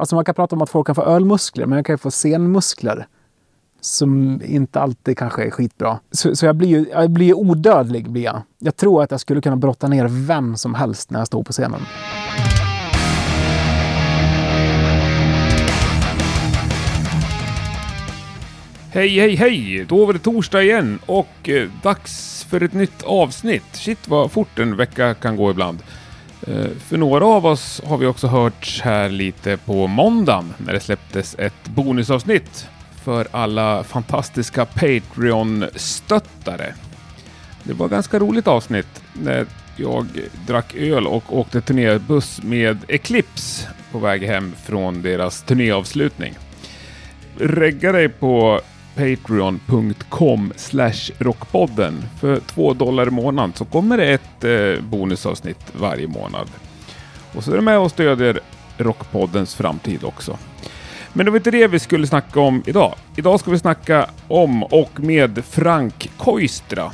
alltså 0.00 0.14
man 0.14 0.24
kan 0.24 0.34
prata 0.34 0.56
om 0.56 0.62
att 0.62 0.70
folk 0.70 0.86
kan 0.86 0.94
få 0.94 1.02
ölmuskler, 1.02 1.66
men 1.66 1.76
jag 1.76 1.86
kan 1.86 1.92
ju 1.92 1.98
få 1.98 2.10
senmuskler. 2.10 3.06
Som 3.80 4.42
inte 4.44 4.80
alltid 4.80 5.18
kanske 5.18 5.46
är 5.46 5.50
skitbra. 5.50 5.98
Så, 6.10 6.36
så 6.36 6.46
jag 6.46 6.56
blir 6.56 6.68
ju 6.68 6.86
jag 6.92 7.10
blir 7.10 7.34
odödlig. 7.34 8.10
Blir 8.10 8.24
jag. 8.24 8.42
jag 8.58 8.76
tror 8.76 9.02
att 9.02 9.10
jag 9.10 9.20
skulle 9.20 9.40
kunna 9.40 9.56
brotta 9.56 9.88
ner 9.88 10.06
vem 10.08 10.56
som 10.56 10.74
helst 10.74 11.10
när 11.10 11.20
jag 11.20 11.26
står 11.26 11.42
på 11.42 11.52
scenen. 11.52 11.80
Hej, 18.92 19.08
hej, 19.08 19.34
hej! 19.34 19.84
Då 19.88 20.06
var 20.06 20.12
det 20.12 20.18
torsdag 20.18 20.62
igen 20.62 20.98
och 21.06 21.48
eh, 21.48 21.68
dags 21.82 22.44
för 22.50 22.62
ett 22.62 22.72
nytt 22.72 23.02
avsnitt. 23.02 23.64
Shit 23.72 24.08
vad 24.08 24.30
fort 24.30 24.58
en 24.58 24.76
vecka 24.76 25.14
kan 25.14 25.36
gå 25.36 25.50
ibland. 25.50 25.78
Eh, 26.46 26.70
för 26.78 26.96
några 26.96 27.26
av 27.26 27.46
oss 27.46 27.80
har 27.86 27.98
vi 27.98 28.06
också 28.06 28.26
hört 28.26 28.80
här 28.84 29.08
lite 29.08 29.56
på 29.56 29.86
måndagen 29.86 30.54
när 30.56 30.72
det 30.72 30.80
släpptes 30.80 31.34
ett 31.38 31.64
bonusavsnitt 31.64 32.68
för 33.04 33.28
alla 33.30 33.84
fantastiska 33.84 34.64
Patreon-stöttare. 34.64 36.74
Det 37.62 37.72
var 37.72 37.86
ett 37.86 37.92
ganska 37.92 38.18
roligt 38.18 38.46
avsnitt 38.46 39.02
när 39.12 39.46
jag 39.76 40.06
drack 40.46 40.74
öl 40.74 41.06
och 41.06 41.38
åkte 41.38 41.60
turnébuss 41.60 42.42
med 42.42 42.78
Eclipse 42.88 43.68
på 43.92 43.98
väg 43.98 44.22
hem 44.22 44.54
från 44.64 45.02
deras 45.02 45.42
turnéavslutning. 45.42 46.34
Regga 47.38 47.92
dig 47.92 48.08
på 48.08 48.60
patreon.com 49.00 50.52
rockpodden. 51.18 52.04
För 52.20 52.40
2 52.40 52.74
dollar 52.74 53.08
i 53.08 53.10
månaden 53.10 53.52
så 53.54 53.64
kommer 53.64 53.96
det 53.96 54.12
ett 54.12 54.44
eh, 54.44 54.84
bonusavsnitt 54.84 55.72
varje 55.72 56.06
månad. 56.06 56.48
Och 57.34 57.44
så 57.44 57.52
är 57.52 57.56
du 57.56 57.62
med 57.62 57.78
och 57.78 57.90
stödjer 57.90 58.40
Rockpoddens 58.76 59.54
framtid 59.54 60.04
också. 60.04 60.38
Men 61.12 61.26
det 61.26 61.30
var 61.30 61.38
inte 61.38 61.50
det 61.50 61.66
vi 61.66 61.78
skulle 61.78 62.06
snacka 62.06 62.40
om 62.40 62.62
idag. 62.66 62.94
Idag 63.16 63.40
ska 63.40 63.50
vi 63.50 63.58
snacka 63.58 64.06
om 64.28 64.62
och 64.62 65.00
med 65.00 65.44
Frank 65.44 66.10
Koistra. 66.16 66.92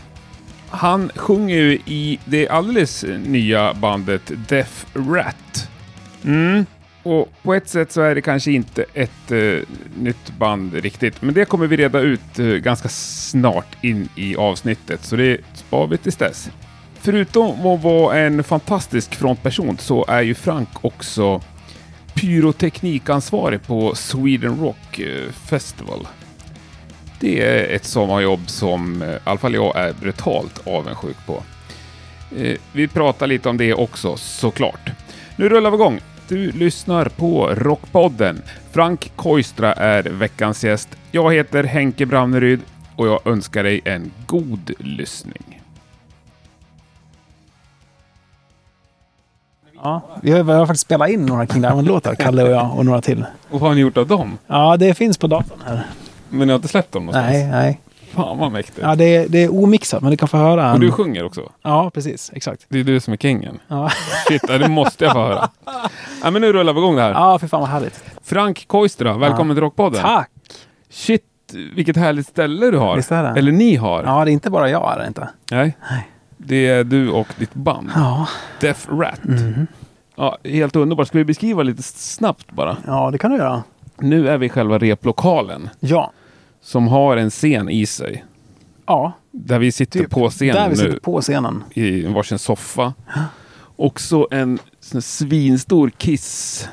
Han 0.69 1.11
sjunger 1.14 1.56
ju 1.56 1.73
i 1.86 2.19
det 2.25 2.48
alldeles 2.48 3.05
nya 3.25 3.75
bandet 3.75 4.33
Death 4.48 4.86
Rat. 4.95 5.69
Mm. 6.25 6.67
Och 7.06 7.32
på 7.42 7.54
ett 7.54 7.68
sätt 7.68 7.92
så 7.92 8.00
är 8.00 8.14
det 8.14 8.20
kanske 8.20 8.52
inte 8.52 8.84
ett 8.94 9.32
uh, 9.32 9.62
nytt 9.96 10.38
band 10.38 10.74
riktigt, 10.74 11.22
men 11.22 11.34
det 11.34 11.44
kommer 11.44 11.66
vi 11.66 11.76
reda 11.76 12.00
ut 12.00 12.38
uh, 12.38 12.56
ganska 12.56 12.88
snart 12.88 13.84
in 13.84 14.08
i 14.16 14.36
avsnittet, 14.36 15.04
så 15.04 15.16
det 15.16 15.40
spar 15.54 15.86
vi 15.86 15.98
tills 15.98 16.16
dess. 16.16 16.50
Förutom 16.94 17.66
att 17.66 17.82
vara 17.82 18.18
en 18.18 18.44
fantastisk 18.44 19.14
frontperson 19.14 19.78
så 19.78 20.04
är 20.08 20.22
ju 20.22 20.34
Frank 20.34 20.68
också 20.80 21.40
pyroteknikansvarig 22.14 23.62
på 23.62 23.94
Sweden 23.94 24.58
Rock 24.60 24.98
eh, 24.98 25.30
Festival. 25.32 26.08
Det 27.20 27.42
är 27.42 27.77
ett 27.77 27.84
sommarjobb 27.84 28.50
som 28.50 29.02
i 29.02 29.18
alla 29.24 29.38
fall 29.38 29.54
jag 29.54 29.77
är 29.77 29.92
brutalt 29.92 30.66
avundsjuk 30.66 31.16
på. 31.27 31.42
Vi 32.72 32.88
pratar 32.88 33.27
lite 33.27 33.48
om 33.48 33.56
det 33.56 33.74
också 33.74 34.16
såklart. 34.16 34.90
Nu 35.36 35.48
rullar 35.48 35.70
vi 35.70 35.74
igång. 35.74 36.00
Du 36.28 36.52
lyssnar 36.52 37.08
på 37.08 37.48
Rockpodden. 37.55 38.42
Frank 38.72 39.12
Koistra 39.16 39.72
är 39.72 40.02
veckans 40.02 40.64
gäst. 40.64 40.88
Jag 41.12 41.34
heter 41.34 41.64
Henke 41.64 42.06
Brauneryd 42.06 42.60
och 42.96 43.06
jag 43.06 43.27
önskar 43.27 43.64
dig 43.64 43.80
en 43.84 44.10
god 44.27 44.70
lyssning. 44.78 45.62
Ja, 49.83 50.02
vi 50.22 50.30
har, 50.30 50.42
vi 50.42 50.52
har 50.52 50.66
faktiskt 50.66 50.83
spelat 50.86 51.08
in 51.08 51.27
några 51.27 51.46
King 51.46 51.62
Diamond-låtar, 51.62 52.14
Kalle 52.14 52.42
och 52.42 52.50
jag 52.50 52.78
och 52.78 52.84
några 52.86 53.00
till. 53.00 53.24
Och 53.50 53.61
vad 53.61 53.70
har 53.70 53.74
ni 53.74 53.80
gjort 53.80 53.96
av 53.96 54.06
dem? 54.06 54.38
Ja, 54.46 54.77
det 54.77 54.94
finns 54.94 55.18
på 55.18 55.27
datorn 55.27 55.58
här. 55.66 55.86
Men 56.28 56.48
ni 56.48 56.52
har 56.52 56.56
inte 56.56 56.68
släppt 56.68 56.92
dem 56.92 57.06
någonstans? 57.06 57.33
Nej, 57.33 57.46
nej. 57.46 57.80
Fan 58.17 58.39
vad 58.39 58.53
mäktigt. 58.53 58.78
Ja, 58.83 58.95
det 58.95 59.17
är, 59.17 59.28
det 59.28 59.45
är 59.45 59.62
omixat, 59.62 60.03
men 60.03 60.11
du 60.11 60.17
kan 60.17 60.28
få 60.28 60.36
höra. 60.36 60.67
En... 60.67 60.72
Och 60.75 60.81
du 60.81 60.91
sjunger 60.92 61.24
också? 61.24 61.52
Ja, 61.63 61.90
precis. 61.95 62.30
Exakt. 62.35 62.67
Det 62.68 62.80
är 62.80 62.85
du 62.85 63.01
som 63.01 63.13
är 63.13 63.17
kingen. 63.17 63.58
Ja, 63.68 63.90
Shit, 64.29 64.42
ja, 64.48 64.58
det 64.58 64.68
måste 64.68 65.05
jag 65.05 65.13
få 65.13 65.18
höra. 65.18 65.48
Ja, 66.23 66.30
men 66.30 66.42
nu 66.42 66.52
rullar 66.52 66.73
vi 66.73 66.79
igång 66.80 66.96
det 66.96 67.02
här. 67.02 67.11
ja 67.11 67.39
för 67.39 67.46
fan 67.48 67.61
vad 67.61 67.68
härligt. 67.70 68.05
Frank 68.23 68.64
Koistra, 68.68 69.17
välkommen 69.18 69.57
till 69.57 69.61
Rockpodden. 69.63 70.02
Tack! 70.02 70.30
Shit, 70.90 71.23
vilket 71.74 71.96
härligt 71.96 72.27
ställe 72.27 72.70
du 72.70 72.79
har. 72.79 72.96
Visst 72.96 73.13
är 73.13 73.23
det? 73.23 73.39
Eller 73.39 73.52
ni 73.52 73.77
har. 73.77 74.02
Ja, 74.05 74.24
det 74.24 74.30
är 74.30 74.33
inte 74.33 74.51
bara 74.51 74.70
jag, 74.70 74.92
är 74.95 74.98
det 74.98 75.07
inte. 75.07 75.29
Nej. 75.51 75.77
Nej. 75.90 76.08
Det 76.36 76.67
är 76.69 76.85
du 76.85 77.11
och 77.11 77.27
ditt 77.39 77.55
band. 77.55 77.90
Ja, 77.95 78.29
Death 78.61 78.80
Rat. 78.95 79.24
Mhm. 79.24 79.67
Ja, 80.17 80.39
helt 80.45 80.77
underbart. 80.77 81.08
Ska 81.08 81.19
vi 81.19 81.24
beskriva 81.24 81.63
lite 81.63 81.83
snabbt 81.83 82.52
bara? 82.52 82.77
ja 82.86 83.11
det 83.11 83.19
kan 83.19 83.30
du 83.30 83.36
göra. 83.36 83.63
Nu 83.98 84.29
är 84.29 84.39
vi 84.39 84.46
i 84.46 84.48
själva 84.48 84.79
replokalen 84.79 85.70
Ja. 85.80 86.13
Som 86.66 86.88
har 86.88 87.16
en 87.16 87.30
scen 87.30 87.68
i 87.68 87.86
sig. 87.86 88.24
Ja, 88.86 89.12
Där 89.30 89.58
vi 89.58 89.72
sitter 89.72 90.00
typ. 90.00 90.10
på 90.10 90.20
Där 90.20 90.30
scenen 90.30 90.70
vi 90.70 90.77
sitter 90.77 90.90
nu 90.90 90.98
på 90.98 91.20
scenen. 91.20 91.64
i 91.74 92.06
varsin 92.06 92.38
soffa. 92.38 92.94
Också 93.77 94.28
en 94.30 94.58
sån 94.80 95.02
svinstor 95.02 95.90
Kiss... 95.90 96.68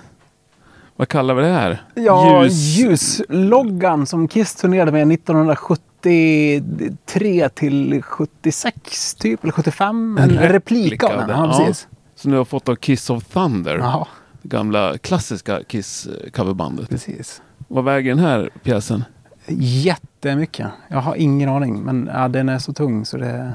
Vad 0.95 1.07
kallar 1.07 1.33
vi 1.33 1.41
det 1.41 1.47
här? 1.53 1.81
Ja, 1.95 2.43
Ljus- 2.43 2.77
ljusloggan 2.77 4.05
som 4.05 4.27
Kiss 4.27 4.55
turnerade 4.55 4.91
med 4.91 5.11
1973 5.11 7.49
till 7.49 8.01
76 8.01 9.15
typ, 9.15 9.43
eller 9.43 9.51
75. 9.53 10.17
En, 10.21 10.29
replik 10.29 11.03
av 11.03 11.09
den. 11.17 11.29
Ja, 11.29 11.57
precis. 11.59 11.87
Som 12.15 12.31
du 12.31 12.37
har 12.37 12.45
fått 12.45 12.69
av 12.69 12.75
Kiss 12.75 13.09
of 13.09 13.23
Thunder. 13.25 13.77
Ja, 13.77 14.07
Det 14.41 14.49
gamla 14.49 14.97
klassiska 14.97 15.59
Kiss-coverbandet. 15.67 16.89
precis. 16.89 17.41
Vad 17.67 17.83
väger 17.83 18.09
den 18.15 18.23
här 18.25 18.49
pjäsen? 18.63 19.03
Jättemycket. 19.47 20.67
Jag 20.87 20.97
har 20.97 21.15
ingen 21.15 21.49
aning, 21.49 21.83
men 21.83 22.09
ja, 22.13 22.27
den 22.27 22.49
är 22.49 22.59
så 22.59 22.73
tung 22.73 23.05
så 23.05 23.17
det... 23.17 23.53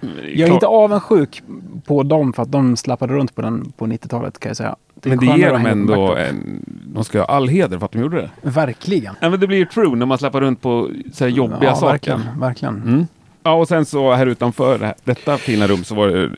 Det 0.00 0.30
Jag 0.30 0.48
är 0.48 0.52
inte 0.52 0.66
avundsjuk 0.66 1.42
på 1.86 2.02
dem 2.02 2.32
för 2.32 2.42
att 2.42 2.52
de 2.52 2.76
slappade 2.76 3.14
runt 3.14 3.34
på 3.34 3.42
den 3.42 3.72
på 3.76 3.86
90-talet 3.86 4.38
kan 4.38 4.50
jag 4.50 4.56
säga. 4.56 4.76
är 5.02 5.08
Men 5.08 5.18
det 5.18 5.26
ger 5.26 5.52
dem 5.52 5.66
ändå 5.66 6.14
en... 6.16 6.64
De 6.86 7.04
ska 7.04 7.18
ha 7.18 7.26
all 7.26 7.48
heder 7.48 7.78
för 7.78 7.86
att 7.86 7.92
de 7.92 7.98
gjorde 7.98 8.16
det. 8.16 8.30
Verkligen. 8.42 9.14
Ja, 9.20 9.30
men 9.30 9.40
det 9.40 9.46
blir 9.46 9.58
ju 9.58 9.66
true 9.66 9.96
när 9.96 10.06
man 10.06 10.18
släpper 10.18 10.40
runt 10.40 10.60
på 10.60 10.90
så 11.12 11.24
här 11.24 11.30
jobbiga 11.30 11.64
ja, 11.64 11.74
saker. 11.74 11.90
Verkligen. 11.90 12.40
verkligen. 12.40 12.82
Mm. 12.82 13.06
Ja, 13.42 13.54
och 13.54 13.68
sen 13.68 13.84
så 13.84 14.12
här 14.12 14.26
utanför 14.26 14.78
det 14.78 14.86
här, 14.86 14.94
detta 15.04 15.36
fina 15.36 15.66
rum 15.66 15.84
så 15.84 15.94
var 15.94 16.08
det 16.08 16.30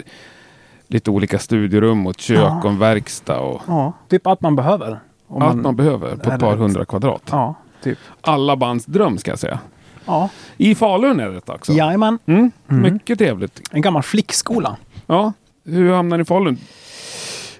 lite 0.88 1.10
olika 1.10 1.38
studierum 1.38 2.06
och 2.06 2.10
ett 2.10 2.20
kök 2.20 2.38
Ja. 2.38 2.60
och 2.64 2.70
en 2.70 2.78
verkstad 2.78 3.40
och 3.40 3.62
Ja, 3.66 3.92
typ 4.08 4.26
allt 4.26 4.40
man 4.40 4.56
behöver. 4.56 4.98
Om 5.28 5.42
allt 5.42 5.62
man 5.62 5.76
behöver 5.76 6.16
på 6.16 6.30
ett 6.30 6.40
par 6.40 6.56
hundra 6.56 6.84
kvadrat. 6.84 7.22
Ja, 7.30 7.54
typ. 7.82 7.98
Alla 8.20 8.56
bands 8.56 8.86
dröm 8.86 9.18
ska 9.18 9.30
jag 9.30 9.38
säga. 9.38 9.58
Ja, 10.06 10.28
I 10.56 10.74
Falun 10.74 11.20
är 11.20 11.28
detta 11.30 11.54
också. 11.54 11.72
jajamän. 11.72 12.18
Mm. 12.26 12.50
Mm. 12.70 12.92
Mycket 12.92 13.18
trevligt. 13.18 13.60
En 13.70 13.80
gammal 13.82 14.02
flickskola. 14.02 14.76
Ja. 15.06 15.32
Hur 15.64 15.92
hamnade 15.92 16.18
ni 16.18 16.22
i 16.22 16.24
Falun? 16.24 16.58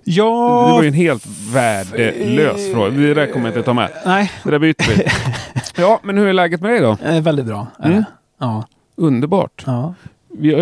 Ja, 0.04 0.64
Det 0.66 0.72
var 0.72 0.82
ju 0.82 0.88
en 0.88 0.94
helt 0.94 1.26
värdelös 1.52 2.72
fråga. 2.72 2.90
Det 2.90 3.14
där 3.14 3.26
kommer 3.32 3.46
jag 3.46 3.52
inte 3.56 3.62
ta 3.62 3.72
med. 3.72 3.90
nej, 4.06 4.32
Det 4.44 4.50
där 4.50 4.58
byter 4.58 4.96
vi. 4.96 5.04
ja, 5.82 6.00
men 6.02 6.18
hur 6.18 6.26
är 6.26 6.32
läget 6.32 6.60
med 6.60 6.70
dig 6.70 6.80
då? 6.80 6.96
eh, 7.04 7.22
väldigt 7.22 7.46
bra. 7.46 7.66
Eh, 7.84 7.86
Mm. 7.90 8.04
Ja, 8.40 8.64
Underbart. 8.96 9.62
ja, 9.66 9.94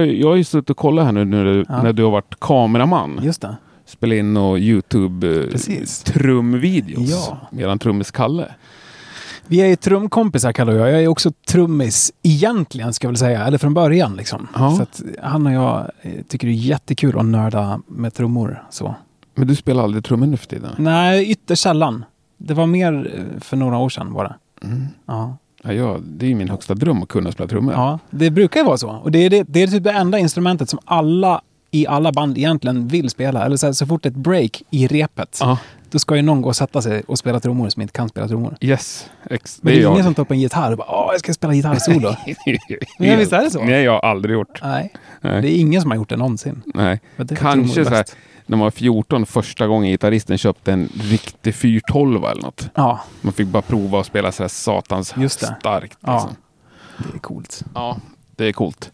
jag 0.05 0.29
har 0.29 0.37
ju 0.37 0.45
suttit 0.45 0.71
och 0.71 0.77
kollat 0.77 1.05
här 1.05 1.13
nu 1.13 1.25
när 1.25 1.45
du, 1.45 1.65
Ja. 1.69 1.83
när 1.83 1.93
du 1.93 2.03
har 2.05 2.11
varit 2.11 2.35
kameraman. 2.41 3.21
just 3.23 3.41
det. 3.43 3.57
Spela 3.87 4.15
in 4.15 4.37
och 4.37 4.59
Youtube 4.59 5.47
Precis. 5.51 6.05
eh. 6.17 7.11
Ja. 7.11 7.39
Medan 7.51 7.79
trummis 7.79 8.11
Kalle. 8.11 8.49
Vi 9.47 9.61
är 9.61 9.67
ju 9.67 9.77
trumkompisar 9.77 10.69
och 10.69 10.75
jag. 10.75 10.91
Jag 10.91 11.03
är 11.03 11.09
också 11.09 11.33
trummis 11.49 12.13
egentligen 12.23 12.93
ska 12.93 13.07
jag 13.07 13.11
väl 13.11 13.19
säga. 13.19 13.45
Eller 13.47 13.59
från 13.59 13.75
början 13.75 14.17
liksom. 14.17 14.49
Ja. 14.55 14.77
Så 14.77 14.83
att 14.83 15.03
han 15.23 15.47
och 15.47 15.53
jag 15.53 15.91
eh, 16.03 16.13
tycker 16.29 16.47
det 16.47 16.53
är 16.53 16.55
jättekul 16.55 17.19
att 17.19 17.25
nörda 17.25 17.81
med 17.87 18.15
trummor. 18.15 18.63
Så. 18.71 18.95
Men 19.35 19.47
du 19.47 19.57
spelar 19.57 19.83
aldrig 19.85 20.05
trummor 20.05 20.27
nu 20.27 20.37
för 20.37 20.47
tiden? 20.47 20.71
Nej, 20.79 21.31
ytterst 21.31 21.63
sällan. 21.63 22.05
Det 22.39 22.55
var 22.55 22.67
mer 22.67 23.13
eh, 23.15 23.41
för 23.41 23.57
några 23.57 23.79
år 23.79 23.89
sedan 23.89 24.13
bara. 24.13 24.35
Mm. 24.63 24.87
Ja. 25.07 25.37
Ja, 25.63 25.73
ja, 25.73 25.99
det 26.05 26.27
är 26.27 26.29
ju 26.29 26.35
min 26.35 26.49
högsta 26.49 26.75
dröm 26.75 27.03
att 27.03 27.09
kunna 27.09 27.33
spela 27.33 27.49
trummor. 27.49 27.73
ja, 27.75 27.99
det 28.11 28.31
brukar 28.31 28.61
ju 28.61 28.67
vara 28.67 28.79
så. 28.79 28.91
Och 28.91 29.11
det 29.11 29.19
är, 29.19 29.31
det, 29.31 29.43
det 29.49 29.63
är 29.63 29.67
typ 29.67 29.85
det 29.85 29.91
enda 29.93 30.19
instrumentet 30.19 30.69
som 30.69 30.79
alla 30.85 31.41
i 31.71 31.87
alla 31.87 32.13
band 32.13 32.39
egentligen 32.39 32.89
vill 32.89 33.11
spela. 33.11 33.45
Eller 33.45 33.57
så, 33.57 33.67
här, 33.67 33.73
så 33.73 33.87
fort 33.87 34.07
ett 34.07 34.15
break 34.15 34.63
i 34.71 34.87
repet, 34.87 35.39
Ja. 35.41 35.59
Då 35.95 35.99
ska 35.99 36.17
ju 36.17 36.23
någon 36.23 36.43
gå 36.43 36.49
och 36.49 36.57
sätta 36.57 36.83
sig 36.83 37.03
och 37.07 37.19
spela 37.19 37.41
trummor 37.41 37.69
som 37.69 37.83
inte 37.83 37.93
kan 37.93 38.09
spela 38.09 38.29
trummor. 38.29 38.57
Yes. 38.61 39.11
Ex- 39.31 39.59
Men 39.63 39.73
det 39.73 39.79
är, 39.79 39.83
jag. 39.83 39.93
ingen 39.93 40.05
som 40.05 40.15
tar 40.15 40.23
upp 40.23 40.31
en 40.31 40.41
gitarr 40.41 40.71
och 40.73 40.79
bara 40.79 40.89
“Åh, 40.91 41.09
jag 41.13 41.21
ska 41.21 41.33
spela 41.35 41.55
gitarrsolo”. 41.55 42.15
Men 42.99 43.19
visst 43.19 43.33
är 43.33 43.45
det 43.45 43.51
så? 43.51 43.65
Nej, 43.65 43.83
jag 43.85 43.93
har 43.93 44.01
aldrig 44.11 44.35
gjort. 44.35 44.61
Nej, 44.63 44.93
Nej. 45.21 45.43
det 45.43 45.51
är 45.51 45.57
ingen 45.61 45.83
som 45.83 45.91
har 45.91 45.97
gjort 45.97 46.09
det 46.09 46.17
någonsin. 46.17 46.63
Nej. 46.75 47.01
Kanske 47.39 47.85
så 47.85 47.91
här, 47.91 48.05
när 48.47 48.57
man 48.57 48.65
var 48.65 48.71
14 48.71 49.27
första 49.27 49.67
gången 49.67 49.91
gitarristen 49.91 50.39
köpte 50.39 50.73
en 50.73 50.89
riktig 50.95 51.55
412 51.55 52.25
eller 52.25 52.43
något. 52.43 52.69
Ja, 52.75 53.01
Man 53.21 53.33
fick 53.33 53.49
bara 53.49 53.63
prova 53.63 54.01
att 54.01 54.07
spela 54.07 54.33
så 54.33 54.43
här 54.43 54.49
satans 54.49 55.15
Just 55.17 55.41
det. 55.41 55.57
starkt. 55.61 55.99
Ja. 56.01 56.13
Liksom. 56.15 56.37
det 57.13 57.17
är 57.17 57.21
coolt. 57.21 57.65
Ja, 57.75 57.97
det 58.37 58.45
är 58.49 58.53
coolt. 58.53 58.93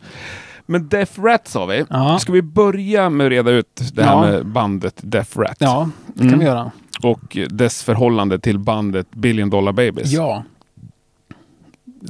Men 0.66 0.88
Death 0.88 1.20
Rat 1.22 1.48
sa 1.48 1.66
vi. 1.66 1.84
Ja. 1.90 2.18
Ska 2.18 2.32
vi 2.32 2.42
börja 2.42 3.10
med 3.10 3.26
att 3.26 3.30
reda 3.30 3.50
ut 3.50 3.80
det 3.94 4.02
här 4.04 4.12
Ja. 4.12 4.20
med 4.20 4.46
bandet 4.46 4.94
Death 5.02 5.38
Rat? 5.38 5.56
Ja, 5.58 5.90
det 6.06 6.20
Mm. 6.20 6.32
kan 6.32 6.38
vi 6.38 6.44
göra. 6.46 6.70
Och 7.02 7.38
dess 7.50 7.82
förhållande 7.82 8.38
till 8.38 8.58
bandet 8.58 9.10
Billion 9.10 9.50
Dollar 9.50 9.72
Babies. 9.72 10.12
Ja. 10.12 10.44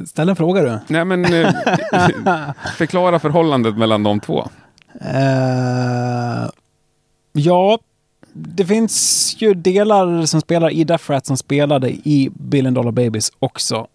Ställ 0.06 0.28
en 0.28 0.36
fråga 0.36 0.62
du. 0.62 0.78
Nej 0.86 1.04
men 1.04 1.24
eh, 1.24 1.52
förklara 2.76 3.18
förhållandet 3.18 3.78
mellan 3.78 4.02
de 4.02 4.20
två. 4.20 4.48
Eh, 5.00 6.50
ja, 7.32 7.78
det 8.32 8.66
finns 8.66 9.36
ju 9.38 9.54
delar 9.54 10.26
som 10.26 10.40
spelar 10.40 10.70
i 10.70 10.84
Death 10.84 11.10
Rat 11.10 11.26
som 11.26 11.36
spelade 11.36 11.90
i 11.90 12.30
Billion 12.34 12.74
Dollar 12.74 12.92
Babies 12.92 13.32
också. 13.38 13.86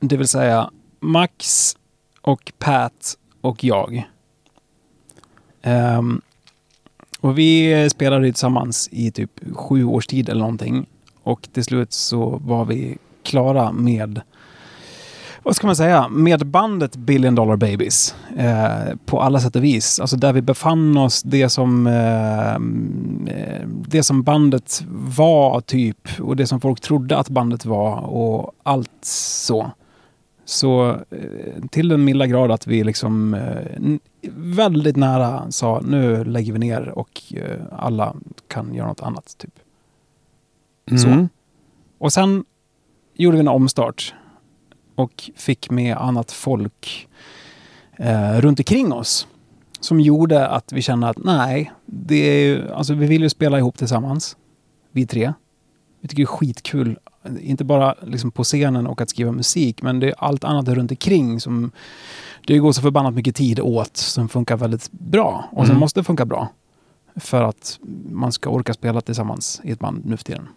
Det 0.00 0.16
vill 0.16 0.28
säga 0.28 0.70
Max 1.00 1.76
och 2.20 2.52
Pat 2.58 3.16
och 3.40 3.64
jag. 3.64 4.08
Ehm, 5.62 6.20
och 7.24 7.38
vi 7.38 7.90
spelade 7.90 8.24
tillsammans 8.24 8.88
i 8.92 9.10
typ 9.10 9.30
sju 9.54 9.84
års 9.84 10.06
tid 10.06 10.28
eller 10.28 10.40
någonting. 10.40 10.86
Och 11.22 11.48
till 11.52 11.64
slut 11.64 11.92
så 11.92 12.40
var 12.44 12.64
vi 12.64 12.98
klara 13.22 13.72
med 13.72 14.20
vad 15.42 15.56
ska 15.56 15.66
man 15.66 15.76
säga, 15.76 16.08
med 16.08 16.46
bandet 16.46 16.96
Billion 16.96 17.34
Dollar 17.34 17.56
Babies 17.56 18.14
eh, 18.36 18.96
på 19.06 19.20
alla 19.20 19.40
sätt 19.40 19.56
och 19.56 19.64
vis. 19.64 20.00
Alltså 20.00 20.16
där 20.16 20.32
vi 20.32 20.42
befann 20.42 20.96
oss, 20.96 21.22
det 21.22 21.48
som, 21.48 21.86
eh, 21.86 22.54
eh 23.34 23.68
det 23.88 24.02
som 24.02 24.22
bandet 24.22 24.84
var 24.88 25.60
typ 25.60 26.08
och 26.20 26.36
det 26.36 26.46
som 26.46 26.60
folk 26.60 26.80
trodde 26.80 27.18
att 27.18 27.28
bandet 27.28 27.64
var 27.64 27.96
och 27.96 28.52
allt 28.62 29.04
så. 29.46 29.70
Så 30.44 30.90
eh, 31.10 31.62
till 31.70 31.88
den 31.88 32.04
milda 32.04 32.26
grad 32.26 32.50
att 32.52 32.66
vi 32.66 32.84
liksom 32.84 33.34
eh, 33.34 33.96
väldigt 34.36 34.96
nära 34.96 35.50
sa 35.50 35.80
nu 35.86 36.24
lägger 36.24 36.52
vi 36.52 36.58
ner 36.58 36.88
och 36.88 37.22
eh, 37.36 37.60
alla 37.72 38.14
kan 38.48 38.74
göra 38.74 38.86
något 38.86 39.02
annat. 39.02 39.34
typ. 39.38 39.54
Så. 41.00 41.08
Mm. 41.08 41.28
Och 41.98 42.12
sen 42.12 42.44
gjorde 43.14 43.36
vi 43.36 43.40
en 43.40 43.48
omstart 43.48 44.14
och 44.94 45.30
fick 45.36 45.70
med 45.70 45.96
annat 45.96 46.32
folk 46.32 47.08
eh, 47.96 48.40
runt 48.40 48.60
omkring 48.60 48.92
oss. 48.92 49.26
Som 49.80 50.00
gjorde 50.00 50.48
att 50.48 50.72
vi 50.72 50.82
kände 50.82 51.08
att 51.08 51.18
nej, 51.24 51.72
det 51.86 52.16
är, 52.16 52.46
ju- 52.46 52.70
alltså 52.72 52.94
vi 52.94 53.06
vill 53.06 53.22
ju 53.22 53.28
spela 53.28 53.58
ihop 53.58 53.78
tillsammans. 53.78 54.36
Vi 54.90 55.06
tre. 55.06 55.32
Vi 56.00 56.08
tycker 56.08 56.22
det 56.22 56.24
är 56.24 56.36
skitkul. 56.36 56.98
Inte 57.40 57.64
bara 57.64 57.94
liksom 58.02 58.30
på 58.30 58.44
scenen 58.44 58.86
och 58.86 59.00
att 59.00 59.10
skriva 59.10 59.32
musik, 59.32 59.82
men 59.82 60.00
det 60.00 60.08
är 60.08 60.14
allt 60.18 60.44
annat 60.44 60.68
runt 60.68 60.90
omkring 60.90 61.40
som 61.40 61.70
det 62.46 62.58
går 62.58 62.72
så 62.72 62.80
förbannat 62.82 63.14
mycket 63.14 63.36
tid 63.36 63.60
åt 63.60 63.96
som 63.96 64.28
funkar 64.28 64.56
väldigt 64.56 64.92
bra 64.92 65.44
och 65.52 65.66
som 65.66 65.70
Mm. 65.70 65.80
måste 65.80 66.04
funka 66.04 66.24
bra. 66.24 66.48
För 67.16 67.42
att 67.42 67.78
man 68.10 68.32
ska 68.32 68.50
orka 68.50 68.74
spela 68.74 69.00
tillsammans 69.00 69.60
i 69.64 69.70
ett 69.70 69.78
band 69.78 70.06
nu 70.06 70.16
för 70.16 70.24
tiden. 70.24 70.48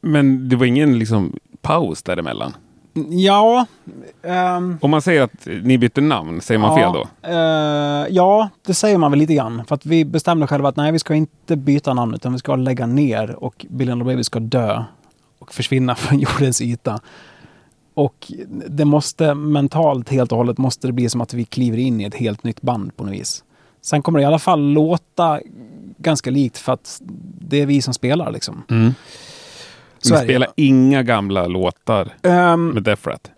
Men 0.00 0.48
det 0.48 0.56
var 0.56 0.66
ingen 0.66 0.98
liksom 0.98 1.36
paus 1.60 2.02
däremellan. 2.02 2.52
Ja. 3.08 3.66
ehm, 4.22 4.78
Om 4.80 4.90
man 4.90 5.02
säger 5.02 5.22
att 5.22 5.46
ni 5.62 5.78
bytte 5.78 6.00
namn, 6.00 6.40
säger 6.40 6.58
man 6.58 6.76
fel 6.76 6.92
då? 6.92 7.08
eh, 7.22 8.06
ja, 8.10 8.48
det 8.66 8.74
säger 8.74 8.98
man 8.98 9.10
väl 9.10 9.18
lite 9.20 9.34
grann. 9.34 9.64
För 9.68 9.74
att 9.74 9.86
vi 9.86 10.04
bestämde 10.04 10.46
själva 10.46 10.68
att 10.68 10.76
nej, 10.76 10.92
vi 10.92 10.98
ska 10.98 11.14
inte 11.14 11.56
byta 11.56 11.94
namn 11.94 12.14
utan 12.14 12.32
vi 12.32 12.38
ska 12.38 12.56
lägga 12.56 12.86
ner 12.86 13.44
och 13.44 13.66
Billion 13.68 13.98
Dollar 13.98 14.12
Baby 14.12 14.24
ska 14.24 14.40
dö 14.40 14.84
och 15.38 15.54
försvinna 15.54 15.94
från 15.94 16.18
jordens 16.18 16.60
yta. 16.62 17.00
Och 17.94 18.32
det 18.68 18.84
måste 18.84 19.34
mentalt 19.34 20.08
helt 20.08 20.32
och 20.32 20.38
hållet 20.38 20.58
måste 20.58 20.86
det 20.86 20.92
bli 20.92 21.08
som 21.08 21.20
att 21.20 21.34
vi 21.34 21.44
kliver 21.44 21.78
in 21.78 22.00
i 22.00 22.04
ett 22.04 22.14
helt 22.14 22.44
nytt 22.44 22.62
band 22.62 22.96
på 22.96 23.04
något 23.04 23.12
vis. 23.12 23.44
Sen 23.80 24.02
kommer 24.02 24.18
det 24.18 24.22
i 24.22 24.26
alla 24.26 24.38
fall 24.38 24.60
låta 24.72 25.40
ganska 25.98 26.30
likt 26.30 26.58
för 26.58 26.72
att 26.72 27.00
det 27.40 27.60
är 27.60 27.66
vi 27.66 27.82
som 27.82 27.94
spelar 27.94 28.32
liksom. 28.32 28.62
Mm. 28.70 28.94
Så 30.00 30.14
det. 30.14 30.20
spelar 30.20 30.48
inga 30.56 31.02
gamla 31.02 31.46
låtar 31.46 32.08
Ehm, 32.22 32.68
med 32.68 32.82
Death 32.82 33.08
Rat? 33.08 33.30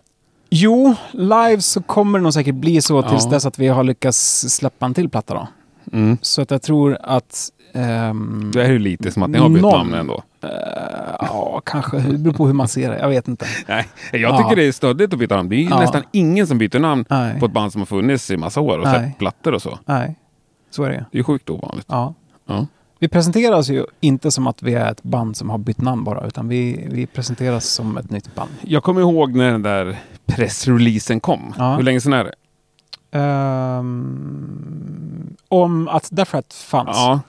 Jo, 0.49 0.95
live 1.11 1.61
så 1.61 1.81
kommer 1.81 2.19
det 2.19 2.23
nog 2.23 2.33
säkert 2.33 2.55
bli 2.55 2.81
så 2.81 3.01
tills 3.01 3.23
Ja. 3.25 3.29
dess 3.31 3.45
att 3.45 3.59
vi 3.59 3.67
har 3.67 3.83
lyckats 3.83 4.39
släppa 4.49 4.85
en 4.85 4.93
till 4.93 5.09
platta 5.09 5.33
då. 5.33 5.47
Mm. 5.97 6.17
Så 6.21 6.41
att 6.41 6.51
jag 6.51 6.61
tror 6.61 6.97
att... 7.03 7.49
ehm, 7.73 8.51
Det 8.53 8.63
är 8.63 8.71
ju 8.71 8.79
lite 8.79 9.11
som 9.11 9.23
att 9.23 9.29
ni 9.29 9.37
har 9.37 9.49
bytt 9.49 9.61
Någon- 9.61 9.77
namn 9.77 9.93
ändå. 9.93 10.23
eh, 10.43 10.49
ja, 11.19 11.61
kanske. 11.65 11.97
Det 11.99 12.17
beror 12.17 12.33
på 12.33 12.45
hur 12.47 12.53
man 12.53 12.67
ser 12.67 12.89
det. 12.91 12.99
Jag 12.99 13.09
vet 13.09 13.27
inte. 13.27 13.45
Nej, 13.67 13.87
jag 14.11 14.21
Ja. 14.21 14.37
tycker 14.37 14.55
det 14.55 14.67
är 14.67 14.71
stöddigt 14.71 15.13
att 15.13 15.19
byta 15.19 15.35
namn. 15.35 15.49
Det 15.49 15.55
är 15.55 15.57
ju 15.63 15.69
Ja. 15.69 15.79
nästan 15.79 16.01
ingen 16.11 16.47
som 16.47 16.57
byter 16.57 16.79
namn 16.79 17.05
Nej, 17.09 17.39
på 17.39 17.45
ett 17.45 17.51
band 17.51 17.71
som 17.71 17.81
har 17.81 17.85
funnits 17.85 18.31
i 18.31 18.37
massa 18.37 18.61
år 18.61 18.77
och 18.77 18.83
Nej. 18.85 18.99
släppt 18.99 19.19
plattor 19.19 19.53
och 19.53 19.61
så. 19.61 19.79
nej. 19.85 20.15
Så 20.69 20.83
är 20.83 20.89
det 20.89 20.95
ju. 20.95 21.01
Det 21.11 21.15
är 21.15 21.17
ju 21.17 21.23
sjukt 21.23 21.49
ovanligt. 21.49 21.85
Ja. 21.89 22.13
Ja. 22.47 22.67
Vi 23.01 23.07
presenteras 23.07 23.69
ju 23.69 23.85
inte 23.99 24.31
som 24.31 24.47
att 24.47 24.63
vi 24.63 24.73
är 24.73 24.91
ett 24.91 25.03
band 25.03 25.37
som 25.37 25.49
har 25.49 25.57
bytt 25.57 25.81
namn 25.81 26.03
bara, 26.03 26.27
utan 26.27 26.47
vi, 26.47 26.87
vi 26.91 27.07
presenteras 27.07 27.65
som 27.65 27.97
ett 27.97 28.09
nytt 28.09 28.35
band. 28.35 28.51
Jag 28.61 28.83
kommer 28.83 29.01
ihåg 29.01 29.35
när 29.35 29.51
den 29.51 29.61
där 29.61 29.99
pressreleasen 30.25 31.19
kom. 31.19 31.53
Ja. 31.57 31.75
Hur 31.75 31.83
länge 31.83 32.01
sedan 32.01 32.13
är 32.13 32.23
det? 32.23 32.33
Ehm, 33.19 34.55
om 35.47 35.87
att 35.87 36.07
Death 36.11 36.35
Rat 36.35 36.53
fanns. 36.53 36.89
Ja, 36.97 37.19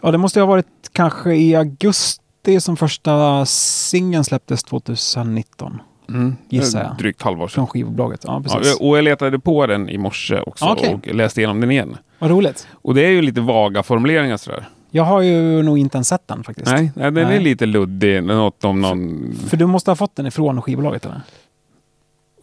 Ja, 0.00 0.10
det 0.10 0.18
måste 0.18 0.40
ha 0.40 0.46
varit 0.46 0.90
kanske 0.92 1.34
i 1.34 1.54
augusti 1.56 2.60
som 2.60 2.76
första 2.76 3.46
singeln 3.46 4.24
släpptes 4.24 4.62
2019. 4.62 5.80
Mm. 6.14 6.36
Gissar 6.48 6.82
jag. 6.84 6.96
Drygt 6.98 7.22
halvår 7.22 7.48
sedan. 7.48 7.54
Från 7.54 7.66
skivbolaget. 7.66 8.20
Ja, 8.24 8.42
Ja, 8.46 8.58
precis. 8.58 8.80
och 8.80 8.98
jag 8.98 9.04
letade 9.04 9.38
på 9.38 9.66
den 9.66 9.88
i 9.88 9.98
morse 9.98 10.40
också 10.40 10.64
Okej. 10.64 10.94
och 10.94 11.14
läste 11.14 11.40
igenom 11.40 11.60
den 11.60 11.70
igen. 11.70 11.96
Vad 12.18 12.30
roligt. 12.30 12.68
Och 12.72 12.94
det 12.94 13.02
är 13.02 13.10
ju 13.10 13.22
lite 13.22 13.40
vaga 13.40 13.82
formuleringar 13.82 14.36
sådär. 14.36 14.68
Jag 14.90 15.04
har 15.04 15.20
ju 15.20 15.62
nog 15.62 15.78
inte 15.78 15.96
ens 15.96 16.08
sett 16.08 16.28
den 16.28 16.44
faktiskt. 16.44 16.70
Nej, 16.70 16.92
nej, 16.96 17.10
den 17.10 17.24
är 17.26 17.30
Nej. 17.30 17.40
lite 17.40 17.66
luddig. 17.66 18.24
Något 18.24 18.64
om 18.64 18.80
någon... 18.80 19.32
För 19.48 19.56
du 19.56 19.66
måste 19.66 19.90
ha 19.90 19.96
fått 19.96 20.16
den 20.16 20.26
ifrån 20.26 20.62
skivbolaget 20.62 21.04
eller? 21.04 21.20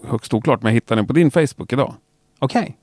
Högst 0.07 0.33
oklart, 0.33 0.61
men 0.61 0.69
jag 0.69 0.73
hittade 0.73 0.99
den 1.01 1.07
på 1.07 1.13
din 1.13 1.31
Facebook 1.31 1.73
idag. 1.73 1.93
Okej. 2.39 2.77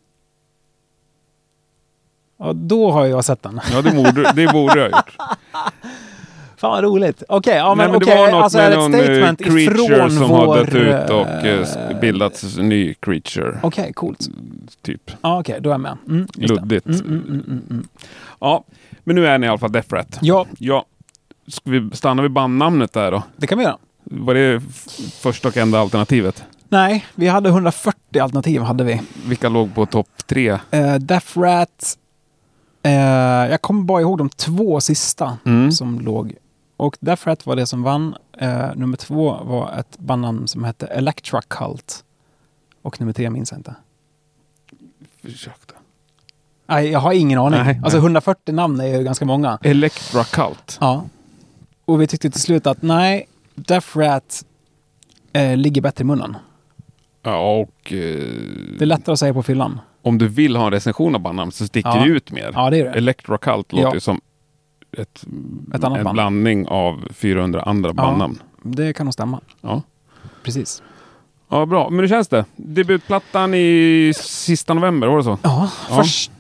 Ja, 2.39 2.53
då 2.53 2.91
har 2.91 3.07
jag 3.07 3.25
sett 3.25 3.43
den. 3.43 3.61
Ja, 3.73 3.83
det 3.83 3.91
borde, 3.91 4.33
det 4.37 4.53
borde 4.53 4.79
jag 4.81 4.91
ha 4.91 4.99
gjort. 4.99 5.17
Fan 6.57 6.71
vad 6.71 6.85
roligt. 6.85 7.23
Okej, 7.29 7.57
ja 7.57 7.75
men, 7.75 7.79
Nej, 7.79 7.89
men 7.93 8.01
det 8.01 8.05
okej. 8.13 8.17
var 8.19 8.31
något 8.33 8.43
alltså 8.43 8.59
med 8.59 8.71
det 8.73 8.77
någon 8.77 8.95
ett 8.95 9.01
eh, 9.01 9.05
statement 9.07 9.39
creature 9.45 10.11
som 10.11 10.29
vår... 10.29 10.47
har 10.47 10.57
dött 10.65 10.75
ut 10.75 11.11
och 11.11 11.27
eh, 11.47 11.91
eh, 11.91 12.01
bildats 12.01 12.59
en 12.59 12.69
ny 12.69 12.95
creature. 12.95 13.59
Okej, 13.63 13.93
coolt. 13.93 14.29
Typ. 14.83 15.11
Ja, 15.23 15.41
okej, 15.41 15.59
då 15.61 15.71
är 15.71 15.75
jag 15.75 15.81
med. 15.81 15.97
Mm, 16.09 16.27
det. 16.35 16.47
Luddigt. 16.47 16.87
Mm, 16.87 17.01
mm, 17.01 17.19
mm, 17.29 17.41
mm, 17.47 17.63
mm. 17.71 17.89
Ja, 18.41 18.65
men 19.05 19.17
nu 19.17 19.27
är 19.27 19.39
ni 19.39 19.47
i 19.47 19.49
alla 19.49 19.59
fall 19.59 19.73
Death 19.73 19.95
Rat. 19.95 20.19
Ja, 20.21 20.47
Ja. 20.59 20.85
Ska 21.49 21.71
vi 21.71 21.91
stanna 21.93 22.23
vid 22.23 22.31
bandnamnet 22.31 22.93
där 22.93 23.11
då? 23.11 23.23
det 23.37 23.47
kan 23.47 23.59
vi 23.59 23.65
göra. 23.65 23.77
Var 24.05 24.35
det 24.35 24.61
första 25.21 25.49
och 25.49 25.57
enda 25.57 25.79
alternativet? 25.81 26.45
Nej, 26.69 27.05
vi 27.15 27.27
hade 27.29 27.49
140 27.49 28.21
alternativ 28.23 28.61
hade 28.63 28.85
vi. 28.85 29.01
Vilka 29.27 29.49
låg 29.49 29.75
på 29.75 29.87
topp 29.87 30.09
tre? 30.27 30.53
Uh, 30.53 30.95
Death 31.01 31.39
Rat. 31.39 31.99
eh, 32.83 32.93
jag 33.51 33.63
kommer 33.63 33.83
bara 33.83 34.01
ihåg 34.01 34.19
de 34.19 34.29
två 34.29 34.81
sista 34.81 35.39
Mm. 35.47 35.73
som 35.73 36.01
låg. 36.01 36.35
Och 36.85 36.97
Death 37.01 37.27
Rat 37.29 37.47
var 37.47 37.57
det 37.57 37.67
som 37.67 37.83
vann. 37.83 38.17
Eh, 38.39 38.75
nummer 38.77 38.97
två 38.97 39.39
var 39.45 39.73
ett 39.79 39.99
bandnamn 39.99 40.49
som 40.49 40.65
hette 40.65 40.87
Electra 40.87 41.43
Cult. 41.43 42.05
Och 42.83 43.01
nummer 43.01 43.13
tre 43.13 43.31
minns 43.31 43.51
jag 43.51 43.59
inte. 43.59 43.75
Försökte. 45.23 45.75
Nej, 46.67 46.89
jag 46.91 46.99
har 46.99 47.13
ingen 47.13 47.39
aning. 47.39 47.61
Nej, 47.61 47.81
alltså 47.85 47.99
nej. 47.99 48.05
140 48.05 48.53
namn 48.55 48.81
är 48.81 48.87
ju 48.99 49.05
ganska 49.05 49.25
många. 49.25 49.59
Electra 49.63 50.25
Cult. 50.25 50.79
Ja. 50.81 51.05
Och 51.85 52.01
vi 52.01 52.07
tyckte 52.07 52.31
till 52.31 52.41
slut 52.41 52.67
att 52.67 52.83
nej, 52.83 53.29
Death 53.55 53.99
Rat 53.99 54.45
eh, 55.33 55.57
ligger 55.57 55.83
bättre 55.83 56.03
i 56.03 56.05
munnen. 56.05 56.37
Ja, 57.23 57.59
och 57.61 57.93
eh, 57.93 57.99
Det 58.79 58.83
är 58.83 58.87
lättare 58.87 59.13
att 59.13 59.19
säga 59.19 59.35
på 59.35 59.43
fyllan. 59.43 59.81
om 60.03 60.19
du 60.19 60.29
vill 60.29 60.57
ha 60.57 60.65
en 60.67 60.73
recension 60.73 61.15
av 61.15 61.21
bandnamn 61.21 61.53
så 61.53 61.67
sticker 61.67 61.89
Ja. 61.89 62.05
det 62.05 62.11
ut 62.11 62.31
mer. 62.33 62.51
Ja, 62.55 62.71
det 62.71 62.79
är 62.81 62.85
det. 62.85 62.91
Electra 62.91 63.39
Cult 63.39 63.73
låter 63.73 63.87
Ja. 63.89 63.95
ju 63.95 64.01
som 64.01 64.21
ett, 64.99 65.25
Ett 65.75 65.85
en 65.85 65.93
band. 66.05 66.13
blandning 66.13 66.67
av 66.69 67.05
400 67.13 67.63
andra 67.63 67.93
bandnamn. 67.93 68.39
Det 68.63 68.93
kan 68.93 69.07
nog 69.07 69.13
stämma. 69.13 69.41
Ja. 69.61 69.83
Precis. 70.43 70.83
ja, 71.49 71.67
bra. 71.67 71.91
Men 71.91 72.01
hur 72.01 72.09
känns 72.09 72.29
det? 72.29 72.45
Debutplattan 72.57 73.55
i 73.55 74.13
sista 74.17 74.75
november, 74.75 75.07
var 75.07 75.17
det 75.17 75.25
så? 75.25 75.39
Ja, 75.43 75.71
Ja. 75.91 75.97
först... 75.97 76.31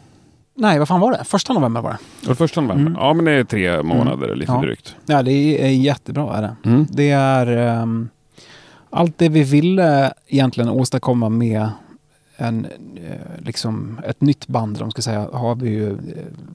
Nej, 0.56 0.78
vad 0.78 0.88
fan 0.88 1.00
var 1.00 1.12
det? 1.12 1.24
Första 1.24 1.52
november 1.52 1.80
var 1.80 1.90
det. 1.90 1.98
Var 2.22 2.28
det 2.28 2.34
första 2.36 2.60
november? 2.60 2.86
Mm. 2.90 2.94
Ja, 3.02 3.14
men 3.14 3.24
det 3.24 3.32
är 3.32 3.44
tre 3.44 3.82
månader, 3.82 4.34
lite 4.36 4.52
Ja. 4.52 4.60
drygt. 4.60 4.96
Ja, 5.06 5.22
det 5.22 5.64
är 5.64 5.68
jättebra 5.68 6.36
är 6.36 6.42
det. 6.42 6.56
Mm. 6.64 6.86
Det 6.90 7.10
är 7.10 7.46
ehm, 7.46 8.08
allt 8.90 9.18
det 9.18 9.28
vi 9.28 9.42
ville 9.42 10.12
egentligen 10.26 10.70
åstadkomma 10.70 11.28
med 11.28 11.68
en, 12.36 12.64
eh, 12.96 13.44
liksom 13.44 14.00
ett 14.06 14.20
nytt 14.20 14.46
band, 14.46 14.82
om 14.82 14.90
ska 14.90 15.02
säga, 15.02 15.28
har 15.32 15.54
vi 15.54 15.68
ju 15.70 15.90
eh, 15.90 15.96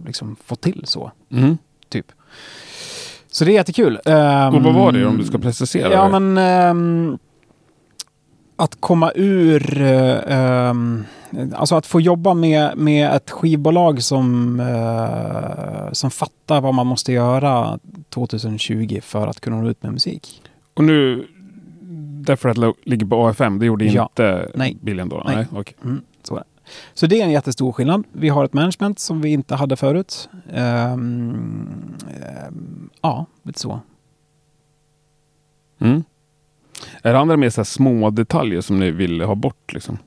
liksom 0.05 0.35
fått 0.45 0.61
till 0.61 0.81
så, 0.85 1.11
Mm. 1.31 1.57
Typ. 1.89 2.11
Så 3.31 3.45
det 3.45 3.51
är 3.51 3.53
jättekul. 3.53 3.99
Ehm, 4.05 4.55
Och 4.55 4.63
vad 4.63 4.73
var 4.73 4.91
det 4.91 5.05
om 5.05 5.17
du 5.17 5.23
ska 5.25 5.37
precisera 5.37 5.93
Ja, 5.93 6.03
det? 6.07 6.19
men... 6.19 6.37
ehm, 6.37 7.17
att 8.55 8.77
komma 8.81 9.11
ur... 9.15 9.81
ehm, 9.81 11.05
alltså 11.55 11.75
att 11.75 11.85
få 11.85 12.01
jobba 12.01 12.33
med, 12.33 12.77
med 12.77 13.11
ett 13.15 13.29
skivbolag 13.31 14.01
som, 14.03 14.59
eh, 14.59 15.91
som 15.91 16.11
fattar 16.11 16.61
vad 16.61 16.73
man 16.73 16.87
måste 16.87 17.11
göra 17.13 17.79
2020 18.09 18.99
för 19.03 19.27
att 19.27 19.39
kunna 19.41 19.61
nå 19.61 19.69
ut 19.69 19.83
med 19.83 19.93
musik. 19.93 20.41
Och 20.73 20.83
nu, 20.83 21.27
därför 22.21 22.49
att 22.49 22.55
det 22.55 22.73
ligger 22.83 23.05
på 23.05 23.27
AFM, 23.27 23.59
det 23.59 23.65
gjorde 23.65 23.85
Ja. 23.85 24.03
inte 24.03 24.51
Nej. 24.55 24.77
Billion 24.81 25.09
då? 25.09 25.23
Nej. 25.25 25.35
Nej. 25.35 25.45
okej. 25.51 25.75
Mm, 25.83 26.01
så, 26.93 27.07
det. 27.07 27.21
är 27.21 27.25
en 27.25 27.31
jättestor 27.31 27.71
skillnad. 27.71 28.03
Vi 28.11 28.29
har 28.29 28.45
ett 28.45 28.53
management 28.53 28.99
som 28.99 29.21
vi 29.21 29.29
inte 29.29 29.55
hade 29.55 29.75
förut. 29.75 30.29
Ehm, 30.53 31.95
ehm, 32.21 32.89
ja, 33.01 33.25
lite 33.43 33.59
så. 33.59 33.79
Mm. 35.79 36.03
Är 37.01 37.13
det 37.13 37.19
andra 37.19 37.37
mer 37.37 37.49
så 37.49 37.65
små 37.65 38.09
detaljer 38.09 38.61
som 38.61 38.79
ni 38.79 38.91
vill 38.91 39.21
ha 39.21 39.35
bort? 39.35 39.73
Liksom? 39.73 39.97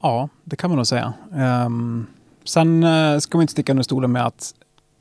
Ja, 0.00 0.28
det 0.44 0.56
kan 0.56 0.70
man 0.70 0.76
nog 0.76 0.86
säga. 0.86 1.12
Ehm, 1.34 2.06
sen 2.44 2.84
uh, 2.84 3.18
ska 3.18 3.38
man 3.38 3.42
inte 3.42 3.52
sticka 3.52 3.72
under 3.72 3.82
stolen 3.82 4.12
med 4.12 4.26
att 4.26 4.54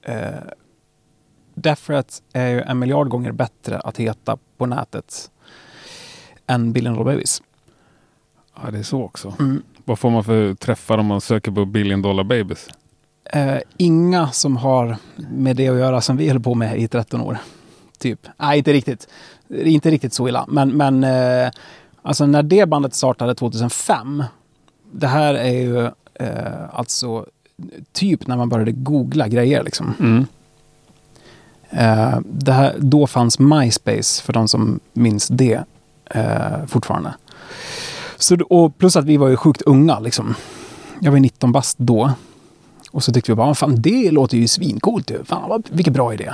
uh, 0.09 1.73
Threat 1.75 2.21
är 2.33 2.47
ju 2.47 2.61
en 2.61 2.79
miljard 2.79 3.09
gånger 3.09 3.31
bättre 3.31 3.79
att 3.79 3.97
heta 3.97 4.37
på 4.57 4.65
nätet 4.65 5.31
än 6.47 6.73
Billion 6.73 6.93
Dollar 6.93 7.11
Babies. 7.11 7.41
Ja, 8.55 8.71
det 8.71 8.79
är 8.79 8.83
så 8.83 9.03
också. 9.03 9.33
Mm. 9.39 9.63
Vad 9.85 9.99
får 9.99 10.09
man 10.09 10.23
för 10.23 10.53
träffar 10.53 10.97
om 10.97 11.05
man 11.05 11.21
söker 11.21 11.51
på 11.51 11.65
Billion 11.65 12.01
Dollar 12.01 12.23
Babies? 12.23 12.67
Eh, 13.25 13.57
inga 13.77 14.31
som 14.31 14.57
har 14.57 14.97
med 15.15 15.55
det 15.55 15.67
att 15.67 15.77
göra 15.77 16.01
som 16.01 16.17
vi 16.17 16.27
höll 16.29 16.39
på 16.39 16.55
med 16.55 16.79
i 16.79 16.87
13 16.87 17.21
år. 17.21 17.37
Typ. 17.97 18.27
Nej, 18.37 18.57
inte 18.57 18.73
riktigt. 18.73 19.07
Inte 19.49 19.91
riktigt 19.91 20.13
så 20.13 20.27
illa. 20.27 20.45
Men, 20.47 20.77
men 20.77 21.03
eh, 21.03 21.51
alltså 22.01 22.25
när 22.25 22.43
det 22.43 22.69
bandet 22.69 22.93
startade 22.93 23.35
2005. 23.35 24.23
Det 24.91 25.07
här 25.07 25.33
är 25.33 25.61
ju 25.61 25.85
eh, 26.13 26.69
alltså 26.73 27.25
typ 27.93 28.27
när 28.27 28.37
man 28.37 28.49
började 28.49 28.71
googla 28.71 29.27
grejer 29.27 29.63
liksom. 29.63 29.93
Mm. 29.99 30.25
Det 32.23 32.51
här, 32.51 32.75
då 32.79 33.07
fanns 33.07 33.39
MySpace 33.39 34.23
för 34.23 34.33
de 34.33 34.47
som 34.47 34.79
minns 34.93 35.27
det 35.27 35.63
fortfarande. 36.67 37.13
Så, 38.17 38.37
och 38.49 38.77
plus 38.77 38.95
att 38.95 39.05
vi 39.05 39.17
var 39.17 39.27
ju 39.27 39.37
sjukt 39.37 39.61
unga 39.61 39.99
liksom. 39.99 40.35
Jag 40.99 41.11
var 41.11 41.19
19 41.19 41.51
bast 41.51 41.77
då. 41.77 42.11
Och 42.91 43.03
så 43.03 43.11
tyckte 43.13 43.31
vi 43.31 43.35
bara, 43.35 43.55
fan 43.55 43.81
det 43.81 44.11
låter 44.11 44.37
ju 44.37 44.47
svincoolt 44.47 45.11
ju. 45.11 45.23
Fan 45.23 45.49
vad, 45.49 45.67
vilken 45.71 45.93
bra 45.93 46.13
idé. 46.13 46.31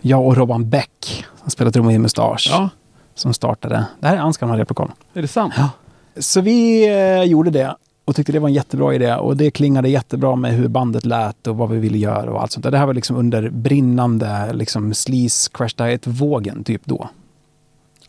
Jag 0.00 0.26
och 0.26 0.36
Robban 0.36 0.70
Beck, 0.70 1.24
som 1.42 1.50
spelar 1.50 1.70
trummor 1.70 1.92
i 1.92 1.98
Mustasch, 1.98 2.48
Ja, 2.52 2.68
som 3.14 3.34
startade. 3.34 3.86
Det 4.00 4.06
här 4.06 4.16
är 4.16 4.20
hans 4.20 4.38
gamla 4.38 4.58
replokal. 4.58 4.92
är 5.14 5.22
det 5.22 5.28
sant? 5.28 5.54
Ja. 5.56 5.70
Så 6.16 6.40
vi 6.40 6.88
eh, 6.88 7.22
gjorde 7.22 7.50
det 7.50 7.76
och 8.04 8.16
tyckte 8.16 8.32
det 8.32 8.38
var 8.38 8.48
en 8.48 8.54
jättebra 8.54 8.94
idé. 8.94 9.14
Och 9.14 9.36
det 9.36 9.50
klingade 9.50 9.88
jättebra 9.88 10.36
med 10.36 10.52
hur 10.52 10.68
bandet 10.68 11.04
lät 11.06 11.46
och 11.46 11.56
vad 11.56 11.70
vi 11.70 11.78
ville 11.78 11.98
göra 11.98 12.32
och 12.32 12.42
allt 12.42 12.52
sånt 12.52 12.64
där. 12.64 12.70
Det 12.70 12.78
här 12.78 12.86
var 12.86 12.94
liksom 12.94 13.16
under 13.16 13.50
brinnande 13.50 14.52
liksom 14.52 14.94
sleaze 14.94 15.50
crash 15.52 15.74
diet-vågen 15.76 16.64
typ 16.64 16.82
då. 16.84 17.08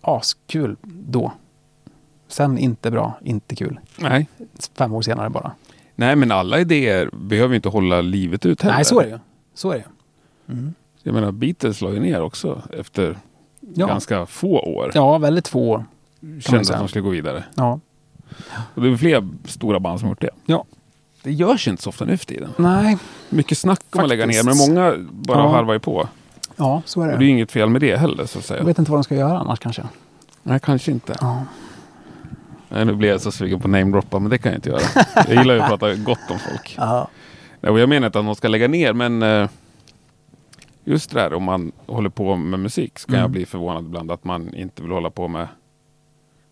Askul 0.01 0.75
då. 0.83 1.31
Sen 2.31 2.57
inte 2.57 2.91
bra, 2.91 3.13
inte 3.23 3.55
kul. 3.55 3.79
Nej. 3.97 4.27
Fem 4.77 4.93
år 4.93 5.01
senare 5.01 5.29
bara. 5.29 5.51
Nej, 5.95 6.15
men 6.15 6.31
alla 6.31 6.59
idéer 6.59 7.09
behöver 7.13 7.49
ju 7.49 7.55
inte 7.55 7.69
hålla 7.69 8.01
livet 8.01 8.45
ut 8.45 8.61
heller. 8.61 8.75
Nej, 8.75 8.85
så 8.85 8.99
är 8.99 9.03
det 9.05 9.09
ju. 9.09 9.19
Så 9.53 9.71
är 9.71 9.73
det 9.77 9.83
ju. 10.53 10.71
Jag 11.03 11.13
menar, 11.13 11.31
Beatles 11.31 11.81
la 11.81 11.91
ju 11.91 11.99
ner 11.99 12.21
också 12.21 12.61
efter 12.79 13.17
Ja. 13.75 13.87
ganska 13.87 14.25
få 14.25 14.59
år. 14.59 14.91
ja, 14.93 15.17
väldigt 15.17 15.47
få 15.47 15.59
år. 15.69 15.85
Kände 16.41 16.73
att 16.73 16.79
de 16.79 16.87
skulle 16.87 17.03
gå 17.03 17.09
vidare. 17.09 17.43
Ja. 17.55 17.79
Och 18.75 18.81
det 18.81 18.89
är 18.89 18.97
fler 18.97 19.27
stora 19.45 19.79
band 19.79 19.99
som 19.99 20.05
har 20.07 20.11
gjort 20.11 20.21
det. 20.21 20.29
Ja. 20.45 20.65
Det 21.23 21.31
görs 21.31 21.67
inte 21.67 21.83
så 21.83 21.89
ofta 21.89 22.05
nu 22.05 22.17
för 22.17 22.25
tiden. 22.25 22.49
Nej. 22.57 22.97
Mycket 23.29 23.57
snack 23.57 23.81
om 23.91 23.99
att 24.03 24.09
lägga 24.09 24.25
ner, 24.25 24.43
men 24.43 24.57
många 24.57 24.95
bara 25.11 25.37
Ja. 25.39 25.47
harvar 25.49 25.73
ju 25.73 25.79
på. 25.79 26.07
Ja, 26.55 26.81
så 26.85 27.01
är 27.01 27.05
Och 27.05 27.11
det. 27.11 27.17
det 27.17 27.25
är 27.25 27.29
inget 27.29 27.51
fel 27.51 27.69
med 27.69 27.81
det 27.81 27.97
heller, 27.97 28.15
så 28.15 28.21
att 28.23 28.35
Jag 28.35 28.43
säga. 28.43 28.63
vet 28.63 28.79
inte 28.79 28.91
vad 28.91 28.97
de 28.99 29.03
ska 29.03 29.15
göra 29.15 29.39
annars 29.39 29.59
kanske. 29.59 29.83
Nej, 30.43 30.59
kanske 30.59 30.91
inte. 30.91 31.15
Ja. 31.21 31.43
Nej, 32.71 32.85
nu 32.85 32.93
blir 32.95 33.09
jag 33.09 33.21
så 33.21 33.31
sugen 33.31 33.59
på 33.59 33.67
namedroppa, 33.67 34.19
men 34.19 34.29
det 34.29 34.37
kan 34.37 34.51
jag 34.51 34.57
inte 34.57 34.69
göra. 34.69 34.81
Jag 35.27 35.35
gillar 35.35 35.53
ju 35.55 35.59
att 35.61 35.69
prata 35.69 35.95
gott 35.95 36.19
om 36.31 36.39
folk. 36.39 36.75
Ja. 36.77 37.07
Nej, 37.61 37.71
och 37.71 37.79
jag 37.79 37.89
menar 37.89 38.07
inte 38.07 38.19
att 38.19 38.25
de 38.25 38.35
ska 38.35 38.47
lägga 38.47 38.67
ner, 38.67 38.93
men 38.93 39.23
eh, 39.23 39.49
just 40.83 41.11
det 41.11 41.19
där 41.19 41.33
om 41.33 41.43
man 41.43 41.71
håller 41.85 42.09
på 42.09 42.35
med 42.35 42.59
musik 42.59 42.99
så 42.99 43.05
kan 43.07 43.15
Mm. 43.15 43.23
jag 43.23 43.31
bli 43.31 43.45
förvånad 43.45 43.85
ibland 43.85 44.11
att 44.11 44.23
man 44.23 44.53
inte 44.55 44.81
vill 44.81 44.91
hålla 44.91 45.09
på 45.09 45.27
med 45.27 45.47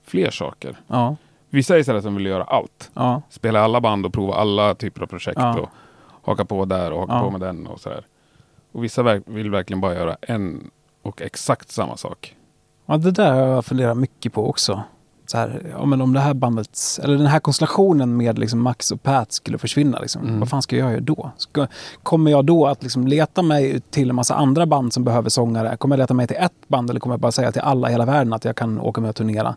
fler 0.06 0.32
saker. 0.32 0.78
Ja. 0.88 1.16
Vissa 1.50 1.76
är 1.76 1.80
istället 1.80 2.04
som 2.04 2.16
vill 2.16 2.26
göra 2.26 2.44
allt. 2.44 2.92
Ja. 2.94 3.22
Spela 3.30 3.62
alla 3.62 3.82
band 3.82 4.06
och 4.06 4.14
prova 4.14 4.34
alla 4.34 4.76
typer 4.76 5.02
av 5.02 5.08
projekt 5.08 5.38
Ja. 5.40 5.60
och 5.60 5.70
haka 6.24 6.46
på 6.46 6.66
där 6.66 6.92
och 6.92 7.00
haka 7.00 7.14
Ja. 7.14 7.20
på 7.22 7.30
med 7.32 7.42
den 7.42 7.68
och 7.68 7.80
sådär. 7.80 8.06
Och 8.72 8.84
vissa 8.84 9.04
verk- 9.04 9.24
vill 9.26 9.50
verkligen 9.52 9.82
bara 9.82 9.94
göra 9.94 10.18
en 10.22 10.70
och 11.02 11.22
exakt 11.22 11.70
samma 11.72 11.98
sak. 11.98 12.36
Ja, 12.86 12.98
det 12.98 13.12
där 13.12 13.32
har 13.34 13.48
jag 13.48 13.66
funderat 13.66 13.98
mycket 13.98 14.34
på 14.34 14.50
också. 14.50 14.84
Så 15.30 15.38
här, 15.38 15.62
ja, 15.72 15.86
men 15.86 16.02
om 16.02 16.14
det 16.14 16.20
här 16.20 16.34
bandet, 16.34 16.80
eller 17.04 17.18
den 17.18 17.26
här 17.28 17.40
konstellationen 17.40 18.18
med 18.18 18.40
liksom 18.40 18.62
Max 18.62 18.92
och 18.92 19.04
Pat 19.04 19.32
skulle 19.32 19.58
försvinna, 19.58 20.00
liksom, 20.00 20.22
Mm. 20.24 20.40
vad 20.40 20.50
fan 20.50 20.62
ska 20.62 20.78
jag 20.78 20.92
göra 20.92 21.02
då? 21.02 21.32
Ska, 21.38 21.68
kommer 22.04 22.32
jag 22.32 22.46
då 22.46 22.68
att 22.68 22.84
liksom 22.84 23.08
leta 23.08 23.42
mig 23.42 23.82
till 23.82 24.10
en 24.10 24.16
massa 24.16 24.36
andra 24.36 24.66
band 24.66 24.94
som 24.94 25.04
behöver 25.04 25.30
sångare? 25.30 25.78
Kommer 25.78 25.96
jag 25.96 26.00
leta 26.04 26.14
mig 26.14 26.28
till 26.28 26.38
ett 26.40 26.68
band 26.68 26.90
eller 26.90 27.00
kommer 27.00 27.14
jag 27.14 27.20
bara 27.20 27.32
säga 27.32 27.52
till 27.52 27.62
alla 27.62 27.90
i 27.90 27.92
hela 27.92 28.06
världen 28.06 28.34
att 28.34 28.46
jag 28.46 28.56
kan 28.56 28.80
åka 28.80 29.02
med 29.02 29.10
och 29.10 29.16
turnera? 29.16 29.56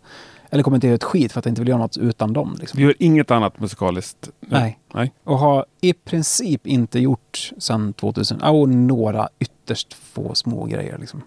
Eller 0.49 0.63
kommer 0.63 0.75
jag 0.75 0.77
inte 0.77 0.87
göra 0.87 0.95
ett 0.95 1.03
skit 1.03 1.31
för 1.31 1.39
att 1.39 1.45
jag 1.45 1.51
inte 1.51 1.61
vill 1.61 1.69
göra 1.69 1.79
något 1.79 1.97
utan 1.97 2.33
dem? 2.33 2.55
Liksom? 2.59 2.77
Vi 2.77 2.83
gör 2.83 2.93
inget 2.99 3.31
annat 3.31 3.59
musikaliskt 3.59 4.29
nu. 4.39 4.47
Nej. 4.51 4.79
Nej. 4.93 5.13
Och 5.23 5.37
har 5.39 5.65
i 5.81 5.93
princip 5.93 6.67
inte 6.67 6.99
gjort 6.99 7.51
sedan 7.57 7.93
2000. 7.93 8.39
Ja, 8.41 8.49
och 8.49 8.69
några 8.69 9.29
ytterst 9.39 9.93
få 9.93 10.35
små 10.35 10.65
grejer. 10.65 10.97
Liksom. 10.97 11.21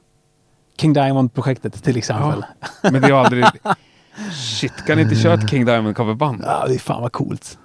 King 0.81 0.93
Diamond-projektet 0.93 1.85
till 1.85 1.97
exempel. 1.97 2.45
Men 2.83 3.03
det 3.03 3.12
har 3.12 3.25
aldrig... 3.25 3.45
Shit, 4.32 4.73
kan 4.87 4.96
ni 4.96 5.02
inte 5.02 5.14
köra 5.16 5.35
ett 5.35 5.50
King 5.50 5.64
Diamond 5.64 5.96
coverband? 5.96 6.42
Ja, 6.46 6.64
det 6.68 6.75
är 6.75 6.78
fan 6.78 7.02
vad 7.02 7.12
coolt. 7.12 7.58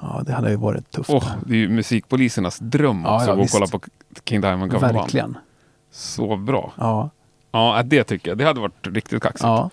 Ja, 0.00 0.22
det 0.26 0.32
hade 0.32 0.50
ju 0.50 0.56
varit 0.56 0.90
tufft. 0.90 1.10
Åh, 1.10 1.24
det 1.46 1.54
är 1.54 1.58
ju 1.58 1.68
musikpolisernas 1.68 2.58
dröm 2.58 3.02
Ja, 3.04 3.14
också 3.16 3.26
ja, 3.26 3.32
att 3.32 3.38
gå 3.38 3.42
och 3.44 3.50
kolla 3.50 3.66
på 3.66 3.80
King 4.24 4.40
Diamond 4.40 4.72
coverband. 4.72 4.96
Verkligen. 4.96 5.36
Så 5.90 6.36
bra. 6.36 6.72
Ja. 6.76 7.10
Ja, 7.50 7.82
det 7.84 8.04
tycker 8.04 8.30
jag. 8.30 8.38
Det 8.38 8.44
hade 8.44 8.60
varit 8.60 8.86
riktigt 8.86 9.22
kaxigt. 9.22 9.42
Ja. 9.44 9.70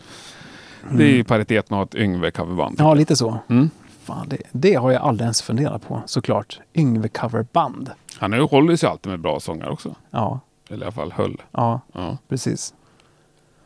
Det 0.92 1.04
är 1.04 1.08
ju 1.12 1.24
paritet 1.24 1.70
med 1.70 1.80
att 1.82 1.94
ha 1.94 2.00
ett 2.00 2.04
Yngve 2.06 2.32
coverband. 2.32 2.76
ja, 2.80 2.94
lite 2.94 3.16
så. 3.16 3.40
Mm. 3.50 3.70
Fan, 4.04 4.30
det, 4.30 4.38
det 4.52 4.74
har 4.76 4.92
jag 4.92 5.02
aldrig 5.02 5.26
ens 5.26 5.42
funderat 5.42 5.88
på, 5.88 6.02
såklart. 6.06 6.60
Yngve 6.76 7.08
coverband. 7.08 7.90
Han 8.20 8.34
hållit 8.34 8.80
sig 8.80 8.90
alltid 8.90 9.10
med 9.10 9.20
bra 9.20 9.40
sångare 9.40 9.70
också. 9.70 9.96
Ja, 10.12 10.40
Eller 10.70 10.80
i 10.80 10.84
alla 10.84 10.92
fall 10.92 11.12
höll. 11.12 11.42
ja, 11.52 11.82
Ja. 11.94 12.18
precis. 12.30 12.74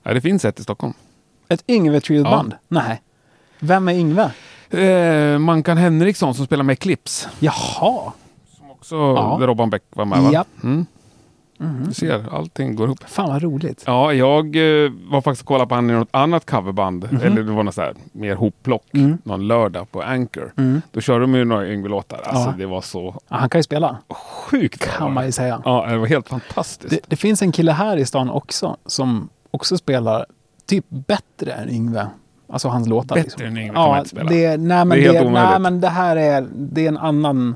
Nej, 0.04 0.14
det 0.16 0.22
finns 0.22 0.46
ett 0.46 0.60
i 0.60 0.64
Stockholm. 0.64 0.94
Ett 1.54 1.64
Yngve 1.68 2.00
Trio-band? 2.02 2.54
Nej. 2.68 3.02
Vem 3.60 3.88
är 3.88 3.94
Yngve? 3.94 4.32
Eh, 4.70 5.40
Mankan 5.40 5.78
Henriksson 5.78 6.34
som 6.34 6.46
spelar 6.46 6.64
med 6.64 6.74
Eclipse. 6.74 7.30
Jaha. 7.40 8.12
Som 8.58 8.72
också 8.72 8.96
Ja. 8.96 9.38
Robban 9.42 9.70
Beck 9.70 9.84
var 9.90 10.06
med 10.06 10.22
va? 10.22 10.32
Japp. 10.32 10.48
Mm. 10.64 10.86
Mhm. 11.58 11.86
Du 11.88 11.94
ser, 11.94 12.36
allting 12.36 12.76
går 12.76 12.86
ihop. 12.88 13.04
Fan 13.08 13.30
vad 13.30 13.42
roligt. 13.44 13.84
Ja, 13.88 14.14
jag 14.14 14.56
eh, 14.56 14.92
var 15.10 15.22
faktiskt 15.22 15.42
och 15.42 15.48
kollade 15.48 15.68
på 15.70 15.76
han 15.76 15.90
i 15.90 15.94
något 15.94 16.08
annat 16.12 16.46
coverband. 16.46 17.04
Eller 17.24 17.44
det 17.44 17.52
var 17.52 17.64
något 17.64 17.76
så 17.76 17.82
här, 17.82 17.94
mer 18.12 18.36
hopplock. 18.36 18.84
Mm. 18.94 19.18
Någon 19.24 19.48
lördag 19.48 19.92
på 19.92 20.02
Anchor. 20.02 20.54
Mm. 20.58 20.82
Då 20.92 21.02
körde 21.02 21.20
de 21.20 21.36
ju 21.36 21.46
några 21.46 21.68
Yngwie-låtar. 21.68 22.20
Alltså 22.26 22.50
Ja. 22.50 22.54
det 22.58 22.66
var 22.66 22.82
så 22.82 23.16
Ja, 23.30 23.38
han 23.38 23.50
kan 23.50 23.60
ju 23.60 23.64
spela, 23.64 23.98
sjukt 24.10 24.80
bra. 24.86 24.94
kan 24.98 25.14
man 25.14 25.26
ju 25.26 25.32
säga. 25.32 25.62
Ja, 25.66 25.86
det 25.90 25.98
var 25.98 26.08
helt 26.08 26.30
fantastiskt. 26.30 26.90
Det, 26.90 27.00
det 27.08 27.16
finns 27.16 27.42
en 27.42 27.52
kille 27.52 27.72
här 27.72 27.98
i 27.98 28.06
stan 28.06 28.30
också 28.30 28.78
som 28.86 29.30
också 29.52 29.78
spelar 29.78 30.26
typ 30.74 30.86
bättre 30.90 31.52
än 31.54 31.70
Yngve. 31.70 32.08
Alltså 32.50 32.68
hans 32.68 32.88
låtar. 32.88 33.16
Bättre 33.16 33.24
liksom. 33.24 33.46
än 33.46 33.58
Yngve 33.58 33.74
kan 33.74 33.82
man 33.84 33.92
Ja, 33.92 33.98
inte 33.98 34.10
spela. 34.10 34.30
det, 34.30 34.58
nej, 34.58 34.86
men 34.86 34.90
Det 34.90 34.96
är 34.96 34.98
det, 34.98 35.04
helt 35.20 35.32
nej, 35.32 35.44
omöjligt. 35.44 35.62
men 35.62 35.82
det 35.82 35.90
här 35.90 36.16
är, 36.16 36.48
det 36.56 36.84
är 36.84 36.88
en 36.88 36.98
annan... 36.98 37.56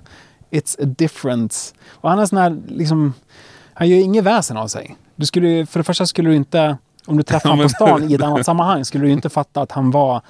It's 0.51 0.83
a 0.83 0.85
different... 0.97 1.73
Och 1.91 2.09
han 2.09 2.19
är 2.19 2.25
sån 2.25 2.37
här, 2.37 2.57
liksom... 2.67 3.13
Han 3.73 3.89
gör 3.89 3.97
inget 3.97 4.23
väsen 4.23 4.57
av 4.57 4.67
sig. 4.67 4.95
Du 5.15 5.25
skulle, 5.25 5.65
för 5.65 5.79
det 5.79 5.83
första 5.83 6.05
skulle 6.05 6.29
du 6.29 6.35
inte... 6.35 6.77
Om 7.05 7.17
du 7.17 7.23
träffade 7.23 7.49
Ja, 7.49 7.55
honom 7.55 7.63
på 7.63 7.69
stan 7.69 8.11
i 8.11 8.13
ett 8.13 8.21
annat 8.21 8.45
sammanhang 8.45 8.85
skulle 8.85 9.05
du 9.05 9.11
inte 9.11 9.29
fatta 9.29 9.61
att 9.61 9.71
han 9.71 9.91
var... 9.91 10.21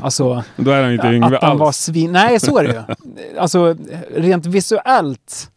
Alltså... 0.00 0.44
Då 0.56 0.70
är 0.70 0.82
han 0.82 0.92
inte 0.92 1.36
att 1.36 1.42
han 1.42 1.58
var 1.58 1.66
alls. 1.66 1.76
svin... 1.76 2.12
Nej, 2.12 2.40
så 2.40 2.58
är 2.58 2.64
det 2.64 2.72
ju. 2.72 3.38
Alltså, 3.38 3.76
rent 4.16 4.46
visuellt 4.46 5.50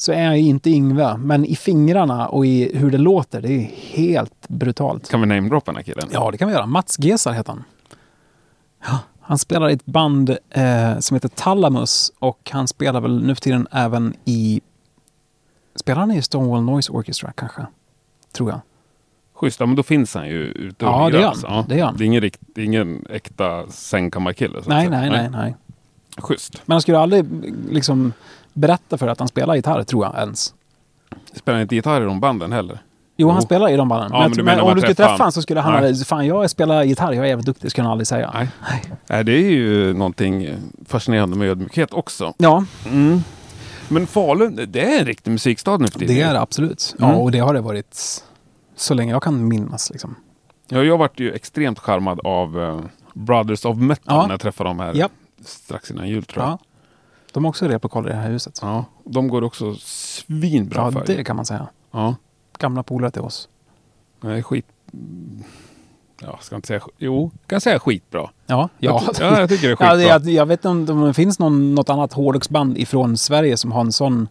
så 0.00 0.12
är 0.12 0.26
han 0.26 0.38
ju 0.38 0.48
inte 0.48 0.70
Yngve. 0.70 1.16
Men 1.16 1.44
i 1.44 1.56
fingrarna 1.56 2.28
och 2.28 2.46
i 2.46 2.78
hur 2.78 2.90
det 2.90 2.98
låter, 2.98 3.40
det 3.40 3.52
är 3.52 3.70
helt 3.96 4.48
brutalt. 4.48 5.10
Kan 5.10 5.20
vi 5.20 5.26
namedroppa 5.26 5.72
den 5.72 5.76
här 5.76 5.82
killen? 5.82 6.08
Ja, 6.12 6.30
det 6.30 6.38
kan 6.38 6.48
vi 6.48 6.54
göra. 6.54 6.66
Mats 6.66 6.98
Gesar 6.98 7.32
heter 7.32 7.52
han. 7.52 7.64
Ja, 8.86 8.98
han 9.20 9.38
spelar 9.38 9.70
i 9.70 9.72
ett 9.72 9.86
band 9.86 10.30
eh, 10.50 10.98
som 10.98 11.14
heter 11.14 11.28
Talamus 11.28 12.12
och 12.18 12.50
han 12.52 12.68
spelar 12.68 13.00
väl 13.00 13.24
nu 13.24 13.34
för 13.34 13.42
tiden 13.42 13.68
även 13.70 14.14
i... 14.24 14.60
Spelar 15.74 16.00
han 16.00 16.10
i 16.10 16.22
Stonewall 16.22 16.62
Noise 16.62 16.92
Orchestra 16.92 17.32
kanske? 17.32 17.66
Tror 18.32 18.50
jag. 18.50 18.60
Schysst, 19.34 19.60
ja, 19.60 19.66
men 19.66 19.76
då 19.76 19.82
finns 19.82 20.14
han 20.14 20.28
ju 20.28 20.42
ute 20.42 20.86
och 20.86 20.92
Ja, 20.92 21.10
det 21.10 21.20
gör 21.20 21.34
han. 21.46 21.64
Det 21.68 21.76
gör 21.76 21.86
han. 21.86 21.96
Det 21.96 22.04
är 22.04 22.06
ingen, 22.06 22.20
rikt, 22.20 22.40
det 22.40 22.60
är 22.60 22.64
ingen 22.64 23.06
äkta 23.10 23.66
sängkammarkille. 23.68 24.62
Nej, 24.66 24.88
nej, 24.88 25.10
nej, 25.10 25.30
nej. 25.30 25.56
Schysst. 26.16 26.62
Men 26.64 26.74
han 26.74 26.82
skulle 26.82 26.98
aldrig 26.98 27.24
liksom 27.70 28.12
berätta 28.52 28.98
för 28.98 29.08
att 29.08 29.18
han 29.18 29.28
spelar 29.28 29.54
gitarr, 29.54 29.82
tror 29.82 30.04
jag 30.04 30.14
ens. 30.18 30.54
Spelar 31.34 31.60
inte 31.60 31.74
gitarr 31.74 32.02
i 32.02 32.04
de 32.04 32.20
banden 32.20 32.52
heller. 32.52 32.78
Jo, 33.16 33.28
han 33.28 33.36
Jo. 33.36 33.42
spelar 33.42 33.68
i 33.68 33.76
de 33.76 33.88
banden. 33.88 34.10
Ja, 34.12 34.20
men, 34.20 34.30
men 34.36 34.44
men, 34.44 34.60
om 34.60 34.74
du 34.74 34.80
skulle 34.80 34.94
träffa 34.94 35.12
honom 35.12 35.32
så 35.32 35.42
skulle 35.42 35.60
han 35.60 35.84
ha 35.84 35.94
Fan, 36.04 36.26
jag 36.26 36.50
spelar 36.50 36.84
gitarr, 36.84 37.12
jag 37.12 37.24
är 37.24 37.28
jävligt 37.28 37.46
duktig, 37.46 37.70
skulle 37.70 37.84
han 37.84 37.92
aldrig 37.92 38.06
säga. 38.06 38.30
Nej. 38.34 38.48
Nej, 39.06 39.24
det 39.24 39.32
är 39.32 39.50
ju 39.50 39.94
någonting 39.94 40.48
fascinerande 40.86 41.36
med 41.36 41.48
ödmjukhet 41.48 41.92
också. 41.92 42.34
Ja, 42.38 42.64
Mm. 42.86 43.20
Men 43.88 44.06
Falun, 44.06 44.60
det 44.68 44.94
är 44.94 45.00
en 45.00 45.06
riktig 45.06 45.30
musikstad 45.30 45.76
nu 45.78 45.86
för 45.88 45.98
tiden. 45.98 46.16
det 46.16 46.22
är 46.22 46.32
det 46.32 46.40
absolut. 46.40 46.94
Mm. 46.98 47.10
Ja, 47.10 47.16
och 47.16 47.30
det 47.30 47.38
har 47.38 47.54
det 47.54 47.60
varit 47.60 48.22
så 48.76 48.94
länge 48.94 49.12
jag 49.12 49.22
kan 49.22 49.48
minnas. 49.48 49.90
Liksom. 49.90 50.14
Ja, 50.68 50.82
jag 50.82 50.98
vart 50.98 51.20
ju 51.20 51.32
extremt 51.32 51.78
charmad 51.78 52.20
av 52.24 52.60
eh, 52.62 52.80
Brothers 53.12 53.64
of 53.64 53.76
Metal 53.76 54.04
Ja. 54.16 54.22
när 54.22 54.30
jag 54.30 54.40
träffade 54.40 54.70
dem 54.70 54.80
här 54.80 54.94
Japp. 54.94 55.12
strax 55.44 55.90
innan 55.90 56.08
jul 56.08 56.24
tror 56.24 56.44
jag. 56.44 56.50
Ja. 56.52 56.58
De 57.32 57.44
har 57.44 57.48
också 57.48 57.68
replokaler 57.68 58.08
i 58.08 58.12
det 58.12 58.18
här 58.18 58.30
huset. 58.30 58.58
Ja, 58.62 58.84
de 59.04 59.28
går 59.28 59.44
också 59.44 59.74
svinbra 59.80 60.82
Ja, 60.82 60.92
för. 60.92 61.06
det 61.06 61.24
kan 61.24 61.36
man 61.36 61.46
säga. 61.46 61.68
Ja, 61.90 62.14
Gamla 62.58 62.82
polare 62.82 63.10
till 63.10 63.22
oss. 63.22 63.48
är 64.22 64.42
skit... 64.42 64.66
Ja, 66.22 66.38
ska 66.42 66.56
inte 66.56 66.68
säga... 66.68 66.80
Jo, 66.98 67.30
kan 67.46 67.60
säga 67.60 67.78
skitbra. 67.78 68.20
Ja, 68.46 68.68
ja. 68.78 69.02
Jag, 69.06 69.14
ja, 69.20 69.40
jag 69.40 69.48
tycker 69.48 69.68
det 69.68 69.68
är 69.68 69.70
Ja, 69.70 69.76
skitbra. 69.76 69.94
det, 69.96 70.02
jag, 70.02 70.28
jag 70.28 70.46
vet 70.46 70.64
inte 70.64 70.92
om 70.92 71.00
det 71.00 71.14
finns 71.14 71.38
någon, 71.38 71.74
något 71.74 71.88
annat 71.90 72.12
hårdrocksband 72.12 72.78
ifrån 72.78 73.16
Sverige 73.16 73.56
som 73.56 73.72
har 73.72 73.80
en 73.80 73.92
sån 73.92 74.28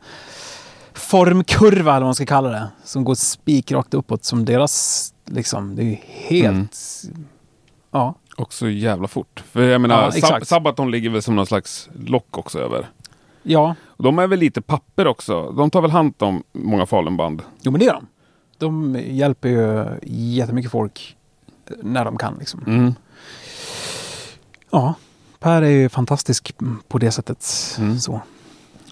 formkurva, 0.93 1.91
eller 1.91 1.99
vad 1.99 2.07
man 2.07 2.15
ska 2.15 2.25
kalla 2.25 2.49
det. 2.49 2.67
Som 2.83 3.03
går 3.03 3.15
spikrakt 3.15 3.93
uppåt 3.93 4.23
som 4.23 4.45
deras, 4.45 5.13
liksom. 5.25 5.75
Det 5.75 5.81
är 5.81 5.85
ju 5.85 5.97
helt... 6.05 7.03
Mm. 7.05 7.27
Ja. 7.91 8.15
Också 8.39 8.69
jävla 8.69 9.07
fort. 9.07 9.43
För 9.51 9.61
jag 9.61 9.81
menar, 9.81 10.11
Ja, 10.15 10.27
Sab-. 10.27 10.43
Sabaton 10.45 10.91
ligger 10.91 11.09
väl 11.09 11.21
som 11.21 11.35
någon 11.35 11.45
slags 11.45 11.89
lock 11.99 12.37
också 12.37 12.59
över. 12.59 12.89
Ja, 13.43 13.75
Och 13.85 14.03
de 14.03 14.19
är 14.19 14.27
väl 14.27 14.39
lite 14.39 14.61
papper 14.61 15.07
också. 15.07 15.51
De 15.51 15.69
tar 15.69 15.81
väl 15.81 15.91
hand 15.91 16.13
om 16.19 16.43
många 16.51 16.85
Falunband. 16.85 17.41
jo 17.61 17.71
men 17.71 17.79
det 17.79 17.85
gör 17.85 17.93
de. 17.93 18.07
De 18.57 18.99
hjälper 19.07 19.49
ju 19.49 19.85
jättemycket 20.35 20.71
folk 20.71 21.15
när 21.81 22.05
de 22.05 22.17
kan 22.17 22.35
liksom. 22.39 22.63
Mm. 22.67 22.93
Ja, 24.71 24.93
Per 25.39 25.61
är 25.61 25.69
ju 25.69 25.89
fantastisk 25.89 26.55
på 26.87 26.97
det 26.97 27.11
sättet. 27.11 27.45
Mm. 27.79 27.99
Så. 27.99 28.21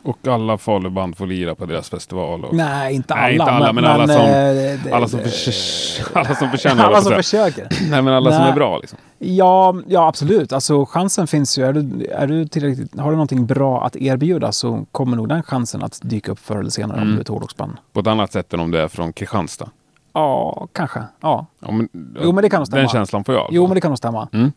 Och 0.08 0.28
alla 0.28 0.58
Faluband 0.58 1.18
får 1.18 1.28
lira 1.28 1.56
på 1.56 1.66
deras 1.66 1.90
festival. 1.90 2.46
Och 2.46 2.54
Nej, 2.56 2.96
inte 2.96 3.14
alla. 3.14 3.22
Nej, 3.24 3.32
inte 3.34 3.44
alla, 3.46 3.74
men 3.74 3.86
alla 3.86 4.08
som- 4.08 4.22
eh, 4.22 4.30
det- 4.84 4.92
alla, 4.94 5.08
som 5.08 5.20
det- 5.20 5.30
förs- 5.30 6.02
alla 6.14 6.36
som 6.36 6.50
förtjänar 6.50 6.84
Alla 6.86 6.98
det, 6.98 7.04
som 7.04 7.14
försöker. 7.14 7.68
Nej, 7.90 8.02
men 8.02 8.14
alla 8.14 8.32
som 8.32 8.42
Nej. 8.42 8.52
är 8.52 8.56
bra 8.56 8.78
liksom. 8.78 9.00
Ja, 9.20 9.76
ja, 9.88 10.08
absolut. 10.08 10.54
Alltså 10.54 10.86
chansen 10.86 11.28
finns 11.28 11.58
ju. 11.58 11.64
Är 11.66 11.74
du, 11.74 12.06
är 12.06 12.28
du 12.28 12.48
tillräckligt, 12.48 13.00
har 13.00 13.06
du 13.10 13.16
någonting 13.16 13.46
bra 13.46 13.86
att 13.86 13.96
erbjuda 13.96 14.52
så 14.52 14.86
kommer 14.92 15.18
nog 15.18 15.30
den 15.30 15.44
chansen 15.44 15.84
att 15.84 16.00
dyka 16.04 16.32
upp 16.32 16.40
förr 16.40 16.60
eller 16.60 16.70
senare 16.70 16.98
om 16.98 17.02
Mm. 17.04 17.12
du 17.14 17.18
är 17.18 17.22
ett 17.22 17.28
hårdrocksband. 17.28 17.78
På 17.94 18.00
ett 18.00 18.08
annat 18.08 18.32
sätt 18.32 18.54
än 18.54 18.60
om 18.60 18.72
det 18.72 18.82
är 18.82 18.88
från 18.88 19.14
Kristianstad. 19.14 19.70
Ja, 20.14 20.68
kanske. 20.74 21.00
Ja. 21.22 21.46
Ja, 21.60 21.72
men, 21.72 21.90
Jo, 22.24 22.32
men 22.32 22.42
det 22.42 22.50
kan 22.50 22.60
nog 22.60 22.68
stämma. 22.68 22.80
Den 22.82 22.90
känslan 22.90 23.24
får 23.24 23.36
jag. 23.36 23.48
Jo, 23.52 23.68
men 23.68 23.76
det 23.76 23.82
kan 23.82 23.92
nog 23.92 23.98
stämma. 23.98 24.28
Mm. 24.34 24.52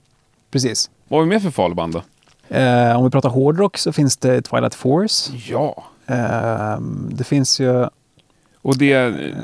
Precis. 0.52 0.90
Vad 1.08 1.20
har 1.20 1.24
vi 1.24 1.28
mer 1.28 1.40
för 1.40 1.50
Faluband 1.50 1.92
då? 1.94 2.02
Eh, 2.50 2.96
om 2.98 3.04
vi 3.04 3.10
pratar 3.10 3.28
hårdrock 3.28 3.78
så 3.78 3.92
finns 3.92 4.16
det 4.16 4.42
Twilight 4.42 4.74
Force. 4.74 5.32
Ja. 5.48 5.84
Eh, 6.06 6.80
det 7.10 7.24
finns 7.24 7.60
ju... 7.60 7.86
Och 8.62 8.78
det 8.78 8.92
eh, 8.92 9.34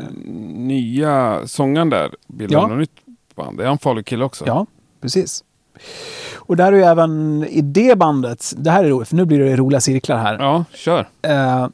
nya 0.55 1.47
sångaren 1.47 1.91
där 1.91 2.11
bildar 2.27 2.59
Ja. 2.61 2.67
något 2.67 2.79
nytt 2.79 2.91
band. 3.35 3.59
Det 3.59 3.65
är 3.65 3.69
han 3.69 3.79
Falukille 3.79 4.25
också? 4.25 4.45
Ja, 4.47 4.67
precis. 5.01 5.45
Och 6.37 6.57
där 6.57 6.73
är 6.73 6.77
ju 6.77 6.83
även 6.83 7.45
i 7.49 7.61
det 7.61 7.99
bandet, 7.99 8.53
det 8.57 8.71
här 8.71 8.85
är 8.85 8.89
roligt, 8.89 9.09
för 9.09 9.17
nu 9.17 9.25
blir 9.25 9.39
det 9.39 9.57
roliga 9.57 9.81
cirklar 9.81 10.17
här. 10.19 10.39
Ja, 10.39 10.65
kör. 10.75 11.09
Eh, 11.23 11.69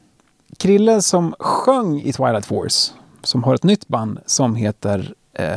Krille 0.58 1.02
som 1.02 1.34
sjöng 1.38 2.00
i 2.00 2.12
Twilight 2.12 2.46
Force, 2.46 2.92
som 3.22 3.44
har 3.44 3.54
ett 3.54 3.62
nytt 3.64 3.88
band 3.88 4.18
som 4.26 4.54
heter 4.56 5.14
eh, 5.32 5.56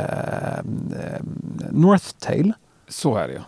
eh, 0.58 0.60
North 1.70 2.06
Tail. 2.18 2.52
Så 2.88 3.16
är 3.16 3.28
det 3.28 3.34
ja. 3.34 3.40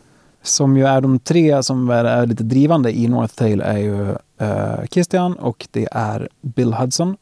Som 0.49 0.77
ju 0.77 0.87
är 0.87 1.01
de 1.01 1.19
tre 1.19 1.63
som 1.63 1.91
är, 1.91 2.05
är 2.05 2.27
lite 2.27 2.45
drivande 2.45 2.99
i 2.99 3.09
North 3.09 3.35
Tail 3.35 3.61
är 3.61 3.79
ju 3.79 4.11
eh, 4.39 4.85
Christian 4.91 5.35
och 5.35 5.69
det 5.71 5.89
är 5.93 6.29
Bill 6.41 6.73
Hudson. 6.73 7.17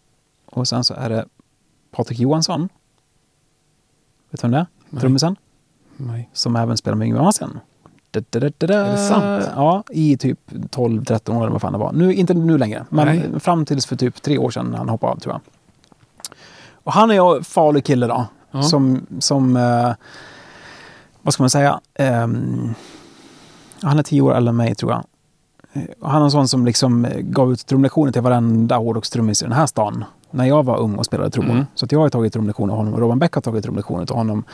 Och 0.46 0.68
sen 0.68 0.84
så 0.84 0.94
är 0.94 1.08
det 1.10 1.24
Patrik 1.90 2.18
Johansson. 2.18 2.68
Vet 4.30 4.40
du 4.40 4.48
vem 4.48 4.50
det 4.50 4.58
är? 4.58 4.66
Nej. 4.90 5.00
Trummisen. 5.00 5.36
Nej. 5.96 6.30
Som 6.32 6.56
även 6.56 6.76
spelar 6.76 6.96
med 6.96 7.06
Yngwie 7.06 7.22
da. 7.22 7.32
Är 8.60 8.66
det 8.66 8.98
sant? 9.08 9.50
Ja, 9.54 9.84
i 9.90 10.16
typ 10.16 10.40
12-13 10.50 11.36
år 11.36 11.42
eller 11.42 11.52
vad 11.52 11.60
fan 11.60 11.72
det 11.72 11.78
var. 11.78 11.92
Nu, 11.92 12.14
inte 12.14 12.34
nu 12.34 12.58
längre, 12.58 12.86
men 12.88 13.06
Nej. 13.06 13.40
fram 13.40 13.64
tills 13.64 13.86
för 13.86 13.96
typ 13.96 14.22
tre 14.22 14.38
år 14.38 14.50
sedan 14.50 14.66
när 14.66 14.78
han 14.78 14.88
hoppade 14.88 15.12
av 15.12 15.18
tror 15.18 15.34
jag. 15.34 15.40
Och 16.72 16.92
han 16.92 17.10
är 17.10 17.14
ju 17.14 17.42
farlig 17.42 17.84
kille 17.84 18.06
då. 18.06 18.26
Ja. 18.50 18.62
Som, 18.62 19.06
som 19.18 19.56
eh, 19.56 19.92
vad 21.22 21.34
ska 21.34 21.42
man 21.42 21.50
säga? 21.50 21.80
Ehm, 21.94 22.74
han 23.88 23.98
är 23.98 24.02
tio 24.02 24.20
år 24.22 24.34
äldre 24.34 24.48
än 24.50 24.56
mig 24.56 24.74
tror 24.74 24.92
jag. 24.92 25.04
Eh, 25.72 25.82
Han 26.02 26.20
är 26.20 26.24
en 26.24 26.30
sån 26.30 26.48
som 26.48 26.66
liksom 26.66 27.04
eh, 27.04 27.18
gav 27.20 27.52
ut 27.52 27.66
trumlektioner 27.66 28.12
till 28.12 28.22
varenda 28.22 28.76
hårdrockstrummis 28.76 29.42
i 29.42 29.44
den 29.44 29.52
här 29.52 29.66
stan. 29.66 30.04
När 30.30 30.44
jag 30.44 30.64
var 30.64 30.78
ung 30.78 30.94
och 30.94 31.04
spelade 31.06 31.30
trummor. 31.30 31.50
Mm. 31.52 31.64
Så 31.74 31.84
att 31.84 31.92
jag 31.92 32.00
har 32.00 32.08
tagit 32.08 32.32
trumlektioner 32.32 32.72
av 32.72 32.76
honom. 32.78 32.94
Och 32.94 33.00
Robin 33.00 33.18
Beck 33.18 33.34
har 33.34 33.42
tagit 33.42 33.64
trumlektioner 33.64 34.02
av 34.12 34.16
honom. 34.16 34.44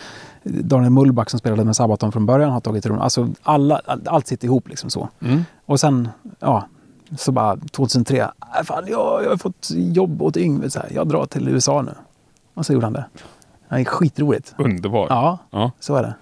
Daniel 0.45 0.91
Mullback 0.91 1.31
som 1.31 1.39
spelade 1.39 1.65
med 1.65 1.77
Sabaton 1.77 2.13
från 2.13 2.27
början 2.27 2.51
har 2.51 2.61
tagit 2.61 2.85
trummor. 2.85 3.03
Alltså 3.03 3.29
alla, 3.43 3.81
all- 3.87 4.03
allt 4.09 4.27
sitter 4.27 4.47
ihop 4.47 4.69
liksom 4.69 4.91
så. 4.91 5.09
Mm. 5.21 5.43
Och 5.67 5.81
sen, 5.81 6.09
ja, 6.41 6.65
så 7.19 7.33
bara 7.33 7.57
2003. 7.57 8.19
Äh, 8.19 8.29
fan, 8.65 8.85
jag, 8.87 9.25
jag 9.25 9.31
har 9.31 9.37
fått 9.37 9.69
jobb 9.71 10.23
åt 10.23 10.37
Yngve. 10.37 10.71
Så 10.71 10.79
här, 10.81 10.89
jag 10.95 11.09
drar 11.09 11.27
till 11.27 11.49
USA 11.49 11.83
nu. 11.83 11.93
Och 12.55 12.67
så 12.67 12.73
gjorde 12.73 12.87
han 12.87 12.93
det. 12.93 13.05
Det 13.69 13.75
är 13.81 13.85
skitroligt. 13.85 14.55
Underbar. 14.59 15.07
Ja, 15.11 15.39
Ja. 15.51 15.71
så 15.81 15.95
är 15.97 16.03
det. 16.03 16.15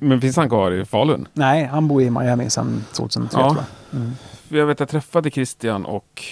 Men 0.00 0.20
finns 0.20 0.36
han 0.36 0.48
kvar 0.48 0.70
i 0.72 0.84
Falun? 0.84 1.28
Nej, 1.32 1.64
han 1.64 1.88
bor 1.88 2.02
i 2.02 2.10
Miami 2.10 2.50
sedan 2.50 2.84
2003 2.92 3.40
Ja. 3.40 3.50
tror 3.50 3.64
jag. 3.90 4.00
Mm. 4.00 4.12
Jag 4.48 4.66
vet 4.66 4.80
jag 4.80 4.88
träffade 4.88 5.30
Christian 5.30 5.84
och 5.84 6.22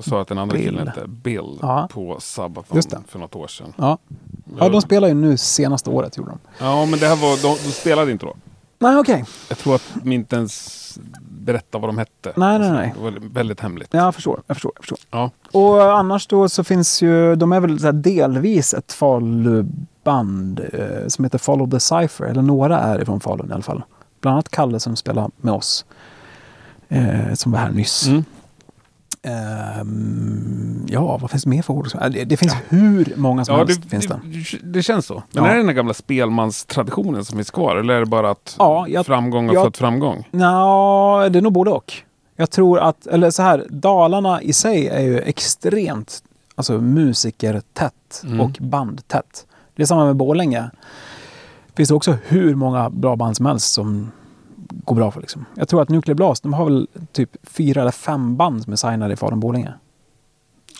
sa 0.00 0.20
att 0.20 0.28
den 0.28 0.38
andra 0.38 0.56
Bill. 0.56 0.64
killen 0.66 0.88
hette 0.88 1.06
Bill 1.08 1.58
Ja. 1.62 1.88
på 1.92 2.16
Sabaton 2.20 2.82
för 3.08 3.18
något 3.18 3.34
år 3.36 3.46
sedan. 3.48 3.72
Ja. 3.76 3.98
ja, 4.58 4.68
de 4.68 4.82
spelar 4.82 5.08
ju 5.08 5.14
nu 5.14 5.36
senaste 5.36 5.90
året 5.90 6.16
gjorde 6.16 6.30
de. 6.30 6.38
Ja, 6.58 6.86
men 6.86 6.98
det 6.98 7.06
här 7.06 7.16
var, 7.16 7.42
de, 7.42 7.48
de 7.64 7.70
spelade 7.72 8.12
inte 8.12 8.26
då. 8.26 8.34
Nej, 8.78 8.96
okej. 8.96 9.24
Jag 9.48 9.58
tror 9.58 9.74
att 9.74 9.82
de 10.02 10.12
inte 10.12 10.36
ens 10.36 10.98
berättade 11.20 11.82
vad 11.82 11.88
de 11.88 11.98
hette. 11.98 12.32
Nej, 12.36 12.58
nej, 12.58 12.70
nej. 12.72 12.92
Det 12.96 13.02
var 13.02 13.12
väldigt 13.32 13.60
hemligt. 13.60 13.88
Ja, 13.90 13.98
jag 14.04 14.14
förstår. 14.14 14.42
Jag 14.46 14.56
förstår, 14.56 14.72
jag 14.74 14.82
förstår. 14.84 14.98
Ja. 15.10 15.30
Och 15.52 15.98
annars 15.98 16.26
då 16.26 16.48
så 16.48 16.64
finns 16.64 17.02
ju, 17.02 17.34
de 17.36 17.52
är 17.52 17.60
väl 17.60 18.02
delvis 18.02 18.74
ett 18.74 18.92
Faluband 20.04 20.60
eh, 20.72 21.08
som 21.08 21.24
heter 21.24 21.38
Follow 21.38 21.70
the 21.70 21.80
Cypher. 21.80 22.24
Eller 22.24 22.42
några 22.42 22.78
är 22.80 23.02
ifrån 23.02 23.20
Falun 23.20 23.50
i 23.50 23.52
alla 23.52 23.62
fall. 23.62 23.82
Bland 24.20 24.32
annat 24.34 24.48
Kalle 24.48 24.80
som 24.80 24.96
spelar 24.96 25.30
med 25.36 25.54
oss. 25.54 25.84
Eh, 26.88 27.34
som 27.34 27.52
var 27.52 27.58
här 27.58 27.70
nyss. 27.72 28.06
Mm. 28.06 28.24
Ehm, 29.22 30.86
ja, 30.88 31.18
vad 31.20 31.30
finns 31.30 31.42
det 31.44 31.50
mer 31.50 31.62
för 31.62 31.72
ord? 31.74 31.88
Eh, 32.00 32.08
Det, 32.10 32.24
det 32.24 32.36
finns 32.36 32.56
hur 32.68 33.12
många 33.16 33.44
som 33.44 33.52
Ja, 33.54 33.58
helst. 33.64 33.82
det, 33.82 33.88
finns 33.88 34.06
det. 34.06 34.20
det, 34.62 34.82
känns 34.82 35.06
så. 35.06 35.22
Men 35.32 35.44
Ja. 35.44 35.50
är 35.50 35.56
det 35.56 35.62
den 35.62 35.74
gamla 35.76 35.94
spelmanstraditionen 35.94 37.24
som 37.24 37.36
finns 37.38 37.50
kvar? 37.50 37.76
Eller 37.76 37.94
är 37.94 38.00
det 38.00 38.06
bara 38.06 38.30
att 38.30 38.56
Ja, 38.58 38.86
jag- 38.88 39.06
framgång 39.06 39.46
har 39.48 39.54
jag- 39.54 39.64
fått 39.64 39.76
framgång? 39.76 40.28
Nå, 40.30 41.28
det 41.30 41.38
är 41.38 41.42
nog 41.42 41.52
både 41.52 41.70
och. 41.70 41.92
Jag 42.36 42.50
tror 42.50 42.78
att, 42.78 43.06
eller 43.06 43.30
så 43.30 43.42
här, 43.42 43.66
Dalarna 43.70 44.42
i 44.42 44.52
sig 44.52 44.88
är 44.88 45.00
ju 45.00 45.18
extremt 45.20 46.22
alltså, 46.54 46.80
musikertätt 46.80 48.22
Mm. 48.24 48.40
och 48.40 48.50
bandtätt. 48.60 49.46
Det 49.76 49.82
är 49.82 49.86
samma 49.86 50.04
med 50.04 50.16
Borlänge. 50.16 50.70
Det 51.66 51.76
finns 51.76 51.90
också 51.90 52.16
hur 52.26 52.54
många 52.54 52.90
bra 52.90 53.16
band 53.16 53.36
som 53.36 53.46
helst 53.46 53.72
som 53.72 54.10
går 54.68 54.96
bra 54.96 55.10
för. 55.10 55.20
Liksom. 55.20 55.44
Jag 55.54 55.68
tror 55.68 55.82
att 55.82 55.88
Nuclear 55.88 56.14
Blast, 56.14 56.42
de 56.42 56.52
har 56.52 56.64
väl 56.64 56.88
typ 57.12 57.30
fyra 57.42 57.80
eller 57.80 57.90
fem 57.90 58.36
band 58.36 58.62
som 58.64 58.72
är 58.72 58.76
signade 58.76 59.12
i 59.12 59.16
Falun-Borlänge. 59.16 59.72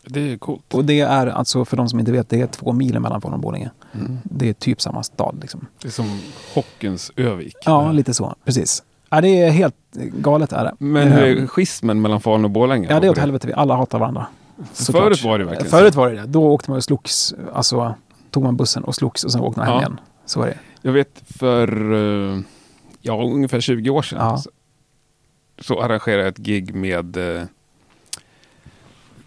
Det 0.07 0.33
är 0.33 0.37
coolt. 0.37 0.75
Och 0.75 0.85
det 0.85 1.01
är 1.01 1.27
alltså, 1.27 1.65
för 1.65 1.77
de 1.77 1.89
som 1.89 1.99
inte 2.01 2.13
vet, 2.13 2.29
det 2.29 2.41
är 2.41 2.47
två 2.47 2.73
mil 2.73 3.01
mellan 3.01 3.21
Falun 3.21 3.35
och 3.35 3.41
Borlänge. 3.41 3.71
Mm. 3.93 4.19
Det 4.25 4.49
är 4.49 4.53
typ 4.53 4.81
samma 4.81 5.03
stad. 5.03 5.39
Liksom. 5.41 5.67
Det 5.83 5.89
är 5.89 5.93
som 5.93 6.21
hockeyns 6.55 7.13
Övik. 7.17 7.57
Ja, 7.65 7.93
lite 7.93 8.15
så. 8.15 8.35
Precis. 8.45 8.83
Ja, 9.11 9.21
det 9.21 9.29
är 9.43 9.51
helt 9.51 9.75
galet. 10.19 10.53
Är 10.53 10.65
det. 10.65 10.75
Men 10.79 11.13
hur 11.13 11.37
Ehm, 11.37 11.43
är 11.43 11.47
schismen 11.47 12.03
mellan 12.03 12.21
Falun 12.21 12.45
och 12.45 12.51
Borlänge? 12.51 12.87
Ja, 12.91 13.01
det 13.01 13.07
är 13.07 13.11
åt 13.11 13.19
helvete. 13.19 13.47
Vi 13.47 13.53
alla 13.53 13.77
hatar 13.77 13.99
varandra. 13.99 14.27
Såklart. 14.73 15.03
Förut 15.05 15.25
var 15.25 15.39
det 15.39 15.45
verkligen 15.45 15.71
Förut 15.71 15.95
var 15.95 16.11
det 16.11 16.17
det. 16.17 16.27
Då 16.27 16.53
åkte 16.53 16.71
man 16.71 16.77
och 16.77 16.85
slogs. 16.85 17.35
Alltså, 17.55 17.95
tog 18.35 18.43
man 18.43 18.57
bussen 18.57 18.85
och 18.85 18.95
slogs 18.95 19.25
och 19.25 19.33
sen 19.33 19.41
åkte 19.41 19.61
man 19.61 19.67
hem 19.69 19.75
Ja. 19.77 19.81
igen. 19.81 20.01
Så 20.27 20.41
var 20.41 20.47
det. 20.47 20.59
Jag 20.83 20.93
vet 20.93 21.23
för 21.39 21.93
eh, 21.95 22.41
ja, 23.01 23.23
ungefär 23.23 23.61
20 23.61 23.91
år 23.91 24.03
sedan 24.03 24.19
Ja. 24.21 24.37
så, 24.39 24.51
så 25.59 25.83
arrangerade 25.83 26.23
jag 26.23 26.29
ett 26.29 26.39
gig 26.39 26.75
med 26.75 27.17
eh, 27.37 27.43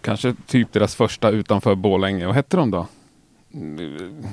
kanske 0.02 0.36
typ 0.48 0.74
deras 0.74 0.96
första 0.96 1.30
utanför 1.30 1.76
Borlänge. 1.76 2.26
Vad 2.26 2.36
hette 2.36 2.58
de 2.58 2.72
då? 2.72 2.88
Mm, 3.54 4.24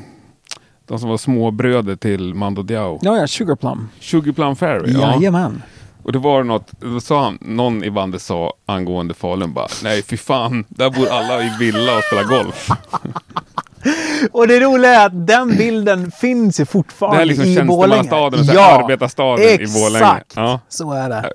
De 0.86 0.98
som 0.98 1.08
var 1.08 1.16
småbröder 1.18 1.96
till 1.96 2.34
Mando 2.34 2.62
Diao. 2.62 2.98
Ja, 3.02 3.16
ja, 3.16 3.26
Sugar 3.26 3.56
Plum. 3.56 3.88
Sugar 4.00 4.32
Plum 4.32 4.56
Fairy. 4.56 4.92
Ja. 4.92 5.14
Jajamän. 5.14 5.62
Och 6.02 6.12
det 6.12 6.18
var 6.18 6.44
något, 6.44 6.70
då 6.80 7.00
sa 7.00 7.24
han, 7.24 7.38
någon 7.40 7.84
i 7.84 7.90
bandet 7.90 8.22
sa 8.22 8.54
angående 8.66 9.14
Falun 9.14 9.52
bara, 9.52 9.68
nej 9.82 10.02
fy 10.02 10.16
fan, 10.16 10.64
där 10.68 10.90
bor 10.90 11.08
alla 11.08 11.42
i 11.44 11.56
villa 11.58 11.96
och 11.98 12.02
spelar 12.04 12.24
golf. 12.24 12.68
Och 14.32 14.48
det 14.48 14.60
roliga 14.60 14.90
är 15.02 15.06
att 15.06 15.26
den 15.26 15.48
bilden 15.56 16.10
finns 16.10 16.60
ju 16.60 16.64
fortfarande 16.64 17.18
Det 17.18 17.22
är 17.22 17.26
liksom 17.26 17.44
i 17.44 17.62
Borlänge. 17.64 17.94
tjänstemannastaden, 18.02 18.40
och 18.40 18.46
så 18.46 18.52
här 18.60 18.82
arbetarstaden 18.82 19.44
i 19.44 19.66
Borlänge. 19.66 20.04
Exakt, 20.04 20.32
Ja. 20.36 20.60
så 20.68 20.92
är 20.92 21.08
det. 21.08 21.30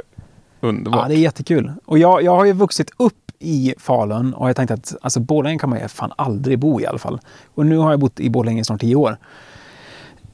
Underbart. 0.61 1.01
Ja, 1.01 1.07
det 1.07 1.15
är 1.15 1.19
jättekul. 1.19 1.71
Och 1.85 1.97
jag, 1.99 2.23
jag 2.23 2.35
har 2.35 2.45
ju 2.45 2.53
vuxit 2.53 2.91
upp 2.97 3.13
i 3.39 3.73
Falun 3.79 4.33
och 4.33 4.49
jag 4.49 4.55
tänkte 4.55 4.73
att 4.73 4.95
alltså, 5.01 5.19
Borlänge 5.19 5.59
kan 5.59 5.69
man 5.69 5.79
ju 5.79 5.87
fan 5.87 6.11
aldrig 6.15 6.59
bo 6.59 6.81
i 6.81 6.85
alla 6.87 6.97
fall. 6.99 7.19
Och 7.55 7.65
nu 7.65 7.77
har 7.77 7.91
jag 7.91 7.99
bott 7.99 8.19
i 8.19 8.29
Borlänge 8.29 8.61
i 8.61 8.63
snart 8.63 8.81
tio 8.81 8.95
år. 8.95 9.17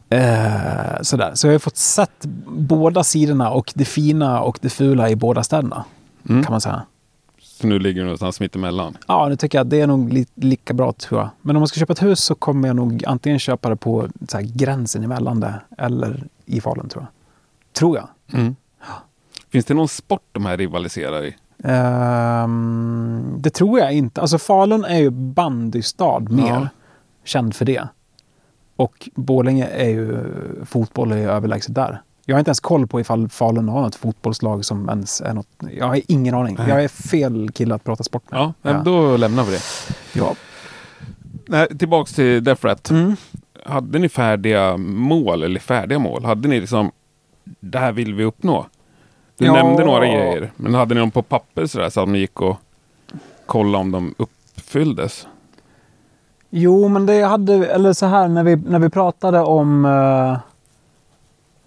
Eh, 0.09 1.01
sådär. 1.01 1.31
Så 1.33 1.47
jag 1.47 1.53
har 1.53 1.59
fått 1.59 1.77
sett 1.77 2.25
båda 2.47 3.03
sidorna 3.03 3.49
och 3.51 3.71
det 3.75 3.85
fina 3.85 4.41
och 4.41 4.59
det 4.61 4.69
fula 4.69 5.09
i 5.09 5.15
båda 5.15 5.43
städerna. 5.43 5.83
Mm. 6.29 6.43
Kan 6.43 6.51
man 6.51 6.61
säga. 6.61 6.81
Så 7.61 7.67
nu 7.67 7.79
ligger 7.79 8.01
du 8.01 8.05
någonstans 8.05 8.39
mittemellan. 8.39 8.97
Ja, 9.07 9.29
nu 9.29 9.35
tycker 9.35 9.57
jag 9.57 9.65
att 9.65 9.69
det 9.69 9.81
är 9.81 9.87
nog 9.87 10.13
li 10.13 10.25
lika 10.35 10.73
bra 10.73 10.93
tror 10.93 11.21
jag. 11.21 11.29
Men 11.41 11.55
om 11.55 11.59
man 11.59 11.67
ska 11.67 11.79
köpa 11.79 11.93
ett 11.93 12.03
hus 12.03 12.19
så 12.19 12.35
kommer 12.35 12.67
jag 12.67 12.75
nog 12.75 13.03
antingen 13.07 13.39
köpa 13.39 13.69
det 13.69 13.75
på 13.75 14.09
så 14.29 14.37
här, 14.37 14.43
gränsen 14.43 15.03
emellan 15.03 15.39
det 15.39 15.61
eller 15.77 16.23
i 16.45 16.61
Falun 16.61 16.89
tror 16.89 17.03
jag. 17.03 17.11
Tror 17.73 17.97
jag. 17.97 18.07
Mm. 18.39 18.55
Finns 19.49 19.65
det 19.65 19.73
någon 19.73 19.87
sport 19.87 20.21
de 20.31 20.45
här 20.45 20.57
rivaliserar 20.57 21.25
i? 21.25 21.35
Ehm, 21.63 23.35
det 23.37 23.49
tror 23.49 23.79
jag 23.79 23.93
inte. 23.93 24.21
Alltså 24.21 24.37
Falun 24.37 24.85
är 24.85 24.99
ju 24.99 25.09
bandystad 25.09 26.19
mer. 26.19 26.47
Ja. 26.47 26.67
Känd 27.23 27.55
för 27.55 27.65
det. 27.65 27.87
Och 28.75 29.09
Borlänge 29.15 29.65
är 29.65 29.89
ju 29.89 30.23
fotboll 30.65 31.11
är 31.11 31.17
ju 31.17 31.29
överlägset 31.29 31.75
där. 31.75 32.01
Jag 32.25 32.35
har 32.35 32.39
inte 32.39 32.49
ens 32.49 32.59
koll 32.59 32.87
på 32.87 32.99
ifall 32.99 33.29
Falun 33.29 33.69
har 33.69 33.81
något 33.81 33.95
fotbollslag 33.95 34.65
som 34.65 34.89
ens 34.89 35.21
är 35.21 35.33
något. 35.33 35.47
Jag 35.77 35.85
har 35.87 36.01
ingen 36.07 36.35
aning. 36.35 36.55
Nej. 36.59 36.69
Jag 36.69 36.83
är 36.83 36.87
fel 36.87 37.51
kille 37.51 37.75
att 37.75 37.83
prata 37.83 38.03
sport 38.03 38.31
med. 38.31 38.39
Ja, 38.39 38.53
men 38.61 38.83
då 38.83 39.17
lämnar 39.17 39.43
vi 39.43 39.51
det. 39.51 39.61
ja. 40.13 40.35
Nej, 41.47 41.77
tillbaks 41.77 42.13
till 42.13 42.43
Death 42.43 42.65
Rat. 42.65 42.89
Mm. 42.89 43.15
Hade 43.65 43.99
ni 43.99 44.09
färdiga 44.09 44.77
mål, 44.77 45.43
eller 45.43 45.59
färdiga 45.59 45.99
mål? 45.99 46.25
Hade 46.25 46.47
ni 46.47 46.59
liksom, 46.59 46.91
det 47.59 47.79
här 47.79 47.91
vill 47.91 48.13
vi 48.13 48.23
uppnå? 48.23 48.65
Du 49.37 49.45
Ja. 49.45 49.53
nämnde 49.53 49.85
några 49.85 50.05
grejer, 50.05 50.51
men 50.55 50.73
hade 50.73 50.93
ni 50.95 50.99
dem 50.99 51.11
på 51.11 51.21
papper 51.21 51.65
sådär 51.65 51.89
så 51.89 52.01
att 52.01 52.09
ni 52.09 52.19
gick 52.19 52.41
och 52.41 52.57
kollade 53.45 53.77
om 53.81 53.91
de 53.91 54.15
uppfylldes? 54.17 55.27
Jo, 56.49 56.87
men 56.87 57.05
det 57.05 57.21
hade, 57.21 57.53
eller 57.67 57.93
så 57.93 58.05
här 58.05 58.27
när 58.27 58.43
vi, 58.43 58.55
när 58.55 58.79
vi 58.79 58.89
pratade 58.89 59.39
om, 59.41 59.85
eh, 59.85 60.37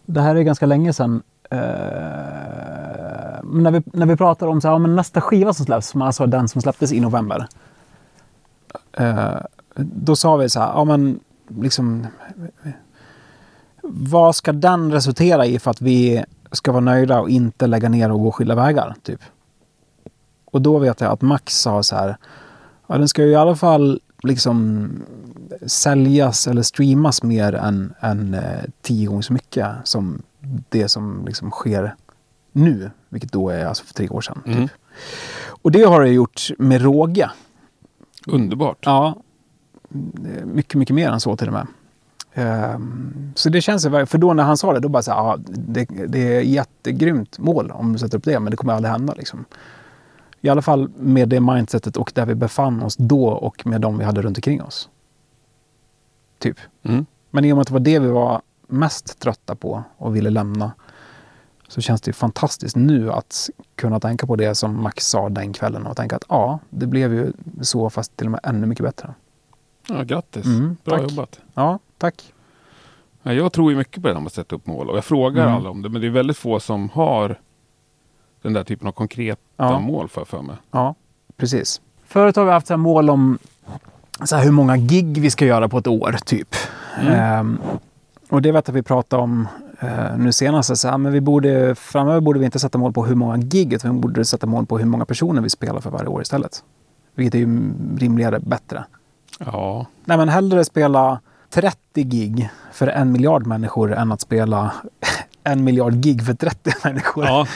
det 0.08 0.20
här 0.20 0.34
är 0.34 0.42
ganska 0.42 0.66
länge 0.66 0.92
sedan, 0.92 1.22
Uh, 1.52 1.58
när, 3.42 3.70
vi, 3.70 3.82
när 3.84 4.06
vi 4.06 4.16
pratar 4.16 4.46
om 4.46 4.60
så 4.60 4.68
här, 4.68 4.74
ja, 4.74 4.78
men 4.78 4.96
nästa 4.96 5.20
skiva 5.20 5.52
som 5.52 5.66
släpps, 5.66 5.88
som 5.88 6.02
alltså 6.02 6.26
den 6.26 6.48
som 6.48 6.62
släpptes 6.62 6.92
i 6.92 7.00
november, 7.00 7.48
Uh, 9.00 9.36
då 9.76 10.16
sa 10.16 10.36
vi 10.36 10.48
så 10.48 10.60
här, 10.60 10.68
ja 10.68 10.84
men 10.84 11.20
liksom, 11.48 12.06
vad 13.82 14.36
ska 14.36 14.52
den 14.52 14.92
resultera 14.92 15.46
i 15.46 15.58
för 15.58 15.70
att 15.70 15.80
vi 15.80 16.24
ska 16.52 16.72
vara 16.72 16.80
nöjda 16.80 17.20
och 17.20 17.30
inte 17.30 17.66
lägga 17.66 17.88
ner 17.88 18.12
och 18.12 18.20
gå 18.20 18.32
skilda 18.32 18.54
vägar, 18.54 18.94
typ? 19.02 19.20
Och 20.44 20.62
då 20.62 20.78
vet 20.78 21.00
jag 21.00 21.12
att 21.12 21.22
Max 21.22 21.60
sa 21.60 21.82
så 21.82 21.96
här, 21.96 22.16
Ja, 22.86 22.98
den 22.98 23.08
ska 23.08 23.22
ju 23.22 23.30
i 23.30 23.36
alla 23.36 23.56
fall 23.56 24.00
liksom 24.22 24.90
säljas 25.66 26.46
eller 26.48 26.62
streamas 26.62 27.22
mer 27.22 27.54
än, 27.54 27.94
än 28.00 28.34
eh, 28.34 28.64
tio 28.82 29.06
gånger 29.06 29.22
så 29.22 29.32
mycket 29.32 29.66
som 29.84 30.22
det 30.68 30.88
som 30.88 31.24
liksom 31.26 31.50
sker 31.50 31.94
nu, 32.52 32.90
vilket 33.08 33.32
då 33.32 33.48
är 33.50 33.64
alltså 33.66 33.84
för 33.84 33.94
tre 33.94 34.08
år 34.08 34.20
sedan. 34.20 34.42
Mm. 34.46 34.60
Typ. 34.60 34.70
Och 35.62 35.72
det 35.72 35.82
har 35.82 36.00
det 36.02 36.08
gjort 36.08 36.50
med 36.58 36.82
råge. 36.82 37.30
Underbart. 38.26 38.78
Ja, 38.80 39.16
mycket, 40.44 40.74
mycket 40.74 40.94
mer 40.94 41.10
än 41.10 41.20
så 41.20 41.36
till 41.36 41.46
och 41.46 41.52
med. 41.52 41.66
Ehm, 42.34 43.32
Så 43.34 43.48
det 43.48 43.60
känns 43.60 43.86
ju, 43.86 44.06
för 44.06 44.18
då 44.18 44.34
när 44.34 44.42
han 44.42 44.56
sa 44.56 44.72
det, 44.72 44.80
då 44.80 44.88
bara 44.88 45.02
så 45.02 45.10
här, 45.12 45.18
ja, 45.18 45.38
det, 45.46 45.84
det 46.08 46.36
är 46.36 46.40
jättegrymt 46.40 47.38
mål 47.38 47.70
om 47.70 47.92
du 47.92 47.98
sätter 47.98 48.18
upp 48.18 48.24
det, 48.24 48.40
men 48.40 48.50
det 48.50 48.56
kommer 48.56 48.72
aldrig 48.72 48.92
hända 48.92 49.14
liksom. 49.14 49.44
I 50.40 50.48
alla 50.48 50.62
fall 50.62 50.88
med 50.96 51.28
det 51.28 51.40
mindsetet 51.40 51.96
och 51.96 52.12
där 52.14 52.26
vi 52.26 52.34
befann 52.34 52.82
oss 52.82 52.96
då 52.96 53.28
och 53.28 53.66
med 53.66 53.80
de 53.80 53.98
vi 53.98 54.04
hade 54.04 54.22
runt 54.22 54.38
omkring 54.38 54.62
oss. 54.62 54.88
Typ. 56.38 56.56
Mm. 56.82 57.06
Men 57.30 57.44
i 57.44 57.52
och 57.52 57.56
med 57.56 57.60
att 57.62 57.66
det 57.68 57.72
var 57.72 57.80
det 57.80 57.98
vi 57.98 58.08
var 58.08 58.42
mest 58.66 59.18
trötta 59.18 59.54
på 59.54 59.82
och 59.96 60.16
ville 60.16 60.30
lämna 60.30 60.72
så 61.68 61.80
känns 61.80 62.00
det 62.00 62.12
fantastiskt 62.12 62.76
nu 62.76 63.12
att 63.12 63.50
kunna 63.74 64.00
tänka 64.00 64.26
på 64.26 64.36
det 64.36 64.54
som 64.54 64.82
Max 64.82 65.06
sa 65.08 65.28
den 65.28 65.52
kvällen 65.52 65.86
och 65.86 65.96
tänka 65.96 66.16
att 66.16 66.24
ja, 66.28 66.58
det 66.70 66.86
blev 66.86 67.14
ju 67.14 67.32
så 67.62 67.90
fast 67.90 68.16
till 68.16 68.26
och 68.26 68.30
med 68.30 68.40
ännu 68.42 68.66
mycket 68.66 68.84
bättre. 68.84 69.14
Ja, 69.88 70.02
grattis. 70.02 70.46
Mm, 70.46 70.76
Bra 70.84 70.98
tack. 70.98 71.10
jobbat. 71.10 71.40
Ja, 71.54 71.78
tack. 71.98 72.32
Ja, 73.22 73.32
jag 73.32 73.52
tror 73.52 73.70
ju 73.70 73.76
mycket 73.78 74.02
på 74.02 74.08
det 74.08 74.14
här 74.14 74.20
med 74.20 74.26
att 74.26 74.32
sätta 74.32 74.56
upp 74.56 74.66
mål 74.66 74.90
och 74.90 74.96
jag 74.96 75.04
frågar 75.04 75.42
Mm. 75.42 75.54
alla 75.56 75.70
om 75.70 75.82
det, 75.82 75.88
men 75.88 76.00
det 76.00 76.06
är 76.06 76.10
väldigt 76.10 76.36
få 76.36 76.60
som 76.60 76.88
har 76.88 77.40
den 78.42 78.52
där 78.52 78.64
typen 78.64 78.88
av 78.88 78.92
konkreta 78.92 79.40
Ja. 79.56 79.78
mål 79.78 80.08
för, 80.08 80.24
för 80.24 80.42
mig. 80.42 80.56
Ja, 80.70 80.94
precis. 81.36 81.80
Förut 82.06 82.36
har 82.36 82.44
vi 82.44 82.50
haft 82.50 82.66
så 82.66 82.72
här 82.72 82.78
mål 82.78 83.10
om 83.10 83.38
så 84.24 84.36
hur 84.36 84.50
många 84.50 84.76
gig 84.76 85.18
vi 85.20 85.30
ska 85.30 85.44
göra 85.46 85.68
på 85.68 85.78
ett 85.78 85.86
år, 85.86 86.16
typ. 86.24 86.48
Mm. 87.00 87.12
Ehm, 87.14 87.58
och 88.30 88.42
det 88.42 88.52
vet 88.52 88.68
jag 88.68 88.74
vi 88.74 88.82
pratade 88.82 89.22
om 89.22 89.48
eh, 89.80 90.16
nu 90.18 90.32
senast. 90.32 90.76
Så 90.76 90.88
här, 90.88 90.98
men 90.98 91.12
vi 91.12 91.20
borde, 91.20 91.74
framöver 91.74 92.20
borde 92.20 92.38
vi 92.38 92.44
inte 92.44 92.58
sätta 92.58 92.78
mål 92.78 92.92
på 92.92 93.04
hur 93.06 93.14
många 93.14 93.36
gig, 93.36 93.72
utan 93.72 93.94
vi 93.94 94.00
borde 94.00 94.24
sätta 94.24 94.46
mål 94.46 94.66
på 94.66 94.78
hur 94.78 94.86
många 94.86 95.04
personer 95.04 95.42
vi 95.42 95.50
spelar 95.50 95.80
för 95.80 95.90
varje 95.90 96.08
år 96.08 96.22
istället. 96.22 96.64
Vilket 97.14 97.34
är 97.34 97.38
ju 97.38 97.72
rimligare, 97.98 98.40
bättre. 98.40 98.84
Ja, 99.38 99.86
Nej, 100.04 100.16
men 100.16 100.28
hellre 100.28 100.64
spela 100.64 101.20
30 101.50 101.76
gig 102.02 102.50
för 102.72 102.86
en 102.86 103.12
miljard 103.12 103.46
människor 103.46 103.94
än 103.94 104.12
att 104.12 104.20
spela 104.20 104.72
en 105.44 105.64
miljard 105.64 105.94
gig 105.94 106.26
för 106.26 106.34
30 106.34 106.72
människor. 106.84 107.24
ja. 107.24 107.46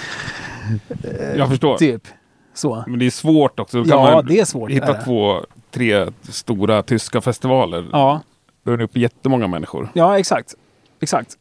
Jag 1.37 1.49
förstår. 1.49 1.77
Typ. 1.77 2.09
Så. 2.55 2.85
Men 2.87 2.99
det 2.99 3.07
är 3.07 3.11
svårt 3.11 3.61
också. 3.61 3.85
Ja, 3.87 4.23
det 4.23 4.41
är 4.41 4.45
svårt. 4.45 4.71
hitta 4.71 4.97
är 4.97 5.05
två, 5.05 5.41
tre 5.71 6.07
stora 6.23 6.83
tyska 6.83 7.21
festivaler. 7.21 7.89
Ja, 7.93 8.21
Då 8.63 8.73
är 8.73 8.77
det 8.77 8.85
uppe 8.85 9.01
jättemånga 9.01 9.47
människor. 9.47 9.89
Ja, 9.93 10.19
exakt. 10.19 10.55
Exakt. 11.01 11.37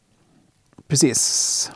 Precis. 0.88 1.72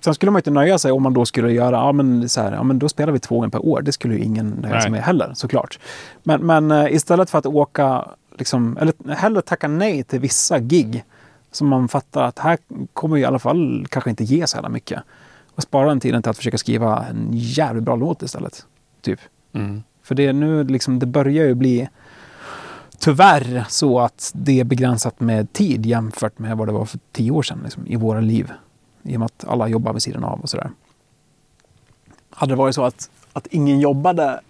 Sen 0.00 0.14
skulle 0.14 0.32
man 0.32 0.38
inte 0.38 0.50
nöja 0.50 0.78
sig 0.78 0.92
om 0.92 1.02
man 1.02 1.14
då 1.14 1.24
skulle 1.26 1.52
göra, 1.52 1.76
ja 1.76 1.92
men, 1.92 2.28
så 2.28 2.40
här, 2.40 2.52
ja, 2.52 2.62
men 2.62 2.78
då 2.78 2.88
spelar 2.88 3.12
vi 3.12 3.18
två 3.18 3.34
gånger 3.34 3.48
per 3.48 3.66
år. 3.66 3.82
Det 3.82 3.92
skulle 3.92 4.14
ju 4.14 4.20
ingen 4.20 4.48
nöja 4.50 4.80
sig 4.80 4.90
med 4.90 5.02
heller, 5.02 5.32
såklart. 5.34 5.78
Men, 6.22 6.46
men 6.46 6.70
eh, 6.70 6.94
istället 6.94 7.30
för 7.30 7.38
att 7.38 7.46
åka, 7.46 8.08
liksom, 8.38 8.78
eller 8.80 9.14
hellre 9.14 9.42
tacka 9.42 9.68
nej 9.68 10.04
till 10.04 10.20
vissa 10.20 10.58
gig 10.58 11.04
som 11.52 11.68
man 11.68 11.88
fattar 11.88 12.22
att 12.22 12.38
här 12.38 12.58
kommer 12.92 13.16
ju 13.16 13.22
i 13.22 13.26
alla 13.26 13.38
fall 13.38 13.86
kanske 13.90 14.10
inte 14.10 14.24
ge 14.24 14.46
så 14.46 14.56
jävla 14.56 14.68
mycket. 14.68 15.02
Och 15.58 15.62
spara 15.62 15.88
den 15.88 16.00
tiden 16.00 16.22
till 16.22 16.30
att 16.30 16.36
försöka 16.36 16.58
skriva 16.58 17.06
en 17.06 17.28
jävligt 17.32 17.84
bra 17.84 17.96
låt 17.96 18.22
istället. 18.22 18.66
Typ. 19.00 19.20
Mm. 19.52 19.82
För 20.02 20.14
det 20.14 20.26
är 20.26 20.32
nu 20.32 20.64
liksom, 20.64 20.98
det 20.98 21.06
börjar 21.06 21.46
ju 21.46 21.54
bli 21.54 21.88
tyvärr 22.98 23.64
så 23.68 24.00
att 24.00 24.32
det 24.34 24.60
är 24.60 24.64
begränsat 24.64 25.20
med 25.20 25.52
tid 25.52 25.86
jämfört 25.86 26.38
med 26.38 26.56
vad 26.56 26.68
det 26.68 26.72
var 26.72 26.84
för 26.84 26.98
tio 27.12 27.30
år 27.30 27.42
sedan 27.42 27.60
liksom, 27.64 27.86
i 27.86 27.96
våra 27.96 28.20
liv. 28.20 28.52
I 29.02 29.16
och 29.16 29.20
med 29.20 29.26
att 29.26 29.44
alla 29.48 29.68
jobbar 29.68 29.92
vid 29.92 30.02
sidan 30.02 30.24
av 30.24 30.40
och 30.40 30.50
sådär. 30.50 30.70
Hade 32.30 32.52
det 32.52 32.56
varit 32.56 32.74
så 32.74 32.84
att, 32.84 33.10
att 33.32 33.46
ingen 33.46 33.80
jobbade 33.80 34.40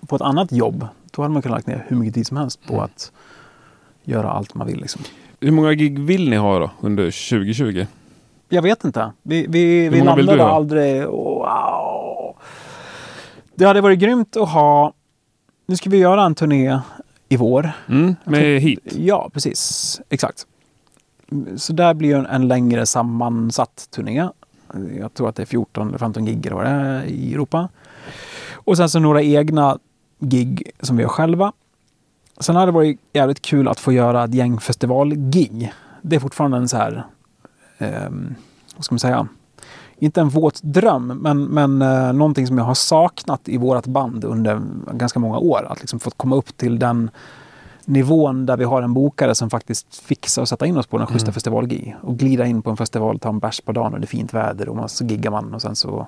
på 0.00 0.16
ett 0.16 0.22
annat 0.22 0.52
jobb, 0.52 0.86
då 1.10 1.22
hade 1.22 1.32
man 1.32 1.42
kunnat 1.42 1.56
lagt 1.56 1.66
ner 1.66 1.84
hur 1.88 1.96
mycket 1.96 2.14
tid 2.14 2.26
som 2.26 2.36
helst 2.36 2.66
på 2.66 2.72
Mm. 2.72 2.84
att 2.84 3.12
göra 4.04 4.30
allt 4.30 4.54
man 4.54 4.66
vill. 4.66 4.80
Liksom. 4.80 5.02
Hur 5.40 5.50
många 5.50 5.72
gig 5.72 5.98
vill 5.98 6.30
ni 6.30 6.36
ha 6.36 6.58
då 6.58 6.70
under 6.80 7.04
2020? 7.30 7.86
Jag 8.52 8.62
vet 8.62 8.84
inte. 8.84 9.12
Vi, 9.22 9.46
vi, 9.48 9.88
vi 9.88 10.00
landade 10.00 10.44
aldrig... 10.44 11.06
Wow. 11.06 12.36
Det 13.54 13.64
hade 13.64 13.80
varit 13.80 13.98
grymt 13.98 14.36
att 14.36 14.48
ha... 14.48 14.92
Nu 15.66 15.76
ska 15.76 15.90
vi 15.90 15.98
göra 15.98 16.22
en 16.22 16.34
turné 16.34 16.78
i 17.28 17.36
vår. 17.36 17.72
Mm, 17.88 18.16
med 18.24 18.60
hit? 18.60 18.80
Ja, 18.96 19.30
precis. 19.32 20.00
Exakt. 20.08 20.46
Så 21.56 21.72
där 21.72 21.94
blir 21.94 22.16
en, 22.16 22.26
en 22.26 22.48
längre 22.48 22.86
sammansatt 22.86 23.88
turné. 23.90 24.28
Jag 25.00 25.14
tror 25.14 25.28
att 25.28 25.36
det 25.36 25.42
är 25.42 25.46
14 25.46 25.88
eller 25.88 25.98
15 25.98 26.24
gig 26.24 26.46
eller 26.46 26.56
vad 26.56 26.64
det 26.64 26.70
är 26.70 27.04
i 27.04 27.34
Europa. 27.34 27.68
Och 28.52 28.76
sen 28.76 28.88
så 28.88 28.98
några 28.98 29.22
egna 29.22 29.78
gig 30.18 30.70
som 30.80 30.96
vi 30.96 31.02
gör 31.02 31.10
själva. 31.10 31.52
Sen 32.40 32.56
hade 32.56 32.66
det 32.66 32.72
varit 32.74 33.00
jävligt 33.12 33.42
kul 33.42 33.68
att 33.68 33.80
få 33.80 33.92
göra 33.92 34.24
ett 34.24 34.34
gäng 34.34 34.60
festivalgig. 34.60 35.72
Det 36.02 36.16
är 36.16 36.20
fortfarande 36.20 36.56
en 36.56 36.68
så 36.68 36.76
här, 36.76 37.04
ehm, 37.82 38.34
vad 38.76 38.84
ska 38.84 38.94
man 38.94 38.98
säga, 38.98 39.26
inte 39.98 40.20
en 40.20 40.28
våt 40.28 40.62
dröm, 40.62 41.06
men, 41.06 41.44
men 41.44 41.82
eh, 41.82 42.12
någonting 42.12 42.46
som 42.46 42.58
jag 42.58 42.64
har 42.64 42.74
saknat 42.74 43.48
i 43.48 43.56
vårt 43.58 43.86
band 43.86 44.24
under 44.24 44.60
ganska 44.92 45.18
många 45.18 45.38
år. 45.38 45.66
Att 45.70 45.80
liksom 45.80 46.00
fått 46.00 46.16
komma 46.18 46.36
upp 46.36 46.56
till 46.56 46.78
den 46.78 47.10
nivån 47.84 48.46
där 48.46 48.56
vi 48.56 48.64
har 48.64 48.82
en 48.82 48.94
bokare 48.94 49.34
som 49.34 49.50
faktiskt 49.50 49.96
fixar 49.96 50.42
att 50.42 50.48
sätta 50.48 50.66
in 50.66 50.76
oss 50.76 50.86
på 50.86 50.98
den 50.98 51.06
schyssta 51.06 51.26
Mm. 51.26 51.34
festivalgig. 51.34 51.96
Och 52.02 52.16
glida 52.18 52.46
in 52.46 52.62
på 52.62 52.70
en 52.70 52.76
festival, 52.76 53.18
ta 53.18 53.28
en 53.28 53.38
bärs 53.38 53.60
på 53.60 53.72
dagen 53.72 53.94
och 53.94 54.00
det 54.00 54.04
är 54.04 54.08
fint 54.08 54.34
väder 54.34 54.68
och 54.68 54.76
man, 54.76 54.88
så 54.88 55.04
giggar 55.04 55.30
man 55.30 55.54
och 55.54 55.62
sen 55.62 55.76
så 55.76 56.06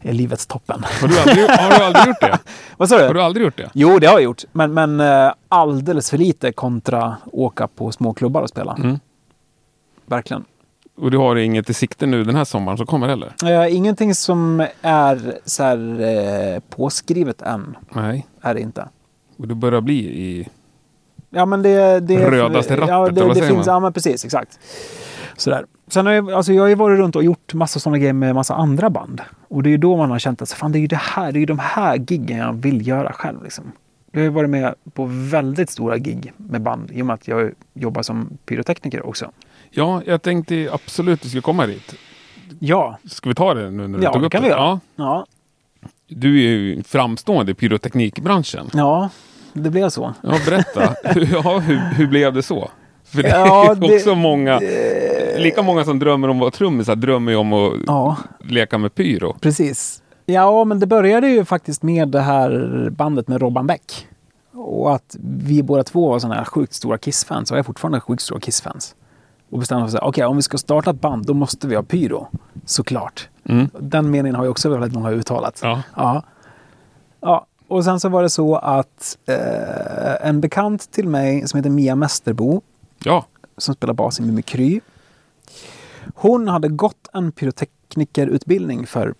är 0.00 0.12
livets 0.12 0.46
toppen. 0.46 0.84
Har 1.00 1.08
du 1.08 1.18
aldrig, 1.20 1.48
har 1.50 1.78
du 1.78 1.84
aldrig 1.84 2.06
gjort 2.06 2.20
det? 2.20 2.38
Vad 2.76 2.88
sa 2.88 2.96
Har 2.98 3.08
du? 3.08 3.14
du 3.14 3.22
aldrig 3.22 3.44
gjort 3.44 3.56
det? 3.56 3.70
Jo, 3.74 3.98
det 3.98 4.06
har 4.06 4.14
jag 4.14 4.22
gjort. 4.22 4.44
Men, 4.52 4.74
men 4.74 5.00
eh, 5.00 5.32
alldeles 5.48 6.10
för 6.10 6.18
lite 6.18 6.52
kontra 6.52 7.16
åka 7.32 7.68
på 7.68 7.92
små 7.92 8.14
klubbar 8.14 8.42
och 8.42 8.48
spela. 8.48 8.74
Mm. 8.74 8.98
Verkligen. 10.06 10.44
Och 10.96 11.10
du 11.10 11.18
har 11.18 11.36
inget 11.36 11.70
i 11.70 11.74
sikte 11.74 12.06
nu 12.06 12.24
den 12.24 12.36
här 12.36 12.44
sommaren 12.44 12.78
som 12.78 12.86
kommer 12.86 13.08
heller? 13.08 13.32
Eh, 13.44 13.76
ingenting 13.76 14.14
som 14.14 14.66
är 14.82 15.38
så 15.44 15.62
här, 15.62 16.00
eh, 16.00 16.60
påskrivet 16.70 17.42
än. 17.42 17.76
Nej. 17.90 18.26
Är 18.40 18.54
det 18.54 18.60
inte. 18.60 18.88
Och 19.36 19.48
du 19.48 19.54
börjar 19.54 19.80
bli 19.80 19.98
i... 19.98 20.48
Ja, 21.30 21.46
men 21.46 21.62
det... 21.62 22.00
det 22.00 22.30
Rödaste 22.30 22.76
rappet, 22.76 22.88
ja, 22.88 23.08
det, 23.08 23.34
det 23.34 23.34
finns, 23.34 23.66
man? 23.66 23.74
Ja, 23.74 23.80
men 23.80 23.92
precis. 23.92 24.24
Exakt. 24.24 24.58
Sådär. 25.36 25.66
Sen 25.88 26.06
har 26.06 26.12
jag, 26.12 26.32
alltså 26.32 26.52
jag 26.52 26.62
har 26.62 26.68
ju 26.68 26.74
varit 26.74 26.98
runt 26.98 27.16
och 27.16 27.24
gjort 27.24 27.54
massa 27.54 27.80
sådana 27.80 27.98
grejer 27.98 28.12
med 28.12 28.34
massa 28.34 28.54
andra 28.54 28.90
band. 28.90 29.20
Och 29.48 29.62
det 29.62 29.68
är 29.68 29.70
ju 29.70 29.76
då 29.76 29.96
man 29.96 30.10
har 30.10 30.18
känt 30.18 30.42
att 30.42 30.52
fan, 30.52 30.72
det 30.72 30.78
är 30.78 30.80
ju 30.80 30.86
det 30.86 30.96
här, 30.96 31.32
det 31.32 31.38
är 31.38 31.40
ju 31.40 31.46
de 31.46 31.58
här 31.58 31.96
giggen 31.96 32.38
jag 32.38 32.52
vill 32.52 32.86
göra 32.86 33.12
själv. 33.12 33.42
Liksom. 33.42 33.72
Jag 34.12 34.20
har 34.20 34.24
ju 34.24 34.30
varit 34.30 34.50
med 34.50 34.74
på 34.94 35.04
väldigt 35.10 35.70
stora 35.70 35.98
gig 35.98 36.32
med 36.36 36.62
band 36.62 36.90
i 36.90 37.02
och 37.02 37.06
med 37.06 37.14
att 37.14 37.28
jag 37.28 37.52
jobbar 37.74 38.02
som 38.02 38.38
pyrotekniker 38.46 39.06
också. 39.06 39.30
Ja, 39.74 40.02
jag 40.06 40.22
tänkte 40.22 40.68
absolut 40.72 41.22
du 41.22 41.28
skulle 41.28 41.42
komma 41.42 41.66
dit. 41.66 41.94
Ja, 42.58 42.98
Ska 43.06 43.28
vi 43.28 43.34
ta 43.34 43.54
det 43.54 43.70
nu 43.70 43.88
när 43.88 43.98
du 43.98 44.04
Ja, 44.04 44.12
tog 44.12 44.22
det 44.22 44.26
upp 44.26 44.32
kan 44.32 44.42
det? 44.42 44.48
vi 44.48 44.52
göra. 44.54 44.60
Ja. 44.60 44.80
ja, 44.96 45.26
Du 46.08 46.28
är 46.38 46.48
ju 46.50 46.82
framstående 46.82 47.52
i 47.52 47.54
pyroteknikbranschen. 47.54 48.70
ja, 48.72 49.08
det 49.52 49.70
blev 49.70 49.88
så. 49.88 50.14
Ja, 50.22 50.34
berätta. 50.46 50.94
Ja, 51.32 51.58
hur, 51.58 51.76
hur 51.94 52.06
blev 52.06 52.32
det 52.32 52.42
så? 52.42 52.70
För 53.04 53.22
det 53.22 53.28
Ja, 53.28 53.70
är 53.70 53.74
ju 53.74 53.80
det- 53.80 53.96
också 53.96 54.14
många, 54.14 54.60
lika 55.38 55.62
många 55.62 55.84
som 55.84 55.98
drömmer 55.98 56.28
om 56.28 56.36
att 56.36 56.40
vara 56.40 56.50
trummisar 56.50 56.96
drömmer 56.96 57.32
ju 57.32 57.38
om 57.38 57.52
att 57.52 57.72
Ja, 57.86 58.16
leka 58.44 58.78
med 58.78 58.94
pyro. 58.94 59.36
precis. 59.40 60.02
Ja, 60.26 60.64
men 60.64 60.80
det 60.80 60.86
började 60.86 61.28
ju 61.28 61.44
faktiskt 61.44 61.82
med 61.82 62.08
det 62.08 62.20
här 62.20 62.88
bandet 62.90 63.28
med 63.28 63.40
Robban 63.40 63.66
Beck. 63.66 64.06
Och 64.54 64.94
att 64.94 65.16
vi 65.44 65.62
båda 65.62 65.84
två 65.84 66.08
var 66.08 66.18
sådana 66.18 66.34
här 66.34 66.44
sjukt 66.44 66.74
stora 66.74 66.98
Kiss-fans. 66.98 67.50
Och 67.50 67.56
jag 67.56 67.58
är 67.58 67.64
fortfarande 67.64 68.00
sjukt 68.00 68.22
stora 68.22 68.40
Kiss-fans. 68.40 68.94
Och 69.52 69.66
för 69.66 69.74
att 69.74 69.94
okej, 69.94 70.24
om 70.24 70.36
vi 70.36 70.42
ska 70.42 70.58
starta 70.58 70.90
ett 70.90 71.00
band, 71.00 71.26
då 71.26 71.34
måste 71.34 71.66
vi 71.66 71.74
ha 71.74 71.82
pyro. 71.82 72.28
Såklart. 72.64 73.28
Mm. 73.44 73.70
Den 73.80 74.10
meningen 74.10 74.36
har 74.36 74.44
ju 74.44 74.50
också 74.50 74.68
väldigt 74.68 74.92
många 74.92 75.10
uttalat. 75.10 75.60
Ja. 75.62 75.82
Ja. 75.96 76.22
ja. 77.20 77.46
Och 77.68 77.84
sen 77.84 78.00
så 78.00 78.08
var 78.08 78.22
det 78.22 78.30
så 78.30 78.56
att 78.56 79.18
eh, 79.26 80.28
en 80.28 80.40
bekant 80.40 80.92
till 80.92 81.08
mig 81.08 81.48
som 81.48 81.56
heter 81.56 81.70
Mia 81.70 81.96
Mästerbo 81.96 82.62
ja, 83.04 83.26
som 83.56 83.74
spelar 83.74 83.94
bas 83.94 84.20
i 84.20 84.22
Mimikry. 84.22 84.80
Hon 86.14 86.48
hade 86.48 86.68
gått 86.68 87.08
en 87.12 87.32
pyroteknikerutbildning 87.32 88.86
för 88.86 89.14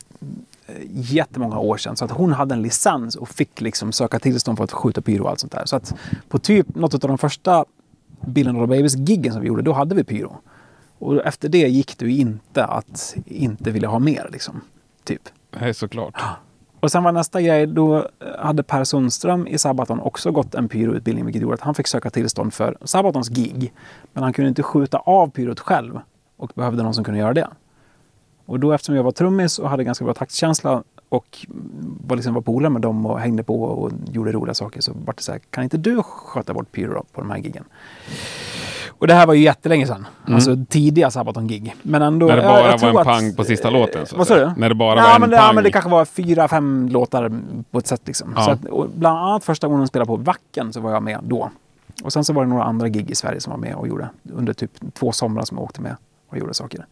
eh, 0.66 0.74
jättemånga 0.90 1.58
år 1.58 1.76
sedan. 1.76 1.96
Så 1.96 2.04
att 2.04 2.10
hon 2.10 2.32
hade 2.32 2.54
en 2.54 2.62
licens 2.62 3.16
och 3.16 3.28
fick 3.28 3.60
liksom 3.60 3.92
söka 3.92 4.18
tillstånd 4.18 4.58
för 4.58 4.64
att 4.64 4.72
skjuta 4.72 5.00
pyro 5.00 5.22
och 5.22 5.30
allt 5.30 5.40
sånt 5.40 5.52
där. 5.52 5.64
Så 5.64 5.76
att 5.76 5.94
på 6.28 6.38
typ 6.38 6.74
något 6.74 6.94
av 6.94 7.08
de 7.08 7.18
första 7.18 7.64
Billion 8.26 8.54
Dollar 8.54 8.66
Babies-giggen 8.66 9.32
som 9.32 9.42
vi 9.42 9.48
gjorde, 9.48 9.62
då 9.62 9.72
hade 9.72 9.94
vi 9.94 10.04
pyro. 10.04 10.36
Och 10.98 11.26
efter 11.26 11.48
det 11.48 11.68
gick 11.68 11.98
det 11.98 12.04
ju 12.04 12.20
inte 12.20 12.64
att 12.64 13.14
inte 13.26 13.70
vilja 13.70 13.88
ha 13.88 13.98
mer 13.98 14.28
liksom. 14.32 14.60
Typ. 15.04 15.22
är 15.52 15.72
såklart. 15.72 16.22
Och 16.80 16.92
sen 16.92 17.04
var 17.04 17.12
nästa 17.12 17.42
grej, 17.42 17.66
då 17.66 18.08
hade 18.38 18.62
Per 18.62 18.84
Sundström 18.84 19.46
i 19.46 19.58
Sabaton 19.58 20.00
också 20.00 20.30
gått 20.30 20.54
en 20.54 20.68
pyroutbildning 20.68 21.26
vilket 21.26 21.42
gjorde 21.42 21.54
att 21.54 21.60
han 21.60 21.74
fick 21.74 21.86
söka 21.86 22.10
tillstånd 22.10 22.54
för 22.54 22.76
Sabatons 22.84 23.28
gig. 23.28 23.72
Men 24.12 24.22
han 24.22 24.32
kunde 24.32 24.48
inte 24.48 24.62
skjuta 24.62 24.98
av 24.98 25.30
pyrot 25.30 25.60
själv 25.60 26.00
och 26.36 26.52
behövde 26.54 26.82
någon 26.82 26.94
som 26.94 27.04
kunde 27.04 27.20
göra 27.20 27.34
det. 27.34 27.48
Och 28.46 28.60
då 28.60 28.72
eftersom 28.72 28.96
jag 28.96 29.02
var 29.02 29.12
trummis 29.12 29.58
och 29.58 29.70
hade 29.70 29.84
ganska 29.84 30.04
bra 30.04 30.14
taktkänsla 30.14 30.82
och 31.12 31.46
var, 32.06 32.16
liksom 32.16 32.34
var 32.34 32.40
polare 32.40 32.70
med 32.70 32.82
dem 32.82 33.06
och 33.06 33.20
hängde 33.20 33.42
på 33.42 33.62
och 33.62 33.92
gjorde 34.12 34.32
roliga 34.32 34.54
saker 34.54 34.80
så 34.80 34.92
var 35.04 35.14
det 35.16 35.22
så 35.22 35.32
här, 35.32 35.40
kan 35.50 35.64
inte 35.64 35.76
du 35.76 36.02
sköta 36.02 36.54
bort 36.54 36.72
pyro 36.72 37.04
på 37.12 37.20
de 37.20 37.30
här 37.30 37.38
giggen? 37.38 37.64
Och 38.88 39.06
det 39.06 39.14
här 39.14 39.26
var 39.26 39.34
ju 39.34 39.42
jättelänge 39.42 39.86
sedan. 39.86 40.06
Mm. 40.22 40.34
Alltså 40.34 40.56
tidiga 40.68 41.10
Sabaton-gig. 41.10 41.76
Men 41.82 42.02
ändå... 42.02 42.26
När 42.26 42.36
det 42.36 42.42
bara 42.42 42.60
jag 42.60 42.70
var 42.70 42.78
tror 42.78 42.90
en 42.90 42.96
att- 42.98 43.04
pang 43.06 43.34
på 43.34 43.44
sista 43.44 43.70
låten. 43.70 44.06
så 44.06 44.16
Vad 44.16 44.26
sa 44.26 44.34
du? 44.36 44.52
När 44.56 44.68
det 44.68 44.74
bara 44.74 45.00
ja, 45.00 45.06
var 45.06 45.14
en 45.14 45.20
men 45.20 45.30
det, 45.30 45.36
pang. 45.36 45.46
ja, 45.46 45.52
men 45.52 45.64
det 45.64 45.70
kanske 45.70 45.90
var 45.90 46.04
fyra, 46.04 46.48
fem 46.48 46.88
låtar 46.88 47.32
på 47.70 47.78
ett 47.78 47.86
sätt. 47.86 48.02
Liksom. 48.04 48.32
Ja. 48.36 48.44
Så 48.44 48.50
att, 48.50 48.60
bland 48.94 49.18
annat 49.18 49.44
första 49.44 49.66
gången 49.66 49.80
de 49.80 49.86
spelade 49.88 50.06
på 50.06 50.16
Vacken 50.16 50.72
så 50.72 50.80
var 50.80 50.92
jag 50.92 51.02
med 51.02 51.18
då. 51.22 51.50
Och 52.04 52.12
sen 52.12 52.24
så 52.24 52.32
var 52.32 52.44
det 52.44 52.48
några 52.50 52.64
andra 52.64 52.88
gig 52.88 53.10
i 53.10 53.14
Sverige 53.14 53.40
som 53.40 53.50
var 53.50 53.58
med 53.58 53.74
och 53.74 53.88
gjorde. 53.88 54.08
Under 54.32 54.52
typ 54.52 54.70
två 54.94 55.12
somrar 55.12 55.44
som 55.44 55.56
jag 55.56 55.64
åkte 55.64 55.80
med 55.80 55.96
och 56.28 56.38
gjorde 56.38 56.54
saker. 56.54 56.86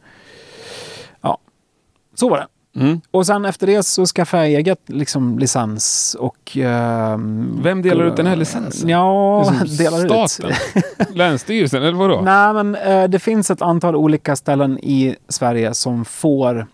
Ja, 1.20 1.38
så 2.14 2.28
var 2.28 2.36
det. 2.38 2.46
Mm. 2.80 3.00
Och 3.10 3.26
sen 3.26 3.44
efter 3.44 3.66
det 3.66 3.82
så 3.82 4.06
skaffade 4.06 4.42
jag 4.48 4.58
eget 4.60 4.78
liksom, 4.86 5.38
licens 5.38 6.16
och... 6.20 6.56
ehm, 6.56 7.60
Vem 7.62 7.82
delar 7.82 8.04
ut 8.04 8.16
den 8.16 8.26
här 8.26 8.36
licensen? 8.36 8.88
Ja, 8.88 9.52
delar 9.78 10.04
ut. 10.24 10.30
staten? 10.30 10.52
Länsstyrelsen, 11.14 11.82
eller 11.82 11.96
vadå? 11.98 12.20
Nej, 12.20 12.52
men 12.54 12.74
eh, 12.74 13.04
det 13.08 13.18
finns 13.18 13.50
ett 13.50 13.62
antal 13.62 13.96
olika 13.96 14.36
ställen 14.36 14.78
i 14.78 15.16
Sverige 15.28 15.74
som 15.74 16.04
får 16.04 16.66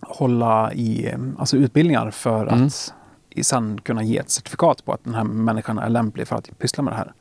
hålla 0.00 0.72
i 0.72 1.06
eh, 1.06 1.18
alltså 1.38 1.56
utbildningar 1.56 2.10
för 2.10 2.46
Mm. 2.46 2.66
att 2.66 2.94
i 3.30 3.44
sen 3.44 3.80
kunna 3.80 4.02
ge 4.02 4.18
ett 4.18 4.30
certifikat 4.30 4.84
på 4.84 4.92
att 4.92 5.04
den 5.04 5.14
här 5.14 5.24
människan 5.24 5.78
är 5.78 5.88
lämplig 5.88 6.28
för 6.28 6.36
att 6.36 6.58
pyssla 6.58 6.82
med 6.82 6.92
det 6.92 6.96
här. 6.96 7.12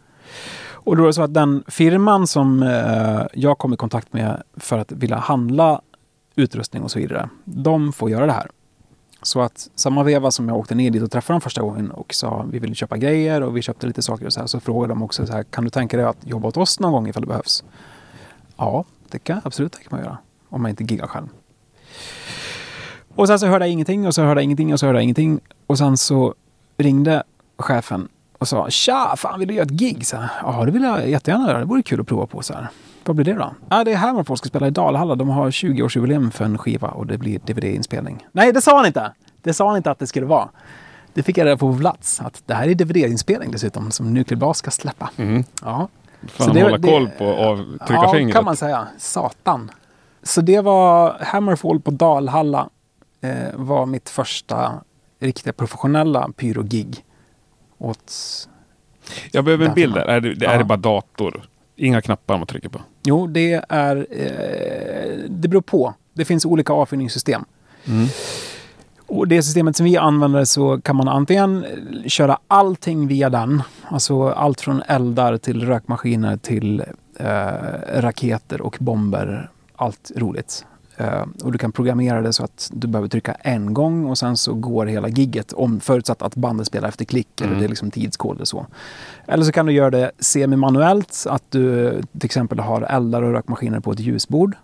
Och 0.72 0.98
då 0.98 1.04
är 1.04 1.08
det 1.08 1.14
så 1.14 1.22
att 1.22 1.34
den 1.34 1.64
firman 1.68 2.28
som 2.28 2.64
eh, 2.64 3.22
jag 3.34 3.58
kom 3.58 3.74
i 3.74 3.78
kontakt 3.78 4.14
med 4.14 4.44
för 4.58 4.78
att 4.78 4.92
vilja 4.92 5.18
handla 5.18 5.82
utrustning 6.36 6.84
och 6.84 6.92
så 6.92 7.00
vidare, 7.00 7.30
de 7.44 7.94
får 7.94 8.10
göra 8.10 8.26
det 8.26 8.32
här. 8.32 8.48
Så 9.22 9.42
att 9.42 9.70
samma 9.76 10.04
veva 10.04 10.32
som 10.32 10.50
jag 10.50 10.58
åkte 10.58 10.76
ner 10.76 10.92
dit 10.92 11.04
och 11.04 11.12
träffade 11.12 11.34
dem 11.34 11.42
första 11.42 11.62
gången 11.62 11.92
och 11.92 12.14
sa 12.14 12.46
vi 12.52 12.60
vill 12.60 12.76
köpa 12.76 12.98
grejer 12.98 13.42
och 13.42 13.58
vi 13.58 13.62
köpte 13.62 13.88
lite 13.88 14.02
saker 14.02 14.26
och 14.26 14.34
så 14.34 14.40
här, 14.40 14.48
så 14.48 14.60
frågade 14.60 14.92
de 14.92 15.04
också 15.04 15.28
så 15.28 15.34
här, 15.34 15.44
kan 15.44 15.64
du 15.64 15.70
tänka 15.70 15.98
dig 15.98 16.06
att 16.06 16.18
jobba 16.28 16.48
åt 16.48 16.58
oss 16.58 16.80
någon 16.80 16.92
gång 16.92 17.08
ifall 17.08 17.22
det 17.22 17.28
behövs? 17.28 17.64
Ja, 18.58 18.86
det 19.10 19.20
kan 19.20 19.36
jag 19.36 19.48
absolut 19.48 19.74
tänka 19.74 19.96
mig 19.96 20.00
att 20.00 20.06
göra. 20.06 20.18
Om 20.50 20.62
man 20.62 20.70
inte 20.70 20.84
giggar 20.84 21.08
själv. 21.08 21.28
Och 23.16 23.28
sen 23.28 23.40
så 23.40 23.48
hörde 23.48 23.66
jag 23.66 23.72
ingenting 23.72 24.08
och 24.08 24.16
så 24.16 24.22
hörde 24.22 24.40
jag 24.40 24.44
ingenting 24.44 24.74
och 24.74 24.80
så 24.80 24.86
hörde 24.86 24.98
jag 24.98 25.04
ingenting. 25.04 25.40
Och 25.68 25.78
sen 25.78 25.98
så 25.98 26.36
ringde 26.78 27.24
chefen 27.58 28.08
och 28.38 28.48
sa 28.48 28.70
Tja, 28.70 29.14
fan 29.18 29.40
vill 29.40 29.48
du 29.48 29.54
göra 29.54 29.66
ett 29.66 29.72
gig? 29.72 30.08
Så 30.08 30.18
här, 30.18 30.30
ja, 30.44 30.66
det 30.66 30.72
vill 30.72 30.84
jag 30.84 31.10
jättegärna 31.10 31.48
göra. 31.48 31.60
Det 31.60 31.66
vore 31.66 31.84
kul 31.84 32.02
att 32.02 32.08
prova 32.08 32.28
på. 32.28 32.42
Så 32.42 32.54
här. 32.54 32.68
Vad 33.10 33.16
blir 33.16 33.26
det 33.26 33.34
då? 33.34 33.54
Ja, 33.70 33.84
det 33.84 33.92
är 33.92 33.96
här 33.96 34.14
man 34.14 34.26
folk 34.26 34.38
ska 34.38 34.48
spela 34.50 34.68
i 34.68 34.72
Dalhalla. 34.72 35.16
De 35.16 35.30
har 35.30 35.52
20-årsjubileum 35.52 36.32
för 36.32 36.46
en 36.46 36.58
skiva 36.58 36.88
och 36.88 37.08
det 37.08 37.18
blir 37.18 37.40
DVD-inspelning. 37.40 38.28
Nej, 38.32 38.54
det 38.54 38.62
sa 38.62 38.78
han 38.78 38.86
inte! 38.86 39.12
Det 39.42 39.54
sa 39.54 39.68
han 39.68 39.78
inte 39.78 39.92
att 39.92 40.00
det 40.00 40.08
skulle 40.08 40.26
vara. 40.26 40.50
Det 41.14 41.24
fick 41.24 41.38
jag 41.38 41.46
reda 41.46 41.58
på 41.58 41.74
på 41.74 41.80
plats. 41.80 42.22
Att 42.22 42.44
det 42.46 42.54
här 42.54 42.68
är 42.68 42.76
DVD-inspelning 42.76 43.52
dessutom 43.52 43.92
som 43.92 44.14
Nuclear 44.14 44.38
Blast 44.40 44.60
ska 44.60 44.72
släppa. 44.72 45.10
Mm. 45.18 45.44
Ja. 45.62 45.88
Fan, 46.28 46.48
Så 46.48 46.54
det- 46.54 46.62
hålla 46.64 46.78
det- 46.78 46.88
koll 46.88 47.10
på 47.18 47.26
och 47.26 47.46
avtrycka 47.46 47.94
ja, 47.94 48.14
fingret. 48.14 48.36
kan 48.36 48.46
man 48.46 48.56
säga. 48.56 48.88
Satan. 48.98 49.72
Så 50.24 50.42
det 50.42 50.62
var 50.62 51.18
Hammerfall 51.22 51.80
på 51.80 51.92
Dalhalla. 51.92 52.70
Eh, 53.22 53.32
var 53.56 53.86
mitt 53.86 54.10
första 54.10 54.72
riktiga 55.20 55.54
professionella 55.54 56.30
pyrogig. 56.38 57.04
Åt... 57.78 58.14
Jag 59.32 59.46
behöver 59.46 59.66
en 59.68 59.74
bild 59.74 59.94
där. 59.94 60.06
Är 60.06 60.22
det, 60.22 60.36
Ja. 60.46 60.52
är 60.52 60.58
det 60.58 60.64
bara 60.64 60.78
dator? 60.78 61.44
Inga 61.76 62.02
knappar 62.02 62.38
man 62.38 62.48
trycker 62.48 62.70
på? 62.70 62.80
Jo, 63.04 63.28
det 63.28 63.66
är... 63.70 64.08
Eh, 64.12 65.30
det 65.30 65.48
beror 65.48 65.62
på. 65.62 65.94
Det 66.14 66.26
finns 66.26 66.46
olika 66.46 66.74
avfyrningssystem. 66.74 67.46
Mm. 67.88 68.08
Och 69.08 69.28
det 69.28 69.44
systemet 69.44 69.76
som 69.76 69.84
vi 69.84 69.98
använder 69.98 70.46
så 70.46 70.82
kan 70.82 70.96
man 70.96 71.08
antingen 71.08 71.64
eh, 71.64 72.08
köra 72.08 72.40
allting 72.48 73.08
via 73.08 73.30
den. 73.30 73.64
Alltså 73.88 74.30
allt 74.30 74.62
från 74.62 74.82
eldar 74.82 75.38
till 75.38 75.66
rökmaskiner 75.66 76.38
till 76.38 76.84
eh, 77.20 77.48
raketer 77.96 78.62
och 78.62 78.78
bomber. 78.80 79.50
Allt 79.76 80.12
roligt. 80.16 80.66
Eh, 81.00 81.26
och 81.44 81.52
du 81.52 81.58
kan 81.58 81.72
programmera 81.72 82.22
det 82.22 82.34
så 82.34 82.44
att 82.44 82.70
du 82.74 82.88
behöver 82.88 83.08
trycka 83.10 83.34
en 83.34 83.74
gång 83.74 84.06
och 84.06 84.18
sen 84.18 84.38
så 84.38 84.54
går 84.54 84.86
hela 84.86 85.08
gigget 85.08 85.54
om 85.54 85.80
förutsatt 85.80 86.22
att 86.22 86.36
bandet 86.36 86.68
spelar 86.68 86.88
efter 86.90 87.06
klick 87.06 87.42
eller 87.42 87.48
Mm. 87.48 87.60
det 87.60 87.66
är 87.66 87.70
liksom 87.70 87.92
tidskod 87.92 88.36
eller 88.36 88.46
så. 88.46 88.66
Eller 89.28 89.44
så 89.44 89.52
kan 89.52 89.66
du 89.66 89.72
göra 89.74 89.90
det 89.90 90.12
semimanuellt, 90.20 91.26
att 91.30 91.44
du 91.50 91.92
till 92.02 92.26
exempel 92.26 92.60
har 92.60 92.82
eldar 92.82 93.22
och 93.22 93.32
rökmaskiner 93.32 93.80
på 93.80 93.92
ett 93.92 94.00
ljusbord. 94.00 94.56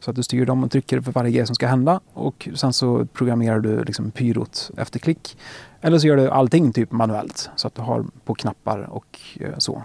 Så 0.00 0.10
att 0.10 0.16
du 0.16 0.22
styr 0.22 0.46
dem 0.46 0.64
och 0.64 0.70
trycker 0.70 1.00
för 1.00 1.12
varje 1.12 1.30
grej 1.30 1.46
som 1.46 1.54
ska 1.54 1.66
hända. 1.66 2.00
Och 2.12 2.48
sen 2.54 2.72
så 2.72 3.06
programmerar 3.12 3.60
du 3.60 3.84
liksom 3.84 4.10
pyrot 4.10 4.70
efter 4.76 4.98
klick. 4.98 5.38
Eller 5.80 5.98
så 5.98 6.06
gör 6.06 6.16
du 6.16 6.30
allting 6.30 6.72
typ 6.72 6.92
manuellt. 6.92 7.50
Så 7.56 7.66
att 7.68 7.74
du 7.74 7.82
har 7.82 8.04
på 8.24 8.34
knappar 8.34 8.78
och 8.78 9.20
eh, 9.40 9.48
så. 9.58 9.82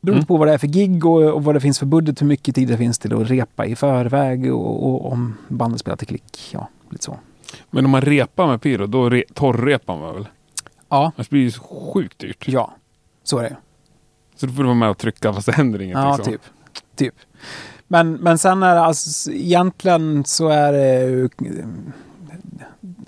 Beroende 0.00 0.18
Mm. 0.18 0.26
på 0.26 0.36
vad 0.36 0.48
det 0.48 0.54
är 0.54 0.58
för 0.58 0.66
gig 0.66 1.06
och, 1.06 1.22
och 1.22 1.44
vad 1.44 1.54
det 1.54 1.60
finns 1.60 1.78
för 1.78 1.86
budget, 1.86 2.22
hur 2.22 2.26
mycket 2.26 2.54
tid 2.54 2.68
det 2.68 2.76
finns 2.76 2.98
till 2.98 3.14
att 3.22 3.30
repa 3.30 3.66
i 3.66 3.76
förväg 3.76 4.54
och, 4.54 4.86
och 4.88 5.12
om 5.12 5.36
bandet 5.48 5.80
spelar 5.80 5.96
till 5.96 6.06
klick. 6.08 6.50
Ja, 6.52 6.68
lite 6.90 7.04
så. 7.04 7.18
Men 7.70 7.84
om 7.84 7.90
man 7.90 8.00
repar 8.02 8.46
med 8.46 8.62
pyro, 8.62 8.86
då 8.86 9.08
re, 9.10 9.22
torrrepar 9.34 9.98
man 9.98 10.14
väl? 10.14 10.28
Ja, 10.88 11.12
Annars 11.16 11.28
blir 11.28 11.44
det 11.44 11.50
så 11.50 11.60
sjukt 11.62 12.18
dyrt. 12.18 12.44
ja. 12.48 12.72
Så 13.24 13.38
är 13.38 13.42
det. 13.42 13.56
Så 14.36 14.46
då 14.46 14.52
får 14.52 14.62
du 14.62 14.66
vara 14.66 14.74
med 14.78 14.90
och 14.90 14.98
trycka 14.98 15.32
fast 15.32 15.46
det 15.46 15.52
händer 15.52 15.82
inget. 15.82 15.98
Ja, 15.98 16.16
liksom. 16.16 16.32
typ. 16.32 16.42
typ. 16.96 17.14
Men, 17.88 18.12
men 18.12 18.38
sen 18.38 18.62
är 18.62 18.74
det 18.74 18.80
alltså, 18.80 19.30
egentligen 19.32 20.24
så 20.24 20.48
är 20.48 20.72
det 20.72 21.28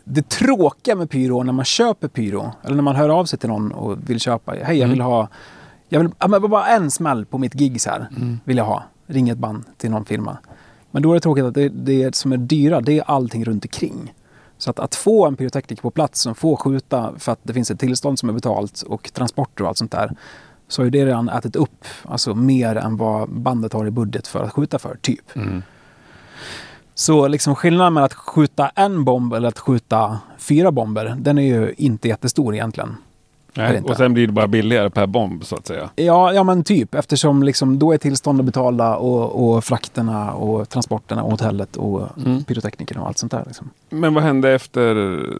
det 0.04 0.28
tråkiga 0.28 0.94
med 0.94 1.10
pyro 1.10 1.42
när 1.42 1.52
man 1.52 1.64
köper 1.64 2.08
pyro, 2.08 2.52
eller 2.62 2.74
när 2.76 2.82
man 2.82 2.96
hör 2.96 3.08
av 3.08 3.24
sig 3.24 3.38
till 3.38 3.48
någon 3.48 3.72
och 3.72 4.10
vill 4.10 4.20
köpa, 4.20 4.52
hej 4.52 4.60
jag 4.62 4.76
Mm. 4.76 4.90
vill 4.90 5.00
ha, 5.00 5.28
jag 5.92 6.00
vill, 6.00 6.10
ja, 6.18 6.40
bara 6.40 6.66
en 6.66 6.90
smäll 6.90 7.24
på 7.26 7.38
mitt 7.38 7.54
gig 7.54 7.80
så 7.80 7.90
här, 7.90 8.08
Mm. 8.16 8.40
vill 8.44 8.56
jag 8.56 8.64
ha. 8.64 8.82
Ring 9.06 9.28
ett 9.28 9.38
band 9.38 9.64
till 9.76 9.90
någon 9.90 10.04
firma. 10.04 10.38
Men 10.90 11.02
då 11.02 11.10
är 11.10 11.14
det 11.14 11.20
tråkigt 11.20 11.44
att 11.44 11.54
det, 11.54 11.68
det 11.68 12.14
som 12.14 12.32
är 12.32 12.36
dyra, 12.36 12.80
det 12.80 12.98
är 12.98 13.02
allting 13.10 13.44
runt 13.44 13.64
omkring. 13.64 14.14
Så 14.58 14.70
att, 14.70 14.78
att 14.78 14.94
få 14.94 15.26
en 15.26 15.36
pyrotekniker 15.36 15.82
på 15.82 15.90
plats 15.90 16.20
som 16.20 16.34
får 16.34 16.56
skjuta 16.56 17.12
för 17.18 17.32
att 17.32 17.38
det 17.42 17.52
finns 17.52 17.70
ett 17.70 17.80
tillstånd 17.80 18.18
som 18.18 18.28
är 18.28 18.32
betalt 18.32 18.82
och 18.82 19.12
transporter 19.12 19.62
och 19.64 19.68
allt 19.68 19.78
sånt 19.78 19.92
där. 19.92 20.16
Så 20.68 20.82
har 20.82 20.84
ju 20.84 20.90
det 20.90 21.06
redan 21.06 21.28
ätit 21.28 21.56
upp 21.56 21.84
alltså 22.04 22.34
mer 22.34 22.76
än 22.76 22.96
vad 22.96 23.30
bandet 23.30 23.72
har 23.72 23.86
i 23.86 23.90
budget 23.90 24.26
för 24.26 24.44
att 24.44 24.52
skjuta 24.52 24.78
för, 24.78 24.96
typ. 25.00 25.36
Mm. 25.36 25.62
Så 26.94 27.28
liksom 27.28 27.54
skillnaden 27.54 27.92
mellan 27.94 28.04
att 28.06 28.14
skjuta 28.14 28.68
en 28.68 29.04
bomb 29.04 29.32
eller 29.34 29.48
att 29.48 29.58
skjuta 29.58 30.18
fyra 30.38 30.72
bomber, 30.72 31.16
den 31.18 31.38
är 31.38 31.42
ju 31.42 31.74
inte 31.76 32.08
jättestor 32.08 32.54
egentligen. 32.54 32.96
Nej, 33.54 33.80
och 33.84 33.96
sen 33.96 34.14
blir 34.14 34.26
det 34.26 34.32
bara 34.32 34.46
billigare 34.46 34.90
per 34.90 35.06
bomb 35.06 35.44
så 35.44 35.56
att 35.56 35.66
säga. 35.66 35.90
Ja, 35.96 36.32
ja 36.32 36.42
men 36.44 36.64
typ 36.64 36.94
eftersom 36.94 37.42
liksom 37.42 37.78
då 37.78 37.92
är 37.92 37.98
tillstånden 37.98 38.46
betalda 38.46 38.96
och, 38.96 39.54
och 39.54 39.64
frakterna 39.64 40.32
och 40.32 40.68
transporterna 40.68 41.22
och 41.22 41.30
hotellet 41.30 41.76
och 41.76 42.08
Mm. 42.26 42.44
pyroteknikerna 42.44 43.00
och 43.00 43.06
allt 43.06 43.18
sånt 43.18 43.32
där. 43.32 43.44
Liksom. 43.46 43.70
Men 43.90 44.14
vad 44.14 44.22
hände 44.24 44.52
efter 44.52 44.94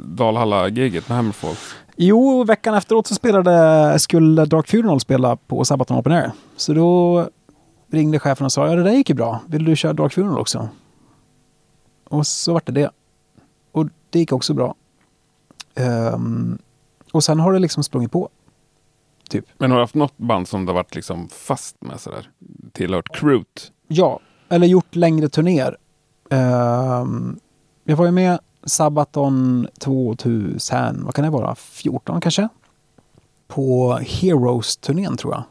Dalhalla-giget 0.04 1.08
med 1.08 1.16
Hammerfall? 1.16 1.54
Jo, 1.96 2.44
veckan 2.44 2.74
efteråt 2.74 3.06
så 3.06 3.14
spelade, 3.14 3.98
skulle 3.98 4.44
Dark 4.44 4.68
Funeral 4.68 5.00
spela 5.00 5.36
på 5.36 5.64
Sabaton 5.64 5.98
Open 5.98 6.12
Air. 6.12 6.30
Så 6.56 6.72
då 6.72 7.28
ringde 7.90 8.18
chefen 8.18 8.44
och 8.44 8.52
sa, 8.52 8.66
ja 8.68 8.74
det 8.76 8.82
där 8.82 8.92
gick 8.92 9.08
ju 9.08 9.14
bra. 9.14 9.40
Vill 9.46 9.64
du 9.64 9.76
köra 9.76 9.92
Dark 9.92 10.12
Funeral 10.12 10.38
också? 10.38 10.68
Och 12.08 12.26
så 12.26 12.52
vart 12.52 12.66
det 12.66 12.72
det. 12.72 12.90
Och 13.72 13.86
det 14.10 14.18
gick 14.18 14.32
också 14.32 14.54
bra. 14.54 14.74
Ehm, 15.74 16.58
och 17.12 17.24
sen 17.24 17.40
har 17.40 17.52
det 17.52 17.58
liksom 17.58 17.84
sprungit 17.84 18.12
på. 18.12 18.28
Typ. 19.28 19.44
Men 19.58 19.70
har 19.70 19.78
du 19.78 19.82
haft 19.82 19.94
något 19.94 20.18
band 20.18 20.48
som 20.48 20.66
du 20.66 20.70
har 20.70 20.74
varit 20.74 20.94
liksom 20.94 21.28
fast 21.28 21.76
med 21.80 22.00
sådär? 22.00 22.30
Tillhört 22.72 23.16
Crute? 23.16 23.62
Ja, 23.88 24.20
eller 24.48 24.66
gjort 24.66 24.94
längre 24.94 25.28
turnéer. 25.28 25.76
Ehm, 26.30 27.38
jag 27.84 27.96
var 27.96 28.04
ju 28.04 28.10
med 28.10 28.38
Sabaton 28.64 29.68
2000, 29.78 31.04
vad 31.04 31.14
kan 31.14 31.24
det 31.24 31.30
vara, 31.30 31.54
14 31.54 32.20
kanske? 32.20 32.48
På 33.46 33.98
Heroes-turnén 34.02 35.16
tror 35.16 35.32
jag. 35.34 35.42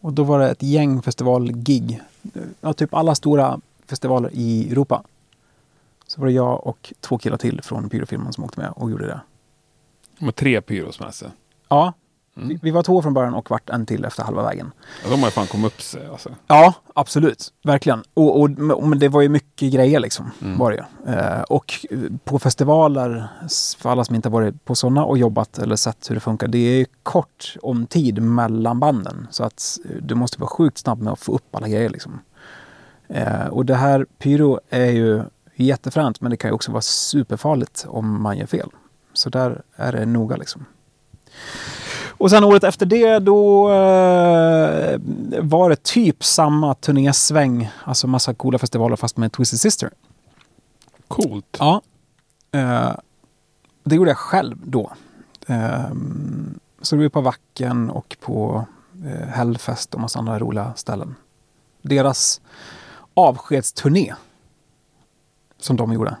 Och 0.00 0.12
då 0.12 0.24
var 0.24 0.38
det 0.38 0.50
ett 0.50 0.62
gäng 0.62 1.02
festivalgig. 1.02 2.00
Ja, 2.60 2.72
typ 2.72 2.94
alla 2.94 3.14
stora 3.14 3.60
festivaler 3.86 4.30
i 4.32 4.70
Europa. 4.70 5.02
Så 6.06 6.20
var 6.20 6.26
det 6.26 6.32
jag 6.32 6.66
och 6.66 6.92
två 7.00 7.18
killar 7.18 7.36
till 7.36 7.62
från 7.62 7.88
pyrofirman 7.88 8.32
som 8.32 8.44
åkte 8.44 8.60
med 8.60 8.72
och 8.76 8.90
gjorde 8.90 9.06
det. 9.06 9.20
Med 10.18 10.36
tre 10.36 10.60
pyros 10.60 11.00
med 11.00 11.14
sig. 11.14 11.28
Ja, 11.68 11.92
Mm. 12.38 12.58
vi, 12.62 12.70
var 12.70 12.82
två 12.82 13.02
från 13.02 13.14
början 13.14 13.34
och 13.34 13.50
vart 13.50 13.70
en 13.70 13.86
till 13.86 14.04
efter 14.04 14.22
halva 14.22 14.42
vägen. 14.42 14.72
Ja, 15.04 15.10
de 15.10 15.20
har 15.20 15.26
ju 15.26 15.30
fan 15.30 15.46
kommit 15.46 15.66
upp 15.66 15.82
sig 15.82 16.06
alltså. 16.06 16.30
Ja, 16.46 16.74
absolut. 16.94 17.52
Verkligen. 17.64 18.02
Och, 18.14 18.40
och, 18.40 18.50
men 18.50 18.98
det 18.98 19.08
var 19.08 19.20
ju 19.22 19.28
mycket 19.28 19.72
grejer 19.72 20.00
liksom. 20.00 20.30
Mm. 20.42 20.58
Var 20.58 20.70
det. 20.72 21.12
Eh, 21.12 21.40
och 21.42 21.86
på 22.24 22.38
festivaler, 22.38 23.28
för 23.78 23.90
alla 23.90 24.04
som 24.04 24.14
inte 24.14 24.28
har 24.28 24.32
varit 24.32 24.64
på 24.64 24.74
sådana 24.74 25.04
och 25.04 25.18
jobbat 25.18 25.58
eller 25.58 25.76
sett 25.76 26.10
hur 26.10 26.14
det 26.14 26.20
funkar, 26.20 26.48
det 26.48 26.58
är 26.58 26.78
ju 26.78 26.86
kort 27.02 27.56
om 27.62 27.86
tid 27.86 28.22
mellan 28.22 28.80
banden. 28.80 29.26
Så 29.30 29.44
att 29.44 29.78
eh, 29.84 29.96
du 30.02 30.14
måste 30.14 30.40
vara 30.40 30.50
sjukt 30.50 30.78
snabb 30.78 31.02
med 31.02 31.12
att 31.12 31.20
få 31.20 31.32
upp 31.32 31.54
alla 31.56 31.68
grejer 31.68 31.90
liksom. 31.90 32.20
Eh, 33.08 33.46
och 33.46 33.66
det 33.66 33.74
här 33.74 34.06
pyro 34.18 34.60
är 34.70 34.90
ju 34.90 35.22
jättefränt, 35.54 36.20
men 36.20 36.30
det 36.30 36.36
kan 36.36 36.50
ju 36.50 36.54
också 36.54 36.72
vara 36.72 36.82
superfarligt 36.82 37.84
om 37.88 38.22
man 38.22 38.38
gör 38.38 38.46
fel. 38.46 38.70
Så 39.16 39.30
där 39.30 39.62
är 39.76 39.92
det 39.92 40.06
noga 40.06 40.36
liksom. 40.36 40.66
Och 42.18 42.30
sen 42.30 42.44
året 42.44 42.64
efter 42.64 42.86
det 42.86 43.18
då 43.18 43.70
eh, 43.70 44.98
var 45.40 45.70
det 45.70 45.82
typ 45.82 46.24
samma 46.24 46.74
turnésväng. 46.74 47.70
Alltså 47.84 48.06
massa 48.06 48.34
coola 48.34 48.58
festivaler 48.58 48.96
fast 48.96 49.16
med 49.16 49.32
Twisted 49.32 49.60
Sister. 49.60 49.90
Coolt. 51.08 51.56
Ja. 51.58 51.82
Eh, 52.52 52.92
det 53.84 53.96
gjorde 53.96 54.10
jag 54.10 54.18
själv 54.18 54.56
då. 54.64 54.92
Ehm, 55.46 56.58
så 56.82 56.96
det 56.96 57.02
var 57.02 57.08
på 57.08 57.20
Vacken 57.20 57.90
och 57.90 58.16
på 58.20 58.66
eh, 59.04 59.28
Hellfest 59.28 59.94
och 59.94 60.00
massa 60.00 60.18
andra 60.18 60.38
roliga 60.38 60.72
ställen. 60.76 61.14
Deras 61.82 62.40
avskedsturné. 63.14 64.14
Som 65.58 65.76
de 65.76 65.92
gjorde. 65.92 66.16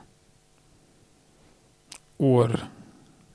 År... 2.18 2.68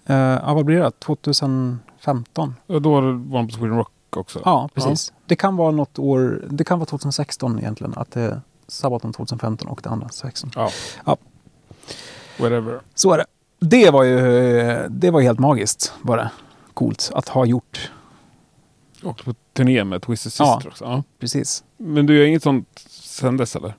Eh, 0.05 0.15
ja, 0.15 0.53
vad 0.53 0.65
blir 0.65 0.79
det? 0.79 0.91
2015? 0.99 2.55
Och 2.67 2.81
då 2.81 2.91
var 2.91 3.01
de 3.01 3.47
på 3.47 3.53
Sweden 3.53 3.77
Rock 3.77 3.91
också? 4.09 4.41
Ja, 4.45 4.69
precis. 4.73 5.13
Det 5.25 5.35
kan 5.35 5.55
vara 5.55 5.71
något 5.71 5.99
år, 5.99 6.45
det 6.49 6.63
kan 6.63 6.79
vara 6.79 6.85
2016 6.85 7.59
egentligen. 7.59 7.93
Att 7.95 8.11
det 8.11 8.21
är 8.21 8.41
Sabaton 8.67 9.13
2015 9.13 9.67
och 9.67 9.79
det 9.83 9.89
andra 9.89 10.09
16. 10.09 10.51
Ja. 10.55 10.69
Ja. 11.05 11.17
Whatever. 12.39 12.79
Så 12.95 13.13
är 13.13 13.17
det. 13.17 13.25
Det 13.59 13.89
var 13.89 14.03
ju 14.03 14.17
det 14.89 15.11
var 15.11 15.21
helt 15.21 15.39
magiskt. 15.39 15.93
Det. 16.03 16.31
Coolt 16.73 17.11
att 17.13 17.29
ha 17.29 17.45
gjort. 17.45 17.91
Och 19.03 19.17
på 19.25 19.33
turné 19.53 19.83
med 19.83 20.01
Twisted 20.01 20.31
Ja. 20.39 20.55
Sister 20.55 20.69
också. 20.69 20.85
Ja. 20.85 21.03
Precis. 21.19 21.63
Men 21.77 22.05
du 22.05 22.17
gör 22.17 22.25
inget 22.25 22.43
sånt 22.43 22.67
sen 22.89 23.37
dess 23.37 23.55
eller? 23.55 23.73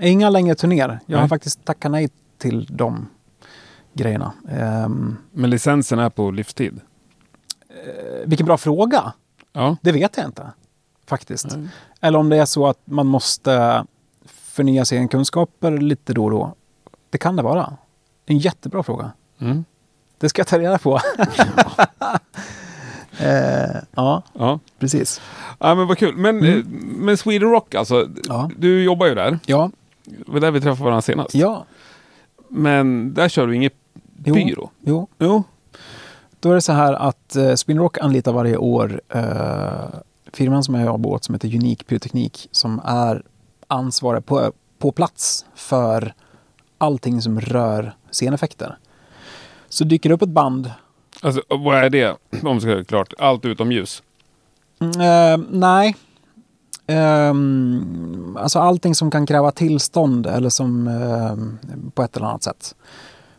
Inga 0.00 0.30
längre 0.30 0.54
turnéer. 0.54 1.00
Jag 1.06 1.16
har 1.16 1.22
Nej. 1.22 1.28
faktiskt 1.28 1.64
tackat 1.64 1.90
nej 1.90 2.08
till 2.38 2.66
de 2.70 3.08
grejerna. 3.94 4.32
Ehm, 4.50 5.16
Men 5.32 5.50
licensen 5.50 5.98
är 5.98 6.10
på 6.10 6.30
livstid? 6.30 6.80
eh, 7.68 8.26
vilken 8.28 8.46
bra 8.46 8.56
fråga. 8.56 9.12
Ja. 9.52 9.76
Det 9.82 9.92
vet 9.92 10.16
jag 10.16 10.26
inte. 10.26 10.50
Faktiskt. 11.06 11.56
Nej. 11.56 11.68
Eller 12.00 12.18
om 12.18 12.28
det 12.28 12.36
är 12.36 12.44
så 12.44 12.66
att 12.66 12.78
man 12.84 13.06
måste 13.06 13.84
förnya 14.26 14.84
sina 14.84 15.08
kunskaper 15.08 15.78
lite 15.78 16.12
då 16.12 16.24
och 16.24 16.30
då. 16.30 16.54
Det 17.10 17.18
kan 17.18 17.36
det 17.36 17.42
vara. 17.42 17.76
En 18.26 18.38
jättebra 18.38 18.82
fråga. 18.82 19.12
Mm. 19.38 19.64
Det 20.18 20.28
ska 20.28 20.40
jag 20.40 20.46
ta 20.46 20.58
reda 20.58 20.78
på. 20.78 20.94
eh, 23.18 23.76
ja, 23.94 24.22
Ja. 24.32 24.58
precis. 24.78 25.20
ja, 25.58 25.74
men 25.74 25.86
vad 25.86 25.98
kul. 25.98 26.16
Men, 26.16 26.38
Mm. 26.38 26.58
eh, 26.58 26.64
men 26.96 27.16
Sweden 27.16 27.50
Rock 27.50 27.74
alltså. 27.74 28.08
Ja. 28.28 28.50
Du 28.58 28.84
jobbar 28.84 29.06
ju 29.06 29.14
där. 29.14 29.38
Ja, 29.46 29.70
Det 30.04 30.32
var 30.32 30.40
där 30.40 30.50
vi 30.50 30.60
träffade 30.60 30.84
varandra 30.84 31.02
senast. 31.02 31.34
ja. 31.34 31.64
Men 32.48 33.14
där 33.14 33.28
kör 33.28 33.46
du 33.46 33.54
inget 33.56 33.74
Jo. 34.24 34.34
pyro? 34.34 34.70
Jo, 34.80 35.08
Jo. 35.18 35.42
då 36.40 36.50
är 36.50 36.54
det 36.54 36.60
så 36.60 36.72
här 36.72 36.92
att 36.92 37.36
eh, 37.36 37.54
Spinrock 37.54 37.98
anlitar 37.98 38.32
varje 38.32 38.56
år 38.56 39.00
eh, 39.08 39.22
firman 40.32 40.64
som 40.64 40.74
jag 40.74 40.86
jobbar 40.86 41.10
åt 41.10 41.24
som 41.24 41.34
heter 41.34 41.54
Unik 41.54 41.86
Pyroteknik 41.86 42.48
som 42.50 42.80
är 42.84 43.22
ansvarig 43.66 44.26
på, 44.26 44.52
på 44.78 44.92
plats 44.92 45.44
för 45.54 46.14
allting 46.78 47.22
som 47.22 47.40
rör 47.40 47.96
sceneffekter. 48.10 48.78
Så 49.68 49.84
dyker 49.84 50.08
det 50.08 50.14
upp 50.14 50.22
ett 50.22 50.28
band 50.28 50.70
Alltså 51.22 51.42
vad 51.48 51.84
är 51.84 51.90
det? 51.90 52.16
Om 52.42 52.60
ska 52.60 52.84
klart. 52.84 53.12
Allt 53.18 53.44
utom 53.44 53.72
ljus. 53.72 54.02
Mm, 54.80 55.00
eh, 55.00 55.46
nej. 55.50 55.96
Ehm, 56.86 58.36
alltså 58.40 58.58
allting 58.58 58.94
som 58.94 59.10
kan 59.10 59.26
kräva 59.26 59.50
tillstånd 59.50 60.26
eller 60.26 60.48
som 60.48 60.86
ehm, 60.86 61.58
på 61.94 62.02
ett 62.02 62.16
eller 62.16 62.26
annat 62.26 62.42
sätt. 62.42 62.74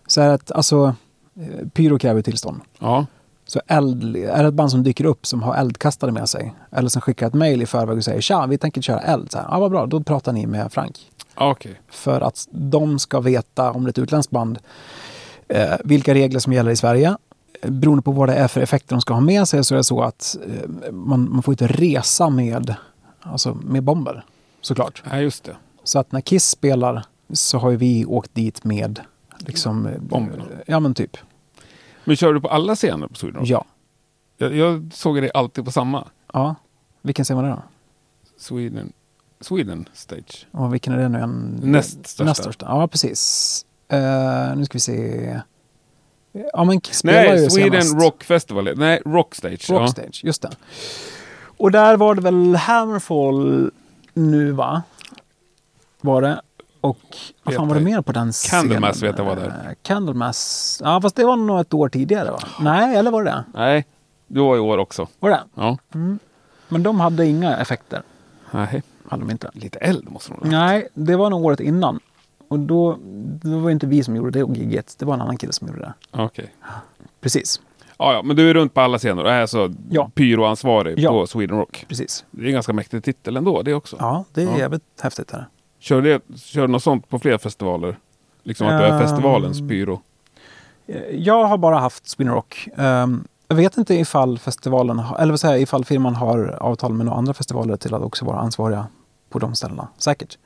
Så 0.07 0.21
är 0.21 0.29
det 0.29 0.51
alltså, 0.51 0.95
eh, 1.35 1.67
pyro 1.67 1.99
kräver 1.99 2.21
tillstånd. 2.21 2.61
Ja. 2.79 3.05
Så 3.47 3.61
eld, 3.67 4.15
är 4.15 4.43
det 4.43 4.47
ett 4.47 4.53
band 4.53 4.71
som 4.71 4.83
dyker 4.83 5.05
upp 5.05 5.25
som 5.25 5.43
har 5.43 5.55
eldkastare 5.55 6.11
med 6.11 6.29
sig 6.29 6.53
eller 6.71 6.89
som 6.89 7.01
skickar 7.01 7.27
ett 7.27 7.33
mejl 7.33 7.61
i 7.61 7.65
förväg 7.65 7.97
och 7.97 8.03
säger 8.03 8.21
tja, 8.21 8.45
vi 8.45 8.57
tänker 8.57 8.81
köra 8.81 8.99
eld. 8.99 9.31
Så 9.31 9.37
här, 9.37 9.47
ja, 9.51 9.59
vad 9.59 9.71
bra, 9.71 9.85
då 9.85 10.03
pratar 10.03 10.33
ni 10.33 10.45
med 10.45 10.73
Frank. 10.73 11.11
Okej. 11.35 11.81
För 11.89 12.21
att 12.21 12.47
de 12.51 12.99
ska 12.99 13.19
veta, 13.19 13.71
om 13.71 13.83
det 13.83 13.87
är 13.87 13.89
ett 13.89 13.97
utländskt 13.97 14.31
band, 14.31 14.59
eh, 15.47 15.73
vilka 15.83 16.13
regler 16.13 16.39
som 16.39 16.53
gäller 16.53 16.71
i 16.71 16.75
Sverige. 16.75 17.17
Beroende 17.61 18.03
på 18.03 18.11
vad 18.11 18.29
det 18.29 18.35
är 18.35 18.47
för 18.47 18.61
effekter 18.61 18.95
de 18.95 19.01
ska 19.01 19.13
ha 19.13 19.21
med 19.21 19.47
sig 19.47 19.63
så 19.63 19.75
är 19.75 19.77
det 19.77 19.83
så 19.83 20.01
att 20.01 20.37
eh, 20.47 20.91
man, 20.91 21.31
man 21.31 21.43
får 21.43 21.51
inte 21.51 21.67
resa 21.67 22.29
med, 22.29 22.75
alltså 23.21 23.53
med 23.53 23.83
bomber. 23.83 24.25
Såklart. 24.61 25.03
Ja, 25.09 25.17
just 25.17 25.43
det. 25.43 25.55
Så 25.83 25.99
att 25.99 26.11
när 26.11 26.21
Kiss 26.21 26.49
spelar 26.49 27.05
så 27.33 27.57
har 27.57 27.69
ju 27.69 27.77
vi 27.77 28.05
åkt 28.05 28.35
dit 28.35 28.63
med 28.63 28.99
liksom... 29.37 29.85
eh, 29.85 29.99
Bomberna. 29.99 30.43
Ja 30.67 30.79
men 30.79 30.93
typ. 30.93 31.17
Men 32.03 32.15
kör 32.15 32.33
du 32.33 32.41
på 32.41 32.47
alla 32.49 32.75
scener 32.75 33.07
på 33.07 33.15
Sweden 33.15 33.39
Rock? 33.39 33.49
Ja. 33.49 33.65
Jag, 34.37 34.55
jag 34.55 34.89
såg 34.93 35.21
dig 35.21 35.31
alltid 35.33 35.65
på 35.65 35.71
samma. 35.71 36.07
ja. 36.33 36.55
Vilken 37.01 37.25
ser 37.25 37.35
man 37.35 37.43
det 37.43 37.49
då? 37.49 37.63
Sweden, 38.37 38.93
Sweden 39.41 39.89
Stage. 39.93 40.47
Och 40.51 40.73
vilken 40.73 40.93
är 40.93 40.97
det 40.97 41.09
nu? 41.09 41.19
En, 41.19 41.59
Näst 41.63 41.91
största. 42.07 42.23
Näst 42.23 42.41
största. 42.41 42.65
Ja, 42.65 42.87
precis. 42.87 43.65
Eh, 43.87 44.55
nu 44.55 44.65
ska 44.65 44.73
vi 44.75 44.79
se. 44.79 45.41
Ja, 46.53 46.63
men 46.63 46.81
spelar 46.91 47.23
Nej, 47.23 47.43
ju 47.43 47.49
Sweden 47.49 47.81
senast. 47.81 48.05
Rock 48.05 48.23
Festival. 48.23 48.69
Nej, 48.75 49.01
Rock 49.05 49.35
Stage. 49.35 49.69
Rock 49.69 49.81
ja. 49.81 49.87
Stage, 49.87 50.21
just 50.23 50.41
det. 50.41 50.49
Och 51.57 51.71
där 51.71 51.97
var 51.97 52.15
det 52.15 52.21
väl 52.21 52.55
Hammerfall 52.55 53.71
nu, 54.13 54.51
Var 56.01 56.21
det. 56.21 56.41
Och 56.85 56.97
vad 57.43 57.55
fan 57.55 57.67
var 57.67 57.75
det 57.75 57.81
mer 57.81 58.01
på 58.01 58.11
den 58.11 58.31
scenen? 58.31 58.61
Candlemass 58.61 59.03
vet 59.03 59.17
jag 59.17 59.25
var 59.25 59.35
där. 59.35 59.47
Eh, 59.47 59.71
Candlemass. 59.83 60.81
Ja, 60.83 61.01
fast 61.01 61.15
det 61.15 61.25
var 61.25 61.35
nog 61.37 61.59
ett 61.59 61.73
år 61.73 61.89
tidigare 61.89 62.31
va? 62.31 62.39
Nej, 62.61 62.95
eller 62.95 63.11
var 63.11 63.23
det 63.23 63.29
det? 63.31 63.43
Nej, 63.53 63.85
du 64.27 64.39
var 64.41 64.55
i 64.55 64.59
år 64.59 64.77
också. 64.77 65.07
Var 65.19 65.29
det 65.29 65.43
Ja. 65.55 65.77
Men 66.67 66.83
de 66.83 66.99
hade 66.99 67.25
inga 67.25 67.57
effekter. 67.57 68.01
Nej. 68.51 68.83
Hade 69.09 69.23
de 69.23 69.31
inte. 69.31 69.49
Lite 69.53 69.79
eld 69.79 70.11
måste 70.11 70.31
de 70.31 70.49
ha. 70.51 70.57
Nej, 70.65 70.87
det 70.93 71.15
var 71.15 71.29
nog 71.29 71.45
året 71.45 71.59
innan. 71.59 71.99
Och 72.47 72.59
då, 72.59 72.97
då 73.41 73.57
var 73.57 73.65
det 73.65 73.71
inte 73.71 73.87
vi 73.87 74.03
som 74.03 74.15
gjorde 74.15 74.31
det 74.45 74.59
gigget. 74.59 74.95
Det 74.99 75.05
var 75.05 75.13
en 75.13 75.21
annan 75.21 75.37
kille 75.37 75.53
som 75.53 75.67
gjorde 75.67 75.79
det. 75.79 75.93
Okej. 76.11 76.53
Precis. 77.21 77.61
Ja, 77.97 78.13
ja, 78.13 78.21
men 78.21 78.35
du 78.35 78.49
är 78.49 78.53
runt 78.53 78.73
på 78.73 78.81
alla 78.81 78.97
scener 78.97 79.23
och 79.23 79.31
är 79.31 79.41
alltså 79.41 79.73
Ja. 79.89 80.09
pyroansvarig 80.15 80.99
Ja. 80.99 81.09
på 81.09 81.27
Sweden 81.27 81.57
Rock. 81.57 81.85
Precis. 81.87 82.25
Det 82.31 82.41
är 82.43 82.47
en 82.47 82.53
ganska 82.53 82.73
mäktig 82.73 83.03
titel 83.03 83.37
ändå 83.37 83.61
det 83.61 83.73
också. 83.73 83.95
Ja, 83.99 84.25
det 84.33 84.41
är 84.41 84.45
Ja. 84.45 84.57
jävligt 84.57 84.83
häftigt. 85.01 85.31
Här. 85.31 85.47
Kör, 85.85 86.01
det, 86.01 86.21
kör 86.37 86.61
du 86.61 86.67
något 86.67 86.83
sånt 86.83 87.09
på 87.09 87.19
fler 87.19 87.37
festivaler? 87.37 87.97
Liksom 88.43 88.67
att 88.67 88.79
du 88.79 88.85
är 88.85 88.91
Ehm. 88.91 88.99
festivalens 89.07 89.59
pyro? 89.59 90.01
Eh, 90.87 91.01
Jag 91.11 91.45
har 91.45 91.57
bara 91.57 91.77
haft 91.79 92.07
Spin 92.09 92.29
Rock. 92.29 92.67
Ehm, 92.77 93.23
jag 93.47 93.55
vet 93.55 93.77
inte 93.77 93.93
ifall 93.95 94.39
festivalen, 94.39 95.01
eller 95.19 95.31
vad 95.31 95.39
säger 95.39 95.53
jag, 95.53 95.61
ifall 95.61 95.85
firman 95.85 96.15
har 96.15 96.57
avtal 96.61 96.93
med 96.93 97.05
några 97.05 97.17
andra 97.17 97.33
festivaler 97.33 97.77
till 97.77 97.93
att 97.93 98.01
också 98.01 98.25
vara 98.25 98.37
ansvariga 98.39 98.87
på 99.29 99.39
de 99.39 99.55
ställena. 99.55 99.87
Säkert. 99.97 100.37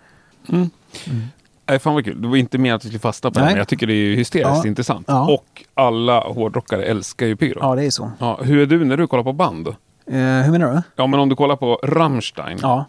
Nej, 1.68 1.80
fan 1.80 1.94
vad 1.94 2.06
kul. 2.06 2.22
Det 2.22 2.28
var 2.28 2.36
inte 2.38 2.58
mer 2.58 2.74
att 2.74 2.86
vi 2.86 2.88
skulle 2.90 3.00
fasta 3.00 3.32
på 3.32 3.40
det, 3.40 3.46
Nej. 3.46 3.54
men 3.54 3.58
jag 3.58 3.68
tycker 3.68 3.88
det 3.88 3.94
är 3.94 4.16
hysteriskt 4.16 4.62
Ja. 4.64 4.68
intressant. 4.68 5.06
Ja. 5.10 5.30
Och 5.34 5.64
alla 5.74 6.20
hårdrockare 6.20 6.84
älskar 6.86 7.26
ju 7.26 7.36
pyro. 7.36 7.58
Ja, 7.62 7.76
det 7.76 7.86
är 7.86 7.90
så. 7.90 8.12
Ja, 8.20 8.40
hur 8.44 8.60
är 8.62 8.66
du 8.66 8.86
när 8.86 8.98
du 8.98 9.08
kollar 9.08 9.24
på 9.24 9.34
band? 9.34 9.68
Eh, 9.68 9.74
hur 10.16 10.52
menar 10.52 10.72
du? 10.74 10.82
Ja, 10.96 11.08
men 11.08 11.20
om 11.20 11.30
du 11.30 11.36
kollar 11.36 11.56
på 11.56 11.80
Rammstein, 11.84 12.58
Ja. 12.62 12.86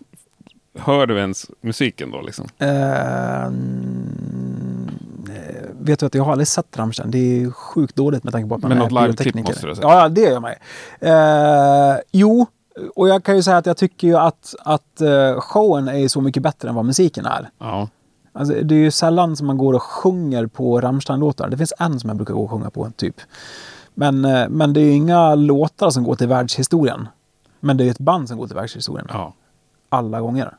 Hör 0.79 1.07
du 1.07 1.19
ens 1.19 1.51
musiken 1.61 2.11
då 2.11 2.21
liksom? 2.21 2.49
Eh, 2.59 3.51
vet 5.81 6.01
du 6.01 6.07
att 6.07 6.15
jag 6.15 6.25
har 6.25 6.33
aldrig 6.33 6.49
sett 6.49 6.79
Rammstein. 6.79 7.11
Det 7.11 7.19
är 7.19 7.51
sjukt 7.51 7.97
dåligt 7.97 8.25
med 8.25 8.33
tanke 8.33 8.49
på 8.49 8.55
att 8.55 8.63
man 8.63 8.69
Men 8.69 8.79
är 8.79 8.83
något 8.83 8.93
live-klipp 8.93 9.35
måste 9.35 9.63
du 9.63 9.69
ha 9.69 9.75
sett. 9.75 9.85
Ja, 9.85 10.09
det 10.09 10.21
gör 10.21 10.31
jag 10.31 10.43
med. 10.43 10.59
Eh, 11.01 11.99
jo, 12.13 12.47
och 12.95 13.09
jag 13.09 13.25
kan 13.25 13.37
ju 13.37 13.43
säga 13.43 13.57
att 13.57 13.67
jag 13.67 13.77
tycker 13.77 14.09
ju 14.09 14.17
att, 14.17 14.55
att 14.65 15.01
eh, 15.01 15.41
showen 15.41 15.89
är 15.89 16.09
så 16.09 16.21
mycket 16.21 16.43
bättre 16.43 16.69
än 16.69 16.75
vad 16.75 16.85
musiken 16.85 17.27
är. 17.27 17.51
Ja. 17.59 17.89
Alltså, 18.33 18.55
det 18.55 18.75
är 18.75 18.79
ju 18.79 18.91
sällan 18.91 19.37
som 19.37 19.47
man 19.47 19.59
går 19.59 19.75
och 19.75 19.83
sjunger 19.83 20.47
på 20.47 20.81
Rammstein-låtar. 20.81 21.49
Det 21.49 21.57
finns 21.57 21.73
en 21.79 22.01
som 22.01 22.09
jag 22.11 22.17
brukar 22.17 22.35
gå 22.35 22.43
och 22.43 22.51
sjunga 22.51 22.71
på, 22.71 22.91
typ. 22.97 23.17
Men, 23.95 24.25
eh, 24.25 24.49
men 24.49 24.73
det 24.73 24.81
är 24.81 24.85
ju 24.85 24.93
inga 24.93 25.35
låtar 25.35 25.91
som 25.91 26.05
går 26.05 26.15
till 26.15 26.29
världshistorien. 26.29 27.09
Men 27.61 27.77
det 27.77 27.83
är 27.83 27.85
ju 27.85 27.91
ett 27.91 27.99
band 27.99 28.29
som 28.29 28.39
går 28.39 28.47
till 28.47 28.57
världshistorien. 28.57 29.07
ja, 29.11 29.35
Alla 29.91 30.21
gånger. 30.21 30.57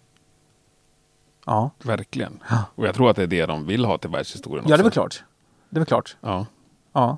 Ja. 1.45 1.71
verkligen. 1.83 2.39
Ja. 2.49 2.63
Och 2.75 2.85
jag 2.85 2.95
tror 2.95 3.09
att 3.09 3.15
det 3.15 3.23
är 3.23 3.27
det 3.27 3.45
de 3.45 3.65
vill 3.65 3.85
ha 3.85 3.97
till 3.97 4.09
världshistorien 4.09 4.65
ja, 4.67 4.69
det 4.69 4.73
är 4.73 4.77
väl 4.77 4.87
också. 4.87 4.99
klart. 4.99 5.23
Det 5.69 5.77
är 5.77 5.79
väl 5.79 5.85
klart. 5.85 6.15
Ja. 6.21 6.45
Ja. 6.93 7.17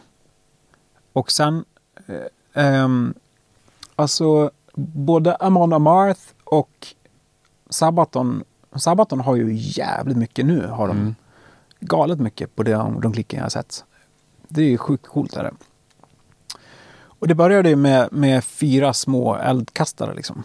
Och 1.13 1.33
sen, 1.33 1.65
eh, 2.07 2.65
ehm, 2.65 3.15
alltså 3.97 4.51
både 4.75 5.37
Amon 5.37 5.73
Amarth 5.73 6.21
och 6.45 6.87
Sabaton, 7.71 8.45
Sabaton 8.75 9.21
har 9.21 9.37
ju 9.37 9.55
jävligt 9.55 10.17
mycket 10.17 10.47
nu, 10.47 10.67
har 10.67 10.89
de. 10.89 10.97
Mm. 10.97 11.15
Galet 11.81 12.21
mycket 12.21 12.57
på 12.57 12.63
de, 12.63 13.01
de 13.01 13.13
klicken 13.13 13.37
jag 13.37 13.45
har 13.45 13.51
sett. 13.51 13.85
Det 14.49 14.61
är 14.61 14.69
ju 14.69 14.79
sjukt 14.79 15.07
coolt. 15.07 15.37
Är 15.37 15.43
det. 15.43 15.53
Och 17.19 17.29
det 17.29 17.35
började 17.35 17.69
ju 17.69 17.77
med, 17.77 18.13
med 18.13 18.45
fyra 18.45 18.93
små 18.93 19.37
eldkastare 19.37 20.15
liksom. 20.15 20.43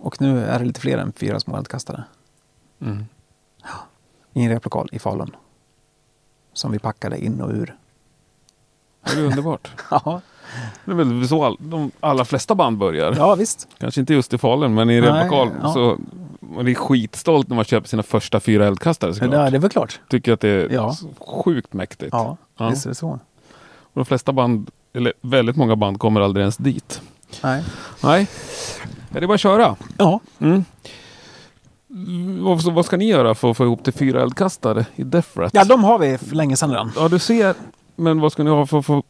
Och 0.00 0.20
nu 0.20 0.44
är 0.44 0.58
det 0.58 0.64
lite 0.64 0.80
fler 0.80 0.98
än 0.98 1.12
fyra 1.12 1.40
små 1.40 1.56
eldkastare. 1.56 2.04
Mm. 2.80 3.04
I 4.32 4.44
en 4.44 4.50
replokal 4.50 4.88
i 4.92 4.98
Falun. 4.98 5.36
Som 6.52 6.72
vi 6.72 6.78
packade 6.78 7.24
in 7.24 7.40
och 7.40 7.50
ur. 7.50 7.76
Det 9.04 9.12
är 9.12 9.24
underbart. 9.24 9.70
Ja, 9.90 10.20
Det 10.84 10.90
är 10.92 10.94
väl 10.94 11.28
så 11.28 11.44
all, 11.44 11.56
de 11.60 11.90
allra 12.00 12.24
flesta 12.24 12.54
band 12.54 12.78
börjar. 12.78 13.14
ja 13.16 13.34
visst. 13.34 13.68
Kanske 13.78 14.00
inte 14.00 14.14
just 14.14 14.34
i 14.34 14.38
Falun, 14.38 14.74
men 14.74 14.90
i 14.90 15.00
replokal 15.00 15.50
ja. 15.62 15.72
så 15.72 15.98
man 16.40 16.68
är 16.68 16.74
skitstolt 16.74 17.48
när 17.48 17.56
man 17.56 17.64
köper 17.64 17.88
sina 17.88 18.02
första 18.02 18.40
fyra 18.40 18.66
eldkastare 18.66 19.10
Ja, 19.10 19.14
såklart. 19.14 19.50
det 19.50 19.56
är 19.56 19.60
väl 19.60 19.70
klart. 19.70 20.00
Tycker 20.10 20.32
att 20.32 20.40
det 20.40 20.48
är 20.48 20.68
Ja. 20.70 20.96
sjukt 21.44 21.72
mäktigt. 21.72 22.08
Ja, 22.12 22.36
Ja. 22.58 22.68
visst 22.68 22.84
är 22.84 22.88
det 22.88 22.94
så. 22.94 23.08
Och 23.94 23.98
de 24.00 24.04
flesta 24.04 24.32
band, 24.32 24.70
eller 24.94 25.12
väldigt 25.20 25.56
många 25.56 25.76
band, 25.76 25.98
kommer 26.00 26.20
aldrig 26.20 26.42
ens 26.42 26.56
dit. 26.56 27.02
Nej. 27.42 27.64
Nej, 28.02 28.26
ja, 29.12 29.20
det 29.20 29.24
är 29.24 29.26
bara 29.26 29.34
att 29.34 29.40
köra. 29.40 29.76
Ja, 29.98 30.20
Mm. 30.38 30.64
Vad, 32.44 32.62
så 32.62 32.70
vad 32.70 32.84
ska 32.86 32.96
ni 32.96 33.08
göra 33.08 33.34
för 33.34 33.50
att 33.50 33.56
få 33.56 33.64
ihop 33.64 33.84
till 33.84 33.92
fyra 33.92 34.22
eldkastare 34.22 34.86
i 34.96 35.02
Death 35.04 35.28
Rat? 35.38 35.50
ja 35.54 35.64
de 35.64 35.84
har 35.84 35.98
vi 35.98 36.18
för 36.18 36.36
länge 36.36 36.56
sedan 36.56 36.70
redan. 36.70 36.92
Ja, 36.96 37.08
du 37.08 37.18
ser. 37.18 37.54
Men 37.96 38.20
vad 38.20 38.32
ska 38.32 38.42
ni 38.42 38.50
ha 38.50 38.66
för 38.66 38.78
att 38.78 38.86
få 38.86 39.02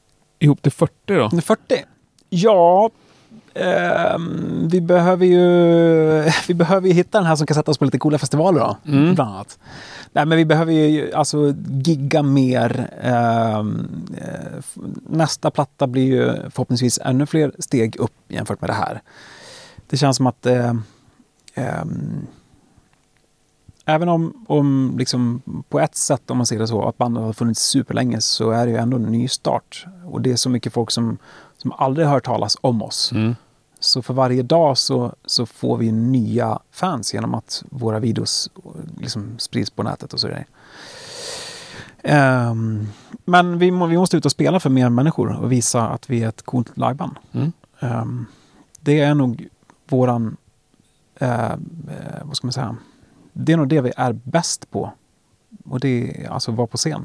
ihop 0.45 0.63
till 0.63 0.73
40 0.73 0.93
då? 1.07 1.31
40? 1.41 1.85
Ja, 2.31 2.91
ehm, 3.55 4.69
vi 4.71 4.81
behöver 4.81 5.27
ju 5.27 5.43
vi 6.49 6.55
behöver 6.55 6.89
ju 6.89 6.95
hitta 6.95 7.19
den 7.19 7.27
här 7.27 7.37
som 7.37 7.47
kan 7.47 7.55
sätta 7.55 7.71
oss 7.71 7.79
på 7.79 7.85
lite 7.85 7.99
coola 7.99 8.19
festivaler 8.19 8.61
då. 8.61 8.77
Mm. 8.87 9.15
Bland 9.15 9.31
annat. 9.35 9.59
Nej, 10.13 10.27
men 10.27 10.39
vi 10.39 10.45
behöver 10.45 10.73
ju 10.73 11.13
alltså 11.15 11.55
gigga 11.85 12.23
mer. 12.23 12.89
F- 14.59 14.75
nästa 15.09 15.51
platta 15.51 15.87
blir 15.87 16.05
ju 16.05 16.51
förhoppningsvis 16.51 16.99
ännu 17.05 17.27
fler 17.27 17.53
steg 17.59 17.97
upp 17.97 18.13
jämfört 18.29 18.61
med 18.61 18.71
det 18.71 18.75
här. 18.75 19.01
Det 19.91 19.97
känns 19.97 20.17
som 20.17 20.27
att 20.27 20.47
ehm, 20.47 20.83
Även 23.85 24.09
om, 24.09 24.45
om 24.49 24.95
liksom 24.99 25.43
på 25.69 25.81
ett 25.81 25.97
sätt, 25.97 26.31
om 26.31 26.37
man 26.37 26.47
ser 26.47 26.59
det 26.59 26.67
så, 26.67 26.89
att 26.89 26.99
bandet 26.99 27.23
har 27.23 27.33
funnits 27.33 27.63
superlänge 27.63 28.21
så 28.21 28.51
är 28.51 28.67
det 28.67 28.73
ju 28.73 28.79
ändå 28.79 28.97
en 28.97 29.03
ny 29.03 29.29
start. 29.29 29.87
Och 30.11 30.21
det 30.21 30.33
är 30.33 30.37
så 30.37 30.51
mycket 30.51 30.73
folk 30.73 30.91
som, 30.91 31.19
som 31.59 31.73
aldrig 31.73 32.07
har 32.07 32.15
hört 32.15 32.25
talas 32.25 32.57
om 32.61 32.83
oss. 32.83 33.13
Mm. 33.13 33.35
Så 33.81 34.03
för 34.03 34.15
varje 34.15 34.43
dag 34.43 34.79
så, 34.79 35.15
så 35.25 35.47
får 35.47 35.77
vi 35.77 35.93
nya 35.93 36.59
fans 36.71 37.15
genom 37.15 37.35
att 37.35 37.65
våra 37.71 37.99
videos 37.99 38.51
liksom 38.99 39.39
sprids 39.39 39.71
på 39.71 39.83
nätet 39.83 40.13
och 40.13 40.21
så 40.21 40.27
vidare. 40.27 40.45
Ehm, 42.03 42.87
men 43.25 43.59
vi, 43.59 43.71
må, 43.71 43.87
vi 43.87 43.97
måste 43.97 44.17
ut 44.17 44.25
och 44.25 44.33
spela 44.33 44.61
för 44.61 44.71
mer 44.71 44.89
människor 44.89 45.43
och 45.43 45.53
visa 45.53 45.89
att 45.89 46.11
vi 46.11 46.23
är 46.23 46.29
ett 46.29 46.43
coolt 46.43 46.77
liveband. 46.77 47.17
Mm. 47.33 47.53
Ehm, 47.81 48.27
det 48.81 49.01
är 49.01 49.15
nog 49.15 49.49
våran, 49.89 50.37
eh, 51.15 51.53
eh, 51.53 51.57
vad 52.23 52.37
ska 52.37 52.47
man 52.47 52.53
säga, 52.53 52.77
det 53.33 53.53
är 53.53 53.57
nog 53.57 53.69
det 53.69 53.81
vi 53.81 53.93
är 53.97 54.13
bäst 54.13 54.71
på. 54.71 54.93
Och 55.65 55.81
det 55.81 56.23
är 56.25 56.31
alltså 56.31 56.53
vara 56.53 56.67
på 56.67 56.77
scen. 56.77 57.05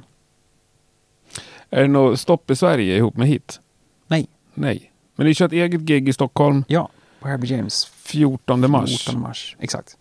Är 1.69 1.81
det 1.81 1.87
något 1.87 2.19
stopp 2.19 2.51
i 2.51 2.55
Sverige 2.55 2.95
ihop 2.97 3.17
med 3.17 3.27
hit? 3.27 3.59
Nej. 4.07 4.27
Nej. 4.53 4.91
Men 5.15 5.27
ni 5.27 5.33
kör 5.33 5.45
ett 5.45 5.51
eget 5.51 5.81
gig 5.81 6.09
i 6.09 6.13
Stockholm 6.13 6.63
Ja, 6.67 6.89
på 7.19 7.27
Herbie 7.27 7.55
James. 7.57 7.85
14 7.85 8.71
mars. 8.71 9.03
14 9.05 9.21
mars, 9.21 9.55
exakt. 9.59 9.97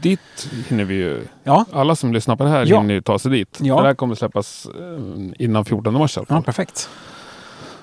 Dit 0.00 0.48
hinner 0.68 0.84
vi 0.84 0.94
ju. 0.94 1.26
Ja, 1.44 1.64
Alla 1.72 1.96
som 1.96 2.12
lyssnar 2.12 2.36
på 2.36 2.44
det 2.44 2.50
här 2.50 2.66
Ja. 2.66 2.80
hinner 2.80 2.94
ju 2.94 3.00
ta 3.00 3.18
sig 3.18 3.30
dit. 3.30 3.58
Ja. 3.62 3.76
För 3.76 3.82
det 3.82 3.88
här 3.88 3.94
kommer 3.94 4.14
släppas 4.14 4.66
eh, 4.66 5.44
innan 5.44 5.64
14 5.64 5.94
mars 5.94 6.16
i 6.16 6.20
alla 6.20 6.26
ja 6.28 6.34
fall. 6.34 6.42
perfekt. 6.44 6.88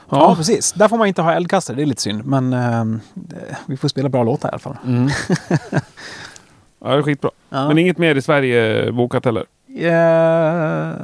Ja. 0.09 0.17
Ja. 0.19 0.35
precis. 0.35 0.71
Där 0.73 0.87
får 0.87 0.97
man 0.97 1.07
inte 1.07 1.21
ha 1.21 1.33
eldkastare, 1.33 1.75
det 1.77 1.81
är 1.81 1.85
lite 1.85 2.01
synd. 2.01 2.25
Men 2.25 2.49
det- 3.13 3.57
vi 3.67 3.77
får 3.77 3.87
spela 3.87 4.09
bra 4.09 4.23
låtar 4.23 4.49
i 4.49 4.51
alla 4.51 4.59
fall. 4.59 4.77
Mm. 4.85 5.09
ja, 6.81 6.87
det 6.89 6.97
är 6.97 7.01
skitbra. 7.01 7.31
Ja. 7.49 7.67
Men 7.67 7.77
inget 7.77 7.97
mer 7.97 8.15
i 8.15 8.21
Sverige 8.21 8.91
bokat 8.91 9.25
heller? 9.25 9.45
Eh, 9.67 10.95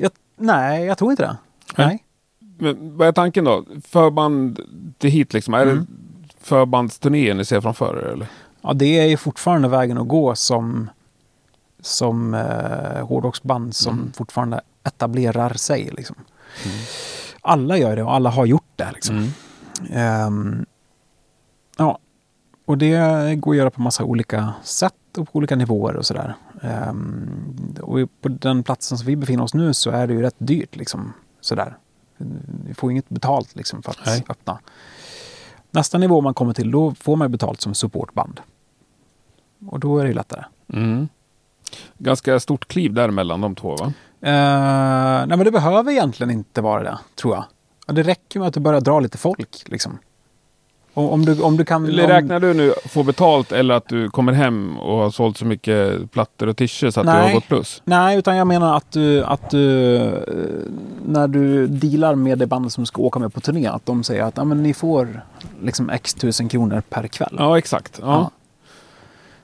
jag, 0.00 0.10
nej, 0.36 0.84
jag 0.84 0.98
tror 0.98 1.10
inte 1.10 1.22
det. 1.22 1.36
Nej. 1.76 1.86
Nej. 1.86 2.04
Men 2.60 2.96
vad 2.96 3.08
är 3.08 3.12
tanken 3.12 3.44
då? 3.44 3.64
Förband 3.84 4.60
till 4.98 5.10
hit 5.10 5.32
liksom? 5.32 5.54
Är 5.54 5.62
Mm. 5.62 5.78
det 5.78 5.86
förbandsturnéer 6.40 7.34
ni 7.34 7.44
ser 7.44 7.60
framför 7.60 7.96
er 7.98 8.12
eller? 8.12 8.26
Ja, 8.62 8.72
det 8.72 8.98
är 8.98 9.04
ju 9.06 9.16
fortfarande 9.16 9.68
vägen 9.68 9.98
att 9.98 10.08
gå 10.08 10.34
som, 10.34 10.90
som 11.80 12.34
eh, 12.34 13.06
hårdrocksband 13.06 13.74
som 13.74 13.94
Mm. 13.98 14.12
fortfarande 14.12 14.60
etablerar 14.84 15.54
sig. 15.54 15.90
Liksom. 15.96 16.16
Alla 17.40 17.76
gör 17.78 17.96
det 17.96 18.02
och 18.02 18.14
alla 18.14 18.30
har 18.30 18.46
gjort 18.46 18.72
det. 18.76 18.88
Liksom. 18.94 19.16
Mm. 19.16 19.30
Ehm, 19.92 20.66
ja, 21.78 21.98
och 22.68 22.78
det 22.78 23.34
går 23.34 23.52
att 23.52 23.58
göra 23.58 23.70
på 23.70 23.80
massa 23.80 24.04
olika 24.04 24.54
sätt 24.62 24.94
och 25.18 25.32
på 25.32 25.36
olika 25.38 25.56
nivåer 25.56 25.96
och 25.96 26.06
sådär. 26.06 26.34
Ehm, 26.62 27.74
och 27.82 27.98
på 28.20 28.28
den 28.28 28.62
platsen 28.62 28.98
som 28.98 29.06
vi 29.06 29.16
befinner 29.16 29.44
oss 29.44 29.54
nu 29.54 29.74
så 29.74 29.90
är 29.90 30.06
det 30.06 30.12
ju 30.12 30.22
rätt 30.22 30.34
dyrt 30.38 30.76
liksom. 30.76 31.12
Sådär. 31.40 31.76
Vi 32.66 32.74
får 32.74 32.90
inget 32.90 33.08
betalt 33.08 33.56
liksom 33.56 33.82
för 33.82 33.90
att 33.90 34.06
Nej. 34.06 34.24
öppna. 34.28 34.58
Nästa 35.70 35.98
nivå 35.98 36.20
man 36.20 36.34
kommer 36.34 36.52
till, 36.52 36.70
då 36.70 36.94
får 36.94 37.16
man 37.16 37.30
betalt 37.32 37.60
som 37.60 37.74
supportband. 37.74 38.40
Och 39.66 39.80
då 39.80 39.98
är 39.98 40.04
det 40.04 40.12
lättare. 40.12 40.44
Mm. 40.72 41.08
Ganska 41.98 42.40
stort 42.40 42.68
kliv 42.68 42.94
där 42.94 43.10
mellan 43.10 43.40
de 43.40 43.54
två 43.54 43.76
va? 43.76 43.86
Eh, 44.20 45.26
nej, 45.26 45.36
men 45.36 45.44
det 45.44 45.50
behöver 45.50 45.92
egentligen 45.92 46.30
inte 46.30 46.60
vara 46.60 46.82
det, 46.82 46.98
tror 47.14 47.34
jag. 47.34 47.44
Ja, 47.86 47.92
Det 47.92 48.02
räcker 48.02 48.38
med 48.38 48.48
att 48.48 48.54
du 48.54 48.60
börjar 48.60 48.80
dra 48.80 49.00
lite 49.00 49.18
folk. 49.18 49.62
Liksom. 49.66 49.98
Om, 50.98 51.24
du, 51.24 51.42
om 51.42 51.56
du 51.56 51.64
kan... 51.64 51.84
Om, 51.84 51.90
räknar 51.90 52.40
du 52.40 52.54
nu 52.54 52.74
få 52.84 53.02
betalt 53.02 53.52
eller 53.52 53.74
att 53.74 53.88
du 53.88 54.10
kommer 54.10 54.32
hem 54.32 54.78
och 54.78 54.96
har 54.96 55.10
sålt 55.10 55.38
så 55.38 55.44
mycket 55.44 56.10
plattor 56.12 56.46
och 56.46 56.56
t-shirts 56.56 56.94
så 56.94 57.00
att 57.00 57.06
du 57.06 57.12
Nej. 57.12 57.26
har 57.26 57.34
gått 57.34 57.48
plus? 57.48 57.82
Nej, 57.84 58.18
utan 58.18 58.36
jag 58.36 58.46
menar 58.46 58.76
att 58.76 58.92
du, 58.92 59.24
att 59.24 59.50
du 59.50 59.96
eh, 59.96 60.12
när 61.06 61.28
du 61.28 61.66
dealar 61.66 62.14
med 62.14 62.38
det 62.38 62.46
bandet 62.46 62.72
som 62.72 62.86
ska 62.86 63.02
åka 63.02 63.18
med 63.18 63.34
på 63.34 63.40
turné, 63.40 63.66
att 63.66 63.86
de 63.86 64.04
säger 64.04 64.22
att 64.22 64.36
ja, 64.36 64.44
men 64.44 64.62
ni 64.62 64.74
får 64.74 65.22
liksom 65.62 65.90
x 65.90 66.14
tusen 66.14 66.48
kronor 66.48 66.82
per 66.88 67.06
kväll. 67.06 67.36
Ja, 67.38 67.58
exakt. 67.58 67.98
Ja. 68.02 68.06
Ja. 68.06 68.30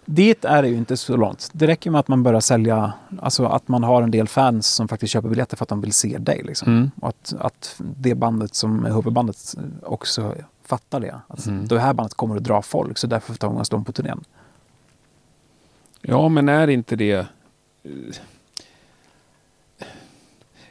Dit 0.07 0.45
är 0.45 0.63
det 0.63 0.69
ju 0.69 0.77
inte 0.77 0.97
så 0.97 1.17
långt. 1.17 1.51
Det 1.53 1.67
räcker 1.67 1.91
med 1.91 1.99
att 1.99 2.09
man 2.09 2.23
börjar 2.23 2.41
sälja, 2.41 2.93
alltså 3.21 3.47
att 3.47 3.69
man 3.69 3.85
har 3.85 4.03
en 4.03 4.11
del 4.11 4.29
fans 4.29 4.67
som 4.67 4.89
faktiskt 4.89 5.13
köper 5.13 5.29
biljetter 5.29 5.57
för 5.57 5.65
att 5.65 5.69
de 5.69 5.81
vill 5.81 5.93
se 5.93 6.19
dig. 6.19 6.43
Liksom. 6.45 6.69
Mm. 6.69 6.91
Och 7.01 7.09
att, 7.09 7.35
att 7.39 7.77
det 7.79 8.15
bandet 8.15 8.55
som 8.55 8.87
är 8.87 8.91
huvudbandet 8.91 9.55
också 9.83 10.35
fattar 10.65 11.01
det. 11.01 11.21
Att 11.29 11.47
Mm. 11.47 11.67
det 11.69 11.81
här 11.81 11.93
bandet 11.95 12.15
kommer 12.15 12.37
att 12.37 12.45
dra 12.45 12.63
folk, 12.63 12.99
så 12.99 13.07
därför 13.07 13.35
tar 13.35 13.51
man 13.51 13.65
dem 13.71 13.85
på 13.85 13.93
turnén. 13.93 14.25
ja, 16.03 16.29
men 16.29 16.49
är 16.49 16.69
inte 16.69 16.97
det... 16.97 17.13
eh, 17.13 17.27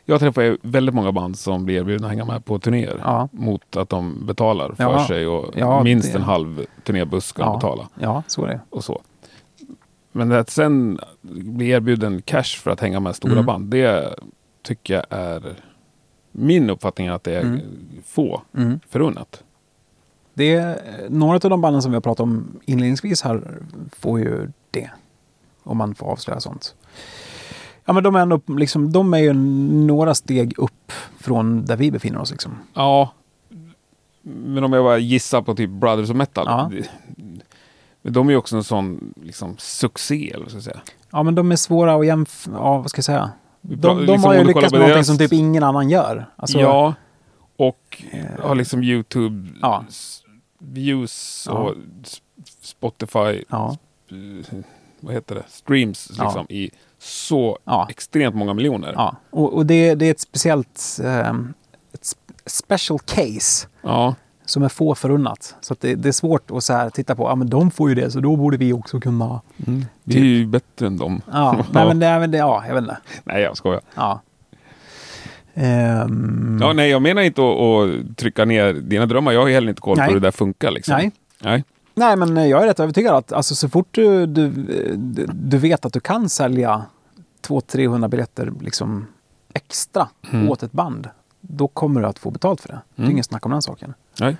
Jag 0.05 0.19
träffar 0.19 0.57
väldigt 0.61 0.95
många 0.95 1.11
band 1.11 1.39
som 1.39 1.65
blir 1.65 1.75
erbjudna 1.79 2.07
att 2.07 2.11
hänga 2.13 2.25
med 2.25 2.45
på 2.45 2.59
turnéer 2.59 2.99
Ja, 3.03 3.29
mot 3.31 3.75
att 3.75 3.89
de 3.89 4.25
betalar 4.25 4.71
för 4.71 4.83
Ja. 4.83 5.07
sig 5.07 5.27
och 5.27 5.53
Ja, 5.57 5.83
minst 5.83 6.11
det- 6.11 6.17
en 6.17 6.23
halv 6.23 6.65
turnébuss 6.83 7.25
ska 7.25 7.43
de 7.43 7.49
Ja. 7.51 7.55
betala. 7.55 7.87
ja 7.99 8.23
så 8.27 8.43
är 8.43 8.47
det. 8.47 8.59
och 8.69 8.83
så. 8.83 9.01
Men 10.11 10.31
att 10.31 10.49
sen 10.49 10.99
bli 11.21 11.69
erbjuden 11.69 12.21
cash 12.21 12.43
för 12.43 12.71
att 12.71 12.79
hänga 12.79 12.99
med 12.99 13.15
stora 13.15 13.33
Mm. 13.33 13.45
band, 13.45 13.65
det 13.69 14.15
tycker 14.63 14.93
jag 14.93 15.05
är 15.09 15.55
min 16.31 16.69
uppfattning 16.69 17.07
är 17.07 17.11
att 17.11 17.23
det 17.23 17.33
är 17.35 17.41
Mm. 17.41 17.59
få 18.05 18.41
Mm. 18.57 18.79
förunnat. 18.89 19.43
Det 20.33 20.53
är, 20.53 20.79
några 21.09 21.35
av 21.35 21.49
de 21.49 21.61
banden 21.61 21.81
som 21.81 21.91
vi 21.91 21.95
har 21.95 22.01
pratat 22.01 22.23
om 22.23 22.59
inledningsvis 22.65 23.21
här 23.21 23.61
får 23.99 24.19
ju 24.19 24.49
det. 24.71 24.89
Om 25.63 25.77
man 25.77 25.95
får 25.95 26.07
avslöja 26.07 26.39
sånt. 26.39 26.75
Ja, 27.85 27.93
men 27.93 28.03
de 28.03 28.15
är, 28.15 28.19
ändå, 28.19 28.41
liksom, 28.47 28.91
de 28.91 29.13
är 29.13 29.17
ju 29.17 29.33
några 29.33 30.15
steg 30.15 30.53
upp 30.59 30.91
från 31.19 31.65
där 31.65 31.75
vi 31.75 31.91
befinner 31.91 32.21
oss. 32.21 32.31
Liksom. 32.31 32.51
Ja, 32.73 33.11
men 34.21 34.63
om 34.63 34.73
jag 34.73 34.83
bara 34.83 34.97
gissar 34.97 35.41
på 35.41 35.55
typ 35.55 35.69
Brothers 35.69 36.09
of 36.09 36.15
Metal. 36.15 36.45
Ja. 36.47 36.71
de 38.01 38.27
är 38.27 38.31
ju 38.31 38.37
också 38.37 38.55
en 38.55 38.63
sån 38.63 39.13
liksom, 39.23 39.55
succé, 39.57 40.31
eller 40.31 40.39
vad 40.39 40.49
ska 40.49 40.57
jag 40.57 40.63
säga. 40.63 40.81
Ja, 41.11 41.23
men 41.23 41.35
de 41.35 41.51
är 41.51 41.55
svåra 41.55 41.95
att 41.95 42.05
jämföra. 42.05 42.55
Ja, 42.55 42.77
vad 42.77 42.89
ska 42.89 42.99
jag 42.99 43.05
säga? 43.05 43.31
De, 43.61 43.75
de 43.75 43.99
liksom, 43.99 44.23
har 44.23 44.33
ju 44.33 44.43
lyckats 44.43 44.71
med 44.71 44.81
någonting 44.81 45.03
som 45.03 45.17
typ 45.17 45.33
ingen 45.33 45.63
annan 45.63 45.89
gör. 45.89 46.25
Alltså, 46.35 46.59
ja, 46.59 46.93
och 47.57 48.03
Eh, 48.11 48.45
har 48.47 48.55
liksom 48.55 48.83
YouTube 48.83 49.49
Ja. 49.61 49.85
Views 50.71 51.45
Ja. 51.49 51.53
och 51.53 51.75
Spotify 52.61 53.43
Ja, 53.49 53.77
eh, 54.11 54.57
vad 54.99 55.13
heter 55.13 55.35
det, 55.35 55.43
streams 55.47 56.11
Ja. 56.17 56.23
liksom, 56.23 56.45
i 56.49 56.71
så 56.99 57.57
ja, 57.65 57.87
extremt 57.89 58.35
många 58.35 58.53
miljoner. 58.53 58.93
ja. 58.95 59.15
Och, 59.29 59.53
och 59.53 59.65
det, 59.65 59.95
det 59.95 60.05
är 60.07 60.11
ett 60.11 60.19
speciellt 60.19 60.99
ehm, 61.03 61.53
ett 61.93 62.01
sp- 62.01 62.33
special 62.45 62.99
case 62.99 63.67
Ja, 63.81 64.15
som 64.45 64.63
är 64.63 64.69
få 64.69 64.95
förunnat. 64.95 65.55
Så 65.61 65.75
det, 65.79 65.95
det 65.95 66.07
är 66.07 66.13
svårt 66.13 66.51
att 66.51 66.63
så 66.63 66.73
här 66.73 66.89
titta 66.89 67.15
på, 67.15 67.23
ja 67.23 67.35
men 67.35 67.49
de 67.49 67.71
får 67.71 67.89
ju 67.89 67.95
det 67.95 68.11
så 68.11 68.19
då 68.19 68.35
borde 68.35 68.57
vi 68.57 68.73
också 68.73 68.99
kunna. 68.99 69.41
vi 70.03 70.17
är 70.17 70.23
ju 70.23 70.45
bättre 70.47 70.87
än 70.87 70.97
dem. 70.97 71.21
Ja, 71.31 71.65
nej 71.73 71.85
men 72.19 72.31
det, 72.31 72.37
ja, 72.37 72.63
jag 72.67 72.73
vet 72.73 72.81
inte. 72.81 72.97
Nej, 73.23 73.41
jag 73.41 73.57
skojar. 73.57 73.81
Ja. 73.95 74.21
Ehm, 75.53 76.57
Ja, 76.61 76.73
nej, 76.73 76.89
jag 76.89 77.01
menar 77.01 77.21
inte 77.21 77.41
att, 77.41 77.59
att 77.59 78.17
trycka 78.17 78.45
ner 78.45 78.73
dina 78.73 79.05
drömmar. 79.05 79.31
Jag 79.31 79.41
har 79.41 79.49
heller 79.49 79.69
inte 79.69 79.81
koll 79.81 79.97
Nej. 79.97 80.07
på 80.07 80.13
hur 80.13 80.19
det 80.19 80.27
där 80.27 80.31
funkar. 80.31 80.71
Liksom. 80.71 80.95
nej. 80.97 81.11
nej. 81.43 81.63
nej, 81.95 82.15
men 82.15 82.49
jag 82.49 82.63
är 82.63 82.67
rätt 82.67 82.79
övertygad 82.79 83.15
att 83.15 83.31
alltså, 83.33 83.55
så 83.55 83.69
fort 83.69 83.87
du, 83.91 84.25
du, 84.25 84.49
du, 84.95 85.25
du 85.33 85.57
vet 85.57 85.85
att 85.85 85.93
du 85.93 85.99
kan 85.99 86.29
sälja 86.29 86.85
200-300 87.47 88.07
biljetter 88.07 88.53
liksom, 88.61 89.07
extra 89.53 90.07
Mm. 90.31 90.49
åt 90.49 90.63
ett 90.63 90.71
band, 90.71 91.09
då 91.41 91.67
kommer 91.67 92.01
du 92.01 92.07
att 92.07 92.19
få 92.19 92.31
betalt 92.31 92.61
för 92.61 92.67
det. 92.67 92.79
Det 92.95 93.01
är 93.01 93.03
Mm. 93.03 93.11
ingen 93.11 93.23
snack 93.23 93.45
om 93.45 93.51
den 93.51 93.61
saken. 93.61 93.93
nej. 94.19 94.37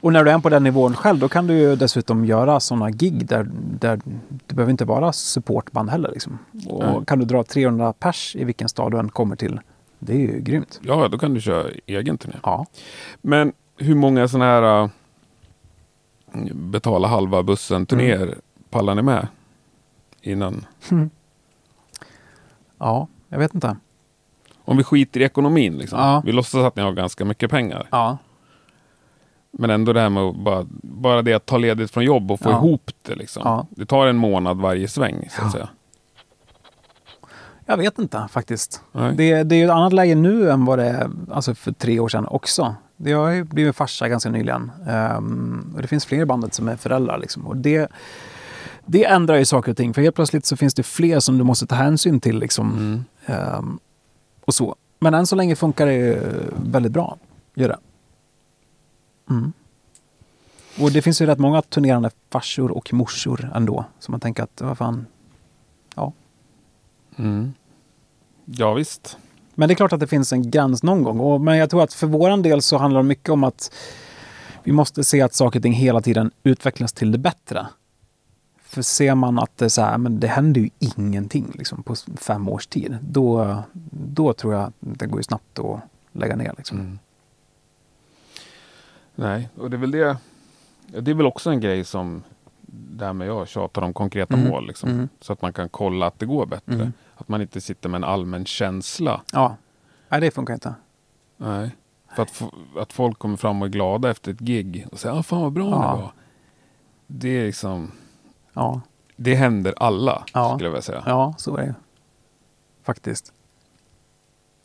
Och 0.00 0.12
när 0.12 0.24
du 0.24 0.30
är 0.30 0.38
på 0.38 0.48
den 0.48 0.62
nivån 0.64 0.94
själv, 0.94 1.18
då 1.18 1.28
kan 1.28 1.46
du 1.46 1.54
ju 1.58 1.76
dessutom 1.76 2.24
göra 2.24 2.60
sådana 2.60 2.90
gig 2.90 3.26
där, 3.26 3.50
där 3.80 4.00
det 4.46 4.54
behöver 4.54 4.70
inte 4.70 4.84
vara 4.84 5.12
supportband 5.12 5.90
heller. 5.90 6.10
Liksom. 6.12 6.38
Och 6.66 6.84
Nej. 6.84 7.00
kan 7.06 7.18
du 7.18 7.24
dra 7.24 7.42
300 7.44 7.92
pers 7.92 8.36
i 8.36 8.44
vilken 8.44 8.68
stad 8.68 8.92
du 8.92 8.98
än 8.98 9.08
kommer 9.08 9.36
till, 9.36 9.60
det 10.00 10.12
är 10.12 10.18
ju 10.18 10.40
grymt. 10.40 10.80
Ja, 10.82 11.08
då 11.08 11.18
kan 11.18 11.34
du 11.34 11.40
köra 11.40 11.70
egen 11.86 12.18
turné. 12.18 12.34
Ja. 12.42 12.66
Men 13.20 13.52
hur 13.76 13.94
många 13.94 14.28
sådana 14.28 14.44
här 14.44 14.82
uh, 14.82 14.88
betala 16.54 17.08
halva 17.08 17.42
bussen-turnéer 17.42 18.22
Mm. 18.22 18.38
pallar 18.70 18.94
ni 18.94 19.02
med? 19.02 19.28
Innan? 20.22 20.66
ja, 22.78 23.08
jag 23.28 23.38
vet 23.38 23.54
inte. 23.54 23.76
Om 24.64 24.76
vi 24.76 24.84
skiter 24.84 25.20
i 25.20 25.24
ekonomin. 25.24 25.76
Liksom. 25.78 25.98
Ja. 25.98 26.22
Vi 26.24 26.32
låtsas 26.32 26.64
att 26.64 26.76
ni 26.76 26.82
har 26.82 26.92
ganska 26.92 27.24
mycket 27.24 27.50
pengar. 27.50 27.86
Ja, 27.90 28.18
Men 29.50 29.70
ändå 29.70 29.92
det 29.92 30.00
här 30.00 30.08
med 30.08 30.34
bara, 30.34 30.66
bara 30.82 31.22
det 31.22 31.32
att 31.34 31.46
ta 31.46 31.58
ledigt 31.58 31.90
från 31.90 32.04
jobb 32.04 32.30
och 32.30 32.40
få 32.40 32.50
Ja. 32.50 32.56
ihop 32.56 32.90
det. 33.02 33.14
Liksom. 33.14 33.42
Ja. 33.44 33.66
Det 33.70 33.86
tar 33.86 34.06
en 34.06 34.16
månad 34.16 34.56
varje 34.60 34.88
sväng. 34.88 35.28
Så 35.30 35.42
att 35.42 35.52
säga. 35.52 35.68
Jag 37.70 37.76
vet 37.76 37.98
inte 37.98 38.28
faktiskt. 38.30 38.82
Det, 38.92 39.42
det 39.42 39.54
är 39.54 39.58
ju 39.58 39.64
ett 39.64 39.70
annat 39.70 39.92
läge 39.92 40.14
nu 40.14 40.50
än 40.50 40.64
vad 40.64 40.78
det 40.78 40.84
är 40.84 41.10
alltså 41.30 41.54
för 41.54 41.72
tre 41.72 42.00
år 42.00 42.08
sedan 42.08 42.26
också. 42.26 42.74
Det 42.96 43.12
har 43.12 43.30
ju 43.30 43.44
blivit 43.44 43.76
farsa 43.76 44.08
ganska 44.08 44.30
nyligen. 44.30 44.70
Ehm, 44.88 45.72
och 45.76 45.82
det 45.82 45.88
finns 45.88 46.06
fler 46.06 46.20
i 46.20 46.24
bandet 46.24 46.54
som 46.54 46.68
är 46.68 46.76
föräldrar. 46.76 47.18
Liksom. 47.18 47.46
Och 47.46 47.56
det, 47.56 47.88
det 48.86 49.04
ändrar 49.04 49.36
ju 49.36 49.44
saker 49.44 49.70
och 49.70 49.76
ting. 49.76 49.94
För 49.94 50.02
helt 50.02 50.14
plötsligt 50.14 50.46
så 50.46 50.56
finns 50.56 50.74
det 50.74 50.82
fler 50.82 51.20
som 51.20 51.38
du 51.38 51.44
måste 51.44 51.66
ta 51.66 51.74
hänsyn 51.74 52.20
till. 52.20 52.38
Liksom. 52.38 52.72
Mm. 52.72 53.04
Ehm, 53.26 53.78
och 54.44 54.54
så. 54.54 54.76
Men 54.98 55.14
än 55.14 55.26
så 55.26 55.36
länge 55.36 55.56
funkar 55.56 55.86
det 55.86 55.94
ju 55.94 56.18
väldigt 56.64 56.92
bra. 56.92 57.16
Gör 57.54 57.68
det. 57.68 57.78
Mm. 59.30 59.52
Och 60.80 60.92
det 60.92 61.02
finns 61.02 61.22
ju 61.22 61.26
rätt 61.26 61.38
många 61.38 61.62
turnerande 61.62 62.10
farsor 62.30 62.70
och 62.70 62.92
morsor 62.92 63.50
ändå. 63.54 63.84
Så 63.98 64.10
man 64.10 64.20
tänker 64.20 64.42
att, 64.42 64.60
vad 64.60 64.78
fan. 64.78 65.06
Ja. 65.94 66.12
Mm. 67.16 67.52
Ja, 68.56 68.74
visst. 68.74 69.18
Men 69.54 69.68
det 69.68 69.72
är 69.72 69.76
klart 69.76 69.92
att 69.92 70.00
det 70.00 70.06
finns 70.06 70.32
en 70.32 70.50
gräns 70.50 70.82
någon 70.82 71.02
gång. 71.02 71.20
Och, 71.20 71.40
men 71.40 71.56
jag 71.58 71.70
tror 71.70 71.82
att 71.82 71.92
för 71.94 72.06
våran 72.06 72.42
del 72.42 72.62
så 72.62 72.76
handlar 72.76 73.02
det 73.02 73.08
mycket 73.08 73.28
om 73.28 73.44
att 73.44 73.72
vi 74.64 74.72
måste 74.72 75.04
se 75.04 75.22
att 75.22 75.34
saker 75.34 75.58
och 75.58 75.62
ting 75.62 75.72
hela 75.72 76.00
tiden 76.00 76.30
utvecklas 76.42 76.92
till 76.92 77.12
det 77.12 77.18
bättre. 77.18 77.66
För 78.62 78.82
ser 78.82 79.14
man 79.14 79.38
att 79.38 79.58
det, 79.58 79.70
så 79.70 79.82
här, 79.82 79.98
men 79.98 80.20
det 80.20 80.26
händer 80.26 80.60
ju 80.60 80.70
ingenting 80.78 81.52
liksom, 81.54 81.82
på 81.82 81.94
fem 82.16 82.48
års 82.48 82.66
tid, 82.66 82.98
då, 83.02 83.56
då 83.92 84.32
tror 84.32 84.54
jag 84.54 84.62
att 84.62 84.74
det 84.80 85.06
går 85.06 85.18
ju 85.18 85.22
snabbt 85.22 85.58
att 85.58 85.80
lägga 86.12 86.36
ner. 86.36 86.54
Liksom. 86.56 86.78
Mm. 86.78 86.98
Nej, 89.14 89.48
och 89.56 89.70
det 89.70 89.76
är 89.76 89.78
väl 89.78 89.90
det. 89.90 90.16
Det 91.00 91.10
är 91.10 91.14
väl 91.14 91.26
också 91.26 91.50
en 91.50 91.60
grej 91.60 91.84
som 91.84 92.22
där 92.70 93.12
med 93.12 93.28
jag 93.28 93.48
tjatar 93.48 93.82
om 93.82 93.92
konkreta 93.94 94.34
Mm. 94.34 94.48
mål. 94.48 94.66
Liksom, 94.66 94.90
Mm. 94.90 95.08
Så 95.20 95.32
att 95.32 95.42
man 95.42 95.52
kan 95.52 95.68
kolla 95.68 96.06
att 96.06 96.18
det 96.18 96.26
går 96.26 96.46
bättre. 96.46 96.92
Att 97.20 97.28
man 97.28 97.40
inte 97.42 97.60
sitter 97.60 97.88
med 97.88 97.98
en 97.98 98.04
allmän 98.04 98.44
känsla. 98.46 99.20
Ja, 99.32 99.56
nej 100.08 100.20
det 100.20 100.30
funkar 100.30 100.54
inte. 100.54 100.74
Nej. 101.36 101.76
För 102.16 102.22
att, 102.22 102.42
att 102.78 102.92
folk 102.92 103.18
kommer 103.18 103.36
fram 103.36 103.62
och 103.62 103.68
är 103.68 103.70
glada 103.72 104.10
efter 104.10 104.32
ett 104.32 104.38
gig 104.40 104.86
och 104.92 104.98
säger 104.98 105.18
ah, 105.18 105.22
fan 105.22 105.40
vad 105.42 105.52
bra 105.52 105.70
Ja. 105.70 105.76
det 105.96 106.02
var. 106.02 106.12
Det 107.06 107.28
är 107.28 107.46
liksom, 107.46 107.92
Ja, 108.52 108.80
det 109.16 109.34
händer 109.34 109.74
alla 109.76 110.24
Ja. 110.34 110.48
skulle 110.54 110.66
jag 110.66 110.70
vilja 110.72 110.82
säga. 110.82 111.02
ja 111.06 111.34
så 111.38 111.56
är 111.56 111.66
det 111.66 111.74
Faktiskt. 112.82 113.32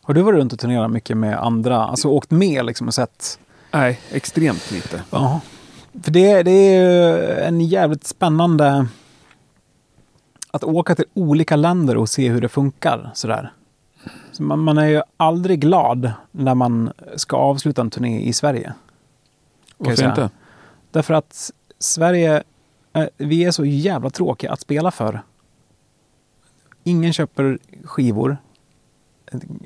Har 0.02 0.14
du 0.14 0.22
varit 0.22 0.38
runt 0.40 0.54
och 0.54 0.60
turnerat 0.60 0.92
mycket 0.92 1.18
med 1.18 1.38
andra? 1.44 1.78
Alltså 1.88 2.08
åkt 2.08 2.32
med 2.32 2.66
liksom 2.66 2.88
och 2.88 2.94
sett? 2.94 3.40
Nej, 3.72 4.00
extremt 4.12 4.72
lite. 4.72 5.04
Ja. 5.10 5.42
För 6.04 6.12
det, 6.12 6.44
det 6.44 6.52
är 6.52 6.82
ju 6.82 7.32
en 7.40 7.62
jävligt 7.62 8.04
spännande 8.04 8.88
att 10.56 10.64
åka 10.64 10.96
till 10.96 11.06
olika 11.14 11.56
länder 11.56 11.98
och 11.98 12.10
se 12.10 12.30
hur 12.30 12.42
det 12.42 12.50
funkar. 12.50 13.12
Sådär. 13.14 13.54
Så 14.32 14.44
man, 14.44 14.60
man 14.60 14.78
är 14.78 14.88
ju 14.88 15.02
aldrig 15.18 15.60
glad 15.60 16.12
när 16.32 16.56
man 16.56 16.92
ska 17.16 17.38
avsluta 17.38 17.82
en 17.82 17.90
turné 17.90 18.22
i 18.22 18.34
Sverige. 18.34 18.74
Varför 19.78 20.10
inte? 20.10 20.30
Därför 20.92 21.14
att 21.14 21.52
Sverige, 21.80 22.44
eh, 22.94 23.06
vi 23.18 23.44
är 23.44 23.52
så 23.52 23.66
jävla 23.66 24.10
tråkiga 24.10 24.52
att 24.52 24.62
spela 24.62 24.92
för. 24.92 25.22
Ingen 26.84 27.14
köper 27.14 27.60
skivor. 27.84 28.38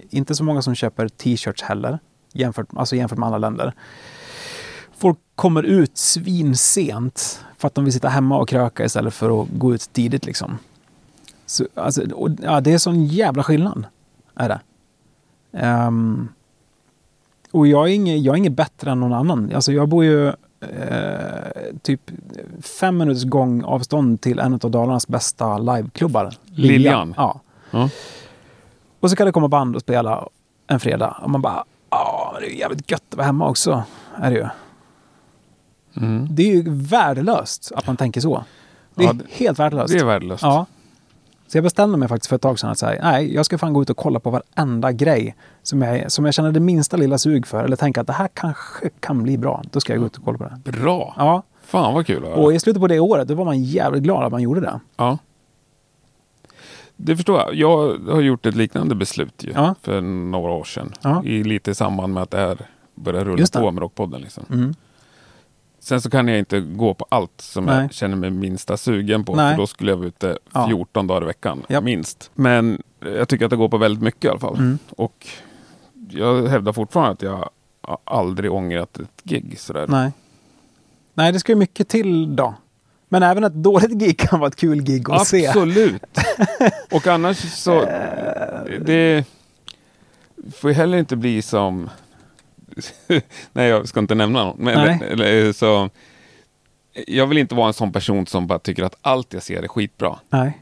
Inte 0.09 0.35
så 0.35 0.43
många 0.43 0.61
som 0.61 0.75
köper 0.75 1.07
t-shirts 1.07 1.61
heller. 1.61 1.99
jämfört, 2.33 2.67
alltså 2.75 2.95
jämfört 2.95 3.17
med 3.17 3.27
andra 3.27 3.39
länder. 3.39 3.73
Folk 4.97 5.17
kommer 5.35 5.63
ut 5.63 5.97
svinsent 5.97 7.45
för 7.57 7.67
att 7.67 7.75
de 7.75 7.83
vill 7.83 7.93
sitta 7.93 8.09
hemma 8.09 8.37
och 8.37 8.49
kröka 8.49 8.85
istället 8.85 9.13
för 9.13 9.41
att 9.41 9.47
gå 9.51 9.73
ut 9.73 9.93
tidigt. 9.93 10.25
Liksom. 10.25 10.57
Så, 11.49 11.67
alltså, 11.75 12.01
och, 12.13 12.29
ja, 12.41 12.61
det 12.61 12.73
är 12.73 12.77
sån 12.77 13.05
jävla 13.05 13.43
skillnad. 13.43 13.85
Är 14.35 14.49
det. 14.49 14.59
Um, 15.87 16.29
och 17.51 17.67
jag 17.67 17.89
är, 17.89 17.93
inget, 17.93 18.21
jag 18.23 18.33
är 18.33 18.37
inget 18.37 18.53
bättre 18.53 18.91
än 18.91 18.99
någon 18.99 19.13
annan. 19.13 19.51
Alltså 19.55 19.71
jag 19.71 19.89
bor 19.89 20.03
ju 20.03 20.27
eh, 20.27 20.33
typ 21.81 22.11
fem 22.61 22.97
minuters 22.97 23.23
gångavstånd 23.23 24.21
till 24.21 24.39
en 24.39 24.53
av 24.53 24.71
Dalarnas 24.71 25.07
bästa 25.07 25.57
liveklubbar. 25.57 26.33
Liljan? 26.45 27.13
Ja. 27.17 27.39
Ja. 27.71 27.89
Och 28.99 29.09
så 29.09 29.15
kan 29.15 29.25
det 29.25 29.31
komma 29.31 29.47
band 29.47 29.75
och 29.75 29.81
spela 29.81 30.27
en 30.67 30.79
fredag. 30.79 31.17
Och 31.23 31.29
man 31.29 31.41
bara, 31.41 31.63
ja, 31.89 32.37
det 32.39 32.45
är 32.45 32.59
jävligt 32.59 32.91
gött 32.91 33.03
att 33.09 33.17
vara 33.17 33.25
hemma 33.25 33.49
också. 33.49 33.83
Är 34.15 34.31
det 34.31 34.37
ju. 34.37 34.47
Mm. 35.97 36.27
Det 36.31 36.43
är 36.43 36.55
ju 36.55 36.63
värdelöst 36.67 37.71
att 37.75 37.87
man 37.87 37.97
tänker 37.97 38.21
så. 38.21 38.43
Det 38.95 39.03
är 39.03 39.07
Ja, 39.07 39.13
helt 39.29 39.59
värdelöst. 39.59 39.93
Det 39.93 39.99
är 39.99 40.05
värdelöst. 40.05 40.43
Ja. 40.43 40.65
Så 41.51 41.57
jag 41.57 41.63
bestämde 41.63 41.97
mig 41.97 42.07
faktiskt 42.07 42.29
för 42.29 42.35
ett 42.35 42.41
tag 42.41 42.59
sedan 42.59 42.69
att 42.69 42.77
säga, 42.79 43.01
nej, 43.03 43.33
jag 43.33 43.45
ska 43.45 43.57
fan 43.57 43.73
gå 43.73 43.81
ut 43.81 43.89
och 43.89 43.97
kolla 43.97 44.19
på 44.19 44.29
varenda 44.29 44.91
grej 44.91 45.35
som 45.63 45.81
jag, 45.81 46.11
som 46.11 46.25
jag 46.25 46.33
känner 46.33 46.51
det 46.51 46.59
minsta 46.59 46.97
lilla 46.97 47.17
sug 47.17 47.47
för. 47.47 47.63
Eller 47.63 47.75
tänka 47.75 48.01
att 48.01 48.07
det 48.07 48.13
här 48.13 48.29
kanske 48.33 48.89
kan 48.99 49.23
bli 49.23 49.37
bra. 49.37 49.63
Då 49.71 49.79
ska 49.79 49.93
jag 49.93 49.99
gå 49.99 50.05
ut 50.05 50.17
och 50.17 50.23
kolla 50.25 50.37
på 50.37 50.43
det. 50.43 50.71
Bra! 50.71 51.13
Ja, 51.17 51.43
Fan 51.63 51.93
vad 51.93 52.07
kul 52.07 52.23
och 52.23 52.53
i 52.53 52.59
slutet 52.59 52.81
på 52.81 52.87
det 52.87 52.99
året, 52.99 53.27
då 53.27 53.33
var 53.35 53.45
man 53.45 53.63
jävligt 53.63 54.03
glad 54.03 54.23
att 54.23 54.31
man 54.31 54.41
gjorde 54.41 54.61
det. 54.61 54.79
Ja. 54.97 55.17
Det 56.95 57.15
förstår 57.15 57.39
jag. 57.39 57.53
Jag 57.55 57.97
har 58.11 58.21
gjort 58.21 58.45
ett 58.45 58.55
liknande 58.55 58.95
beslut 58.95 59.43
ju, 59.43 59.51
Ja. 59.55 59.75
för 59.81 60.01
några 60.01 60.51
år 60.51 60.63
sedan. 60.63 60.93
Ja. 61.01 61.23
I 61.25 61.43
lite 61.43 61.71
i 61.71 61.75
samband 61.75 62.13
med 62.13 62.23
att 62.23 62.31
det 62.31 62.37
här 62.37 62.57
började 62.95 63.25
rulla 63.25 63.45
på 63.53 63.71
med 63.71 63.81
Rockpodden. 63.81 64.21
Liksom. 64.21 64.43
Mm. 64.51 64.73
Sen 65.79 66.01
så 66.01 66.09
kan 66.09 66.27
jag 66.27 66.39
inte 66.39 66.59
gå 66.59 66.93
på 66.93 67.05
allt 67.09 67.41
som 67.41 67.65
Nej. 67.65 67.81
jag 67.81 67.93
känner 67.93 68.15
mig 68.15 68.29
minsta 68.29 68.77
sugen 68.77 69.25
på. 69.25 69.35
Nej. 69.35 69.53
För 69.53 69.61
då 69.61 69.67
skulle 69.67 69.91
jag 69.91 69.97
vara 69.97 70.07
ute 70.07 70.37
Ja. 70.53 70.67
14 70.67 71.07
dagar 71.07 71.21
i 71.21 71.25
veckan, 71.25 71.61
Japp. 71.69 71.83
minst. 71.83 72.31
Men 72.33 72.81
jag 72.99 73.27
tycker 73.29 73.45
att 73.45 73.51
det 73.51 73.57
går 73.57 73.69
på 73.69 73.77
väldigt 73.77 74.03
mycket 74.03 74.25
i 74.25 74.29
alla 74.29 74.39
fall. 74.39 74.55
Mm. 74.57 74.77
Och 74.89 75.27
jag 76.09 76.47
hävdar 76.47 76.73
fortfarande 76.73 77.11
att 77.11 77.21
jag 77.21 77.49
aldrig 78.03 78.51
ångrat 78.51 78.99
ett 78.99 79.23
gig 79.23 79.59
sådär. 79.59 79.85
Nej. 79.87 80.11
Nej, 81.13 81.31
det 81.31 81.39
ska 81.39 81.51
ju 81.51 81.55
mycket 81.55 81.87
till 81.89 82.35
då. 82.35 82.53
Men 83.09 83.23
även 83.23 83.43
ett 83.43 83.53
dåligt 83.53 83.91
gig 83.91 84.19
kan 84.19 84.39
vara 84.39 84.47
ett 84.47 84.55
kul 84.55 84.81
gig 84.81 85.11
att 85.11 85.27
se. 85.27 85.47
Absolut. 85.47 86.03
Och 86.91 87.07
annars 87.07 87.37
så... 87.53 87.85
Det 88.81 89.25
får 90.55 90.69
ju 90.69 90.75
heller 90.75 90.97
inte 90.97 91.15
bli 91.15 91.41
som... 91.41 91.89
Nej, 93.53 93.69
jag 93.69 93.87
ska 93.87 93.99
inte 93.99 94.15
nämna 94.15 94.45
någon. 94.45 94.55
Men, 94.59 94.99
Nej. 95.17 95.53
så, 95.53 95.89
jag 97.07 97.27
vill 97.27 97.37
inte 97.37 97.55
vara 97.55 97.67
en 97.67 97.73
sån 97.73 97.91
person 97.91 98.25
som 98.27 98.47
bara 98.47 98.59
tycker 98.59 98.83
att 98.83 98.95
allt 99.01 99.33
jag 99.33 99.43
ser 99.43 99.63
är 99.63 99.67
skitbra. 99.67 100.19
Nej. 100.29 100.57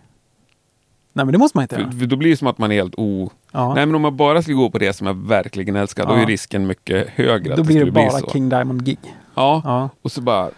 Nej, 1.13 1.25
men 1.25 1.31
det 1.31 1.37
måste 1.37 1.57
man 1.57 1.63
inte 1.63 1.75
göra. 1.75 1.91
för 1.91 2.05
då 2.05 2.15
blir 2.15 2.29
det 2.29 2.37
som 2.37 2.47
att 2.47 2.57
man 2.57 2.71
är 2.71 2.75
helt 2.75 2.93
o... 2.97 3.31
Ja. 3.51 3.73
Nej, 3.73 3.85
men 3.85 3.95
om 3.95 4.01
man 4.01 4.17
bara 4.17 4.41
skulle 4.41 4.57
gå 4.57 4.69
på 4.69 4.77
det 4.77 4.93
som 4.93 5.07
jag 5.07 5.27
verkligen 5.27 5.75
älskar, 5.75 6.05
då 6.05 6.13
Ja. 6.13 6.21
är 6.21 6.25
risken 6.25 6.67
mycket 6.67 7.07
högre 7.09 7.49
Då 7.49 7.55
det 7.55 7.63
blir 7.63 7.75
skulle 7.79 7.85
det 7.85 7.91
bara 7.91 8.21
bli. 8.21 8.29
King 8.31 8.49
Diamond-gig. 8.49 8.99
Ja. 9.35 9.61
Ja. 9.65 9.89
och 10.01 10.11
så 10.11 10.21
bara... 10.21 10.49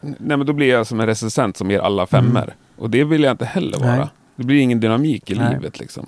Nej, 0.00 0.36
men 0.36 0.46
då 0.46 0.52
blir 0.52 0.68
jag 0.68 0.86
som 0.86 1.00
en 1.00 1.06
recensent 1.06 1.56
som 1.56 1.70
ger 1.70 1.78
alla 1.80 2.06
femmor. 2.06 2.54
Och 2.76 2.90
det 2.90 3.04
vill 3.04 3.22
jag 3.22 3.30
inte 3.30 3.44
heller 3.44 3.78
vara. 3.78 3.88
Mm. 3.88 3.98
Nej. 4.00 4.08
Det 4.36 4.44
blir 4.44 4.60
ingen 4.60 4.80
dynamik 4.80 5.30
i 5.30 5.34
Nej. 5.34 5.54
livet 5.54 5.78
liksom. 5.78 6.06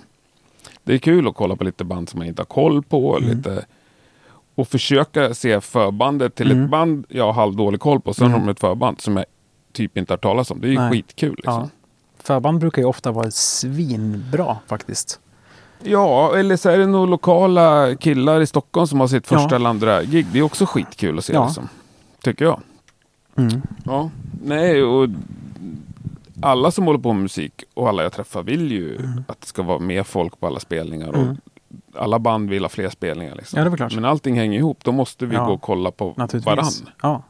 Det 0.83 0.93
är 0.93 0.97
kul 0.97 1.27
att 1.27 1.35
kolla 1.35 1.55
på 1.55 1.63
lite 1.63 1.83
band 1.83 2.09
som 2.09 2.17
man 2.19 2.27
inte 2.27 2.41
har 2.41 2.45
koll 2.45 2.83
på. 2.83 3.17
Mm. 3.17 3.37
Lite, 3.37 3.65
och 4.55 4.67
försöka 4.67 5.33
se 5.33 5.61
förbandet 5.61 6.35
till 6.35 6.51
Mm. 6.51 6.63
ett 6.63 6.69
band 6.69 7.05
jag 7.09 7.25
har 7.25 7.33
halvdålig 7.33 7.79
koll 7.79 7.99
på. 8.01 8.13
Sen 8.13 8.31
har 8.31 8.39
de 8.39 8.49
ett 8.49 8.59
förband 8.59 9.01
som 9.01 9.17
jag 9.17 9.25
typ 9.73 9.97
inte 9.97 10.13
har 10.13 10.17
talat 10.17 10.51
om. 10.51 10.61
Det 10.61 10.67
är 10.67 10.71
ju 10.71 10.77
Nej. 10.79 10.91
skitkul. 10.91 11.35
Liksom. 11.35 11.53
Ja. 11.53 11.69
Förband 12.23 12.59
brukar 12.59 12.81
ju 12.81 12.87
ofta 12.87 13.11
vara 13.11 13.31
svinbra 13.31 14.57
faktiskt. 14.67 15.19
Ja, 15.83 16.37
eller 16.37 16.57
så 16.57 16.69
är 16.69 16.77
det 16.77 16.85
nog 16.87 17.07
lokala 17.09 17.95
killar 17.95 18.41
i 18.41 18.47
Stockholm 18.47 18.87
som 18.87 18.99
har 18.99 19.07
sitt 19.07 19.31
Ja. 19.31 19.37
första 19.39 19.55
eller 19.55 19.69
andra 19.69 20.03
gig. 20.03 20.27
Det 20.33 20.39
är 20.39 20.43
också 20.43 20.65
skitkul 20.65 21.17
att 21.17 21.25
se. 21.25 21.33
Ja. 21.33 21.45
Liksom. 21.45 21.69
Tycker 22.23 22.45
jag. 22.45 22.61
Mm. 23.37 23.61
Ja, 23.85 24.09
nej 24.43 24.83
och 24.83 25.09
alla 26.41 26.71
som 26.71 26.85
håller 26.85 26.99
på 26.99 27.13
med 27.13 27.21
musik 27.23 27.63
och 27.73 27.89
alla 27.89 28.03
jag 28.03 28.11
träffar 28.13 28.43
vill 28.43 28.71
ju 28.71 28.95
Mm. 28.95 29.23
att 29.27 29.41
det 29.41 29.47
ska 29.47 29.63
vara 29.63 29.79
mer 29.79 30.03
folk 30.03 30.39
på 30.39 30.47
alla 30.47 30.59
spelningar. 30.59 31.09
Och 31.09 31.25
Alla 31.97 32.19
band 32.19 32.49
vill 32.49 32.63
ha 32.63 32.69
fler 32.69 32.89
spelningar. 32.89 33.35
Liksom. 33.35 33.57
Ja, 33.57 33.63
det 33.63 33.69
väl 33.69 33.77
klart. 33.77 33.95
Men 33.95 34.05
allting 34.05 34.35
hänger 34.37 34.59
ihop. 34.59 34.83
Då 34.83 34.91
måste 34.91 35.25
vi 35.25 35.35
Ja, 35.35 35.45
gå 35.45 35.53
och 35.53 35.61
kolla 35.61 35.91
på 35.91 36.13
varann. 36.45 36.71
Ja, 37.01 37.23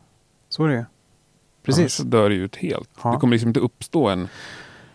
så 0.50 0.64
är 0.64 0.68
det. 0.70 0.76
Annars 0.78 0.88
Precis. 1.66 1.94
så 1.94 2.04
dör 2.04 2.30
det 2.30 2.36
ut 2.36 2.56
helt. 2.56 2.90
Ja. 3.04 3.12
Det 3.12 3.18
kommer 3.18 3.32
liksom 3.32 3.48
inte 3.48 3.60
uppstå 3.60 4.08
en 4.08 4.28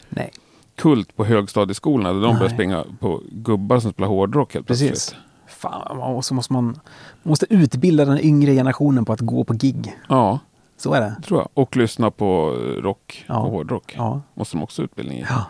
Nej, 0.08 0.30
kult 0.76 1.16
på 1.16 1.24
högstadieskolorna 1.24 2.12
där 2.12 2.20
de 2.20 2.26
Nej. 2.30 2.38
börjar 2.38 2.54
springa 2.54 2.84
på 3.00 3.20
gubbar 3.32 3.78
som 3.80 3.92
spelar 3.92 4.08
hårdrock 4.08 4.54
helt 4.54 4.66
precis. 4.66 4.88
plötsligt. 4.88 5.20
Fan, 5.46 5.98
och 6.00 6.24
så 6.24 6.34
måste 6.34 6.52
man 6.52 6.64
man 6.64 6.80
måste 7.22 7.46
utbilda 7.54 8.04
den 8.04 8.18
yngre 8.20 8.52
generationen 8.54 9.04
på 9.04 9.12
att 9.12 9.20
gå 9.20 9.44
på 9.44 9.54
gig. 9.54 9.96
Ja, 10.08 10.38
Så 10.76 10.92
är 10.94 11.00
det. 11.00 11.16
tror 11.24 11.40
jag. 11.40 11.48
Och 11.54 11.76
lyssna 11.76 12.10
på 12.10 12.50
rock 12.78 13.24
Ja. 13.28 13.38
och 13.38 13.50
hårdrock. 13.50 13.94
Ja, 13.96 14.20
Måste 14.34 14.56
de 14.56 14.62
också 14.62 14.82
utbildning 14.82 15.18
i. 15.18 15.26
ja 15.28 15.44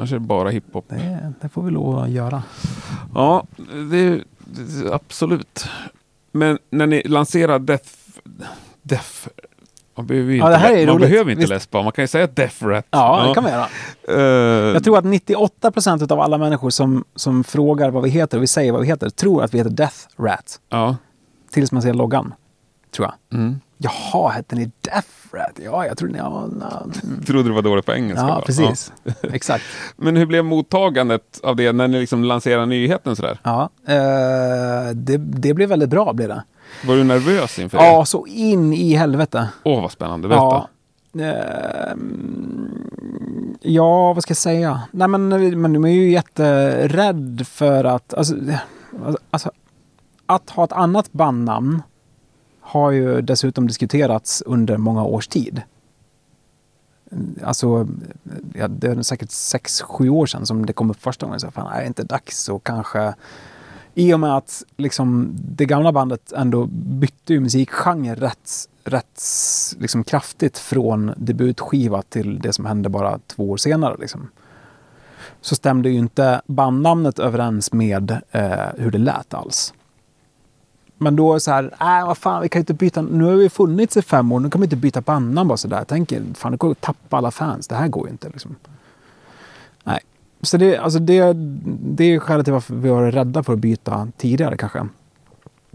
Annars 0.00 0.12
är 0.12 0.16
det 0.16 0.20
bara 0.20 0.48
hiphop. 0.50 0.84
det, 0.88 1.32
det 1.40 1.48
får 1.48 1.62
vi 1.62 1.70
lov 1.70 1.98
att 1.98 2.10
göra. 2.10 2.42
Ja, 3.14 3.44
det, 3.90 4.10
det, 4.44 4.92
absolut. 4.92 5.64
Men 6.32 6.58
när 6.70 6.86
ni 6.86 7.02
lanserar 7.02 7.58
Death... 7.58 7.88
Death 8.82 9.28
man 9.96 10.06
behöver, 10.06 10.32
ju 10.32 10.38
Ja, 10.38 10.46
inte, 10.46 10.58
det 10.58 10.68
här 10.68 10.74
är 10.76 10.86
man 10.86 10.94
roligt. 10.96 11.10
behöver 11.10 11.30
inte 11.30 11.40
Visst. 11.40 11.50
läspa, 11.50 11.82
man 11.82 11.92
kan 11.92 12.04
ju 12.04 12.08
säga 12.08 12.26
Death 12.26 12.64
Rat. 12.64 12.86
Ja, 12.90 13.24
det 13.28 13.34
kan 13.34 13.44
vi 13.44 13.50
göra. 13.50 13.66
Eh, 14.08 14.74
Jag 14.74 14.84
tror 14.84 14.98
att 14.98 15.04
98 15.04 15.70
procent 15.70 16.10
av 16.10 16.20
alla 16.20 16.38
människor 16.38 16.70
som, 16.70 17.04
som 17.14 17.44
frågar 17.44 17.90
vad 17.90 18.02
vi 18.02 18.10
heter 18.10 18.36
och 18.36 18.42
vi 18.42 18.46
säger 18.46 18.72
vad 18.72 18.80
vi 18.80 18.86
heter 18.86 19.10
tror 19.10 19.42
att 19.44 19.54
vi 19.54 19.58
heter 19.58 19.70
Death 19.70 19.96
Rat. 20.16 20.60
Ja. 20.68 20.96
Tills 21.50 21.72
man 21.72 21.82
ser 21.82 21.94
loggan. 21.94 22.34
Tror 22.96 23.08
jag. 23.08 23.38
Mm. 23.40 23.60
Jaha, 23.78 24.28
hette 24.30 24.56
ni 24.56 24.70
Death 24.80 25.08
Rat? 25.32 25.58
Ja, 25.64 25.86
jag 25.86 25.98
trodde. 25.98 26.18
Ja, 26.18 26.44
mm. 26.44 27.24
Trodde 27.26 27.48
du 27.48 27.54
var 27.54 27.62
dålig 27.62 27.84
på 27.84 27.92
engelska. 27.92 28.26
ja 28.26 28.34
bara. 28.34 28.40
precis. 28.40 28.92
Exakt. 29.22 29.64
Ja. 29.68 29.92
Men 30.04 30.16
hur 30.16 30.26
blev 30.26 30.44
mottagandet 30.44 31.40
av 31.42 31.56
det 31.56 31.72
när 31.72 31.88
ni 31.88 32.00
liksom 32.00 32.24
lanserade 32.24 32.66
nyheten 32.66 33.16
sådär? 33.16 33.38
Ja, 33.42 33.70
eh, 33.86 34.90
det, 34.94 35.16
det 35.16 35.54
blev 35.54 35.68
väldigt 35.68 35.90
bra 35.90 36.12
blev 36.12 36.28
det. 36.28 36.44
Var 36.86 36.96
du 36.96 37.04
nervös 37.04 37.58
inför 37.58 37.78
Ja, 37.78 38.00
det? 38.00 38.06
så 38.06 38.26
in 38.26 38.72
i 38.72 38.94
helvete. 38.94 39.48
Åh, 39.62 39.82
vad 39.82 39.92
spännande. 39.92 40.28
Berätta. 40.28 40.44
Ja. 40.44 40.68
Ehm, 41.18 42.80
ja, 43.60 44.12
vad 44.12 44.22
ska 44.22 44.30
jag 44.30 44.36
säga? 44.36 44.80
Nej, 44.90 45.08
men, 45.08 45.28
men 45.60 45.72
de 45.72 45.84
är 45.84 45.88
ju 45.88 46.10
jätterädd 46.10 47.46
för 47.46 47.84
att... 47.84 48.14
Alltså, 48.14 48.34
alltså, 49.30 49.50
att 50.26 50.50
ha 50.50 50.64
ett 50.64 50.72
annat 50.72 51.12
bandnamn 51.12 51.82
har 52.70 52.90
ju 52.90 53.20
dessutom 53.20 53.66
diskuterats 53.66 54.42
under 54.46 54.76
många 54.76 55.04
års 55.04 55.28
tid. 55.28 55.62
Alltså, 57.42 57.88
ja, 58.54 58.68
det 58.68 58.88
är 58.88 59.02
säkert 59.02 59.30
sex 59.30 59.82
sju 59.82 60.08
år 60.08 60.26
sedan 60.26 60.46
som 60.46 60.66
det 60.66 60.72
kom 60.72 60.90
upp 60.90 61.02
första 61.02 61.26
gången. 61.26 61.40
Så 61.40 61.50
fan, 61.50 61.72
är 61.72 61.80
det 61.80 61.86
inte 61.86 62.04
dags 62.04 62.48
och 62.48 62.64
kanske... 62.64 63.14
I 63.94 64.14
och 64.14 64.20
med 64.20 64.36
att 64.36 64.62
liksom, 64.76 65.32
det 65.34 65.64
gamla 65.64 65.92
bandet 65.92 66.32
ändå 66.32 66.66
bytte 66.72 67.32
ju 67.32 67.40
musikgenre 67.40 68.14
rätt, 68.14 68.68
rätt 68.84 69.22
liksom, 69.78 70.04
kraftigt 70.04 70.58
från 70.58 71.12
debutskiva 71.16 72.02
till 72.02 72.38
det 72.38 72.52
som 72.52 72.64
hände 72.64 72.88
bara 72.88 73.18
två 73.26 73.50
år 73.50 73.56
senare. 73.56 73.96
Liksom. 74.00 74.28
Så 75.40 75.54
stämde 75.54 75.90
ju 75.90 75.98
inte 75.98 76.42
bandnamnet 76.46 77.18
överens 77.18 77.72
med 77.72 78.10
eh, 78.30 78.66
hur 78.76 78.90
det 78.90 78.98
lät 78.98 79.34
alls. 79.34 79.74
Men 81.02 81.16
då 81.16 81.40
så 81.40 81.50
här, 81.50 81.64
äh, 81.80 82.06
vad 82.06 82.18
fan, 82.18 82.42
vi 82.42 82.48
kan 82.48 82.58
ju 82.58 82.62
inte 82.62 82.74
byta, 82.74 83.02
nu 83.02 83.24
har 83.24 83.32
vi 83.32 83.48
funnits 83.48 83.96
i 83.96 84.02
fem 84.02 84.32
år, 84.32 84.40
nu 84.40 84.50
kan 84.50 84.60
vi 84.60 84.64
inte 84.64 84.76
byta 84.76 85.02
pannan 85.02 85.48
bara 85.48 85.56
sådär. 85.56 85.84
Tänk 85.88 86.08
tänker, 86.08 86.34
fan, 86.34 86.52
det 86.52 86.58
går 86.58 86.70
att 86.70 86.80
tappa 86.80 87.16
alla 87.16 87.30
fans, 87.30 87.68
det 87.68 87.74
här 87.74 87.88
går 87.88 88.06
ju 88.06 88.12
inte 88.12 88.28
liksom. 88.28 88.56
Nej, 89.84 90.00
så 90.42 90.56
det, 90.56 90.78
alltså 90.78 90.98
det, 90.98 91.32
det 91.96 92.04
är 92.04 92.18
skälet 92.18 92.46
till 92.46 92.52
varför 92.52 92.74
vi 92.74 92.88
var 92.88 93.00
varit 93.00 93.14
rädda 93.14 93.42
för 93.42 93.52
att 93.52 93.58
byta 93.58 94.08
tidigare 94.16 94.56
kanske. 94.56 94.88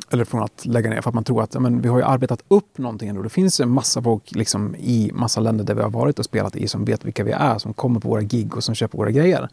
Eller 0.10 0.26
från 0.26 0.44
att 0.44 0.66
lägga 0.66 0.90
ner, 0.90 1.02
för 1.02 1.10
att 1.10 1.14
man 1.14 1.24
tror 1.24 1.44
att 1.44 1.54
ja, 1.54 1.60
men, 1.60 1.82
vi 1.82 1.90
har 1.90 1.98
ju 1.98 2.04
arbetat 2.04 2.44
upp 2.48 2.78
någonting 2.78 3.10
ändå. 3.10 3.22
Det 3.22 3.30
finns 3.30 3.60
en 3.60 3.70
massa 3.70 4.02
folk 4.02 4.32
liksom, 4.32 4.76
i 4.76 5.12
massa 5.14 5.42
länder 5.42 5.64
där 5.64 5.74
vi 5.74 5.82
har 5.82 5.90
varit 5.90 6.20
och 6.20 6.26
spelat 6.26 6.56
i 6.56 6.68
som 6.68 6.86
vet 6.86 7.06
vilka 7.06 7.24
vi 7.24 7.32
är, 7.32 7.58
som 7.58 7.74
kommer 7.74 8.00
på 8.00 8.10
våra 8.10 8.22
gig 8.22 8.58
och 8.58 8.64
som 8.64 8.76
köper 8.76 8.98
våra 8.98 9.12
grejer. 9.12 9.50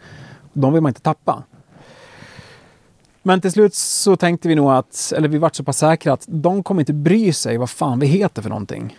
De 0.52 0.72
vill 0.72 0.82
man 0.82 0.90
inte 0.90 1.00
tappa. 1.00 1.42
Men 3.22 3.40
till 3.40 3.52
slut 3.52 3.74
så 3.74 4.16
tänkte 4.16 4.48
vi 4.48 4.54
nog 4.54 4.72
att, 4.72 5.12
eller 5.16 5.28
vi 5.28 5.38
vart 5.38 5.54
så 5.54 5.64
pass 5.64 5.78
säkra 5.78 6.12
att 6.12 6.24
de 6.28 6.62
kommer 6.62 6.82
inte 6.82 6.92
bry 6.92 7.32
sig 7.32 7.56
vad 7.56 7.70
fan 7.70 7.98
vi 7.98 8.06
heter 8.06 8.42
för 8.42 8.48
någonting. 8.48 8.98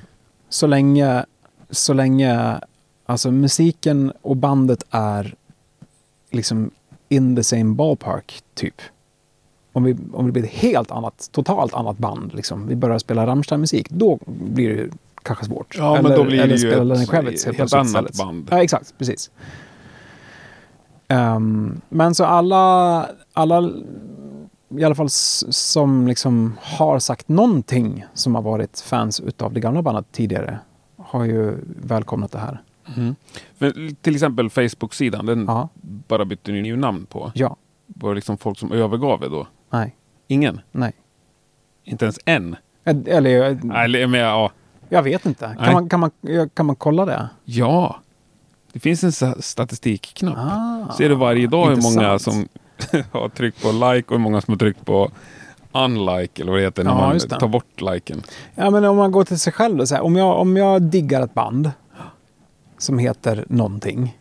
Så 0.50 0.68
länge, 0.68 1.26
så 1.70 1.94
länge 1.94 2.60
alltså 3.06 3.32
musiken 3.32 4.14
och 4.22 4.38
bandet 4.38 4.84
är 4.90 5.36
liksom 6.32 6.72
in 7.10 7.36
the 7.36 7.44
same 7.44 7.76
ballpark, 7.76 8.44
typ. 8.54 8.82
om, 9.74 9.84
vi, 9.84 9.98
om 10.14 10.26
det 10.26 10.32
blir 10.32 10.44
ett 10.44 10.50
helt 10.50 10.92
annat, 10.92 11.30
totalt 11.32 11.74
annat 11.74 11.98
band, 11.98 12.34
liksom, 12.34 12.68
vi 12.68 12.76
börjar 12.76 12.98
spela 12.98 13.28
Rammstein-musik, 13.28 13.90
då 13.90 14.20
blir 14.26 14.76
det 14.76 14.90
kanske 15.24 15.46
svårt. 15.46 15.76
Ja, 15.78 16.02
men 16.02 16.12
då 16.12 16.24
blir 16.24 16.38
det 16.38 16.44
eller 16.44 16.58
ju 16.58 16.72
spela 16.72 16.96
ett 16.96 17.10
Kravitz 17.10 17.46
helt 17.46 17.58
plötsligt 17.58 17.80
annat 17.80 17.88
istället. 17.88 18.18
band. 18.18 18.48
Ja, 18.52 18.64
exakt. 18.64 18.94
Precis. 18.98 19.32
Ehm, 21.08 21.82
men 21.90 22.16
så 22.16 22.26
alla, 22.26 23.06
alla 23.34 23.72
i 24.78 24.84
alla 24.84 24.96
fall 24.96 25.10
som 25.10 26.08
liksom 26.08 26.58
har 26.62 27.00
sagt 27.00 27.28
någonting 27.30 28.06
som 28.14 28.36
har 28.36 28.42
varit 28.42 28.80
fans 28.80 29.20
utav 29.20 29.54
det 29.54 29.60
gamla 29.60 29.82
bandet 29.82 30.06
tidigare 30.12 30.60
har 30.98 31.24
ju 31.26 31.58
välkomnat 31.84 32.32
det 32.32 32.40
här. 32.40 32.62
Mm. 32.98 33.16
För, 33.58 33.96
till 34.02 34.14
exempel 34.14 34.50
Facebook-sidan, 34.50 35.26
den 35.26 35.46
Ja, 35.48 35.70
bara 35.82 36.26
bytte 36.26 36.52
ni 36.52 36.68
ju 36.68 36.76
namn 36.76 37.06
på. 37.06 37.32
ja, 37.36 37.56
Var 37.88 38.10
det 38.10 38.16
liksom 38.16 38.38
folk 38.38 38.60
som 38.60 38.72
övergav 38.72 39.20
det 39.20 39.30
då? 39.30 39.48
nej, 39.70 39.96
Ingen? 40.28 40.62
nej. 40.72 40.94
Inte 41.84 42.06
ens 42.06 42.20
en? 42.26 42.56
Eller, 42.86 43.30
Eller, 43.76 44.08
men, 44.08 44.20
ja. 44.20 44.52
jag 44.90 45.04
vet 45.04 45.26
inte. 45.26 45.56
Kan 45.60 45.74
man, 45.74 45.90
kan, 45.90 46.00
man, 46.00 46.12
kan 46.54 46.66
man 46.66 46.76
kolla 46.76 47.06
det? 47.06 47.30
ja. 47.44 47.96
Det 48.74 48.80
finns 48.80 49.22
en 49.24 49.42
statistikknapp. 49.42 50.38
Ah, 50.38 50.94
Ser 50.98 51.10
du 51.10 51.16
varje 51.16 51.48
dag 51.48 51.70
hur 51.70 51.76
många 51.82 52.14
intressant. 52.14 52.22
som 52.22 52.48
har 53.12 53.30
tryckt 53.30 53.62
på 53.64 53.72
like 53.72 54.08
och 54.08 54.12
hur 54.12 54.18
många 54.24 54.42
som 54.42 54.52
har 54.52 54.60
tryckt 54.60 54.86
på 54.86 55.12
unlike 55.72 56.42
eller 56.42 56.52
vad 56.52 56.62
det 56.62 56.66
heter 56.66 56.84
när 56.84 56.92
Ja, 56.92 57.08
man 57.08 57.20
tar 57.20 57.48
bort 57.48 57.82
liken. 57.82 58.24
Ja, 58.56 58.70
men 58.70 58.86
om 58.86 58.98
man 58.98 59.12
går 59.12 59.24
till 59.24 59.40
sig 59.40 59.54
själv 59.54 59.78
då, 59.78 59.86
så 59.88 59.96
här, 59.96 60.02
om, 60.02 60.16
jag, 60.16 60.40
om 60.40 60.58
jag 60.58 60.82
diggar 60.82 61.22
ett 61.22 61.34
band 61.34 61.72
som 62.78 62.98
heter 62.98 63.46
någonting 63.50 64.18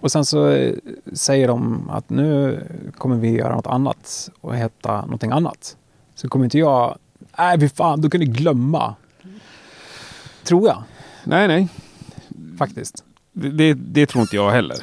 och 0.00 0.12
sen 0.12 0.24
så 0.24 0.48
eh, 0.48 0.74
säger 1.12 1.48
de 1.48 1.90
att 1.90 2.10
nu 2.10 2.60
kommer 2.98 3.16
vi 3.16 3.30
göra 3.30 3.54
något 3.56 3.66
annat 3.66 4.30
och 4.40 4.56
heta 4.56 5.00
någonting 5.00 5.30
annat. 5.30 5.76
Så 6.14 6.28
kommer 6.28 6.44
inte 6.44 6.58
jag, 6.58 6.98
nej 7.38 7.60
fy 7.60 7.68
fan, 7.68 8.00
då 8.00 8.10
kan 8.10 8.20
ni 8.20 8.26
glömma. 8.26 8.94
Tror 10.44 10.66
jag 10.68 10.82
Nej, 11.24 11.48
nej. 11.48 11.68
faktiskt. 12.58 13.04
Det, 13.32 13.48
det, 13.50 13.74
det 13.74 14.06
tror 14.06 14.22
inte 14.22 14.36
jag 14.36 14.50
heller. 14.50 14.76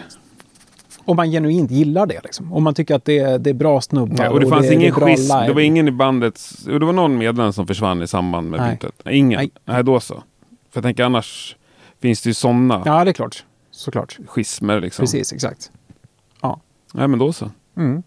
Om 1.06 1.16
man 1.16 1.32
genuint 1.32 1.72
gillar 1.72 2.06
det 2.06 2.20
liksom. 2.24 2.54
Om 2.54 2.64
man 2.64 2.74
tycker 2.74 2.96
att 2.96 3.06
det, 3.06 3.38
det 3.38 3.50
är 3.50 3.54
bra 3.54 3.82
snubbar 3.82 4.24
Ja, 4.26 4.30
och 4.30 4.40
det 4.40 4.48
fanns 4.48 4.68
det, 4.68 4.74
ingen 4.74 4.82
det 4.94 4.98
är 4.98 5.00
bra 5.00 5.08
schism. 5.08 5.34
Det 5.48 5.54
var 5.54 5.62
ingen 5.62 5.88
i 5.88 5.92
bandet. 5.92 6.42
Det 6.66 6.80
var 6.80 6.94
någon 6.94 7.18
medlem 7.18 7.54
som 7.54 7.68
försvann 7.68 8.02
i 8.02 8.08
samband 8.08 8.50
med 8.50 8.60
Nej. 8.60 8.72
bytet. 8.82 9.02
Ingen? 9.10 9.38
Nej. 9.40 9.52
Nej. 9.66 9.84
då 9.84 10.00
så. 10.00 10.14
För 10.14 10.24
jag 10.80 10.84
tänker 10.84 11.04
annars 11.04 11.56
finns 12.00 12.22
det 12.22 12.30
ju 12.30 12.34
sådana 12.34 12.82
Ja, 12.86 13.04
det 13.04 13.12
är 13.12 13.14
klart. 13.14 13.46
Såklart. 13.72 14.20
schismer 14.28 14.80
liksom. 14.82 15.04
Precis, 15.04 15.34
exakt. 15.34 15.72
Nej, 16.94 17.08
men 17.08 17.20
då 17.20 17.34
så. 17.34 17.52
Mm. 17.78 18.04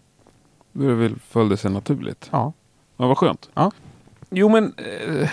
Då 0.73 0.89
är 0.89 1.13
följde 1.29 1.57
sig 1.57 1.71
naturligt. 1.71 2.29
Ja. 2.31 2.53
Ja, 2.97 3.07
vad 3.07 3.17
skönt. 3.17 3.49
Ja. 3.53 3.71
Jo, 4.29 4.49
men 4.49 4.73
eh, 4.77 5.29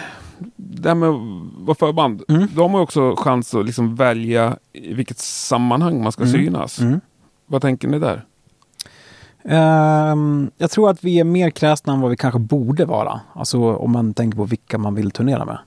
det 0.57 0.89
här 0.89 0.95
med 0.95 1.09
att 1.09 1.21
vara 1.59 1.75
förband. 1.75 2.23
Mm. 2.29 2.49
Då 2.55 2.63
har 2.63 2.69
man 2.69 2.79
ju 2.79 2.83
också 2.83 3.17
chans 3.17 3.55
att 3.55 3.67
liksom 3.67 3.97
välja 3.97 4.57
i 4.73 4.95
vilket 4.95 5.19
sammanhang 5.19 6.03
man 6.03 6.13
ska 6.13 6.23
Mm. 6.23 6.33
synas. 6.33 6.81
Mm. 6.81 7.01
Vad 7.53 7.63
tänker 7.63 7.89
ni 7.89 7.99
där? 7.99 8.25
Ehm, 9.45 10.51
jag 10.57 10.71
tror 10.71 10.91
att 10.91 11.05
vi 11.05 11.21
är 11.21 11.25
mer 11.25 11.51
kräsna 11.51 11.93
än 11.93 12.01
vad 12.01 12.11
vi 12.11 12.17
kanske 12.17 12.41
borde 12.41 12.85
vara. 12.85 13.21
Alltså 13.33 13.77
om 13.77 13.93
man 13.93 14.15
tänker 14.15 14.37
på 14.37 14.45
vilka 14.45 14.79
man 14.79 14.95
vill 14.95 15.11
turnera 15.11 15.45
med. 15.45 15.59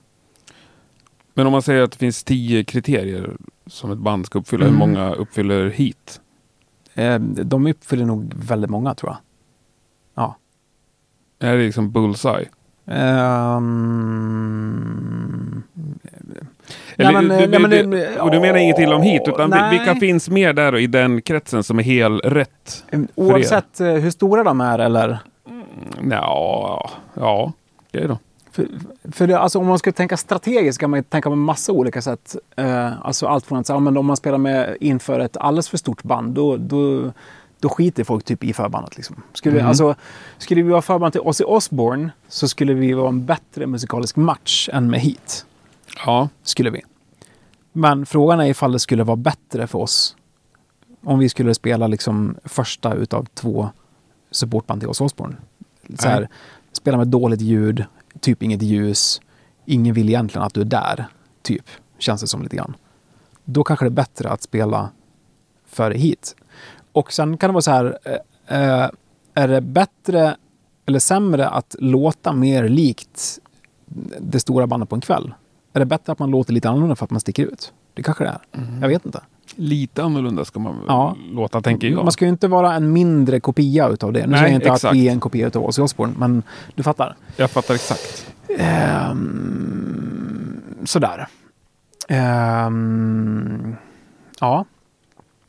Men 1.34 1.46
om 1.46 1.52
man 1.52 1.62
säger 1.62 1.82
att 1.82 1.92
det 1.92 1.98
finns 1.98 2.24
tio 2.24 2.64
kriterier 2.64 3.36
som 3.66 3.90
ett 3.90 3.98
band 3.98 4.26
ska 4.26 4.38
uppfylla. 4.38 4.64
Mm. 4.66 4.74
Hur 4.74 4.86
många 4.86 5.12
uppfyller 5.12 5.68
hit? 5.68 6.20
Ehm, 6.94 7.34
de 7.42 7.66
uppfyller 7.66 8.04
nog 8.04 8.32
väldigt 8.34 8.70
många 8.70 8.94
tror 8.94 9.12
jag. 9.12 10.34
Är 11.38 11.56
det 11.56 11.62
liksom 11.64 11.90
bullseye? 11.90 12.48
Ehm, 12.86 14.26
Eller, 16.96 17.12
nej, 17.12 17.22
men, 17.22 17.28
du, 17.28 17.34
eh, 17.34 17.40
du, 17.40 17.48
nej, 17.48 17.60
men 17.60 17.90
du, 18.14 18.18
och 18.20 18.30
du 18.30 18.40
menar 18.40 18.58
inget 18.58 18.78
illa 18.78 18.96
om 18.96 19.02
hit, 19.02 19.22
utan 19.26 19.50
nej. 19.50 19.78
vilka 19.78 19.94
finns 19.94 20.28
mer 20.28 20.52
där 20.52 20.72
då, 20.72 20.78
i 20.78 20.86
den 20.86 21.22
kretsen 21.22 21.62
som 21.64 21.78
är 21.78 21.82
helt 21.82 22.24
rätt? 22.24 22.84
ehm, 22.90 23.08
Oavsett 23.14 23.80
eh, 23.80 23.86
hur 23.86 24.10
stora 24.10 24.44
de 24.44 24.60
är 24.60 24.78
eller 24.78 25.18
Ja, 26.10 26.90
ja, 27.14 27.52
det 27.90 27.98
är 27.98 28.08
då. 28.08 28.18
För, 28.52 28.66
för 29.12 29.26
det, 29.26 29.38
alltså, 29.38 29.58
om 29.58 29.66
man 29.66 29.78
ska 29.78 29.92
tänka 29.92 30.16
strategiskt 30.16 30.80
kan 30.80 30.90
man 30.90 31.04
tänka 31.04 31.28
på 31.30 31.36
massa 31.36 31.72
olika 31.72 32.02
sätt. 32.02 32.36
Eh, 32.56 33.06
alltså 33.06 33.26
allt 33.26 33.46
från 33.46 33.58
att 33.58 33.66
säga, 33.66 33.74
ja, 33.76 33.80
men 33.80 33.96
om 33.96 34.06
man 34.06 34.16
spelar 34.16 34.38
med 34.38 34.76
inför 34.80 35.20
ett 35.20 35.36
alldeles 35.36 35.68
för 35.68 35.76
stort 35.76 36.02
band, 36.02 36.34
då, 36.34 36.56
då, 36.56 37.12
då 37.60 37.68
skiter 37.68 38.04
folk 38.04 38.24
typ 38.24 38.44
i 38.44 38.52
förbandet. 38.52 38.96
Liksom. 38.96 39.16
Skulle, 39.32 39.58
Mhm. 39.58 39.68
alltså, 39.68 39.94
skulle 40.38 40.62
vi 40.62 40.70
vara 40.70 40.82
förband 40.82 41.12
till 41.12 41.20
Ozzy 41.20 41.44
Osbourne 41.44 42.10
så 42.28 42.48
skulle 42.48 42.74
vi 42.74 42.92
vara 42.92 43.08
en 43.08 43.24
bättre 43.26 43.66
musikalisk 43.66 44.16
match 44.16 44.68
än 44.72 44.90
med 44.90 45.00
Heat. 45.00 45.46
Ja, 46.04 46.28
Skulle 46.42 46.70
vi. 46.70 46.82
Men 47.72 48.06
frågan 48.06 48.40
är 48.40 48.44
ifall 48.44 48.72
det 48.72 48.78
skulle 48.78 49.04
vara 49.04 49.16
bättre 49.16 49.66
för 49.66 49.78
oss 49.78 50.16
om 51.06 51.18
vi 51.18 51.28
skulle 51.28 51.54
spela 51.54 51.86
liksom 51.86 52.36
första 52.44 52.94
utav 52.94 53.26
två 53.34 53.70
supportband 54.30 54.80
till 54.80 54.88
Ozzy 54.88 55.04
Osbourne. 55.04 55.36
Så 55.98 56.08
här, 56.08 56.28
spela 56.72 56.96
med 56.96 57.08
dåligt 57.08 57.40
ljud, 57.40 57.84
typ 58.20 58.42
inget 58.42 58.62
ljus, 58.62 59.20
ingen 59.64 59.94
vill 59.94 60.08
egentligen 60.08 60.46
att 60.46 60.54
du 60.54 60.60
är 60.60 60.64
där, 60.64 61.06
typ. 61.42 61.64
Känns 61.98 62.20
det 62.20 62.26
som 62.26 62.42
lite 62.42 62.56
grann. 62.56 62.76
Då 63.44 63.64
kanske 63.64 63.84
det 63.84 63.88
är 63.88 63.90
bättre 63.90 64.28
att 64.28 64.42
spela 64.42 64.90
före 65.66 65.94
hit. 65.94 66.36
Och 66.92 67.12
sen 67.12 67.38
kan 67.38 67.50
det 67.50 67.52
vara 67.52 67.62
så 67.62 67.70
här, 67.70 67.98
eh, 68.04 68.58
eh, 68.58 68.90
är 69.34 69.48
det 69.48 69.60
bättre 69.60 70.36
eller 70.86 70.98
sämre 70.98 71.48
att 71.48 71.76
låta 71.78 72.32
mer 72.32 72.68
likt 72.68 73.38
det 74.20 74.40
stora 74.40 74.66
bandet 74.66 74.88
på 74.88 74.94
en 74.94 75.00
kväll? 75.00 75.34
Är 75.76 75.80
det 75.80 75.86
bättre 75.86 76.12
att 76.12 76.18
man 76.18 76.30
låter 76.30 76.52
lite 76.52 76.68
annorlunda 76.68 76.96
för 76.96 77.04
att 77.04 77.10
man 77.10 77.20
sticker 77.20 77.44
ut? 77.46 77.72
Det 77.94 78.02
kanske 78.02 78.24
det 78.24 78.30
är. 78.30 78.38
Jag 78.80 78.88
vet 78.88 79.06
inte. 79.06 79.20
lite 79.56 80.02
annorlunda 80.02 80.44
ska 80.44 80.60
man 80.60 80.76
Ja. 80.88 81.16
låta, 81.32 81.60
tänker 81.62 81.88
jag. 81.88 82.02
Man 82.04 82.12
ska 82.12 82.24
ju 82.24 82.28
inte 82.28 82.48
vara 82.48 82.74
en 82.74 82.92
mindre 82.92 83.40
kopia 83.40 83.88
utav 83.88 84.12
det. 84.12 84.20
Nu 84.20 84.26
Nej, 84.26 84.38
säger 84.38 84.52
jag 84.52 84.56
inte 84.56 84.66
exakt. 84.68 84.84
att 84.84 84.94
vi 84.94 85.08
är 85.08 85.12
en 85.12 85.20
kopia 85.20 85.46
utav 85.46 85.64
Ozzy 85.64 85.82
Osbourne, 85.82 86.14
men 86.18 86.42
du 86.74 86.82
fattar. 86.82 87.16
Jag 87.36 87.50
fattar 87.50 87.74
exakt. 87.74 88.26
Ehm, 88.58 90.60
sådär. 90.84 91.26
Ehm, 92.08 93.76
ja. 94.40 94.64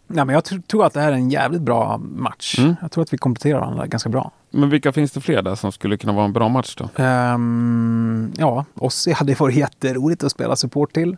Nej, 0.07 0.25
men 0.25 0.33
jag 0.35 0.43
tr- 0.43 0.61
tror 0.61 0.85
att 0.85 0.93
det 0.93 0.99
här 1.01 1.11
är 1.11 1.15
en 1.15 1.29
jävligt 1.29 1.61
bra 1.61 1.97
match. 1.97 2.59
Mm. 2.59 2.75
Jag 2.81 2.91
tror 2.91 3.01
att 3.01 3.13
vi 3.13 3.17
kompletterar 3.17 3.59
varandra 3.59 3.87
ganska 3.87 4.09
bra. 4.09 4.31
Men 4.49 4.69
vilka 4.69 4.91
finns 4.91 5.11
det 5.11 5.21
fler 5.21 5.41
där 5.41 5.55
som 5.55 5.71
skulle 5.71 5.97
kunna 5.97 6.13
vara 6.13 6.25
en 6.25 6.33
bra 6.33 6.49
match 6.49 6.75
då? 6.75 6.89
Ehm, 7.03 8.31
ja, 8.37 8.65
Ozzy 8.75 9.11
hade 9.13 9.33
varit 9.33 9.55
jätteroligt 9.55 10.23
att 10.23 10.31
spela 10.31 10.55
support 10.55 10.93
till. 10.93 11.17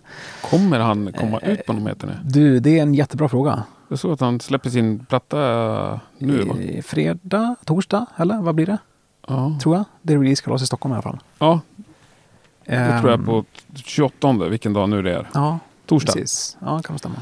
Kommer 0.50 0.80
han 0.80 1.14
komma 1.14 1.40
Eh, 1.40 1.50
ut 1.50 1.66
på 1.66 1.74
något 1.74 1.84
meter 1.84 2.08
nu? 2.08 2.14
Du, 2.24 2.60
det 2.60 2.78
är 2.80 2.82
en 2.82 2.94
jättebra 2.94 3.30
fråga. 3.30 3.64
Jag 3.88 4.00
såg 4.00 4.12
att 4.12 4.20
han 4.20 4.40
släpper 4.40 4.70
sin 4.70 5.06
platta 5.06 5.40
eh, 5.94 6.00
nu 6.18 6.42
va? 6.44 6.56
Fredag, 6.84 7.56
torsdag, 7.66 8.06
eller 8.18 8.42
vad 8.42 8.56
blir 8.56 8.66
det? 8.66 8.78
Ja, 9.28 9.58
Tror 9.62 9.76
jag. 9.76 9.86
Det 10.02 10.14
är 10.14 10.18
releasekalas 10.18 10.62
i 10.62 10.66
Stockholm 10.66 10.94
i 10.94 10.96
alla 10.96 11.02
fall. 11.02 11.20
ja 11.40 11.60
det 12.66 13.00
tror 13.00 13.12
jag 13.12 13.20
Ehm, 13.20 13.26
på 13.26 13.46
28, 13.76 14.34
vilken 14.50 14.74
dag 14.74 14.90
nu 14.90 15.02
det 15.02 15.14
är. 15.14 15.30
Ja, 15.34 15.60
Torsdag. 15.86 16.14
Precis. 16.14 16.58
Ja, 16.62 16.82
kan 16.82 17.00
stämma. 17.00 17.16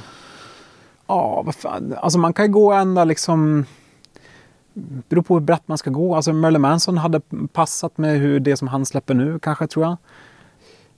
Ja, 1.08 1.42
vad 1.42 1.56
fan. 1.56 1.96
Alltså 1.98 2.20
man 2.20 2.34
kan 2.34 2.46
ju 2.46 2.52
gå 2.52 2.74
ända 2.74 3.04
liksom... 3.04 3.66
Beror 5.10 5.22
på 5.22 5.34
hur 5.34 5.42
brett 5.42 5.68
man 5.68 5.78
ska 5.78 5.90
gå. 5.90 6.16
Alltså 6.16 6.34
Marilyn 6.34 6.62
Manson 6.62 6.98
hade 6.98 7.22
passat 7.54 7.98
med 7.98 8.20
hur 8.20 8.40
det 8.40 8.58
som 8.58 8.68
han 8.68 8.86
släpper 8.86 9.14
nu 9.14 9.40
kanske, 9.40 9.68
tror 9.68 9.86
jag. 9.86 9.98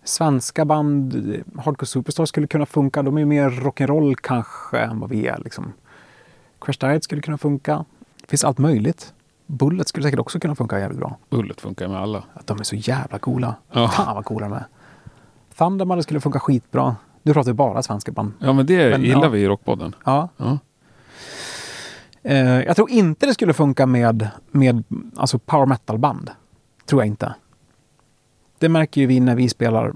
Svenska 0.04 0.66
band, 0.66 1.14
Hardcore 1.58 1.88
Superstar 1.88 2.26
skulle 2.26 2.48
kunna 2.48 2.66
funka. 2.66 3.04
De 3.04 3.16
är 3.16 3.20
ju 3.20 3.26
mer 3.26 3.50
rock'n'roll 3.50 4.16
kanske 4.22 4.80
än 4.80 5.00
vad 5.00 5.10
vi 5.10 5.28
är. 5.28 5.38
Liksom. 5.38 5.74
Crash 6.62 6.78
Diet 6.80 7.04
skulle 7.04 7.22
kunna 7.22 7.38
funka. 7.38 7.86
Det 8.22 8.28
finns 8.28 8.44
allt 8.44 8.58
möjligt. 8.58 9.14
Bullet 9.46 9.88
skulle 9.88 10.04
säkert 10.04 10.20
också 10.20 10.40
kunna 10.40 10.56
funka 10.56 10.80
jävligt 10.80 11.00
bra. 11.00 11.18
Bullet 11.30 11.62
funkar 11.62 11.88
med 11.88 12.00
alla. 12.00 12.24
Att 12.34 12.48
de 12.48 12.60
är 12.60 12.64
så 12.64 12.76
jävla 12.76 13.20
coola. 13.20 13.56
Ja. 13.72 13.88
Fan 13.88 14.16
vad 14.16 14.26
coola 14.26 14.50
de 14.50 14.56
är. 14.56 14.66
Thundermother 15.58 16.02
skulle 16.02 16.20
funka 16.20 16.40
skitbra. 16.40 16.96
Nu 17.24 17.34
pratar 17.34 17.52
vi 17.52 17.54
bara 17.54 17.84
svenska 17.84 18.12
band. 18.12 18.34
Ja, 18.40 18.54
men 18.54 18.66
det 18.66 18.90
Men, 18.90 19.02
gillar 19.02 19.24
ja. 19.24 19.30
vi 19.30 19.40
i 19.40 19.48
Rockpodden. 19.48 19.96
Ja. 20.06 20.30
Ja. 20.38 20.58
Eh, 22.24 22.62
jag 22.62 22.76
tror 22.76 22.90
inte 22.90 23.26
det 23.26 23.34
skulle 23.34 23.54
funka 23.54 23.86
med, 23.86 24.28
med 24.52 24.84
alltså 25.16 25.40
power 25.40 25.66
metal-band. 25.66 26.32
Tror 26.86 27.02
jag 27.02 27.08
inte. 27.08 27.36
Det 28.60 28.70
märker 28.70 29.02
ju 29.02 29.08
vi 29.08 29.20
när 29.20 29.36
vi 29.36 29.50
spelar 29.50 29.94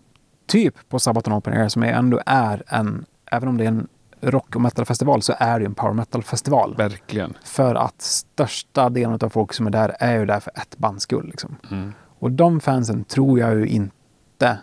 typ 0.47 0.89
på 0.89 0.99
Sabaton 0.99 1.33
Open 1.33 1.53
Air 1.53 1.67
som 1.67 1.83
är 1.83 1.93
ändå 1.93 2.19
är 2.25 2.63
en, 2.67 3.05
även 3.25 3.49
om 3.49 3.57
det 3.57 3.63
är 3.63 3.67
en 3.67 3.87
rock 4.21 4.55
och 4.55 4.61
metal-festival 4.61 5.21
så 5.21 5.33
är 5.39 5.59
det 5.59 5.63
ju 5.63 5.65
en 5.65 5.75
power 5.75 5.93
metal-festival. 5.93 6.75
Verkligen. 6.77 7.33
För 7.43 7.75
att 7.75 8.01
största 8.01 8.89
delen 8.89 9.19
av 9.21 9.29
folk 9.29 9.53
som 9.53 9.67
är 9.67 9.71
där 9.71 9.95
är 9.99 10.19
ju 10.19 10.25
där 10.25 10.39
för 10.39 10.51
ett 10.55 10.77
bands 10.77 11.03
skull. 11.03 11.27
Liksom. 11.27 11.55
Mm. 11.71 11.93
Och 12.19 12.31
de 12.31 12.59
fansen 12.59 13.03
tror 13.03 13.39
jag 13.39 13.55
ju 13.55 13.65
inte 13.65 14.59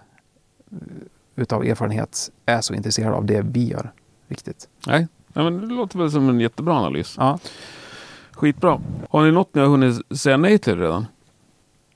utav 1.41 1.64
erfarenhet 1.64 2.30
är 2.47 2.61
så 2.61 2.74
intresserade 2.74 3.16
av 3.16 3.24
det 3.24 3.41
vi 3.41 3.68
gör 3.68 3.93
riktigt. 4.28 4.68
Nej. 4.86 5.09
Nej, 5.34 5.45
men 5.45 5.61
det 5.68 5.74
låter 5.74 5.99
väl 5.99 6.11
som 6.11 6.28
en 6.28 6.41
jättebra 6.41 6.74
analys. 6.74 7.14
Ja. 7.18 7.38
Skitbra. 8.32 8.80
Har 9.11 9.22
ni 9.24 9.32
något 9.32 9.55
ni 9.55 9.61
har 9.61 9.68
hunnit 9.68 10.18
säga 10.18 10.36
nej 10.36 10.59
till 10.59 10.78
redan? 10.78 11.07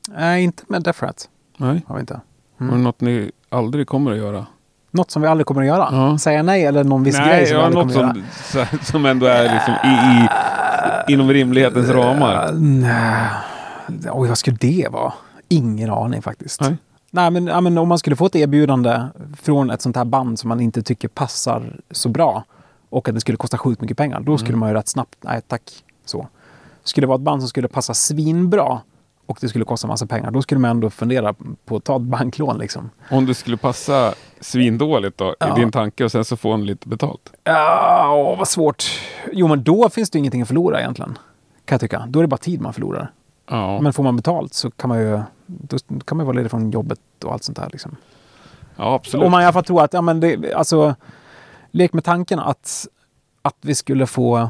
Nej, 0.08 0.44
inte 0.44 0.62
med 0.68 0.86
Rat. 1.02 1.28
Nej. 1.56 1.82
Har 1.86 1.94
vi 1.94 2.00
inte. 2.00 2.20
Har 2.58 2.66
ni 2.66 2.82
något 2.82 3.00
ni 3.00 3.30
aldrig 3.48 3.86
kommer 3.86 4.12
att 4.12 4.18
göra? 4.18 4.46
Något 4.90 5.10
som 5.10 5.22
vi 5.22 5.28
aldrig 5.28 5.46
kommer 5.46 5.60
att 5.62 5.66
göra? 5.66 5.88
Ja. 5.92 6.18
Säga 6.18 6.42
nej 6.42 6.64
eller 6.64 6.84
någon 6.84 7.04
viss 7.04 7.18
Nej, 7.18 7.28
grej 7.28 7.46
som 7.46 7.56
vi 7.56 7.62
aldrig 7.62 7.82
kommer 7.94 8.10
att 8.10 8.16
göra? 8.16 8.26
som, 8.68 8.78
så- 8.78 8.84
som 8.92 9.06
ändå 9.06 9.26
är 9.26 9.42
liksom 9.42 9.74
i, 9.84 9.88
i, 11.08 11.12
inom 11.12 11.28
rimlighetens 11.30 11.88
ramar. 11.88 12.52
Uh, 12.52 12.60
nej. 12.60 13.30
Oj, 14.12 14.28
vad 14.28 14.38
skulle 14.38 14.56
det 14.60 14.88
vara? 14.92 15.12
Ingen 15.48 15.90
aning 15.90 16.22
faktiskt. 16.22 16.60
Nej. 16.60 16.76
Nej, 17.14 17.30
men, 17.30 17.46
ja, 17.46 17.60
men 17.60 17.78
om 17.78 17.88
man 17.88 17.98
skulle 17.98 18.16
få 18.16 18.26
ett 18.26 18.36
erbjudande 18.36 19.00
från 19.42 19.70
ett 19.70 19.82
sånt 19.82 19.96
här 19.96 20.04
band 20.04 20.38
som 20.38 20.48
man 20.48 20.60
inte 20.60 20.82
tycker 20.82 21.08
passar 21.08 21.80
så 21.90 22.08
bra 22.08 22.44
och 22.90 23.08
att 23.08 23.14
det 23.14 23.20
skulle 23.20 23.36
kosta 23.38 23.58
sjukt 23.58 23.80
mycket 23.80 23.96
pengar, 23.96 24.20
då 24.20 24.38
skulle 24.38 24.50
Mm. 24.50 24.60
man 24.60 24.68
ju 24.68 24.74
rätt 24.74 24.88
snabbt, 24.88 25.16
nej 25.20 25.40
tack, 25.48 25.62
så. 26.04 26.26
Skulle 26.84 27.02
det 27.02 27.08
vara 27.08 27.16
ett 27.18 27.22
band 27.22 27.42
som 27.42 27.48
skulle 27.48 27.68
passa 27.68 27.94
svinbra 27.94 28.80
och 29.26 29.38
det 29.40 29.48
skulle 29.48 29.64
kosta 29.64 29.86
massa 29.86 30.06
pengar, 30.06 30.30
då 30.30 30.42
skulle 30.42 30.58
man 30.60 30.70
ändå 30.70 30.90
fundera 30.90 31.34
på 31.64 31.76
att 31.76 31.84
ta 31.84 31.96
ett 31.96 32.02
banklån 32.02 32.58
liksom. 32.58 32.90
Om 33.10 33.26
det 33.26 33.34
skulle 33.34 33.56
passa 33.56 34.14
svindåligt 34.40 35.18
då, 35.18 35.34
Ja. 35.40 35.56
i 35.56 35.60
din 35.60 35.70
tanke 35.72 36.04
och 36.04 36.12
sen 36.12 36.24
så 36.24 36.36
får 36.36 36.54
en 36.54 36.66
lite 36.66 36.88
betalt. 36.88 37.32
Ja, 37.44 38.12
åh, 38.16 38.38
vad 38.38 38.48
svårt. 38.48 38.84
Jo, 39.32 39.48
men 39.48 39.62
då 39.62 39.88
finns 39.90 40.10
det 40.10 40.18
ingenting 40.18 40.42
att 40.42 40.48
förlora 40.48 40.80
egentligen. 40.80 41.18
Kan 41.64 41.74
jag 41.76 41.80
tycka. 41.80 42.04
Då 42.08 42.18
är 42.18 42.22
det 42.22 42.28
bara 42.28 42.36
tid 42.36 42.60
man 42.60 42.72
förlorar. 42.72 43.10
Ja, 43.50 43.80
Men 43.80 43.92
får 43.92 44.02
man 44.02 44.16
betalt 44.16 44.54
så 44.54 44.70
kan 44.70 44.88
man 44.88 44.98
ju, 45.00 45.20
då 45.46 45.78
kan 46.04 46.16
man 46.16 46.26
vara 46.26 46.36
ledig 46.36 46.50
från 46.50 46.70
jobbet 46.70 47.00
och 47.24 47.32
allt 47.32 47.44
sånt 47.44 47.58
där. 47.58 47.68
Liksom. 47.72 47.96
ja 48.76 48.94
absolut. 48.94 49.24
Om 49.24 49.32
man 49.32 49.42
i 49.42 49.44
alla 49.44 49.52
fall 49.52 49.64
tror 49.64 49.84
att, 49.84 49.92
ja 49.92 50.00
men 50.00 50.20
det, 50.20 50.54
alltså, 50.54 50.94
lek 51.70 51.92
med 51.92 52.04
tanken 52.04 52.38
att, 52.38 52.86
att 53.42 53.56
vi 53.60 53.74
skulle 53.74 54.06
få 54.06 54.38
eh, 54.38 54.48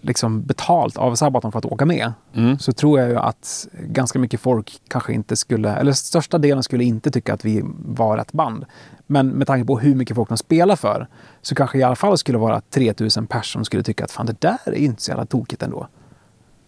liksom 0.00 0.42
betalt 0.42 0.96
av 0.96 1.14
Sabaton 1.14 1.52
för 1.52 1.58
att 1.58 1.64
åka 1.64 1.86
med. 1.86 2.12
Mm. 2.34 2.58
Så 2.58 2.72
tror 2.72 3.00
jag 3.00 3.08
ju 3.08 3.16
att 3.16 3.68
ganska 3.72 4.18
mycket 4.18 4.40
folk 4.40 4.80
kanske 4.88 5.12
inte 5.12 5.36
skulle, 5.36 5.76
eller 5.76 5.92
största 5.92 6.38
delen 6.38 6.62
skulle 6.62 6.84
inte 6.84 7.10
tycka 7.10 7.34
att 7.34 7.44
vi 7.44 7.62
var 7.84 8.18
ett 8.18 8.32
band. 8.32 8.64
Men 9.06 9.28
med 9.28 9.46
tanke 9.46 9.66
på 9.66 9.78
hur 9.78 9.94
mycket 9.94 10.16
folk 10.16 10.28
de 10.28 10.38
spelar 10.38 10.76
för 10.76 11.06
så 11.42 11.54
kanske 11.54 11.78
i 11.78 11.82
alla 11.82 11.96
fall 11.96 12.18
skulle 12.18 12.38
vara 12.38 12.60
3000 12.60 13.26
pers 13.26 13.52
som 13.52 13.64
skulle 13.64 13.82
tycka 13.82 14.04
att 14.04 14.10
fan 14.10 14.26
det 14.26 14.40
där 14.40 14.58
är 14.64 14.74
inte 14.74 15.02
så 15.02 15.10
jävla 15.10 15.26
tokigt 15.26 15.62
ändå. 15.62 15.88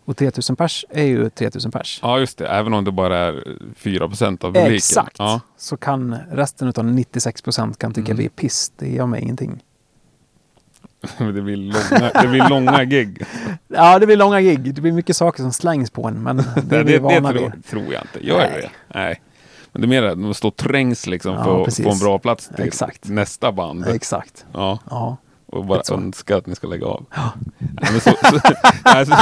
Och 0.05 0.17
3000 0.17 0.57
pers 0.57 0.85
är 0.91 1.05
ju 1.05 1.31
3000 1.31 1.71
pers. 1.73 1.99
Ja, 2.03 2.19
just 2.19 2.39
det. 2.39 2.49
Även 2.49 2.75
om 2.75 2.85
det 2.85 2.93
bara 2.93 3.19
är 3.19 3.45
4 3.77 4.09
procent 4.09 4.45
av 4.45 4.49
publiken. 4.53 4.75
Exakt. 4.75 5.17
Ja. 5.19 5.41
Så 5.57 5.77
kan 5.77 6.17
resten 6.31 6.73
av 6.77 6.85
96 6.85 7.43
procent 7.43 7.79
kan 7.79 7.93
tycka 7.95 8.11
Mm. 8.13 8.17
vi 8.19 8.25
är 8.25 8.29
piss. 8.29 8.73
Det 8.77 8.89
gör 8.93 9.07
mig 9.07 9.23
ingenting. 9.23 9.63
Det, 11.19 11.43
blir 11.43 11.57
långa, 11.57 12.11
det 12.23 12.29
blir 12.29 12.49
långa 12.49 12.85
gig. 12.85 13.23
Ja, 13.69 13.99
det 13.99 14.07
blir 14.07 14.17
långa 14.17 14.41
gig. 14.41 14.75
Det 14.75 14.81
blir 14.81 14.93
mycket 14.93 15.17
saker 15.17 15.43
som 15.43 15.53
slängs 15.53 15.91
på 15.91 16.07
en. 16.09 16.23
Men 16.23 16.37
det 16.37 16.45
Det, 16.65 16.77
är 16.77 16.79
det, 16.79 16.85
vi 16.85 16.93
det 16.93 16.99
vana 16.99 17.31
tror, 17.33 17.51
vid. 17.55 17.65
tror 17.65 17.93
jag 17.93 18.03
inte. 18.03 18.27
Gör 18.27 18.39
det 18.39 18.51
Nej. 18.51 18.61
det? 18.63 18.99
Nej. 18.99 19.23
Men 19.73 19.83
det 19.83 19.87
är 19.87 19.89
mer 19.89 20.03
att 20.03 20.19
man 20.19 20.35
står 20.35 20.51
trängs 20.51 21.07
liksom 21.07 21.35
Ja, 21.35 21.45
för 21.45 21.63
att 21.63 21.77
få 21.83 21.91
en 21.93 21.99
bra 21.99 22.19
plats 22.19 22.49
till 22.57 22.65
Exakt. 22.65 23.09
nästa 23.09 23.53
band. 23.53 23.87
Exakt. 23.89 24.47
Ja, 24.53 24.79
Ja. 24.91 25.17
Och 25.53 25.65
bara 25.65 25.83
önska 25.93 26.37
att 26.37 26.47
ni 26.47 26.55
ska 26.55 26.67
lägga 26.67 26.87
av. 26.87 27.05
Nej, 27.59 27.91
men 27.93 28.01
så, 28.01 28.11
så, 28.11 28.41
nej, 28.85 29.07
så, 29.07 29.17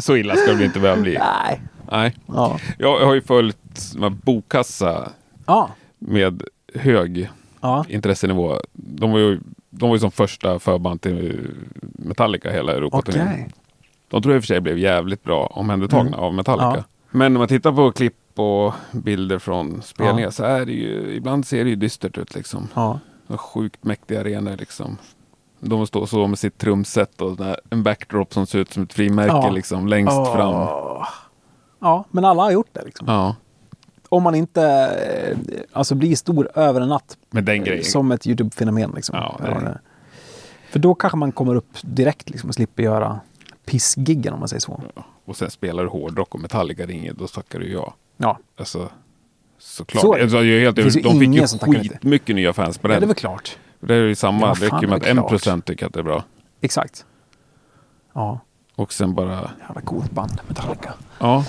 så 0.00 0.16
illa 0.16 0.36
ska 0.36 0.52
det 0.52 0.64
inte 0.64 0.80
behöva 0.80 1.02
bli. 1.02 1.18
Nej. 1.18 1.60
Nej. 1.90 2.14
Ja. 2.26 2.58
Jag 2.78 3.06
har 3.06 3.14
ju 3.14 3.20
följt 3.20 3.94
Bokkassa 4.22 5.08
Ja. 5.46 5.70
med 5.98 6.42
hög 6.74 7.30
Ja. 7.60 7.84
intressenivå. 7.88 8.60
De 8.72 9.12
var 9.12 9.18
ju, 9.18 9.40
de 9.70 9.88
var 9.88 9.96
ju 9.96 10.00
som 10.00 10.10
första 10.10 10.58
förband 10.58 11.00
till 11.00 11.48
Metallica 11.80 12.50
hela 12.50 12.72
Europa. 12.72 12.98
Okej. 12.98 13.48
De 14.08 14.22
tror 14.22 14.34
jag 14.34 14.38
i 14.38 14.40
och 14.40 14.42
för 14.42 14.46
sig 14.46 14.60
blev 14.60 14.78
jävligt 14.78 15.24
bra 15.24 15.46
omhändertagna 15.46 16.08
Mm. 16.08 16.20
av 16.20 16.34
Metallica. 16.34 16.74
Ja. 16.76 16.84
Men 17.10 17.32
när 17.32 17.38
man 17.38 17.48
tittar 17.48 17.72
på 17.72 17.92
klipp 17.92 18.14
och 18.38 18.74
bilder 18.92 19.38
från 19.38 19.82
spelningar 19.82 20.20
Ja. 20.28 20.30
så 20.30 20.44
är 20.44 20.66
det 20.66 20.72
ju, 20.72 21.14
ibland 21.16 21.46
ser 21.46 21.64
det 21.64 21.70
ju 21.70 21.76
dystert 21.76 22.18
ut 22.18 22.34
liksom. 22.34 22.68
Ja. 22.74 22.98
Sjukt 23.28 23.84
mäktiga 23.84 24.20
arenor 24.20 24.56
liksom. 24.58 24.96
De 25.60 25.86
står 25.86 26.06
så 26.06 26.26
med 26.26 26.38
sitt 26.38 26.58
trumset 26.58 27.20
och 27.20 27.38
en 27.70 27.82
backdrop 27.82 28.34
som 28.34 28.46
ser 28.46 28.58
ut 28.58 28.72
som 28.72 28.82
ett 28.82 28.92
frimärke 28.92 29.32
Ja. 29.32 29.50
liksom 29.50 29.86
längst 29.88 30.12
fram. 30.32 30.54
Åh. 30.54 31.08
Ja, 31.80 32.04
men 32.10 32.24
alla 32.24 32.42
har 32.42 32.50
gjort 32.50 32.68
det. 32.72 32.84
Liksom. 32.84 33.06
Ja, 33.08 33.36
Om 34.08 34.22
man 34.22 34.34
inte 34.34 34.62
eh, 34.62 35.36
alltså, 35.72 35.94
blir 35.94 36.16
stor 36.16 36.48
över 36.54 36.80
en 36.80 36.88
natt 36.88 37.16
med 37.30 37.44
den 37.44 37.64
grejen. 37.64 37.84
som 37.84 38.12
ett 38.12 38.26
YouTube-fenomen. 38.26 38.92
Liksom. 38.94 39.16
Ja, 39.16 39.40
det. 39.60 39.78
För 40.70 40.78
då 40.78 40.94
kanske 40.94 41.16
man 41.16 41.32
kommer 41.32 41.54
upp 41.54 41.76
direkt 41.82 42.30
liksom, 42.30 42.48
och 42.50 42.54
slipper 42.54 42.82
göra 42.82 43.20
pissgiggen 43.64 44.32
om 44.32 44.38
man 44.38 44.48
säger 44.48 44.60
så. 44.60 44.80
Och 45.24 45.36
sen 45.36 45.50
spelar 45.50 45.82
du 45.82 45.88
hårdrock 45.88 46.34
och 46.34 46.40
Metallica 46.40 46.86
ringer, 46.86 47.12
då 47.12 47.26
tackar 47.26 47.58
du 47.58 47.72
ja. 47.72 47.94
Ja, 48.16 48.38
Alltså, 48.58 48.88
såklart. 49.58 50.02
Så 50.02 50.14
alltså, 50.14 50.36
jag 50.36 50.46
är 50.46 50.60
helt 50.60 50.76
Det 50.76 50.82
De 50.82 50.90
fick 50.90 51.34
ju 51.34 51.46
skitmycket 51.46 52.36
nya 52.36 52.52
fans 52.52 52.78
på 52.78 52.88
ja 52.88 52.92
den. 52.92 53.00
det 53.00 53.04
är 53.04 53.06
väl 53.06 53.16
klart. 53.16 53.58
Det 53.80 53.94
är 53.94 54.02
ju 54.02 54.14
samma, 54.14 54.46
Ja, 54.46 54.54
det 54.60 54.66
räcker 54.66 54.86
med 54.86 54.96
att 54.96 55.06
en 55.06 55.22
procent 55.22 55.64
tycker 55.64 55.86
att 55.86 55.92
det 55.92 55.98
är 56.00 56.04
bra. 56.04 56.24
Exakt. 56.60 57.04
Ja, 58.12 58.40
Och 58.74 58.92
sen 58.92 59.14
bara, 59.14 59.50
jävla 59.66 59.80
coolt 59.80 60.10
band, 60.10 60.40
Metallica. 60.48 60.94
ja. 61.18 61.44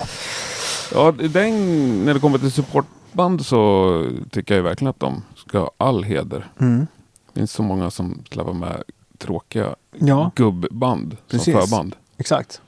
Ja, 0.94 1.12
den, 1.12 2.04
när 2.04 2.14
det 2.14 2.20
kommer 2.20 2.38
till 2.38 2.52
supportband 2.52 3.46
så 3.46 4.06
tycker 4.30 4.54
jag 4.54 4.58
ju 4.58 4.62
verkligen 4.68 4.90
att 4.90 5.00
de 5.00 5.22
ska 5.36 5.58
ha 5.58 5.70
all 5.76 6.04
heder. 6.04 6.46
Mm. 6.60 6.86
Det 7.32 7.40
finns 7.40 7.52
så 7.52 7.62
många 7.62 7.90
som 7.90 8.22
släpper 8.30 8.52
med 8.52 8.82
tråkiga 9.18 9.74
Ja, 9.98 10.30
gubbband 10.34 11.16
Precis. 11.28 11.52
som 11.54 11.62
förband. 11.68 11.96
exakt. 12.16 12.60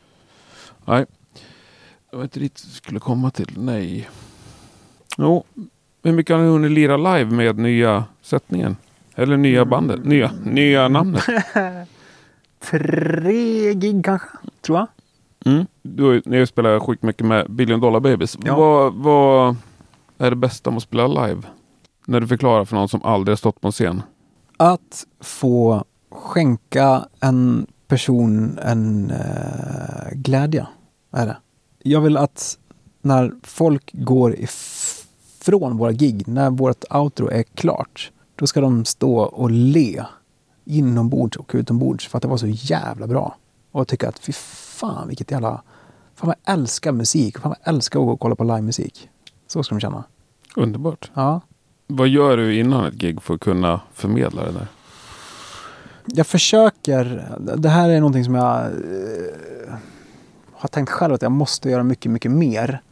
Nej. 0.85 1.07
Jag 2.13 2.19
vet 2.19 2.37
inte 2.37 2.41
jag 2.65 2.73
skulle 2.73 3.01
komma 3.01 3.31
till. 3.31 3.53
Nej. 3.57 4.09
Jo, 5.19 5.45
hur 6.03 6.13
mycket 6.13 6.37
har 6.37 6.43
ni 6.43 6.49
hunnit 6.49 6.71
lira 6.71 6.97
live 6.97 7.31
med 7.31 7.59
nya 7.59 8.05
sättningen? 8.23 8.77
Eller 9.15 9.37
nya 9.37 9.65
bandet? 9.65 10.05
Nya, 10.05 10.31
nya 10.45 10.89
namnet? 10.89 11.23
Tre 12.71 13.75
gig 13.75 14.05
kanske, 14.05 14.29
tror 14.63 14.79
jag. 14.79 14.87
Mm. 15.55 15.67
Du 15.83 16.15
ju- 16.15 16.23
ni 16.27 16.47
spelat 16.47 16.83
sjukt 16.83 17.03
mycket 17.03 17.27
med 17.27 17.51
Billion 17.51 17.81
Dollar 17.81 18.01
Babies. 18.01 18.39
Ja. 18.45 18.57
Vad, 18.57 18.95
vad 18.95 19.57
är 20.19 20.31
det 20.31 20.37
bästa 20.37 20.71
med 20.71 20.77
att 20.77 20.83
spela 20.83 21.07
live? 21.27 21.43
När 22.07 22.21
du 22.21 22.27
förklarar 22.27 22.65
för 22.65 22.77
någon 22.77 22.89
som 22.89 23.05
aldrig 23.05 23.33
har 23.33 23.37
stått 23.37 23.61
på 23.61 23.69
en 23.69 23.73
scen. 23.73 24.03
Att 24.57 25.07
få 25.21 25.85
skänka 26.11 27.05
en 27.21 27.67
person 27.89 28.59
en 28.63 29.11
eh, 29.11 30.13
glädje, 30.13 30.67
är 31.13 31.27
det. 31.27 31.37
Jag 31.83 32.01
vill 32.01 32.17
att 32.17 32.59
när 33.03 33.33
folk 33.43 33.91
går 33.93 34.35
ifrån 34.35 35.77
våra 35.77 35.93
gig, 35.93 36.29
när 36.29 36.51
vårt 36.51 36.85
outro 36.91 37.29
är 37.29 37.43
klart, 37.43 38.11
då 38.41 38.47
ska 38.47 38.61
de 38.61 38.85
stå 38.85 39.19
och 39.19 39.51
le 39.51 40.05
inombords 40.65 41.37
och 41.37 41.51
utombords 41.55 42.09
för 42.09 42.19
att 42.19 42.23
det 42.23 42.29
var 42.29 42.37
så 42.37 42.47
jävla 42.47 43.07
bra. 43.07 43.37
Och 43.73 43.89
tycka 43.89 44.09
att 44.09 44.19
fy 44.19 44.33
fan 44.33 45.09
vilket 45.09 45.31
jävla... 45.31 45.63
Fan 46.15 46.27
vad 46.29 46.37
jag 46.45 46.55
älskar 46.55 46.93
musik. 46.93 47.39
Fan 47.39 47.51
vad 47.51 47.59
jag 47.65 47.75
älskar 47.75 48.01
att 48.01 48.07
gå 48.07 48.13
och 48.13 48.21
kolla 48.21 48.35
på 48.35 48.45
livemusik. 48.45 49.09
Så 49.47 49.63
ska 49.63 49.75
de 49.75 49.81
känna. 49.81 50.05
Underbart. 50.57 51.11
Ja. 51.15 51.41
Vad 51.87 52.09
gör 52.09 52.37
du 52.37 52.59
innan 52.59 52.85
ett 52.85 52.95
gig 52.95 53.23
för 53.23 53.35
att 53.35 53.41
kunna 53.41 53.81
förmedla 53.95 54.45
det 54.45 54.53
där? 54.53 54.67
Jag 56.07 56.27
försöker. 56.27 57.29
Det 57.57 57.69
här 57.69 57.89
är 57.89 58.01
någonting 58.01 58.25
som 58.25 58.35
jag 58.35 58.65
eh, 58.65 59.75
har 60.53 60.69
tänkt 60.69 60.91
själv 60.91 61.15
att 61.15 61.23
jag 61.23 61.33
måste 61.33 61.71
göra 61.71 61.83
mycket, 61.83 62.13
mycket 62.13 62.31
mer. 62.31 62.83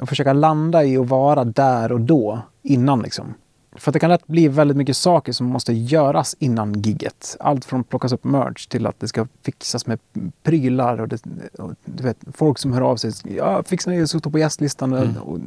Och 0.00 0.08
försöka 0.08 0.32
landa 0.32 0.84
i 0.84 0.96
att 0.96 1.08
vara 1.08 1.44
där 1.44 1.92
och 1.92 2.00
då 2.00 2.42
innan 2.62 3.02
liksom. 3.02 3.34
För 3.76 3.90
att 3.90 3.92
det 3.92 3.98
kan 3.98 4.10
lätt 4.10 4.26
bli 4.26 4.48
väldigt 4.48 4.76
mycket 4.76 4.96
saker 4.96 5.32
som 5.32 5.46
måste 5.46 5.72
göras 5.72 6.36
innan 6.38 6.72
gigget. 6.82 7.36
Allt 7.40 7.64
från 7.64 7.84
plockas 7.84 8.12
upp 8.12 8.24
merch 8.24 8.66
till 8.66 8.86
att 8.86 9.00
det 9.00 9.08
ska 9.08 9.26
fixas 9.42 9.86
med 9.86 9.98
prylar 10.42 11.00
och, 11.00 11.08
det, 11.08 11.22
och 11.58 11.72
du 11.84 12.02
vet, 12.02 12.16
folk 12.34 12.58
som 12.58 12.72
hör 12.72 12.80
av 12.80 12.96
sig. 12.96 13.12
Ja, 13.36 13.62
fixa 13.62 13.90
det, 13.90 14.06
stå 14.06 14.20
på 14.20 14.38
gästlistan 14.38 14.92
Mm. 14.92 15.16
och 15.16 15.38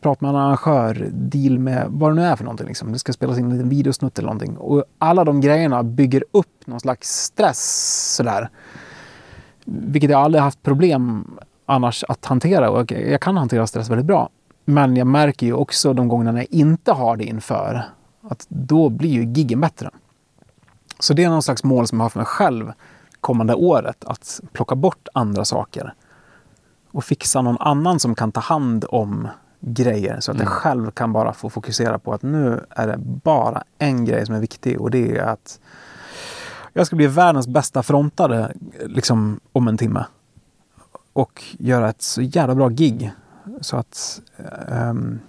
prata 0.00 0.24
med 0.24 0.28
en 0.28 0.36
arrangör, 0.36 1.08
deal 1.12 1.58
med 1.58 1.86
vad 1.88 2.10
det 2.10 2.14
nu 2.14 2.22
är 2.22 2.36
för 2.36 2.44
någonting. 2.44 2.66
Liksom. 2.66 2.92
Det 2.92 2.98
ska 2.98 3.12
spelas 3.12 3.38
in 3.38 3.44
en 3.44 3.50
liten 3.50 3.68
videosnutt 3.68 4.18
eller 4.18 4.26
någonting. 4.26 4.56
Och 4.56 4.84
alla 4.98 5.24
de 5.24 5.40
grejerna 5.40 5.82
bygger 5.82 6.24
upp 6.30 6.66
någon 6.66 6.80
slags 6.80 7.08
stress 7.24 8.14
sådär. 8.16 8.48
Vilket 9.64 10.10
jag 10.10 10.20
aldrig 10.20 10.42
haft 10.42 10.62
problem 10.62 11.26
annars 11.66 12.04
att 12.08 12.24
hantera. 12.24 12.70
Och 12.70 12.92
jag, 12.92 13.10
jag 13.10 13.20
kan 13.20 13.36
hantera 13.36 13.66
stress 13.66 13.90
väldigt 13.90 14.06
bra. 14.06 14.30
Men 14.70 14.96
jag 14.96 15.06
märker 15.06 15.46
ju 15.46 15.52
också 15.52 15.92
de 15.92 16.08
gångerna 16.08 16.32
när 16.32 16.38
jag 16.38 16.50
inte 16.50 16.92
har 16.92 17.16
det 17.16 17.24
inför 17.24 17.82
att 18.30 18.46
då 18.48 18.88
blir 18.88 19.10
ju 19.10 19.24
giggen 19.24 19.60
bättre. 19.60 19.90
Så 20.98 21.14
det 21.14 21.24
är 21.24 21.28
någon 21.28 21.42
slags 21.42 21.64
mål 21.64 21.86
som 21.86 21.98
jag 22.00 22.04
har 22.04 22.10
för 22.10 22.18
mig 22.18 22.26
själv 22.26 22.72
kommande 23.20 23.54
året. 23.54 24.04
Att 24.04 24.40
plocka 24.52 24.74
bort 24.74 25.08
andra 25.14 25.44
saker. 25.44 25.94
Och 26.92 27.04
fixa 27.04 27.42
någon 27.42 27.56
annan 27.60 28.00
som 28.00 28.14
kan 28.14 28.32
ta 28.32 28.40
hand 28.40 28.84
om 28.88 29.28
grejer. 29.60 30.20
Så 30.20 30.30
att 30.30 30.36
jag 30.38 30.46
Mm. 30.46 30.52
själv 30.52 30.90
kan 30.90 31.12
bara 31.12 31.32
få 31.32 31.50
fokusera 31.50 31.98
på 31.98 32.12
att 32.12 32.22
nu 32.22 32.64
är 32.70 32.86
det 32.86 32.96
bara 32.98 33.62
en 33.78 34.04
grej 34.04 34.26
som 34.26 34.34
är 34.34 34.40
viktig. 34.40 34.80
Och 34.80 34.90
det 34.90 35.16
är 35.18 35.22
att 35.22 35.60
jag 36.72 36.86
ska 36.86 36.96
bli 36.96 37.06
världens 37.06 37.48
bästa 37.48 37.82
frontare 37.82 38.52
liksom, 38.86 39.40
om 39.52 39.68
en 39.68 39.78
timme. 39.78 40.04
och 41.12 41.44
göra 41.58 41.88
ett 41.88 42.02
så 42.02 42.22
jävla 42.22 42.54
bra 42.54 42.68
gig 42.68 43.12
så 43.60 43.76
att 43.76 44.22
ehm, 44.68 45.20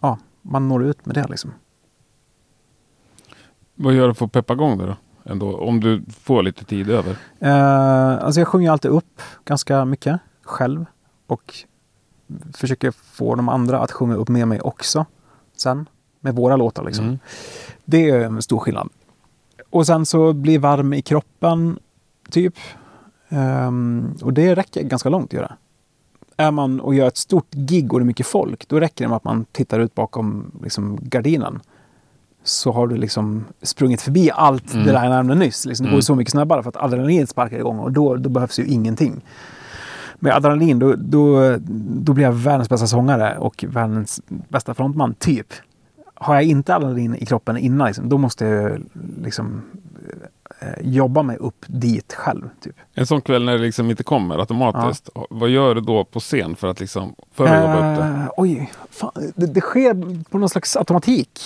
ja, 0.00 0.18
man 0.42 0.68
når 0.68 0.84
ut 0.84 1.06
med 1.06 1.14
det 1.14 1.26
liksom. 1.28 1.52
Vad 3.74 3.94
gör 3.94 4.08
du 4.08 4.14
för 4.14 4.26
att 4.26 4.32
peppa 4.32 4.52
igång 4.52 4.78
det 4.78 4.86
då? 4.86 4.96
Ändå, 5.24 5.56
om 5.56 5.80
du 5.80 6.02
får 6.18 6.42
lite 6.42 6.64
tid 6.64 6.90
över? 6.90 7.16
Eh, 7.38 8.24
alltså 8.24 8.40
jag 8.40 8.48
sjunger 8.48 8.70
alltid 8.70 8.90
upp 8.90 9.22
ganska 9.44 9.84
mycket 9.84 10.20
själv 10.42 10.84
och 11.26 11.54
försöker 12.54 12.90
få 12.90 13.34
de 13.34 13.48
andra 13.48 13.78
att 13.78 13.92
sjunga 13.92 14.14
upp 14.14 14.28
med 14.28 14.48
mig 14.48 14.60
också 14.60 15.06
sen 15.56 15.88
med 16.20 16.34
våra 16.34 16.56
låtar 16.56 16.84
liksom. 16.84 17.04
Mm. 17.04 17.18
Det 17.84 18.10
är 18.10 18.20
en 18.20 18.42
stor 18.42 18.58
skillnad. 18.58 18.88
Och 19.70 19.86
sen 19.86 20.06
så 20.06 20.32
bli 20.32 20.58
varm 20.58 20.92
i 20.92 21.02
kroppen, 21.02 21.78
typ. 22.30 22.54
Ehm, 23.28 24.14
och 24.22 24.32
det 24.32 24.54
räcker 24.54 24.82
ganska 24.82 25.08
långt 25.08 25.26
att 25.26 25.32
göra. 25.32 25.56
Är 26.40 26.50
man 26.50 26.80
och 26.80 26.94
gör 26.94 27.06
ett 27.08 27.16
stort 27.16 27.50
gig 27.54 27.92
och 27.92 27.98
det 28.00 28.02
är 28.02 28.06
mycket 28.06 28.26
folk, 28.26 28.68
då 28.68 28.80
räcker 28.80 29.04
det 29.04 29.08
med 29.08 29.16
att 29.16 29.24
man 29.24 29.44
tittar 29.52 29.80
ut 29.80 29.94
bakom 29.94 30.50
liksom, 30.62 30.98
gardinen. 31.02 31.60
Så 32.44 32.72
har 32.72 32.86
du 32.86 32.96
liksom 32.96 33.44
sprungit 33.62 34.00
förbi 34.02 34.30
allt 34.30 34.72
Mm. 34.74 34.86
det 34.86 34.92
där 34.92 35.02
jag 35.04 35.10
nämnde 35.10 35.34
nyss. 35.34 35.66
Liksom, 35.66 35.84
det 35.84 35.90
går 35.90 35.94
Mm. 35.96 36.02
så 36.02 36.14
mycket 36.14 36.30
snabbare 36.32 36.62
för 36.62 36.68
att 36.68 36.76
adrenalinet 36.76 37.28
sparkar 37.28 37.58
igång 37.58 37.78
och 37.78 37.92
då, 37.92 38.16
då 38.16 38.28
behövs 38.30 38.58
ju 38.58 38.64
ingenting. 38.66 39.20
Med 40.18 40.34
adrenalin, 40.34 40.78
då, 40.78 40.94
då, 40.98 41.56
då 42.04 42.12
blir 42.12 42.24
jag 42.24 42.32
världens 42.32 42.68
bästa 42.68 42.86
sångare 42.86 43.38
och 43.38 43.64
världens 43.68 44.20
bästa 44.48 44.74
frontman, 44.74 45.14
typ. 45.14 45.46
Har 46.14 46.34
jag 46.34 46.44
inte 46.44 46.74
adrenalin 46.76 47.14
i 47.14 47.26
kroppen 47.26 47.56
innan, 47.56 47.86
liksom, 47.86 48.08
då 48.08 48.18
måste 48.18 48.44
jag 48.44 48.82
liksom, 49.22 49.62
jobba 50.80 51.22
mig 51.22 51.36
upp 51.36 51.64
dit 51.66 52.12
själv. 52.12 52.48
Typ. 52.60 52.76
En 52.94 53.06
sån 53.06 53.20
kväll 53.20 53.44
när 53.44 53.52
det 53.52 53.58
liksom 53.58 53.90
inte 53.90 54.02
kommer 54.02 54.38
automatiskt. 54.38 55.08
Vad 55.30 55.48
gör 55.48 55.74
du 55.74 55.80
då 55.80 56.04
på 56.04 56.20
scen 56.20 56.56
för 56.56 56.68
att 56.68 56.80
liksom 56.80 57.14
för 57.32 57.44
att 57.44 57.60
jobba 57.60 57.76
upp 57.76 57.98
det? 57.98 58.04
Eh, 58.04 58.28
oj, 58.36 58.72
fan, 58.90 59.12
det, 59.36 59.46
det 59.46 59.60
sker 59.60 60.24
på 60.30 60.38
någon 60.38 60.48
slags 60.48 60.76
automatik 60.76 61.40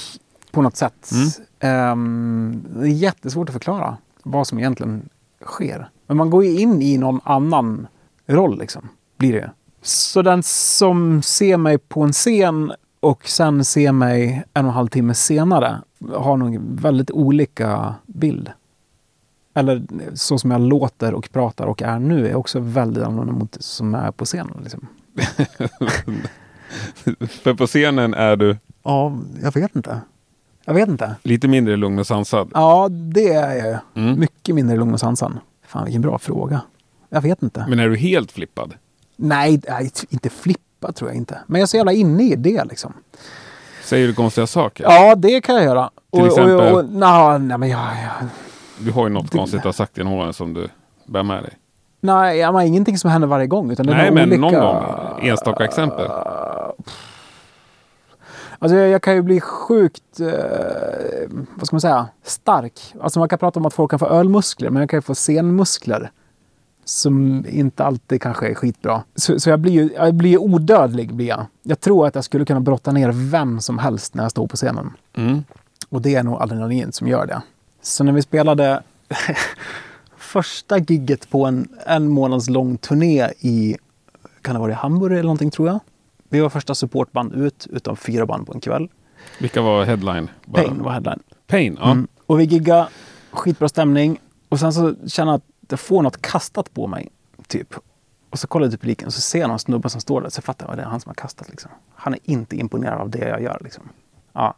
på 0.51 0.63
något 0.63 0.77
sätt. 0.77 1.11
Mm. 1.13 1.29
Ehm, 1.61 2.65
det 2.77 2.87
är 2.87 2.93
jättesvårt 2.93 3.49
att 3.49 3.53
förklara 3.53 3.97
vad 4.23 4.47
som 4.47 4.59
egentligen 4.59 5.09
sker. 5.45 5.89
Men 6.07 6.17
man 6.17 6.31
går 6.31 6.45
ju 6.45 6.61
in 6.61 6.83
i 6.83 6.99
någon 6.99 7.21
annan 7.25 7.87
roll 8.27 8.59
liksom, 8.59 8.89
blir 9.17 9.33
det. 9.33 9.51
Så 9.83 10.23
den 10.23 10.43
som 10.43 11.23
ser 11.23 11.57
mig 11.57 11.79
på 11.79 12.03
en 12.03 12.13
scen 12.13 12.73
och 13.01 13.29
sen 13.29 13.65
ser 13.65 13.93
mig 13.93 14.45
en 14.55 14.65
och 14.65 14.69
en 14.71 14.75
halv 14.75 14.89
timme 14.89 15.15
senare 15.15 15.83
har 16.13 16.37
nog 16.37 16.59
väldigt 16.61 17.11
olika 17.11 17.95
bild. 18.07 18.51
Eller 19.55 19.83
så 20.15 20.39
som 20.39 20.51
jag 20.51 20.61
låter 20.61 21.15
och 21.15 21.29
pratar 21.33 21.67
och 21.67 21.83
är 21.83 21.99
nu 21.99 22.29
är 22.29 22.35
också 22.35 22.59
väldigt 22.61 23.05
annorlunda 23.05 23.33
mot 23.33 23.57
som 23.61 23.95
jag 23.95 24.05
är 24.05 24.11
på 24.11 24.25
scenen. 24.25 24.61
Liksom. 24.63 24.87
För 27.43 27.55
på 27.55 27.67
scenen 27.67 28.15
är 28.15 28.37
du 28.37 28.57
Ja, 28.83 29.17
jag 29.43 29.55
vet 29.55 29.77
inte. 29.77 30.01
Jag 30.65 30.75
vet 30.75 30.89
inte. 30.89 31.15
lite 31.23 31.49
mindre 31.49 31.77
lugn 31.77 31.99
och 31.99 32.07
sansad. 32.07 32.51
Ja, 32.55 32.89
det 32.91 33.33
är 33.33 33.57
jag 33.57 33.67
ju. 33.67 33.77
Mm. 34.03 34.21
Mycket 34.21 34.55
mindre 34.55 34.77
lugn 34.77 34.95
och 34.95 35.01
sansan. 35.01 35.39
Fan, 35.67 35.85
vilken 35.85 36.03
bra 36.03 36.19
fråga. 36.19 36.61
Jag 37.09 37.21
vet 37.21 37.43
inte. 37.43 37.65
Men 37.69 37.79
är 37.79 37.89
du 37.89 37.97
helt 37.97 38.33
flippad? 38.33 38.75
Nej, 39.17 39.61
nej, 39.69 39.91
inte 40.09 40.31
flippa 40.31 40.93
tror 40.93 41.11
jag 41.11 41.17
inte. 41.17 41.39
Men 41.47 41.59
jag 41.59 41.63
är 41.63 41.67
så 41.67 41.77
jävla 41.77 41.93
inne 41.93 42.23
i 42.23 42.37
det 42.37 42.65
liksom. 42.65 42.93
Säger 43.85 44.07
du 44.07 44.15
konstiga 44.15 44.47
saker? 44.47 44.85
Ja, 44.85 45.15
det 45.15 45.41
kan 45.41 45.55
jag 45.55 45.65
göra. 45.65 45.91
Till 46.13 46.27
exempel? 46.27 46.55
Och, 46.55 46.79
och, 46.79 46.85
na, 46.85 47.39
nej, 47.39 47.59
men 47.59 47.69
jag, 47.69 47.81
jag, 47.81 48.29
Du 48.79 48.91
har 48.93 49.07
ju 49.09 49.13
något 49.15 49.31
Det- 49.33 49.39
konstigt 49.39 49.59
att 49.61 49.65
ha 49.65 49.73
sagt 49.73 49.99
genom 49.99 50.13
åren 50.13 50.33
som 50.33 50.55
du 50.55 50.69
bär 51.07 51.23
med 51.23 51.43
dig. 51.43 51.53
nej, 52.01 52.39
ja, 52.39 52.53
men 52.53 52.67
ingenting 52.67 52.99
som 52.99 53.11
händer 53.11 53.29
varje 53.29 53.47
gång. 53.47 53.71
Utan 53.71 53.87
det 53.87 53.93
Nej, 53.95 54.11
men 54.11 54.29
olika... 54.29 54.41
någon 54.41 54.53
gång. 54.55 54.85
Enstaka 55.29 55.65
exempel. 55.65 56.11
Alltså 58.59 58.77
jag, 58.79 58.89
jag 58.89 59.03
kan 59.03 59.15
ju 59.15 59.23
bli 59.23 59.41
sjukt, 59.41 60.21
eh, 60.21 60.29
vad 61.55 61.67
ska 61.67 61.75
man 61.77 61.81
säga, 61.81 62.07
stark. 62.23 62.95
Alltså 63.01 63.19
man 63.19 63.29
kan 63.29 63.39
prata 63.39 63.61
om 63.61 63.67
att 63.67 63.75
folk 63.75 63.91
kan 63.91 63.99
få 63.99 64.07
ölmuskler, 64.07 64.71
men 64.71 64.81
jag 64.81 64.91
kan 64.91 64.97
ju 64.97 65.03
få 65.03 65.15
scenmuskler. 65.15 66.11
Som 66.87 67.45
inte 67.49 67.85
alltid 67.85 68.23
kanske 68.23 68.49
är 68.51 68.55
skitbra. 68.55 69.03
Så, 69.15 69.41
så 69.41 69.51
jag 69.51 69.61
blir 69.61 69.73
ju 69.73 69.91
jag 69.97 70.15
blir 70.15 70.39
odödlig. 70.39 71.15
Blir 71.15 71.27
jag. 71.29 71.47
jag 71.63 71.81
tror 71.81 72.07
att 72.07 72.15
jag 72.15 72.25
skulle 72.25 72.45
kunna 72.45 72.61
brotta 72.61 72.93
ner 72.93 73.11
vem 73.31 73.61
som 73.61 73.79
helst 73.79 74.15
när 74.15 74.25
jag 74.25 74.31
står 74.31 74.47
på 74.47 74.57
scenen. 74.57 74.93
Mm. 75.17 75.45
Och 75.89 76.03
det 76.03 76.15
är 76.15 76.23
nog 76.23 76.43
adrenalin 76.43 76.93
som 76.93 77.09
gör 77.09 77.27
det. 77.27 77.43
Så 77.85 78.05
när 78.05 78.13
vi 78.13 78.23
spelade 78.23 78.83
första 80.17 80.79
gigget 80.79 81.31
på 81.31 81.47
en 81.47 81.69
en 81.87 82.09
månads 82.09 82.49
lång 82.51 82.77
turné 82.77 83.29
i, 83.41 83.77
kan 84.43 84.55
det 84.55 84.61
vara 84.61 84.71
i 84.73 84.75
Hamburg 84.75 85.13
eller 85.13 85.23
någonting 85.23 85.51
tror 85.51 85.69
jag. 85.69 85.81
Vi 86.29 86.41
var 86.41 86.49
första 86.49 86.75
supportband 86.75 87.33
ut 87.33 87.67
utav 87.71 87.97
fyra 87.97 88.27
band 88.27 88.47
på 88.47 88.53
en 88.55 88.61
kväll. 88.61 88.89
Vilka 89.41 89.63
var 89.63 89.85
headline? 89.85 90.31
Bara- 90.45 90.63
Pain 90.63 90.83
var 90.83 90.93
headline. 90.93 91.21
Pain, 91.47 91.77
ja. 91.81 91.91
Mm. 91.91 92.09
Och 92.27 92.41
vi 92.41 92.45
giggade, 92.45 92.87
skitbra 93.31 93.69
stämning. 93.69 94.21
Och 94.49 94.61
sen 94.61 94.73
så 94.73 94.95
känner 95.07 95.33
jag 95.33 95.37
att 95.37 95.45
jag 95.71 95.81
får 95.81 96.03
något 96.03 96.23
kastat 96.23 96.75
på 96.75 96.87
mig. 96.87 97.09
Typ. 97.47 97.75
Och 98.31 98.39
så 98.39 98.47
kollar 98.47 98.67
jag 98.67 98.73
till 98.73 98.79
publiken 98.81 99.07
och 99.07 99.15
så 99.15 99.21
ser 99.21 99.39
jag 99.41 99.49
någon 99.49 99.59
snubbe 99.59 99.91
som 99.91 100.01
står 100.01 100.21
där. 100.21 100.29
Så 100.31 100.43
fattar 100.43 100.67
jag 100.67 100.71
att 100.71 100.77
det 100.77 100.83
är 100.83 100.87
han 100.87 101.01
som 101.01 101.11
har 101.11 101.15
kastat. 101.15 101.49
Liksom. 101.49 101.71
Han 101.95 102.15
är 102.15 102.21
inte 102.25 102.57
imponerad 102.57 103.01
av 103.01 103.11
det 103.11 103.29
jag 103.29 103.43
gör. 103.43 103.59
Liksom. 103.65 103.89
Ja. 104.33 104.55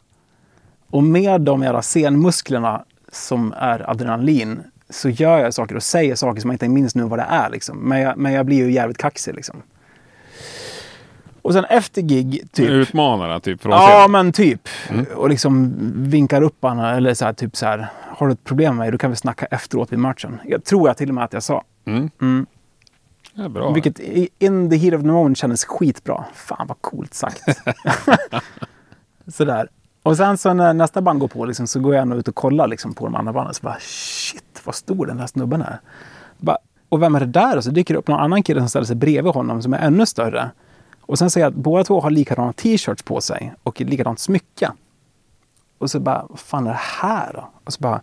Och 0.89 1.03
med 1.03 1.41
de 1.41 1.63
jävla 1.63 1.81
scenmusklerna 1.81 2.83
som 3.11 3.53
är 3.57 3.89
adrenalin 3.89 4.63
så 4.89 5.09
gör 5.09 5.39
jag 5.39 5.53
saker 5.53 5.75
och 5.75 5.83
säger 5.83 6.15
saker 6.15 6.41
som 6.41 6.49
jag 6.49 6.55
inte 6.55 6.69
minns 6.69 6.95
nu 6.95 7.03
vad 7.03 7.19
det 7.19 7.25
är. 7.29 7.49
Liksom. 7.49 7.77
Men, 7.77 8.01
jag, 8.01 8.17
men 8.17 8.33
jag 8.33 8.45
blir 8.45 8.57
ju 8.57 8.71
jävligt 8.71 8.97
kaxig. 8.97 9.35
Liksom. 9.35 9.61
Och 11.41 11.53
sen 11.53 11.65
efter 11.65 12.01
gig, 12.01 12.47
typ. 12.51 12.69
Utmanarna 12.69 13.39
typ 13.39 13.61
från 13.61 13.71
Ja, 13.71 14.07
men 14.09 14.31
typ. 14.31 14.69
Mm. 14.89 15.05
Och 15.15 15.29
liksom 15.29 15.75
vinkar 15.95 16.41
upp 16.41 16.61
honom 16.61 16.85
eller 16.85 17.13
så 17.13 17.25
här, 17.25 17.33
typ 17.33 17.55
så 17.55 17.65
här. 17.65 17.87
Har 18.17 18.27
du 18.27 18.33
ett 18.33 18.43
problem 18.43 18.75
med 18.75 18.85
mig? 18.85 18.91
Då 18.91 18.97
kan 18.97 19.09
vi 19.09 19.15
snacka 19.15 19.45
efteråt 19.45 19.91
vid 19.91 19.99
matchen. 19.99 20.39
Jag 20.45 20.63
tror 20.63 20.89
jag 20.89 20.97
till 20.97 21.09
och 21.09 21.15
med 21.15 21.23
att 21.23 21.33
jag 21.33 21.43
sa. 21.43 21.63
Mm. 21.85 22.09
Mm. 22.21 22.45
Ja, 23.33 23.49
bra. 23.49 23.71
Vilket 23.71 23.99
in 24.39 24.69
the 24.69 24.75
heat 24.75 24.93
of 24.93 25.01
the 25.01 25.07
moment 25.07 25.37
kändes 25.37 25.65
skitbra. 25.65 26.25
Fan 26.33 26.67
vad 26.67 26.81
coolt 26.81 27.13
sagt. 27.13 27.43
Sådär. 29.27 29.69
Och 30.07 30.17
sen 30.17 30.37
så 30.37 30.53
när 30.53 30.73
nästa 30.73 31.01
band 31.01 31.19
går 31.19 31.27
på 31.27 31.45
liksom, 31.45 31.67
så 31.67 31.79
går 31.79 31.95
jag 31.95 32.07
nog 32.07 32.17
ut 32.19 32.27
och 32.27 32.35
kollar 32.35 32.67
liksom, 32.67 32.93
på 32.93 33.05
de 33.05 33.15
andra 33.15 33.33
banden. 33.33 33.53
Så 33.53 33.63
bara 33.63 33.77
shit 33.79 34.61
vad 34.63 34.75
stor 34.75 35.05
den 35.05 35.19
här 35.19 35.27
snubben 35.27 35.61
är. 35.61 35.79
Bara, 36.37 36.57
och 36.89 37.01
vem 37.01 37.15
är 37.15 37.19
det 37.19 37.25
där? 37.25 37.57
Och 37.57 37.63
så 37.63 37.69
dyker 37.69 37.93
det 37.93 37.97
upp 37.97 38.07
någon 38.07 38.19
annan 38.19 38.43
kille 38.43 38.59
som 38.59 38.69
ställer 38.69 38.85
sig 38.85 38.95
bredvid 38.95 39.33
honom 39.33 39.61
som 39.61 39.73
är 39.73 39.79
ännu 39.79 40.05
större. 40.05 40.51
Och 41.01 41.17
sen 41.19 41.29
ser 41.29 41.41
jag 41.41 41.47
att 41.47 41.55
båda 41.55 41.83
två 41.83 42.01
har 42.01 42.09
likadana 42.09 42.53
t-shirts 42.53 43.03
på 43.03 43.21
sig 43.21 43.53
och 43.63 43.81
likadant 43.81 44.19
smycke. 44.19 44.71
Och 45.77 45.91
så 45.91 45.99
bara, 45.99 46.25
vad 46.29 46.39
fan 46.39 46.67
är 46.67 46.71
det 46.71 46.79
här 47.01 47.33
då? 47.33 47.49
Och 47.63 47.73
så 47.73 47.81
bara, 47.81 48.01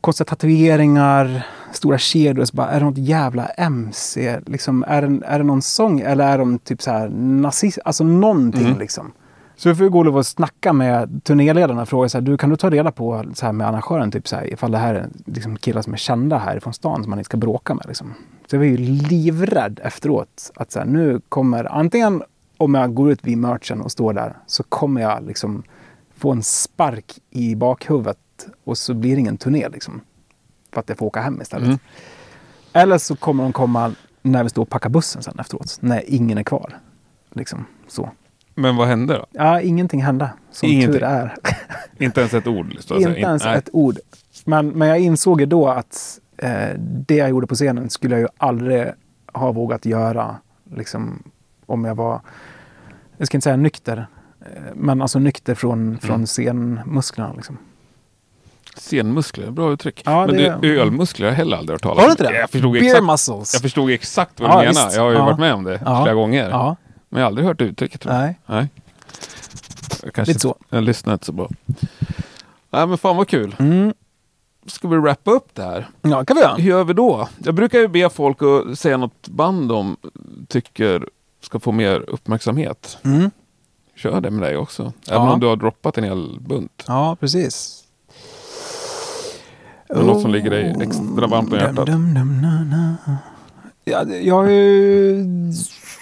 konstiga 0.00 0.24
tatueringar, 0.24 1.46
stora 1.72 1.98
kedjor. 1.98 2.40
Och 2.40 2.48
så 2.48 2.56
bara, 2.56 2.68
är 2.68 2.80
det 2.80 2.86
något 2.86 2.98
jävla 2.98 3.46
MC? 3.46 4.40
Liksom, 4.46 4.84
är, 4.88 5.02
det, 5.02 5.26
är 5.26 5.38
det 5.38 5.44
någon 5.44 5.62
sång 5.62 6.00
eller 6.00 6.26
är 6.32 6.38
de 6.38 6.58
typ 6.58 6.82
så 6.82 6.90
här 6.90 7.08
nazist? 7.08 7.78
Alltså 7.84 8.04
någonting 8.04 8.66
Mm. 8.66 8.78
liksom. 8.78 9.12
Så 9.60 9.68
vi 9.68 9.74
får 9.74 9.88
gå 9.88 10.18
och 10.18 10.26
snacka 10.26 10.72
med 10.72 11.24
turnéledarna 11.24 11.82
och 11.82 11.88
fråga 11.88 12.08
så 12.08 12.18
här, 12.18 12.22
du 12.22 12.36
kan 12.36 12.50
du 12.50 12.56
ta 12.56 12.70
reda 12.70 12.92
på 12.92 13.24
så 13.34 13.46
här 13.46 13.52
med 13.52 13.68
arrangören 13.68 14.10
typ 14.10 14.28
så 14.28 14.36
här, 14.36 14.52
ifall 14.52 14.70
det 14.70 14.78
här 14.78 14.94
är 14.94 15.08
liksom 15.26 15.56
killar 15.56 15.82
som 15.82 15.92
är 15.92 15.96
kända 15.96 16.38
här 16.38 16.60
från 16.60 16.72
stan 16.72 17.02
som 17.02 17.10
man 17.10 17.18
inte 17.18 17.26
ska 17.26 17.36
bråka 17.36 17.74
med. 17.74 17.84
Liksom. 17.88 18.14
Så 18.46 18.56
jag 18.56 18.60
var 18.60 18.66
ju 18.66 18.76
livrädd 18.76 19.80
efteråt 19.82 20.52
att 20.54 20.72
så 20.72 20.78
här, 20.78 20.86
nu 20.86 21.20
kommer 21.28 21.64
antingen 21.64 22.22
om 22.56 22.74
jag 22.74 22.94
går 22.94 23.10
ut 23.10 23.24
vid 23.24 23.38
merchen 23.38 23.80
och 23.80 23.92
står 23.92 24.12
där 24.12 24.36
så 24.46 24.62
kommer 24.62 25.00
jag 25.00 25.26
liksom 25.26 25.62
få 26.16 26.32
en 26.32 26.42
spark 26.42 27.18
i 27.30 27.54
bakhuvudet 27.54 28.18
och 28.64 28.78
så 28.78 28.94
blir 28.94 29.14
det 29.14 29.20
ingen 29.20 29.36
turné 29.36 29.68
liksom. 29.68 30.00
För 30.72 30.80
att 30.80 30.88
jag 30.88 30.98
får 30.98 31.06
åka 31.06 31.20
hem 31.20 31.40
istället. 31.40 31.66
Mm. 31.66 31.78
Eller 32.72 32.98
så 32.98 33.16
kommer 33.16 33.42
de 33.42 33.52
komma 33.52 33.94
när 34.22 34.42
vi 34.42 34.50
står 34.50 34.62
och 34.62 34.68
packar 34.68 34.90
bussen 34.90 35.22
sen 35.22 35.38
efteråt. 35.38 35.78
När 35.80 36.02
ingen 36.06 36.38
är 36.38 36.42
kvar. 36.42 36.78
Liksom 37.32 37.64
så. 37.88 38.10
Men 38.54 38.76
vad 38.76 38.88
hände 38.88 39.14
då? 39.14 39.26
Ja, 39.30 39.60
ingenting 39.60 40.02
hände. 40.02 40.30
Som 40.50 40.68
Ingenting. 40.68 40.92
tur 41.00 41.02
är. 41.02 41.34
Inte 41.98 42.20
ens 42.20 42.34
ett 42.34 42.46
ord? 42.46 42.66
Inte 42.90 43.10
ens 43.20 43.44
Nej. 43.44 43.58
ett 43.58 43.68
ord. 43.72 43.98
Men, 44.44 44.68
men 44.68 44.88
jag 44.88 44.98
insåg 45.00 45.40
ju 45.40 45.46
då 45.46 45.68
att 45.68 46.18
eh, 46.38 46.68
det 46.78 47.14
jag 47.14 47.30
gjorde 47.30 47.46
på 47.46 47.54
scenen 47.54 47.90
skulle 47.90 48.14
jag 48.14 48.20
ju 48.20 48.28
aldrig 48.36 48.86
ha 49.32 49.52
vågat 49.52 49.86
göra. 49.86 50.36
Liksom, 50.76 51.22
om 51.66 51.84
jag 51.84 51.94
var, 51.94 52.20
jag 53.16 53.26
ska 53.26 53.36
inte 53.36 53.42
säga 53.44 53.56
nykter, 53.56 54.06
eh, 54.40 54.46
men 54.74 55.02
alltså 55.02 55.18
nykter 55.18 55.54
från, 55.54 55.80
Mm. 55.86 55.98
från 55.98 56.26
scenmusklerna. 56.26 57.32
Liksom. 57.36 57.58
Scenmuskler, 58.76 59.50
bra 59.50 59.72
uttryck. 59.72 60.02
Ja, 60.04 60.26
men 60.26 60.36
det- 60.36 60.58
du, 60.62 60.80
ölmuskler 60.80 61.26
har 61.26 61.30
jag 61.32 61.36
heller 61.36 61.56
aldrig 61.56 61.74
hört 61.74 61.82
talas 61.82 61.96
Har 61.98 62.04
om. 62.10 62.14
du 62.16 62.22
inte 62.22 62.32
det? 62.32 62.40
Jag 62.40 62.50
förstod, 62.50 62.72
Beer 62.72 62.84
exakt, 62.84 63.04
muscles. 63.04 63.54
jag 63.54 63.62
förstod 63.62 63.90
exakt 63.90 64.40
vad 64.40 64.50
Ja, 64.50 64.52
du 64.52 64.58
menar. 64.58 64.84
visst. 64.84 64.96
Jag 64.96 65.02
har 65.02 65.10
ju 65.10 65.16
Ja. 65.16 65.24
varit 65.24 65.38
med 65.38 65.54
om 65.54 65.64
det 65.64 65.80
Ja. 65.84 66.02
flera 66.04 66.14
gånger. 66.14 66.48
Men 67.12 67.20
jag 67.20 67.24
har 67.24 67.26
aldrig 67.30 67.46
hört 67.46 67.60
uttrycket. 67.60 68.00
Tror 68.00 68.14
jag. 68.14 68.22
nej. 68.22 68.38
Nej. 68.46 68.68
Jag 70.02 70.12
kanske 70.12 70.30
Lite 70.30 70.40
så. 70.40 70.54
Jag 70.68 70.82
lyssnar 70.84 71.12
inte 71.12 71.26
så 71.26 71.32
bra. 71.32 71.48
Nej 72.70 72.86
men 72.86 72.98
fan 72.98 73.16
vad 73.16 73.28
kul. 73.28 73.56
Mm. 73.58 73.94
ska 74.66 74.88
vi 74.88 74.96
wrappa 74.96 75.30
upp 75.30 75.54
det 75.54 75.62
här. 75.62 75.88
Ja, 76.02 76.24
kan 76.24 76.36
vi 76.36 76.42
göra. 76.42 76.54
Hur 76.54 76.70
gör 76.70 76.84
vi 76.84 76.92
då? 76.92 77.28
Jag 77.44 77.54
brukar 77.54 77.78
ju 77.78 77.88
be 77.88 78.10
folk 78.10 78.38
att 78.42 78.78
säga 78.78 78.96
något 78.96 79.28
band 79.28 79.68
de 79.68 79.96
tycker 80.48 81.08
ska 81.40 81.60
få 81.60 81.72
mer 81.72 82.00
uppmärksamhet. 82.00 82.98
Mm. 83.02 83.30
Kör 83.96 84.20
det 84.20 84.30
med 84.30 84.42
dig 84.42 84.56
också. 84.56 84.82
Även 84.82 84.92
Ja. 85.26 85.32
om 85.32 85.40
du 85.40 85.46
har 85.46 85.56
droppat 85.56 85.98
en 85.98 86.04
hel 86.04 86.38
bunt. 86.40 86.84
Ja, 86.86 87.16
precis. 87.20 87.84
Är 89.88 89.94
det 89.94 90.02
något 90.04 90.22
som 90.22 90.30
ligger 90.30 90.50
dig 90.50 90.76
extra 90.80 91.26
varmt 91.26 91.52
om 91.52 91.58
hjärtat? 91.58 91.86
Dum, 91.86 92.14
dum, 92.14 92.42
na, 92.42 92.64
na. 92.64 93.16
Ja, 93.84 94.04
jag 94.04 94.34
har 94.34 94.48
ju... 94.48 95.24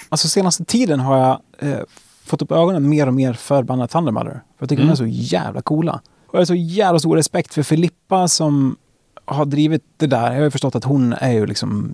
Alltså 0.08 0.28
senaste 0.28 0.64
tiden 0.64 1.00
har 1.00 1.18
jag 1.18 1.40
eh, 1.70 1.80
fått 2.24 2.42
upp 2.42 2.52
ögonen 2.52 2.88
mer 2.88 3.06
och 3.06 3.14
mer 3.14 3.32
för 3.32 3.62
bandet 3.62 3.90
Thundermother. 3.90 4.30
För 4.30 4.40
jag 4.58 4.68
tycker 4.68 4.82
Mm. 4.82 4.94
de 4.96 5.02
är 5.04 5.10
så 5.10 5.16
jävla 5.34 5.62
coola. 5.62 6.00
Och 6.26 6.34
jag 6.34 6.40
har 6.40 6.44
så 6.44 6.54
jävla 6.54 6.98
stor 6.98 7.16
respekt 7.16 7.54
för 7.54 7.62
Filippa 7.62 8.28
som 8.28 8.76
har 9.24 9.44
drivit 9.44 9.82
det 9.96 10.06
där. 10.06 10.26
Jag 10.26 10.34
har 10.34 10.44
ju 10.44 10.50
förstått 10.50 10.74
att 10.76 10.84
hon 10.84 11.12
är 11.12 11.32
ju 11.32 11.46
liksom 11.46 11.92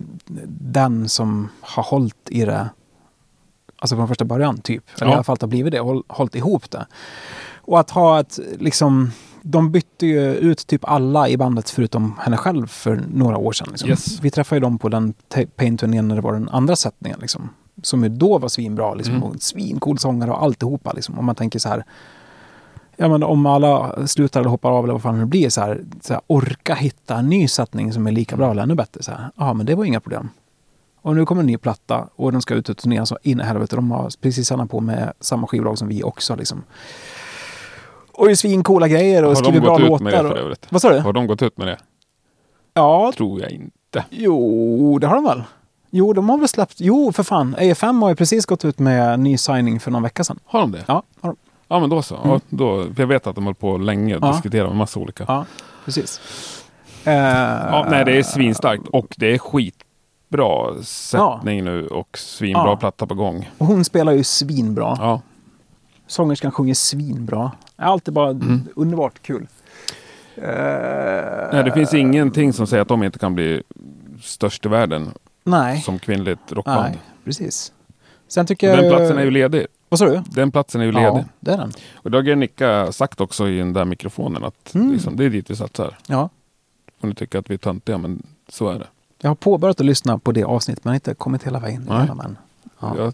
den 0.59 1.09
som 1.09 1.49
har 1.61 1.83
hållit 1.83 2.29
i 2.29 2.45
det. 2.45 2.69
Alltså 3.77 3.95
från 3.95 4.07
första 4.07 4.25
början 4.25 4.57
typ. 4.57 4.83
Eller 4.95 5.07
Ja. 5.07 5.11
i 5.11 5.13
alla 5.15 5.23
fall 5.23 5.37
har 5.41 5.47
blivit 5.47 5.71
det. 5.71 5.79
Håll, 5.79 6.03
hållit 6.07 6.35
ihop 6.35 6.71
det. 6.71 6.85
Och 7.57 7.79
att 7.79 7.89
ha 7.89 8.19
ett 8.19 8.39
liksom... 8.59 9.11
De 9.47 9.71
bytte 9.71 10.05
ju 10.07 10.35
ut 10.35 10.67
typ 10.67 10.85
alla 10.85 11.29
i 11.29 11.37
bandet 11.37 11.69
förutom 11.69 12.13
henne 12.19 12.37
själv 12.37 12.67
för 12.67 13.03
några 13.13 13.37
år 13.37 13.51
sedan. 13.51 13.67
Liksom. 13.71 13.89
Yes. 13.89 14.19
Vi 14.21 14.31
träffade 14.31 14.55
ju 14.57 14.59
dem 14.61 14.77
på 14.79 14.89
den 14.89 15.13
Pain-turnén 15.55 16.07
när 16.07 16.15
det 16.15 16.21
var 16.21 16.33
den 16.33 16.49
andra 16.49 16.75
sättningen. 16.75 17.19
Liksom, 17.21 17.49
som 17.83 18.03
ju 18.03 18.09
då 18.09 18.37
var 18.37 18.47
svinbra. 18.49 18.93
Liksom, 18.93 19.15
Mm. 19.15 19.23
och 19.29 19.41
Svincool 19.41 19.97
sångare 19.99 20.31
och 20.31 20.43
alltihopa. 20.43 20.91
Liksom. 20.93 21.19
Om 21.19 21.25
man 21.25 21.35
tänker 21.35 21.59
så 21.59 21.69
här. 21.69 21.83
Ja, 22.97 23.07
men 23.07 23.23
om 23.23 23.45
alla 23.45 24.07
slutar 24.07 24.39
eller 24.39 24.49
hoppar 24.49 24.71
av 24.71 24.83
eller 24.83 24.93
vad 24.93 25.01
fan 25.01 25.19
det 25.19 25.25
blir. 25.25 25.49
Så 25.49 25.61
här, 25.61 25.81
så 26.01 26.13
här, 26.13 26.21
orka 26.27 26.75
hitta 26.75 27.15
en 27.17 27.29
ny 27.29 27.47
sättning 27.47 27.93
som 27.93 28.07
är 28.07 28.11
lika 28.11 28.35
bra 28.37 28.51
eller 28.51 28.63
ännu 28.63 28.75
bättre. 28.75 29.03
Så 29.03 29.11
här. 29.11 29.29
Ja, 29.35 29.53
men 29.53 29.65
det 29.65 29.75
var 29.75 29.85
inga 29.85 29.99
problem. 29.99 30.29
Och 31.01 31.15
nu 31.15 31.25
kommer 31.25 31.41
en 31.41 31.47
ny 31.47 31.57
platta 31.57 32.07
och 32.15 32.31
de 32.31 32.41
ska 32.41 32.53
ut 32.53 32.69
och 32.69 32.77
turnera 32.77 33.05
så 33.05 33.17
in 33.23 33.39
i 33.39 33.43
helvete. 33.43 33.75
De 33.75 33.91
har 33.91 34.09
precis 34.21 34.47
samma 34.47 34.65
på 34.65 34.79
med 34.79 35.13
samma 35.19 35.47
skivbolag 35.47 35.77
som 35.77 35.87
vi 35.87 36.03
också. 36.03 36.35
Liksom. 36.35 36.63
Och 38.13 38.25
det 38.25 38.31
är 38.31 38.35
svincoola 38.35 38.87
grejer 38.87 39.23
och 39.23 39.27
Har 39.29 39.35
skriver 39.35 39.59
bra 39.59 39.71
gått 39.71 39.81
ut 39.81 39.89
låtar. 39.89 40.03
med 40.03 40.13
det 40.13 40.17
för 40.17 40.31
och- 40.31 40.37
övrigt? 40.37 40.67
Vad 40.69 40.81
sa 40.81 40.89
du? 40.93 40.99
Har 40.99 41.13
de 41.13 41.27
gått 41.27 41.41
ut 41.41 41.57
med 41.57 41.67
det? 41.67 41.77
Ja, 42.73 43.11
Tror 43.17 43.41
jag 43.41 43.51
inte. 43.51 44.05
Jo, 44.09 44.97
det 44.99 45.07
har 45.07 45.15
de 45.15 45.23
väl? 45.23 45.43
Jo, 45.97 46.13
de 46.13 46.29
har 46.29 46.37
väl 46.37 46.47
släppt... 46.47 46.73
Jo, 46.77 47.11
för 47.11 47.23
fan. 47.23 47.55
AFM 47.59 48.01
har 48.01 48.09
ju 48.09 48.15
precis 48.15 48.45
gått 48.45 48.65
ut 48.65 48.79
med 48.79 49.19
ny 49.19 49.37
signing 49.37 49.79
för 49.79 49.91
någon 49.91 50.03
vecka 50.03 50.23
sedan. 50.23 50.39
Har 50.45 50.59
de 50.61 50.71
det? 50.71 50.83
Ja, 50.87 51.03
har 51.21 51.29
de. 51.29 51.35
Ja 51.67 51.79
men 51.79 51.89
då 51.89 52.01
så. 52.01 52.19
Ja, 52.23 52.39
då, 52.49 52.85
jag 52.97 53.07
vet 53.07 53.27
att 53.27 53.35
de 53.35 53.43
håller 53.43 53.53
på 53.55 53.77
länge 53.77 54.15
och 54.15 54.23
Ja. 54.23 54.31
diskuterar 54.31 54.67
med 54.67 54.77
massa 54.77 54.99
olika. 54.99 55.25
Ja, 55.27 55.45
precis. 55.85 56.21
Eh, 57.03 57.13
Ja, 57.13 57.87
nej, 57.89 58.05
det 58.05 58.17
är 58.17 58.23
svinstarkt 58.23 58.87
och 58.87 59.15
det 59.17 59.33
är 59.33 59.37
skitbra 59.37 60.83
sättning 60.83 61.63
nu 61.63 61.87
och 61.87 62.17
svinbra 62.17 62.65
Ja. 62.67 62.75
platta 62.75 63.07
på 63.07 63.13
gång. 63.15 63.49
Och 63.57 63.65
hon 63.65 63.83
spelar 63.85 64.11
ju 64.11 64.23
svinbra. 64.23 64.95
Ja, 64.99 65.21
Sångerskan 66.07 66.51
sjunger 66.51 66.73
svinbra. 66.73 67.51
Allt 67.75 68.07
är 68.07 68.11
bara 68.11 68.29
Mm. 68.29 68.61
underbart 68.75 69.21
kul. 69.21 69.47
Eh, 70.35 70.43
nej, 71.53 71.63
det 71.63 71.71
finns 71.73 71.93
ingenting 71.93 72.53
som 72.53 72.67
säger 72.67 72.81
att 72.81 72.87
de 72.87 73.03
inte 73.03 73.19
kan 73.19 73.35
bli 73.35 73.63
störst 74.21 74.65
i 74.65 74.69
världen 74.69 75.11
Nej, 75.45 75.81
som 75.81 75.99
kvinnligt 75.99 76.51
rockband. 76.51 76.81
nej, 76.91 76.99
precis. 77.23 77.73
Sen 78.27 78.45
tycker 78.45 78.67
jag... 78.69 78.77
Den 78.79 78.89
platsen 78.89 79.17
är 79.17 79.23
ju 79.23 79.31
ledig. 79.31 79.65
Vad 79.89 79.99
sa 79.99 80.05
du? 80.05 80.23
Den 80.29 80.51
platsen 80.51 80.81
är 80.81 80.85
ju 80.85 80.91
ledig. 80.91 81.07
Ja, 81.07 81.23
det 81.39 81.51
är 81.51 81.57
den. 81.57 81.73
Och 81.95 82.11
det 82.11 82.17
har 82.17 82.23
Gernicka 82.23 82.91
sagt 82.91 83.21
också 83.21 83.47
i 83.49 83.57
den 83.57 83.73
där 83.73 83.85
mikrofonen 83.85 84.43
att 84.43 84.75
Mm. 84.75 84.91
liksom, 84.93 85.15
det 85.15 85.25
är 85.25 85.29
dit 85.29 85.49
vi 85.49 85.55
satsar. 85.55 85.97
Ja. 86.07 86.29
Får 87.01 87.07
ni 87.07 87.15
tycka 87.15 87.39
att 87.39 87.49
vi 87.49 87.53
är 87.53 87.57
töntiga 87.57 87.97
men 87.97 88.23
så 88.49 88.69
är 88.69 88.79
det. 88.79 88.87
Jag 89.21 89.29
har 89.29 89.35
påbörjat 89.35 89.79
att 89.79 89.85
lyssna 89.85 90.17
på 90.19 90.31
det 90.31 90.43
avsnittet 90.43 90.85
men 90.85 90.93
inte 90.93 91.13
kommit 91.13 91.43
hela 91.43 91.59
vägen 91.59 91.85
Nej. 91.89 91.97
igenom 91.97 92.19
än. 92.19 92.37
Ja. 92.79 92.95
Jag, 92.97 93.13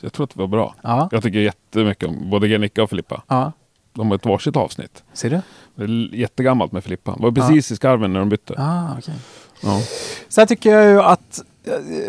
jag 0.00 0.12
tror 0.12 0.24
att 0.24 0.30
det 0.30 0.38
var 0.40 0.46
bra. 0.46 0.74
Ja. 0.82 1.08
Jag 1.12 1.22
tycker 1.22 1.38
jättemycket 1.38 2.08
om 2.08 2.30
både 2.30 2.48
Gernicka 2.48 2.82
och 2.82 2.90
Filippa. 2.90 3.22
ja, 3.26 3.52
De 3.92 4.08
har 4.08 4.14
ett 4.14 4.26
varsitt 4.26 4.56
avsnitt. 4.56 5.02
ser 5.12 5.30
du? 5.30 5.40
Det 5.74 5.82
är 5.84 6.14
jättegammalt 6.14 6.72
med 6.72 6.84
Filippa. 6.84 7.16
Det 7.16 7.22
var 7.22 7.32
precis 7.32 7.70
i 7.70 7.76
skarven 7.76 8.12
när 8.12 8.20
de 8.20 8.28
bytte. 8.28 8.54
Ah, 8.58 8.94
okej. 8.98 9.14
Ja. 9.60 9.82
Sen 10.28 10.46
tycker 10.46 10.70
jag 10.78 10.90
ju 10.90 11.00
att 11.00 11.42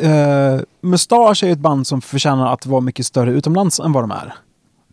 uh, 0.03 0.61
Mustache 0.81 1.43
är 1.47 1.51
ett 1.51 1.59
band 1.59 1.87
som 1.87 2.01
förtjänar 2.01 2.53
att 2.53 2.65
vara 2.65 2.81
mycket 2.81 3.05
större 3.05 3.31
utomlands 3.31 3.79
än 3.79 3.91
vad 3.91 4.03
de 4.03 4.11
är. 4.11 4.33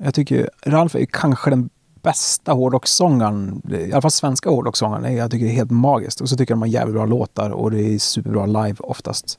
Jag 0.01 0.15
tycker 0.15 0.51
Ralf 0.67 0.95
är 0.95 1.05
kanske 1.05 1.51
den 1.51 1.71
bästa 2.03 2.53
hårdrockssångaren, 2.53 3.63
i 3.89 3.93
alla 3.93 4.03
fall 4.03 4.11
svenska 4.11 4.51
hårdrockssångaren. 4.51 5.17
Jag 5.17 5.31
tycker 5.31 5.45
det 5.47 5.53
är 5.53 5.55
helt 5.55 5.71
magiskt. 5.71 6.21
Och 6.21 6.29
så 6.29 6.37
tycker 6.37 6.53
jag 6.53 6.57
de 6.57 6.63
har 6.63 6.67
jävligt 6.69 6.95
bra 6.95 7.07
låtar 7.07 7.51
och 7.51 7.71
det 7.71 7.81
är 7.95 7.99
superbra 7.99 8.47
live 8.47 8.77
oftast. 8.79 9.39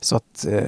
Så 0.00 0.16
att 0.16 0.46
eh, 0.50 0.60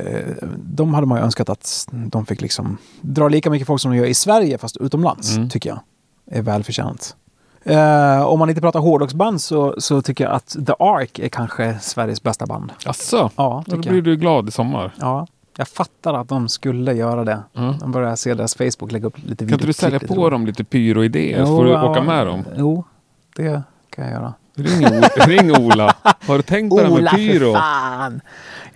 de 0.56 0.94
hade 0.94 1.06
man 1.06 1.18
ju 1.18 1.24
önskat 1.24 1.48
att 1.48 1.88
de 1.90 2.26
fick 2.26 2.40
liksom 2.40 2.76
dra 3.00 3.28
lika 3.28 3.50
mycket 3.50 3.66
folk 3.66 3.80
som 3.82 3.90
de 3.90 3.96
gör 3.96 4.06
i 4.06 4.14
Sverige 4.14 4.58
fast 4.58 4.76
utomlands, 4.76 5.36
Mm. 5.36 5.50
tycker 5.50 5.70
jag. 5.70 5.80
Är 6.30 6.42
välförtjänt. 6.42 7.16
Eh, 7.68 8.22
om 8.22 8.38
man 8.38 8.48
inte 8.48 8.60
pratar 8.60 8.80
hårdrocksband 8.80 9.40
så, 9.40 9.74
så 9.78 10.02
tycker 10.02 10.24
jag 10.24 10.32
att 10.32 10.56
The 10.66 10.72
Ark 10.78 11.18
är 11.18 11.28
kanske 11.28 11.78
Sveriges 11.80 12.22
bästa 12.22 12.46
band. 12.46 12.72
Asså? 12.86 13.30
Ja, 13.36 13.64
Då 13.66 13.76
blir 13.76 13.94
jag. 13.94 14.04
du 14.04 14.16
glad 14.16 14.48
i 14.48 14.50
sommar. 14.50 14.94
Ja, 15.00 15.26
jag 15.56 15.68
fattar 15.68 16.14
att 16.14 16.28
de 16.28 16.48
skulle 16.48 16.92
göra 16.92 17.24
det. 17.24 17.42
Ja. 17.52 17.74
De 17.80 17.92
börjar 17.92 18.16
se 18.16 18.34
deras 18.34 18.54
Facebook 18.54 18.92
lägga 18.92 19.06
upp 19.06 19.18
lite 19.18 19.44
Kan 19.44 19.52
inte 19.54 19.66
du 19.66 19.72
sälja 19.72 19.98
videoklipp, 19.98 20.18
på 20.18 20.30
dem 20.30 20.46
lite 20.46 20.64
pyroidéer 20.64 21.44
så 21.44 21.56
får 21.56 21.64
du 21.64 21.70
ja, 21.70 21.90
åka 21.90 22.02
med 22.02 22.26
dem? 22.26 22.44
Jo, 22.56 22.84
det 23.36 23.62
kan 23.90 24.04
jag 24.04 24.12
göra. 24.14 24.34
Ring, 24.54 24.86
ring 25.26 25.56
Ola. 25.66 25.94
Har 26.02 26.36
du 26.36 26.42
tänkt 26.42 26.70
på 26.70 26.82
det 26.82 26.88
här 26.88 27.02
med 27.02 27.10
pyro? 27.10 27.52
fan! 27.54 28.20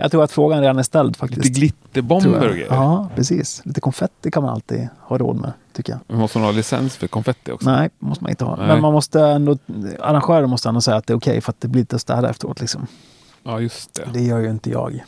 Jag 0.02 0.10
tror 0.10 0.24
att 0.24 0.32
frågan 0.32 0.60
redan 0.60 0.78
är 0.78 0.82
ställd 0.82 1.16
faktiskt. 1.16 1.44
Lite 1.44 1.60
glitterbomber 1.60 2.48
och 2.48 2.54
grejer. 2.54 2.66
Ja, 2.70 3.08
precis. 3.14 3.62
Lite 3.64 3.80
konfetti 3.80 4.30
kan 4.30 4.42
man 4.42 4.52
alltid 4.52 4.88
ha 5.00 5.18
råd 5.18 5.36
med, 5.40 5.52
tycker 5.72 5.92
jag. 5.92 6.00
Men 6.06 6.18
måste 6.18 6.38
man 6.38 6.44
ha 6.46 6.52
licens 6.52 6.96
för 6.96 7.06
konfetti 7.06 7.52
också? 7.52 7.70
Nej, 7.70 7.90
måste 7.98 8.24
man 8.24 8.30
inte 8.30 8.44
ha. 8.44 8.56
Nej. 8.56 8.66
Men 8.66 8.80
man 8.80 8.92
måste 8.92 9.20
ändå, 9.20 9.58
arrangören 10.00 10.50
måste 10.50 10.68
ändå 10.68 10.80
säga 10.80 10.96
att 10.96 11.06
det 11.06 11.12
är 11.12 11.16
okej 11.16 11.40
för 11.40 11.50
att 11.50 11.60
det 11.60 11.68
blir 11.68 11.82
lite 11.82 11.98
städa 11.98 12.30
efteråt. 12.30 12.60
Liksom. 12.60 12.86
Ja, 13.42 13.60
just 13.60 13.94
det. 13.94 14.08
Det 14.12 14.22
gör 14.22 14.38
ju 14.38 14.50
inte 14.50 14.70
jag. 14.70 15.04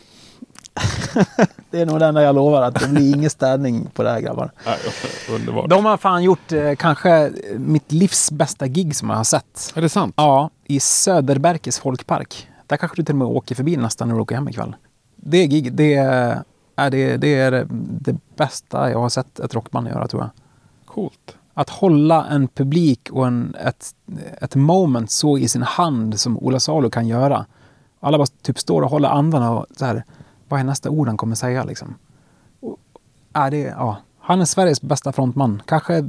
det 1.70 1.80
är 1.80 1.86
nog 1.86 2.00
det 2.00 2.06
enda 2.06 2.22
jag 2.22 2.34
lovar, 2.34 2.62
att 2.62 2.80
det 2.80 2.88
blir 2.88 3.14
ingen 3.14 3.30
städning 3.30 3.88
på 3.94 4.02
det 4.02 4.10
här 4.10 4.20
grabbar. 4.20 4.50
Nej, 4.66 4.78
underbart. 5.30 5.70
De 5.70 5.84
har 5.84 5.96
fan 5.96 6.22
gjort 6.22 6.52
eh, 6.52 6.74
kanske 6.74 7.32
mitt 7.56 7.92
livs 7.92 8.30
bästa 8.30 8.66
gig 8.66 8.96
som 8.96 9.10
jag 9.10 9.16
har 9.16 9.24
sett. 9.24 9.72
Är 9.74 9.82
det 9.82 9.88
sant? 9.88 10.14
Ja, 10.16 10.50
i 10.64 10.80
Söderberkes 10.80 11.78
folkpark. 11.78 12.48
Där 12.66 12.76
kanske 12.76 12.96
du 12.96 13.02
till 13.02 13.14
och 13.14 13.18
med 13.18 13.28
åker 13.28 13.54
förbi 13.54 13.76
nästan 13.76 14.08
när 14.08 14.14
du 14.14 14.20
åker 14.20 14.34
hem 14.34 14.48
ikväll. 14.48 14.76
Det 15.26 15.46
gig, 15.46 15.72
det 15.72 15.94
är, 15.94 16.42
är 16.76 16.90
det, 16.90 17.16
det 17.16 17.34
är 17.34 17.50
det, 17.50 18.16
bästa 18.36 18.90
jag 18.90 18.98
har 18.98 19.08
sett 19.08 19.40
ett 19.40 19.54
rockband 19.54 19.88
göra 19.88 20.08
tror 20.08 20.22
jag. 20.22 20.30
Coolt. 20.86 21.36
Att 21.54 21.70
hålla 21.70 22.26
en 22.26 22.48
publik 22.48 23.10
och 23.10 23.26
en, 23.26 23.54
ett, 23.54 23.94
ett 24.40 24.54
moment 24.54 25.10
så 25.10 25.38
i 25.38 25.48
sin 25.48 25.62
hand 25.62 26.20
som 26.20 26.38
Ola 26.38 26.60
Salo 26.60 26.90
kan 26.90 27.06
göra. 27.06 27.46
Alla 28.00 28.18
bara 28.18 28.26
typ 28.42 28.58
står 28.58 28.82
och 28.82 28.90
håller 28.90 29.08
andan 29.08 29.42
och 29.42 29.66
så 29.76 29.84
här, 29.84 30.04
vad 30.48 30.60
är 30.60 30.64
nästa 30.64 30.90
ord 30.90 31.06
han 31.06 31.16
kommer 31.16 31.34
säga 31.34 31.64
liksom? 31.64 31.94
Och, 32.60 32.78
är 33.32 33.50
det, 33.50 33.58
ja, 33.58 33.96
han 34.18 34.40
är 34.40 34.44
Sveriges 34.44 34.82
bästa 34.82 35.12
frontman. 35.12 35.62
Kanske, 35.66 36.08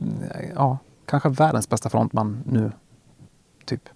ja, 0.55 0.77
kanske 1.05 1.29
världens 1.29 1.69
bästa 1.69 1.89
frontman 1.89 2.43
nu. 2.45 2.71
Typ. 3.65 3.89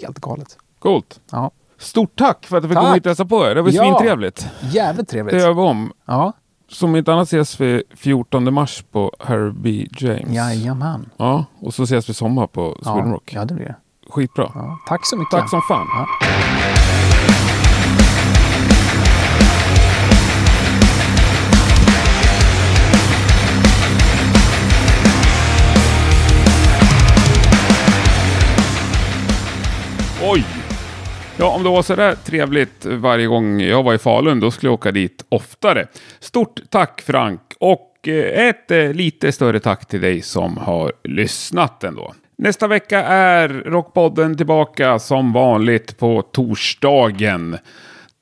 Helt 0.00 0.18
galet. 0.18 0.58
Coolt. 0.78 1.20
Ja, 1.30 1.50
Stort 1.78 2.16
tack 2.18 2.46
för 2.46 2.56
att 2.56 2.62
du 2.62 2.68
fick 2.68 2.74
Tack. 2.76 2.82
komma 2.84 2.94
hit 2.94 3.06
och 3.06 3.10
hälsa 3.10 3.24
på 3.24 3.46
er. 3.46 3.54
Det 3.54 3.62
var 3.62 3.70
Ja. 3.70 3.82
svintrevligt. 3.82 4.46
jävligt 4.60 5.08
trevligt. 5.08 5.34
Det 5.34 5.40
gör 5.40 5.54
vi 5.54 5.60
om. 5.60 5.92
Ja, 6.06 6.32
Som 6.68 6.96
inte 6.96 7.12
annat 7.12 7.26
ses 7.26 7.60
vi 7.60 7.82
14 7.96 8.54
mars 8.54 8.84
på 8.92 9.12
Harry 9.18 9.50
B. 9.50 9.86
James. 9.98 10.28
jajamän. 10.34 11.08
Ja, 11.16 11.44
och 11.60 11.74
så 11.74 11.82
ses 11.82 12.08
vi 12.08 12.14
sommar 12.14 12.46
på 12.46 12.78
Sweden 12.82 13.06
Ja, 13.08 13.14
Rock. 13.14 13.32
ja, 13.34 13.44
det 13.44 13.54
blir 13.54 13.64
det. 13.66 13.76
Skitbra. 14.10 14.50
Ja, 14.54 14.78
tack 14.88 15.06
så 15.06 15.16
mycket. 15.16 15.30
Tack 15.30 15.50
som 15.50 15.62
fan. 15.68 15.86
Ja. 15.94 16.06
Oj! 30.22 30.44
Ja, 31.38 31.54
om 31.54 31.62
det 31.62 31.68
var 31.68 31.82
sådär 31.82 32.14
trevligt 32.24 32.86
varje 32.86 33.26
gång 33.26 33.60
jag 33.60 33.82
var 33.82 33.94
i 33.94 33.98
Falun, 33.98 34.40
då 34.40 34.50
skulle 34.50 34.68
jag 34.68 34.74
åka 34.74 34.92
dit 34.92 35.24
oftare. 35.28 35.86
Stort 36.20 36.60
tack 36.70 37.02
Frank! 37.02 37.40
Och 37.60 38.08
eh, 38.08 38.48
ett 38.48 38.70
eh, 38.70 38.92
lite 38.92 39.32
större 39.32 39.60
tack 39.60 39.86
till 39.86 40.00
dig 40.00 40.22
som 40.22 40.56
har 40.56 40.92
lyssnat 41.04 41.84
ändå. 41.84 42.14
Nästa 42.38 42.66
vecka 42.68 43.02
är 43.04 43.48
Rockpodden 43.48 44.36
tillbaka 44.36 44.98
som 44.98 45.32
vanligt 45.32 45.98
på 45.98 46.22
torsdagen. 46.22 47.58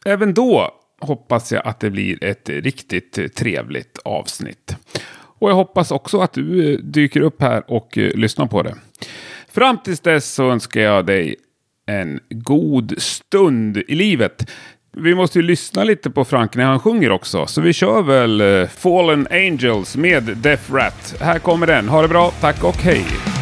Även 0.05 0.35
då 0.35 0.71
hoppas 1.01 1.53
jag 1.53 1.67
att 1.67 1.81
det 1.81 1.91
blir 1.91 2.25
ett 2.25 2.49
riktigt 2.49 3.37
trevligt 3.37 3.99
avsnitt. 4.05 4.77
Och 5.39 5.51
jag 5.51 5.55
hoppas 5.55 5.91
också 5.91 6.21
att 6.21 6.33
du 6.33 6.73
eh, 6.73 6.79
dyker 6.79 7.21
upp 7.21 7.43
här 7.43 7.71
och 7.71 7.97
lyssnar 7.97 8.47
på 8.47 8.63
det. 8.63 8.75
Fram 9.49 9.79
tills 9.79 10.01
dess 10.01 10.35
så 10.35 10.51
önskar 10.51 10.81
jag 10.81 11.07
dig 11.07 11.37
en 11.87 12.21
god 12.31 12.95
stund 12.99 13.77
i 13.77 13.95
livet. 13.95 14.51
Vi 14.97 15.15
måste 15.15 15.39
ju 15.39 15.43
lyssna 15.43 15.85
lite 15.85 16.11
på 16.11 16.25
Frank 16.25 16.57
när 16.57 16.65
han 16.65 16.81
sjunger 16.81 17.11
också, 17.11 17.47
så 17.47 17.61
vi 17.61 17.73
kör 17.73 18.03
väl 18.03 18.41
eh, 18.41 18.69
Fallen 18.69 19.27
Angels 19.31 19.97
med 19.97 20.23
Death 20.23 20.73
Rat. 20.73 21.15
Här 21.21 21.39
kommer 21.39 21.67
den. 21.67 21.89
Ha 21.89 22.03
det 22.03 22.09
bra, 22.09 22.31
tack 22.41 22.65
och 22.65 22.77
hej! 22.77 23.34